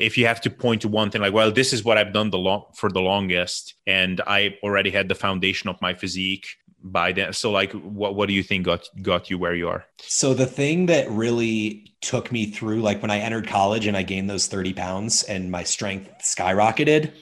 if 0.00 0.18
you 0.18 0.26
have 0.26 0.40
to 0.40 0.50
point 0.50 0.82
to 0.82 0.88
one 0.88 1.10
thing 1.10 1.20
like 1.20 1.32
well 1.32 1.52
this 1.52 1.72
is 1.72 1.84
what 1.84 1.98
i've 1.98 2.12
done 2.12 2.30
the 2.30 2.38
long 2.38 2.64
for 2.74 2.90
the 2.90 3.00
longest 3.00 3.74
and 3.86 4.20
i 4.26 4.56
already 4.62 4.90
had 4.90 5.08
the 5.08 5.14
foundation 5.14 5.68
of 5.68 5.80
my 5.80 5.94
physique 5.94 6.46
by 6.82 7.12
then. 7.12 7.32
So 7.32 7.50
like 7.50 7.72
what 7.72 8.14
what 8.14 8.26
do 8.26 8.34
you 8.34 8.42
think 8.42 8.66
got 8.66 8.88
got 9.02 9.30
you 9.30 9.38
where 9.38 9.54
you 9.54 9.68
are? 9.68 9.84
So 9.98 10.34
the 10.34 10.46
thing 10.46 10.86
that 10.86 11.10
really 11.10 11.92
took 12.00 12.32
me 12.32 12.46
through 12.46 12.80
like 12.80 13.02
when 13.02 13.10
i 13.10 13.18
entered 13.18 13.46
college 13.46 13.86
and 13.86 13.96
i 13.96 14.02
gained 14.02 14.30
those 14.30 14.46
30 14.46 14.72
pounds 14.72 15.22
and 15.24 15.50
my 15.50 15.62
strength 15.62 16.10
skyrocketed 16.22 17.12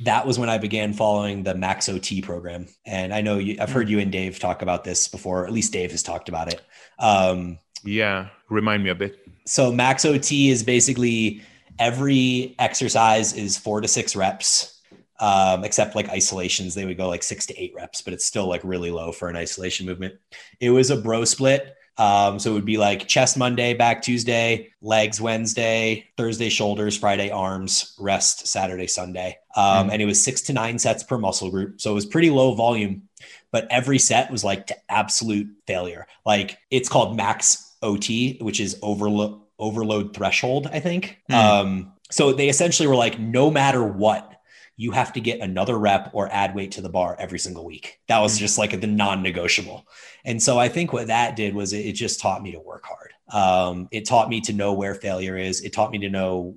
that 0.00 0.26
was 0.26 0.38
when 0.38 0.48
i 0.48 0.56
began 0.56 0.94
following 0.94 1.42
the 1.42 1.54
max 1.54 1.88
ot 1.88 2.22
program. 2.22 2.66
And 2.86 3.12
i 3.12 3.20
know 3.20 3.36
you, 3.36 3.58
i've 3.60 3.72
heard 3.72 3.90
you 3.90 3.98
and 3.98 4.10
dave 4.10 4.38
talk 4.38 4.62
about 4.62 4.84
this 4.84 5.08
before 5.08 5.46
at 5.46 5.52
least 5.52 5.72
dave 5.72 5.90
has 5.90 6.02
talked 6.02 6.30
about 6.30 6.52
it. 6.52 6.62
Um, 6.98 7.58
yeah 7.86 8.28
remind 8.50 8.82
me 8.82 8.90
a 8.90 8.94
bit 8.94 9.28
so 9.46 9.72
max 9.72 10.04
ot 10.04 10.32
is 10.32 10.62
basically 10.62 11.40
every 11.78 12.54
exercise 12.58 13.32
is 13.32 13.56
four 13.56 13.80
to 13.80 13.88
six 13.88 14.14
reps 14.14 14.76
um, 15.18 15.64
except 15.64 15.94
like 15.94 16.08
isolations, 16.08 16.74
they 16.74 16.84
would 16.84 16.96
go 16.96 17.08
like 17.08 17.22
six 17.22 17.46
to 17.46 17.58
eight 17.60 17.72
reps, 17.74 18.02
but 18.02 18.12
it's 18.12 18.26
still 18.26 18.46
like 18.46 18.60
really 18.64 18.90
low 18.90 19.12
for 19.12 19.28
an 19.28 19.36
isolation 19.36 19.86
movement. 19.86 20.14
It 20.60 20.70
was 20.70 20.90
a 20.90 20.96
bro 20.96 21.24
split. 21.24 21.74
Um, 21.98 22.38
so 22.38 22.50
it 22.50 22.54
would 22.54 22.66
be 22.66 22.76
like 22.76 23.08
chest 23.08 23.38
Monday, 23.38 23.72
back 23.72 24.02
Tuesday, 24.02 24.68
legs 24.82 25.18
Wednesday, 25.18 26.06
Thursday 26.18 26.50
shoulders, 26.50 26.98
Friday 26.98 27.30
arms, 27.30 27.96
rest 27.98 28.46
Saturday, 28.46 28.86
Sunday. 28.86 29.38
Um, 29.56 29.88
mm. 29.88 29.92
And 29.92 30.02
it 30.02 30.04
was 30.04 30.22
six 30.22 30.42
to 30.42 30.52
nine 30.52 30.78
sets 30.78 31.02
per 31.02 31.16
muscle 31.16 31.50
group. 31.50 31.80
So 31.80 31.92
it 31.92 31.94
was 31.94 32.04
pretty 32.04 32.28
low 32.28 32.54
volume, 32.54 33.08
but 33.50 33.66
every 33.70 33.98
set 33.98 34.30
was 34.30 34.44
like 34.44 34.66
to 34.66 34.76
absolute 34.90 35.48
failure. 35.66 36.06
Like 36.26 36.58
it's 36.70 36.90
called 36.90 37.16
max 37.16 37.65
OT, 37.82 38.38
which 38.40 38.60
is 38.60 38.78
overload 38.82 39.40
overload 39.58 40.14
threshold, 40.14 40.68
I 40.70 40.80
think. 40.80 41.18
Mm. 41.30 41.34
Um, 41.34 41.92
so 42.10 42.32
they 42.32 42.48
essentially 42.48 42.86
were 42.86 42.96
like, 42.96 43.18
no 43.18 43.50
matter 43.50 43.82
what, 43.82 44.32
you 44.76 44.90
have 44.90 45.12
to 45.14 45.20
get 45.20 45.40
another 45.40 45.78
rep 45.78 46.10
or 46.12 46.30
add 46.30 46.54
weight 46.54 46.72
to 46.72 46.82
the 46.82 46.90
bar 46.90 47.16
every 47.18 47.38
single 47.38 47.64
week. 47.64 48.00
That 48.08 48.20
was 48.20 48.36
mm. 48.36 48.40
just 48.40 48.58
like 48.58 48.78
the 48.78 48.86
non 48.86 49.22
negotiable. 49.22 49.86
And 50.24 50.42
so 50.42 50.58
I 50.58 50.68
think 50.68 50.92
what 50.92 51.06
that 51.06 51.36
did 51.36 51.54
was 51.54 51.72
it, 51.72 51.92
just 51.92 52.20
taught 52.20 52.42
me 52.42 52.52
to 52.52 52.60
work 52.60 52.84
hard. 52.84 53.12
Um, 53.30 53.88
it 53.90 54.04
taught 54.04 54.28
me 54.28 54.40
to 54.42 54.52
know 54.52 54.74
where 54.74 54.94
failure 54.94 55.36
is. 55.36 55.62
It 55.62 55.72
taught 55.72 55.90
me 55.90 55.98
to 55.98 56.10
know 56.10 56.54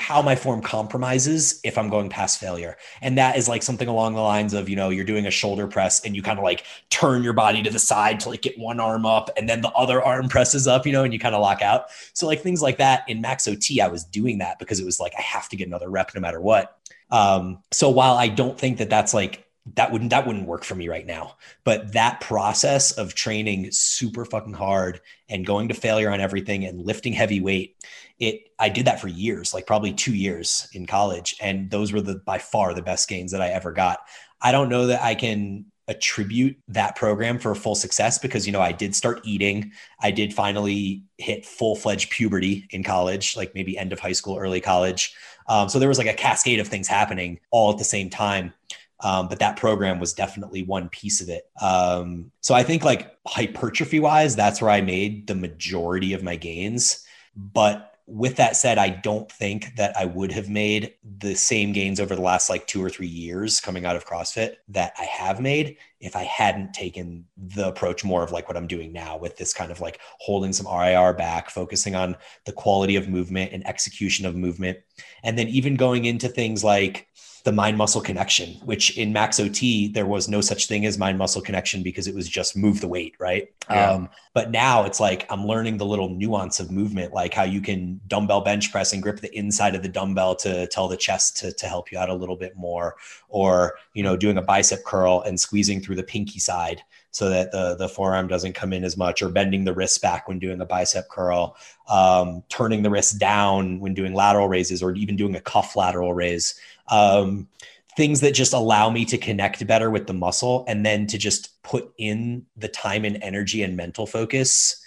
how 0.00 0.22
my 0.22 0.34
form 0.34 0.60
compromises 0.60 1.60
if 1.62 1.78
I'm 1.78 1.88
going 1.88 2.08
past 2.08 2.40
failure. 2.40 2.76
And 3.00 3.16
that 3.18 3.36
is 3.36 3.48
like 3.48 3.62
something 3.62 3.88
along 3.88 4.14
the 4.14 4.20
lines 4.20 4.52
of, 4.52 4.68
you 4.68 4.74
know, 4.74 4.90
you're 4.90 5.04
doing 5.04 5.26
a 5.26 5.30
shoulder 5.30 5.66
press 5.66 6.04
and 6.04 6.16
you 6.16 6.22
kind 6.22 6.38
of 6.38 6.44
like 6.44 6.64
turn 6.90 7.22
your 7.22 7.32
body 7.34 7.62
to 7.62 7.70
the 7.70 7.78
side 7.78 8.20
to 8.20 8.30
like 8.30 8.42
get 8.42 8.58
one 8.58 8.80
arm 8.80 9.06
up 9.06 9.30
and 9.36 9.48
then 9.48 9.60
the 9.60 9.70
other 9.70 10.02
arm 10.02 10.28
presses 10.28 10.66
up, 10.66 10.86
you 10.86 10.92
know, 10.92 11.04
and 11.04 11.12
you 11.12 11.18
kind 11.18 11.34
of 11.34 11.40
lock 11.40 11.62
out. 11.62 11.86
So 12.14 12.26
like 12.26 12.40
things 12.40 12.62
like 12.62 12.78
that 12.78 13.04
in 13.08 13.20
Max 13.20 13.46
OT, 13.46 13.80
I 13.80 13.88
was 13.88 14.04
doing 14.04 14.38
that 14.38 14.58
because 14.58 14.80
it 14.80 14.84
was 14.84 14.98
like, 14.98 15.12
I 15.16 15.22
have 15.22 15.48
to 15.50 15.56
get 15.56 15.68
another 15.68 15.90
rep 15.90 16.14
no 16.14 16.20
matter 16.20 16.40
what. 16.40 16.78
Um, 17.10 17.62
so 17.70 17.90
while 17.90 18.14
I 18.14 18.28
don't 18.28 18.58
think 18.58 18.78
that 18.78 18.90
that's 18.90 19.14
like 19.14 19.47
that 19.74 19.90
wouldn't 19.90 20.10
that 20.10 20.26
wouldn't 20.26 20.46
work 20.46 20.64
for 20.64 20.74
me 20.74 20.88
right 20.88 21.06
now 21.06 21.36
but 21.64 21.92
that 21.92 22.20
process 22.20 22.92
of 22.92 23.14
training 23.14 23.68
super 23.70 24.24
fucking 24.24 24.52
hard 24.52 25.00
and 25.28 25.46
going 25.46 25.68
to 25.68 25.74
failure 25.74 26.10
on 26.10 26.20
everything 26.20 26.64
and 26.64 26.86
lifting 26.86 27.12
heavy 27.12 27.40
weight 27.40 27.76
it 28.18 28.48
i 28.58 28.68
did 28.68 28.86
that 28.86 29.00
for 29.00 29.08
years 29.08 29.52
like 29.52 29.66
probably 29.66 29.92
two 29.92 30.14
years 30.14 30.68
in 30.72 30.86
college 30.86 31.34
and 31.40 31.70
those 31.70 31.92
were 31.92 32.00
the 32.00 32.16
by 32.24 32.38
far 32.38 32.74
the 32.74 32.82
best 32.82 33.08
gains 33.08 33.32
that 33.32 33.42
i 33.42 33.48
ever 33.48 33.72
got 33.72 34.00
i 34.40 34.52
don't 34.52 34.68
know 34.68 34.86
that 34.86 35.02
i 35.02 35.14
can 35.14 35.64
attribute 35.88 36.54
that 36.68 36.94
program 36.96 37.38
for 37.38 37.54
full 37.54 37.74
success 37.74 38.18
because 38.18 38.46
you 38.46 38.52
know 38.52 38.60
I 38.60 38.72
did 38.72 38.94
start 38.94 39.20
eating. 39.24 39.72
I 40.00 40.10
did 40.10 40.34
finally 40.34 41.02
hit 41.16 41.46
full 41.46 41.74
fledged 41.74 42.10
puberty 42.10 42.68
in 42.70 42.84
college, 42.84 43.36
like 43.36 43.54
maybe 43.54 43.76
end 43.76 43.92
of 43.92 43.98
high 43.98 44.12
school, 44.12 44.38
early 44.38 44.60
college. 44.60 45.14
Um, 45.48 45.68
so 45.68 45.78
there 45.78 45.88
was 45.88 45.98
like 45.98 46.06
a 46.06 46.14
cascade 46.14 46.60
of 46.60 46.68
things 46.68 46.86
happening 46.86 47.40
all 47.50 47.72
at 47.72 47.78
the 47.78 47.84
same 47.84 48.10
time. 48.10 48.52
Um, 49.00 49.28
but 49.28 49.38
that 49.38 49.56
program 49.56 50.00
was 50.00 50.12
definitely 50.12 50.62
one 50.64 50.88
piece 50.88 51.20
of 51.20 51.28
it. 51.28 51.44
Um, 51.60 52.32
so 52.40 52.54
I 52.54 52.62
think 52.62 52.84
like 52.84 53.16
hypertrophy 53.26 54.00
wise, 54.00 54.34
that's 54.34 54.60
where 54.60 54.70
I 54.70 54.80
made 54.80 55.26
the 55.26 55.34
majority 55.34 56.12
of 56.14 56.22
my 56.22 56.36
gains. 56.36 57.04
But 57.36 57.88
with 58.08 58.36
that 58.36 58.56
said, 58.56 58.78
I 58.78 58.88
don't 58.88 59.30
think 59.30 59.76
that 59.76 59.94
I 59.94 60.06
would 60.06 60.32
have 60.32 60.48
made 60.48 60.94
the 61.18 61.34
same 61.34 61.72
gains 61.72 62.00
over 62.00 62.16
the 62.16 62.22
last 62.22 62.48
like 62.48 62.66
two 62.66 62.82
or 62.82 62.88
three 62.88 63.06
years 63.06 63.60
coming 63.60 63.84
out 63.84 63.96
of 63.96 64.06
CrossFit 64.06 64.56
that 64.68 64.94
I 64.98 65.04
have 65.04 65.40
made 65.40 65.76
if 66.00 66.16
I 66.16 66.22
hadn't 66.22 66.72
taken 66.72 67.26
the 67.36 67.68
approach 67.68 68.04
more 68.04 68.22
of 68.22 68.32
like 68.32 68.48
what 68.48 68.56
I'm 68.56 68.66
doing 68.66 68.94
now 68.94 69.18
with 69.18 69.36
this 69.36 69.52
kind 69.52 69.70
of 69.70 69.82
like 69.82 70.00
holding 70.20 70.54
some 70.54 70.66
RIR 70.66 71.12
back, 71.12 71.50
focusing 71.50 71.94
on 71.94 72.16
the 72.46 72.52
quality 72.52 72.96
of 72.96 73.10
movement 73.10 73.52
and 73.52 73.66
execution 73.66 74.24
of 74.24 74.34
movement. 74.34 74.78
And 75.22 75.38
then 75.38 75.48
even 75.48 75.76
going 75.76 76.06
into 76.06 76.28
things 76.28 76.64
like 76.64 77.07
the 77.48 77.52
mind 77.52 77.78
muscle 77.78 78.02
connection, 78.02 78.52
which 78.66 78.98
in 78.98 79.10
max 79.10 79.40
OT, 79.40 79.88
there 79.88 80.04
was 80.04 80.28
no 80.28 80.42
such 80.42 80.66
thing 80.66 80.84
as 80.84 80.98
mind 80.98 81.16
muscle 81.16 81.40
connection 81.40 81.82
because 81.82 82.06
it 82.06 82.14
was 82.14 82.28
just 82.28 82.54
move 82.54 82.82
the 82.82 82.86
weight, 82.86 83.14
right? 83.18 83.50
Yeah. 83.70 83.92
Um, 83.92 84.10
but 84.34 84.50
now 84.50 84.84
it's 84.84 85.00
like 85.00 85.24
I'm 85.30 85.46
learning 85.46 85.78
the 85.78 85.86
little 85.86 86.10
nuance 86.10 86.60
of 86.60 86.70
movement, 86.70 87.14
like 87.14 87.32
how 87.32 87.44
you 87.44 87.62
can 87.62 88.02
dumbbell 88.06 88.42
bench 88.42 88.70
press 88.70 88.92
and 88.92 89.02
grip 89.02 89.20
the 89.20 89.34
inside 89.34 89.74
of 89.74 89.82
the 89.82 89.88
dumbbell 89.88 90.36
to 90.36 90.66
tell 90.66 90.88
the 90.88 90.96
chest 90.98 91.38
to, 91.38 91.50
to 91.54 91.66
help 91.66 91.90
you 91.90 91.96
out 91.96 92.10
a 92.10 92.14
little 92.14 92.36
bit 92.36 92.54
more, 92.54 92.96
or, 93.30 93.76
you 93.94 94.02
know, 94.02 94.14
doing 94.14 94.36
a 94.36 94.42
bicep 94.42 94.84
curl 94.84 95.22
and 95.22 95.40
squeezing 95.40 95.80
through 95.80 95.96
the 95.96 96.02
pinky 96.02 96.38
side 96.38 96.82
so 97.12 97.30
that 97.30 97.50
the, 97.50 97.76
the 97.76 97.88
forearm 97.88 98.28
doesn't 98.28 98.52
come 98.52 98.74
in 98.74 98.84
as 98.84 98.98
much, 98.98 99.22
or 99.22 99.30
bending 99.30 99.64
the 99.64 99.72
wrist 99.72 100.02
back 100.02 100.28
when 100.28 100.38
doing 100.38 100.60
a 100.60 100.66
bicep 100.66 101.08
curl, 101.08 101.56
um, 101.88 102.44
turning 102.50 102.82
the 102.82 102.90
wrist 102.90 103.18
down 103.18 103.80
when 103.80 103.94
doing 103.94 104.12
lateral 104.12 104.48
raises, 104.48 104.82
or 104.82 104.94
even 104.94 105.16
doing 105.16 105.34
a 105.34 105.40
cuff 105.40 105.74
lateral 105.74 106.12
raise 106.12 106.60
um, 106.90 107.48
things 107.96 108.20
that 108.20 108.32
just 108.32 108.52
allow 108.52 108.90
me 108.90 109.04
to 109.04 109.18
connect 109.18 109.66
better 109.66 109.90
with 109.90 110.06
the 110.06 110.14
muscle 110.14 110.64
and 110.68 110.86
then 110.86 111.06
to 111.08 111.18
just 111.18 111.60
put 111.62 111.92
in 111.98 112.46
the 112.56 112.68
time 112.68 113.04
and 113.04 113.18
energy 113.22 113.62
and 113.62 113.76
mental 113.76 114.06
focus 114.06 114.80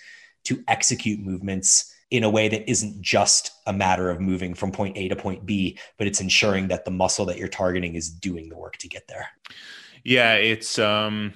to 0.46 0.64
execute 0.68 1.20
movements 1.20 1.94
in 2.10 2.24
a 2.24 2.30
way 2.30 2.50
that 2.50 2.70
isn't 2.70 3.02
just 3.02 3.52
a 3.68 3.74
matter 3.74 4.10
of 4.10 4.20
moving 4.20 4.54
from 4.54 4.72
point 4.72 4.98
A 4.98 5.08
to 5.08 5.16
point 5.16 5.46
B, 5.46 5.78
but 5.98 6.08
it's 6.08 6.20
ensuring 6.20 6.68
that 6.68 6.86
the 6.86 6.92
muscle 6.92 7.26
that 7.26 7.38
you're 7.38 7.48
targeting 7.48 7.96
is 7.96 8.10
doing 8.10 8.50
the 8.50 8.58
work 8.58 8.78
to 8.78 8.88
get 8.88 9.08
there. 9.08 9.28
Yeah, 10.04 10.36
it's 10.36 10.78
um 10.78 11.34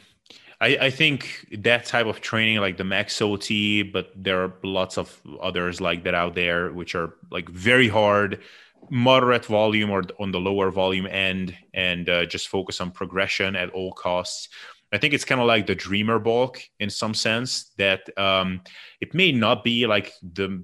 I, 0.61 0.77
I 0.81 0.89
think 0.89 1.47
that 1.59 1.85
type 1.85 2.05
of 2.05 2.21
training 2.21 2.59
like 2.59 2.77
the 2.77 2.83
max 2.83 3.21
OT, 3.21 3.83
but 3.83 4.11
there 4.15 4.43
are 4.43 4.53
lots 4.63 4.97
of 4.97 5.21
others 5.41 5.81
like 5.81 6.03
that 6.03 6.13
out 6.13 6.35
there 6.35 6.71
which 6.71 6.95
are 6.95 7.13
like 7.31 7.49
very 7.49 7.89
hard 7.89 8.41
moderate 8.89 9.45
volume 9.45 9.91
or 9.91 10.03
on 10.19 10.31
the 10.31 10.39
lower 10.39 10.71
volume 10.71 11.07
end 11.07 11.55
and 11.73 12.09
uh, 12.09 12.25
just 12.25 12.47
focus 12.47 12.81
on 12.81 12.91
progression 12.91 13.55
at 13.55 13.69
all 13.71 13.91
costs. 13.93 14.49
I 14.93 14.97
think 14.97 15.13
it's 15.13 15.25
kind 15.25 15.41
of 15.41 15.47
like 15.47 15.67
the 15.67 15.75
dreamer 15.75 16.19
bulk 16.19 16.61
in 16.79 16.89
some 16.89 17.13
sense 17.13 17.71
that 17.77 18.07
um, 18.17 18.61
it 19.01 19.13
may 19.13 19.31
not 19.31 19.63
be 19.63 19.87
like 19.87 20.13
the, 20.21 20.63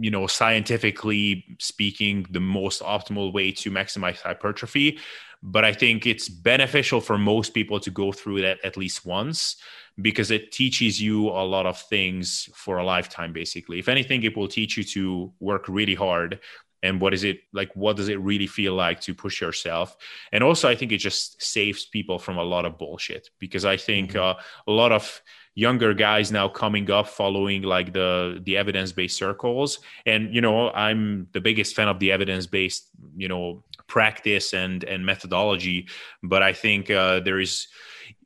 you 0.00 0.10
know, 0.10 0.26
scientifically 0.26 1.44
speaking, 1.60 2.26
the 2.30 2.40
most 2.40 2.82
optimal 2.82 3.32
way 3.32 3.52
to 3.52 3.70
maximize 3.70 4.20
hypertrophy. 4.20 4.98
But 5.42 5.64
I 5.64 5.72
think 5.72 6.06
it's 6.06 6.28
beneficial 6.28 7.00
for 7.00 7.16
most 7.16 7.54
people 7.54 7.78
to 7.80 7.90
go 7.90 8.10
through 8.10 8.42
that 8.42 8.58
at 8.64 8.76
least 8.76 9.06
once 9.06 9.56
because 10.00 10.30
it 10.30 10.50
teaches 10.50 11.00
you 11.00 11.28
a 11.28 11.44
lot 11.44 11.66
of 11.66 11.80
things 11.82 12.48
for 12.54 12.78
a 12.78 12.84
lifetime, 12.84 13.32
basically. 13.32 13.78
If 13.78 13.88
anything, 13.88 14.22
it 14.24 14.36
will 14.36 14.48
teach 14.48 14.76
you 14.76 14.84
to 14.84 15.32
work 15.38 15.68
really 15.68 15.94
hard 15.94 16.40
and 16.82 17.00
what 17.00 17.12
is 17.12 17.24
it 17.24 17.40
like 17.52 17.70
what 17.74 17.96
does 17.96 18.08
it 18.08 18.20
really 18.20 18.46
feel 18.46 18.74
like 18.74 19.00
to 19.00 19.14
push 19.14 19.40
yourself 19.40 19.96
and 20.32 20.44
also 20.44 20.68
i 20.68 20.74
think 20.74 20.92
it 20.92 20.98
just 20.98 21.40
saves 21.42 21.86
people 21.86 22.18
from 22.18 22.38
a 22.38 22.42
lot 22.42 22.64
of 22.64 22.78
bullshit 22.78 23.30
because 23.38 23.64
i 23.64 23.76
think 23.76 24.10
mm-hmm. 24.10 24.38
uh, 24.38 24.42
a 24.66 24.72
lot 24.72 24.92
of 24.92 25.20
younger 25.54 25.92
guys 25.92 26.30
now 26.30 26.46
coming 26.46 26.88
up 26.90 27.08
following 27.08 27.62
like 27.62 27.92
the 27.92 28.40
the 28.44 28.56
evidence 28.56 28.92
based 28.92 29.16
circles 29.16 29.80
and 30.06 30.32
you 30.32 30.40
know 30.40 30.70
i'm 30.70 31.26
the 31.32 31.40
biggest 31.40 31.74
fan 31.74 31.88
of 31.88 31.98
the 31.98 32.12
evidence 32.12 32.46
based 32.46 32.90
you 33.16 33.26
know 33.26 33.64
practice 33.88 34.54
and 34.54 34.84
and 34.84 35.04
methodology 35.04 35.88
but 36.22 36.42
i 36.42 36.52
think 36.52 36.90
uh, 36.90 37.18
there 37.20 37.40
is 37.40 37.66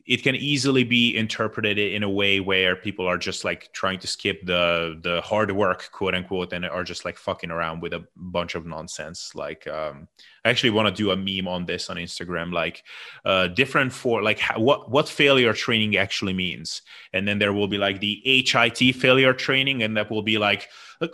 it 0.07 0.23
can 0.23 0.35
easily 0.35 0.85
be 0.85 1.17
interpreted 1.17 1.79
in 1.79 2.03
a 2.03 2.11
way 2.11 2.41
where 2.41 2.75
people 2.75 3.07
are 3.07 3.19
just 3.19 3.45
like 3.45 3.73
trying 3.73 3.99
to 3.99 4.07
skip 4.07 4.45
the 4.45 4.99
the 5.03 5.21
hard 5.21 5.51
work 5.53 5.91
quote 5.93 6.15
unquote 6.15 6.53
and 6.53 6.65
are 6.65 6.85
just 6.85 7.05
like 7.05 7.17
fucking 7.17 7.51
around 7.51 7.81
with 7.81 7.93
a 7.93 8.05
bunch 8.17 8.55
of 8.55 8.67
nonsense. 8.67 9.35
Like 9.35 9.67
um 9.67 10.09
i 10.45 10.51
actually 10.51 10.71
want 10.71 10.89
to 10.89 11.03
do 11.03 11.13
a 11.13 11.17
meme 11.17 11.47
on 11.47 11.65
this 11.67 11.89
on 11.89 11.97
instagram 11.97 12.53
like 12.53 12.83
uh 13.25 13.47
different 13.47 13.93
for 13.93 14.23
like 14.23 14.41
how, 14.41 14.59
what 14.59 14.91
what 14.91 15.09
failure 15.09 15.53
training 15.53 15.97
actually 15.97 16.33
means. 16.33 16.83
And 17.13 17.27
then 17.27 17.39
there 17.39 17.53
will 17.53 17.69
be 17.69 17.79
like 17.79 18.01
the 18.01 18.21
hit 18.25 18.97
failure 18.97 19.33
training 19.33 19.83
and 19.83 19.97
that 19.97 20.11
will 20.11 20.23
be 20.23 20.39
like 20.39 20.69
like, 21.01 21.13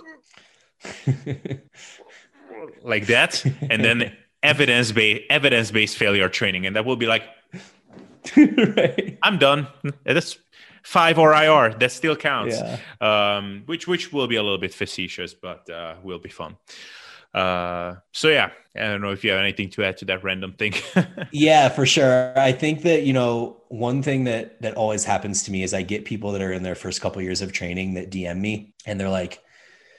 like 2.83 3.07
that. 3.07 3.45
And 3.71 3.85
then 3.85 4.17
evidence 4.43 4.93
based 4.93 5.25
evidence 5.31 5.71
based 5.71 5.97
failure 5.97 6.29
training. 6.29 6.67
And 6.67 6.77
that 6.77 6.85
will 6.85 6.97
be 6.97 7.07
like 7.07 7.25
right. 8.77 9.19
I'm 9.23 9.39
done. 9.39 9.69
That's 10.05 10.39
five 10.83 11.19
RIR. 11.19 11.75
That 11.79 11.93
still 11.93 12.17
counts. 12.17 12.57
Yeah. 12.57 12.79
Um, 13.01 13.63
which 13.67 13.87
which 13.87 14.13
will 14.13 14.27
be 14.27 14.37
a 14.37 14.43
little 14.43 14.59
bit 14.59 14.75
facetious, 14.75 15.35
but 15.35 15.69
uh, 15.71 15.97
will 16.03 16.19
be 16.19 16.31
fun. 16.31 16.57
Uh, 17.35 17.97
so 18.13 18.29
yeah, 18.29 18.51
I 18.75 18.81
don't 18.81 19.01
know 19.01 19.13
if 19.13 19.23
you 19.23 19.31
have 19.31 19.41
anything 19.41 19.69
to 19.71 19.85
add 19.85 19.99
to 19.99 20.05
that 20.07 20.25
random 20.25 20.55
thing. 20.55 20.75
yeah, 21.33 21.69
for 21.69 21.85
sure. 21.85 22.33
I 22.39 22.53
think 22.53 22.83
that 22.83 23.03
you 23.03 23.13
know 23.13 23.63
one 23.69 24.03
thing 24.03 24.25
that 24.25 24.61
that 24.63 24.75
always 24.75 25.05
happens 25.05 25.43
to 25.45 25.53
me 25.53 25.63
is 25.63 25.75
I 25.75 25.83
get 25.83 26.05
people 26.05 26.33
that 26.33 26.43
are 26.43 26.53
in 26.53 26.63
their 26.63 26.75
first 26.75 27.01
couple 27.01 27.21
years 27.23 27.43
of 27.43 27.53
training 27.53 27.95
that 27.95 28.11
DM 28.11 28.39
me 28.39 28.73
and 28.87 28.99
they're 28.99 29.11
like, 29.11 29.43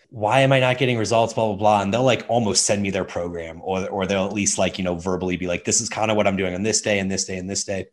why 0.10 0.42
am 0.42 0.52
I 0.52 0.60
not 0.60 0.78
getting 0.78 0.98
results? 0.98 1.34
Blah, 1.34 1.48
blah, 1.48 1.56
blah. 1.56 1.82
And 1.82 1.94
they'll 1.94 2.04
like 2.04 2.26
almost 2.28 2.66
send 2.66 2.82
me 2.82 2.90
their 2.90 3.06
program 3.06 3.62
or, 3.64 3.88
or 3.90 4.06
they'll 4.06 4.26
at 4.26 4.34
least 4.34 4.58
like, 4.58 4.78
you 4.78 4.84
know, 4.84 4.96
verbally 4.96 5.38
be 5.38 5.48
like, 5.48 5.66
this 5.66 5.82
is 5.82 5.90
kind 5.90 6.10
of 6.10 6.18
what 6.18 6.28
I'm 6.28 6.38
doing 6.38 6.56
on 6.56 6.64
this 6.64 6.82
day 6.82 7.00
and 7.00 7.12
this 7.12 7.26
day 7.26 7.38
and 7.38 7.50
this 7.50 7.64
day. 7.64 7.88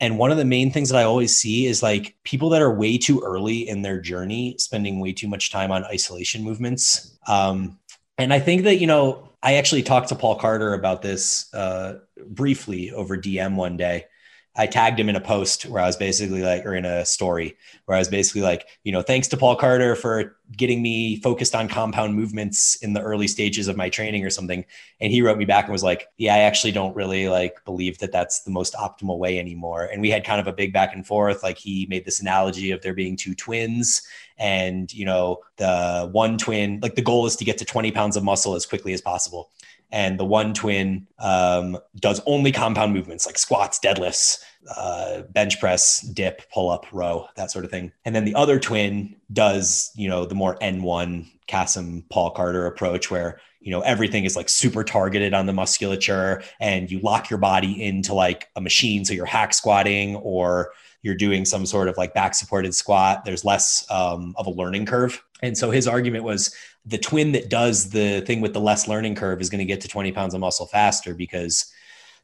And 0.00 0.18
one 0.18 0.30
of 0.30 0.38
the 0.38 0.44
main 0.44 0.72
things 0.72 0.88
that 0.88 0.98
I 0.98 1.04
always 1.04 1.36
see 1.36 1.66
is 1.66 1.82
like 1.82 2.16
people 2.24 2.48
that 2.50 2.62
are 2.62 2.74
way 2.74 2.98
too 2.98 3.20
early 3.20 3.68
in 3.68 3.82
their 3.82 4.00
journey, 4.00 4.56
spending 4.58 4.98
way 4.98 5.12
too 5.12 5.28
much 5.28 5.52
time 5.52 5.70
on 5.70 5.84
isolation 5.84 6.42
movements. 6.42 7.16
Um, 7.28 7.78
and 8.18 8.32
I 8.32 8.40
think 8.40 8.64
that, 8.64 8.76
you 8.76 8.86
know, 8.86 9.28
I 9.42 9.54
actually 9.54 9.82
talked 9.82 10.08
to 10.08 10.14
Paul 10.14 10.36
Carter 10.36 10.74
about 10.74 11.02
this 11.02 11.52
uh, 11.54 11.98
briefly 12.26 12.92
over 12.92 13.16
DM 13.16 13.54
one 13.56 13.76
day. 13.76 14.06
I 14.54 14.66
tagged 14.66 15.00
him 15.00 15.08
in 15.08 15.16
a 15.16 15.20
post 15.20 15.64
where 15.64 15.82
I 15.82 15.86
was 15.86 15.96
basically 15.96 16.42
like, 16.42 16.66
or 16.66 16.74
in 16.74 16.84
a 16.84 17.06
story 17.06 17.56
where 17.86 17.96
I 17.96 17.98
was 17.98 18.08
basically 18.08 18.42
like, 18.42 18.66
you 18.84 18.92
know, 18.92 19.00
thanks 19.00 19.26
to 19.28 19.36
Paul 19.38 19.56
Carter 19.56 19.96
for 19.96 20.36
getting 20.54 20.82
me 20.82 21.16
focused 21.20 21.54
on 21.54 21.68
compound 21.68 22.14
movements 22.14 22.76
in 22.82 22.92
the 22.92 23.00
early 23.00 23.26
stages 23.26 23.66
of 23.66 23.78
my 23.78 23.88
training 23.88 24.26
or 24.26 24.30
something. 24.30 24.66
And 25.00 25.10
he 25.10 25.22
wrote 25.22 25.38
me 25.38 25.46
back 25.46 25.64
and 25.64 25.72
was 25.72 25.82
like, 25.82 26.08
yeah, 26.18 26.34
I 26.34 26.40
actually 26.40 26.72
don't 26.72 26.94
really 26.94 27.30
like 27.30 27.64
believe 27.64 27.96
that 27.98 28.12
that's 28.12 28.42
the 28.42 28.50
most 28.50 28.74
optimal 28.74 29.16
way 29.16 29.38
anymore. 29.38 29.86
And 29.86 30.02
we 30.02 30.10
had 30.10 30.22
kind 30.22 30.40
of 30.40 30.46
a 30.46 30.52
big 30.52 30.74
back 30.74 30.94
and 30.94 31.06
forth. 31.06 31.42
Like 31.42 31.56
he 31.56 31.86
made 31.88 32.04
this 32.04 32.20
analogy 32.20 32.72
of 32.72 32.82
there 32.82 32.92
being 32.92 33.16
two 33.16 33.34
twins 33.34 34.02
and, 34.36 34.92
you 34.92 35.06
know, 35.06 35.38
the 35.56 36.10
one 36.12 36.36
twin, 36.36 36.78
like 36.82 36.94
the 36.94 37.02
goal 37.02 37.24
is 37.24 37.36
to 37.36 37.44
get 37.46 37.56
to 37.58 37.64
20 37.64 37.90
pounds 37.92 38.18
of 38.18 38.24
muscle 38.24 38.54
as 38.54 38.66
quickly 38.66 38.92
as 38.92 39.00
possible 39.00 39.50
and 39.92 40.18
the 40.18 40.24
one 40.24 40.54
twin 40.54 41.06
um, 41.18 41.78
does 41.96 42.20
only 42.26 42.50
compound 42.50 42.94
movements 42.94 43.26
like 43.26 43.38
squats, 43.38 43.78
deadlifts, 43.78 44.42
uh, 44.74 45.22
bench 45.22 45.60
press, 45.60 46.00
dip, 46.00 46.50
pull 46.50 46.70
up, 46.70 46.86
row, 46.92 47.26
that 47.36 47.50
sort 47.50 47.64
of 47.64 47.70
thing. 47.70 47.92
And 48.04 48.14
then 48.14 48.24
the 48.24 48.34
other 48.34 48.58
twin 48.58 49.14
does, 49.32 49.92
you 49.94 50.08
know, 50.08 50.24
the 50.24 50.34
more 50.34 50.56
N1 50.58 51.26
Kassem 51.46 52.08
Paul 52.08 52.30
Carter 52.30 52.66
approach 52.66 53.10
where, 53.10 53.38
you 53.60 53.70
know, 53.70 53.82
everything 53.82 54.24
is 54.24 54.34
like 54.34 54.48
super 54.48 54.82
targeted 54.82 55.34
on 55.34 55.46
the 55.46 55.52
musculature 55.52 56.42
and 56.58 56.90
you 56.90 56.98
lock 57.00 57.28
your 57.28 57.38
body 57.38 57.82
into 57.82 58.14
like 58.14 58.48
a 58.56 58.60
machine. 58.60 59.04
So 59.04 59.12
you're 59.12 59.26
hack 59.26 59.52
squatting 59.52 60.16
or 60.16 60.72
you're 61.02 61.16
doing 61.16 61.44
some 61.44 61.66
sort 61.66 61.88
of 61.88 61.96
like 61.98 62.14
back 62.14 62.34
supported 62.34 62.74
squat. 62.74 63.24
There's 63.24 63.44
less 63.44 63.84
um, 63.90 64.34
of 64.38 64.46
a 64.46 64.50
learning 64.50 64.86
curve. 64.86 65.22
And 65.42 65.58
so 65.58 65.70
his 65.70 65.88
argument 65.88 66.24
was 66.24 66.54
the 66.84 66.98
twin 66.98 67.32
that 67.32 67.48
does 67.48 67.90
the 67.90 68.20
thing 68.22 68.40
with 68.40 68.52
the 68.52 68.60
less 68.60 68.88
learning 68.88 69.14
curve 69.14 69.40
is 69.40 69.50
going 69.50 69.60
to 69.60 69.64
get 69.64 69.80
to 69.82 69.88
20 69.88 70.12
pounds 70.12 70.34
of 70.34 70.40
muscle 70.40 70.66
faster 70.66 71.14
because 71.14 71.72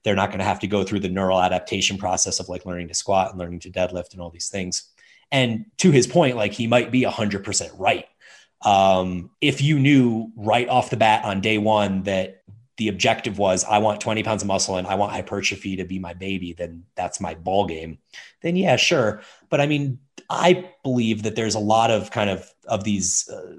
they're 0.02 0.16
not 0.16 0.30
going 0.30 0.38
to 0.38 0.44
have 0.44 0.60
to 0.60 0.66
go 0.66 0.84
through 0.84 1.00
the 1.00 1.08
neural 1.08 1.40
adaptation 1.40 1.98
process 1.98 2.40
of 2.40 2.48
like 2.48 2.66
learning 2.66 2.88
to 2.88 2.94
squat 2.94 3.30
and 3.30 3.38
learning 3.38 3.60
to 3.60 3.70
deadlift 3.70 4.12
and 4.12 4.20
all 4.20 4.30
these 4.30 4.48
things. 4.48 4.90
And 5.30 5.66
to 5.78 5.90
his 5.90 6.06
point, 6.06 6.36
like 6.36 6.52
he 6.52 6.66
might 6.66 6.90
be 6.90 7.02
100% 7.02 7.70
right. 7.78 8.06
Um, 8.62 9.30
if 9.40 9.60
you 9.60 9.78
knew 9.78 10.32
right 10.36 10.68
off 10.68 10.90
the 10.90 10.96
bat 10.96 11.24
on 11.24 11.40
day 11.40 11.58
one 11.58 12.02
that 12.04 12.37
the 12.78 12.88
objective 12.88 13.38
was 13.38 13.64
I 13.64 13.78
want 13.78 14.00
20 14.00 14.22
pounds 14.22 14.42
of 14.42 14.48
muscle 14.48 14.76
and 14.76 14.86
I 14.86 14.94
want 14.94 15.12
hypertrophy 15.12 15.76
to 15.76 15.84
be 15.84 15.98
my 15.98 16.14
baby, 16.14 16.54
then 16.54 16.84
that's 16.94 17.20
my 17.20 17.34
ball 17.34 17.66
game. 17.66 17.98
Then 18.40 18.56
yeah, 18.56 18.76
sure. 18.76 19.20
But 19.50 19.60
I 19.60 19.66
mean, 19.66 19.98
I 20.30 20.70
believe 20.82 21.24
that 21.24 21.36
there's 21.36 21.56
a 21.56 21.60
lot 21.60 21.90
of 21.90 22.10
kind 22.10 22.30
of 22.30 22.50
of 22.66 22.84
these 22.84 23.28
uh, 23.28 23.56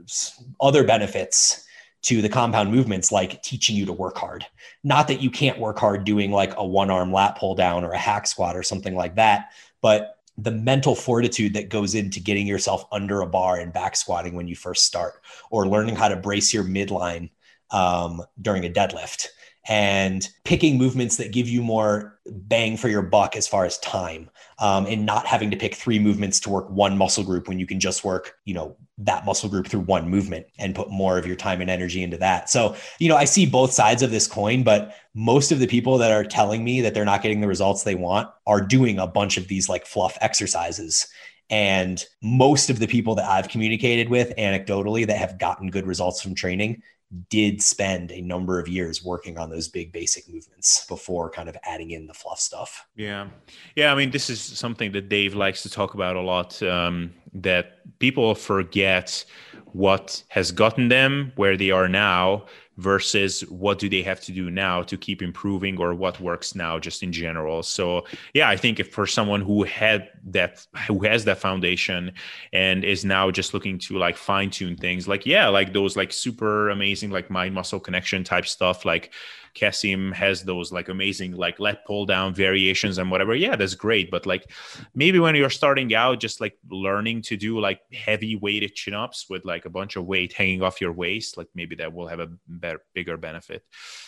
other 0.61 0.83
benefits 0.83 1.65
to 2.01 2.21
the 2.21 2.29
compound 2.29 2.71
movements 2.71 3.11
like 3.11 3.43
teaching 3.43 3.75
you 3.75 3.85
to 3.85 3.93
work 3.93 4.17
hard. 4.17 4.45
Not 4.85 5.09
that 5.09 5.21
you 5.21 5.29
can't 5.29 5.59
work 5.59 5.77
hard 5.77 6.05
doing 6.05 6.31
like 6.31 6.53
a 6.55 6.65
one 6.65 6.89
arm 6.89 7.11
lat 7.11 7.37
pull 7.37 7.55
down 7.55 7.83
or 7.83 7.91
a 7.91 7.97
hack 7.97 8.25
squat 8.25 8.55
or 8.55 8.63
something 8.63 8.95
like 8.95 9.15
that, 9.15 9.51
but 9.81 10.15
the 10.37 10.51
mental 10.51 10.95
fortitude 10.95 11.53
that 11.53 11.67
goes 11.67 11.95
into 11.95 12.21
getting 12.21 12.47
yourself 12.47 12.85
under 12.93 13.19
a 13.19 13.27
bar 13.27 13.59
and 13.59 13.73
back 13.73 13.97
squatting 13.97 14.33
when 14.35 14.47
you 14.47 14.55
first 14.55 14.85
start, 14.85 15.21
or 15.51 15.67
learning 15.67 15.97
how 15.97 16.07
to 16.07 16.15
brace 16.15 16.53
your 16.53 16.63
midline 16.63 17.29
um, 17.71 18.21
during 18.41 18.65
a 18.65 18.69
deadlift, 18.69 19.27
and 19.67 20.29
picking 20.45 20.77
movements 20.77 21.17
that 21.17 21.31
give 21.31 21.47
you 21.47 21.61
more 21.61 22.19
bang 22.25 22.77
for 22.77 22.87
your 22.87 23.01
buck 23.01 23.35
as 23.35 23.47
far 23.47 23.65
as 23.65 23.77
time 23.79 24.29
um, 24.59 24.85
and 24.85 25.05
not 25.05 25.25
having 25.25 25.51
to 25.51 25.57
pick 25.57 25.75
three 25.75 25.99
movements 25.99 26.39
to 26.39 26.49
work 26.49 26.69
one 26.69 26.97
muscle 26.97 27.23
group 27.23 27.47
when 27.47 27.59
you 27.59 27.65
can 27.65 27.79
just 27.79 28.03
work 28.03 28.35
you 28.45 28.53
know 28.53 28.75
that 28.97 29.25
muscle 29.25 29.49
group 29.49 29.67
through 29.67 29.79
one 29.79 30.09
movement 30.09 30.45
and 30.57 30.75
put 30.75 30.89
more 30.89 31.17
of 31.17 31.25
your 31.25 31.35
time 31.35 31.61
and 31.61 31.69
energy 31.69 32.03
into 32.03 32.17
that. 32.17 32.49
So 32.49 32.75
you 32.99 33.09
know 33.09 33.15
i 33.15 33.25
see 33.25 33.45
both 33.45 33.71
sides 33.71 34.01
of 34.01 34.11
this 34.11 34.27
coin 34.27 34.63
but 34.63 34.95
most 35.13 35.51
of 35.51 35.59
the 35.59 35.67
people 35.67 35.97
that 35.97 36.11
are 36.11 36.23
telling 36.23 36.63
me 36.63 36.81
that 36.81 36.93
they're 36.93 37.05
not 37.05 37.21
getting 37.21 37.41
the 37.41 37.47
results 37.47 37.83
they 37.83 37.95
want 37.95 38.29
are 38.47 38.61
doing 38.61 38.99
a 38.99 39.07
bunch 39.07 39.37
of 39.37 39.47
these 39.47 39.67
like 39.67 39.85
fluff 39.85 40.17
exercises. 40.21 41.07
And 41.49 42.03
most 42.21 42.69
of 42.69 42.79
the 42.79 42.87
people 42.87 43.15
that 43.15 43.29
I've 43.29 43.49
communicated 43.49 44.07
with 44.07 44.33
anecdotally 44.37 45.07
that 45.07 45.17
have 45.17 45.39
gotten 45.39 45.71
good 45.71 45.87
results 45.87 46.21
from 46.21 46.35
training 46.35 46.83
did 47.29 47.61
spend 47.61 48.11
a 48.11 48.21
number 48.21 48.59
of 48.59 48.67
years 48.67 49.03
working 49.03 49.37
on 49.37 49.49
those 49.49 49.67
big 49.67 49.91
basic 49.91 50.27
movements 50.29 50.85
before 50.87 51.29
kind 51.29 51.49
of 51.49 51.57
adding 51.63 51.91
in 51.91 52.05
the 52.05 52.13
fluff 52.13 52.39
stuff. 52.39 52.85
Yeah. 52.95 53.29
Yeah. 53.75 53.91
I 53.91 53.95
mean, 53.95 54.11
this 54.11 54.29
is 54.29 54.39
something 54.39 54.91
that 54.91 55.09
Dave 55.09 55.33
likes 55.33 55.63
to 55.63 55.69
talk 55.69 55.95
about 55.95 56.15
a 56.15 56.21
lot 56.21 56.61
um, 56.61 57.13
that 57.33 57.79
people 57.99 58.35
forget 58.35 59.25
what 59.73 60.23
has 60.29 60.51
gotten 60.51 60.89
them 60.89 61.31
where 61.35 61.57
they 61.57 61.71
are 61.71 61.87
now 61.87 62.45
versus 62.79 63.41
what 63.49 63.77
do 63.77 63.89
they 63.89 64.01
have 64.01 64.21
to 64.21 64.31
do 64.31 64.49
now 64.49 64.81
to 64.81 64.95
keep 64.95 65.21
improving 65.21 65.77
or 65.77 65.93
what 65.93 66.19
works 66.21 66.55
now 66.55 66.79
just 66.79 67.03
in 67.03 67.11
general 67.11 67.61
so 67.61 68.05
yeah 68.33 68.47
i 68.47 68.55
think 68.55 68.79
if 68.79 68.89
for 68.93 69.05
someone 69.05 69.41
who 69.41 69.63
had 69.63 70.09
that 70.23 70.65
who 70.87 70.99
has 71.03 71.25
that 71.25 71.37
foundation 71.37 72.11
and 72.53 72.85
is 72.85 73.03
now 73.03 73.29
just 73.29 73.53
looking 73.53 73.77
to 73.77 73.97
like 73.97 74.15
fine 74.15 74.49
tune 74.49 74.77
things 74.77 75.09
like 75.09 75.25
yeah 75.25 75.47
like 75.49 75.73
those 75.73 75.97
like 75.97 76.13
super 76.13 76.69
amazing 76.69 77.11
like 77.11 77.29
mind 77.29 77.53
muscle 77.53 77.81
connection 77.81 78.23
type 78.23 78.45
stuff 78.45 78.85
like 78.85 79.11
Kassem 79.55 80.13
has 80.13 80.43
those 80.43 80.71
like 80.71 80.89
amazing 80.89 81.33
like 81.33 81.59
lat 81.59 81.85
pull 81.85 82.05
down 82.05 82.33
variations 82.33 82.97
and 82.97 83.09
whatever. 83.09 83.35
Yeah, 83.35 83.55
that's 83.55 83.75
great. 83.75 84.11
But 84.11 84.25
like 84.25 84.49
maybe 84.93 85.19
when 85.19 85.35
you're 85.35 85.49
starting 85.49 85.93
out, 85.93 86.19
just 86.19 86.41
like 86.41 86.57
learning 86.69 87.23
to 87.23 87.37
do 87.37 87.59
like 87.59 87.81
heavy 87.93 88.35
weighted 88.35 88.75
chin 88.75 88.93
ups 88.93 89.27
with 89.29 89.45
like 89.45 89.65
a 89.65 89.69
bunch 89.69 89.95
of 89.95 90.05
weight 90.05 90.33
hanging 90.33 90.61
off 90.61 90.81
your 90.81 90.91
waist, 90.91 91.37
like 91.37 91.47
maybe 91.55 91.75
that 91.75 91.93
will 91.93 92.07
have 92.07 92.19
a 92.19 92.29
better, 92.47 92.68
bigger 92.93 93.17
benefit. 93.17 93.63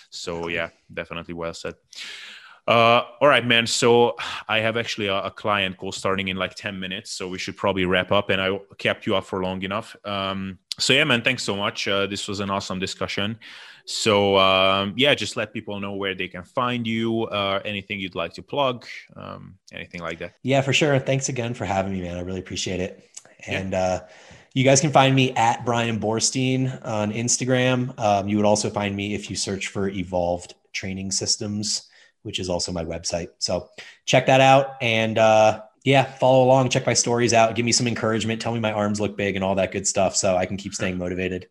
So 0.10 0.48
yeah, 0.48 0.70
definitely 0.94 1.34
well 1.34 1.54
said. 1.54 1.76
Uh, 2.68 3.04
all 3.20 3.28
right, 3.28 3.46
man. 3.46 3.66
So 3.66 4.16
I 4.48 4.60
have 4.60 4.78
actually 4.78 5.08
a, 5.08 5.18
a, 5.24 5.32
client 5.32 5.78
call 5.78 5.92
starting 5.92 6.28
in 6.28 6.38
like 6.38 6.54
10 6.56 6.80
minutes. 6.80 7.12
So 7.12 7.28
we 7.28 7.40
should 7.40 7.58
probably 7.58 7.86
wrap 7.86 8.12
up 8.12 8.30
and 8.30 8.40
I 8.40 8.60
kept 8.78 9.08
you 9.08 9.16
up 9.16 9.26
for 9.26 9.42
long 9.42 9.64
enough. 9.64 9.96
Um, 10.06 10.60
so 10.80 10.94
yeah, 10.94 11.04
man, 11.04 11.24
thanks 11.24 11.44
so 11.44 11.56
much. 11.56 11.88
Uh, 11.88 12.06
this 12.06 12.28
was 12.28 12.40
an 12.40 12.50
awesome 12.52 12.80
discussion. 12.80 13.40
So 13.86 14.38
um, 14.38 14.94
yeah, 14.96 15.16
just 15.16 15.36
let 15.38 15.54
people 15.54 15.80
know 15.80 15.94
where 15.94 16.14
they 16.14 16.28
can 16.28 16.44
find 16.44 16.86
you. 16.86 17.24
Uh, 17.26 17.62
anything 17.66 18.00
you'd 18.00 18.16
like 18.16 18.34
to 18.34 18.44
plug, 18.44 18.86
um, 19.16 19.56
anything 19.74 20.02
like 20.02 20.20
that. 20.20 20.36
Yeah, 20.44 20.62
for 20.62 20.72
sure. 20.72 21.00
Thanks 21.00 21.30
again 21.30 21.56
for 21.56 21.66
having 21.66 21.94
me, 21.94 22.02
man. 22.02 22.18
I 22.18 22.22
really 22.22 22.40
appreciate 22.40 22.80
it. 22.80 23.10
And 23.48 23.72
yeah. 23.72 23.80
uh, 23.80 24.00
you 24.54 24.64
guys 24.64 24.82
can 24.82 24.92
find 24.92 25.16
me 25.16 25.32
at 25.32 25.66
Bryan 25.66 26.00
Boorstein 26.00 26.86
on 26.86 27.12
Instagram. 27.12 27.98
Um, 28.00 28.28
you 28.28 28.38
would 28.38 28.46
also 28.46 28.70
find 28.70 28.96
me 28.96 29.14
if 29.14 29.30
you 29.30 29.36
search 29.36 29.68
for 29.68 29.88
Evolved 29.88 30.56
Training 30.74 31.12
Systems, 31.12 31.88
which 32.24 32.40
is 32.40 32.50
also 32.50 32.72
my 32.72 32.86
website. 32.86 33.30
So 33.40 33.70
check 34.06 34.26
that 34.28 34.42
out 34.42 34.76
and. 34.82 35.18
Uh, 35.18 35.62
yeah, 35.84 36.04
follow 36.04 36.44
along, 36.44 36.70
check 36.70 36.86
my 36.86 36.94
stories 36.94 37.34
out, 37.34 37.56
give 37.56 37.66
me 37.66 37.72
some 37.72 37.88
encouragement, 37.88 38.40
tell 38.40 38.54
me 38.54 38.60
my 38.60 38.72
arms 38.72 39.02
look 39.02 39.18
big 39.18 39.36
and 39.36 39.44
all 39.44 39.56
that 39.56 39.72
good 39.72 39.88
stuff 39.88 40.16
so 40.16 40.38
I 40.38 40.46
can 40.46 40.58
keep 40.58 40.76
staying 40.76 40.98
motivated. 41.00 41.48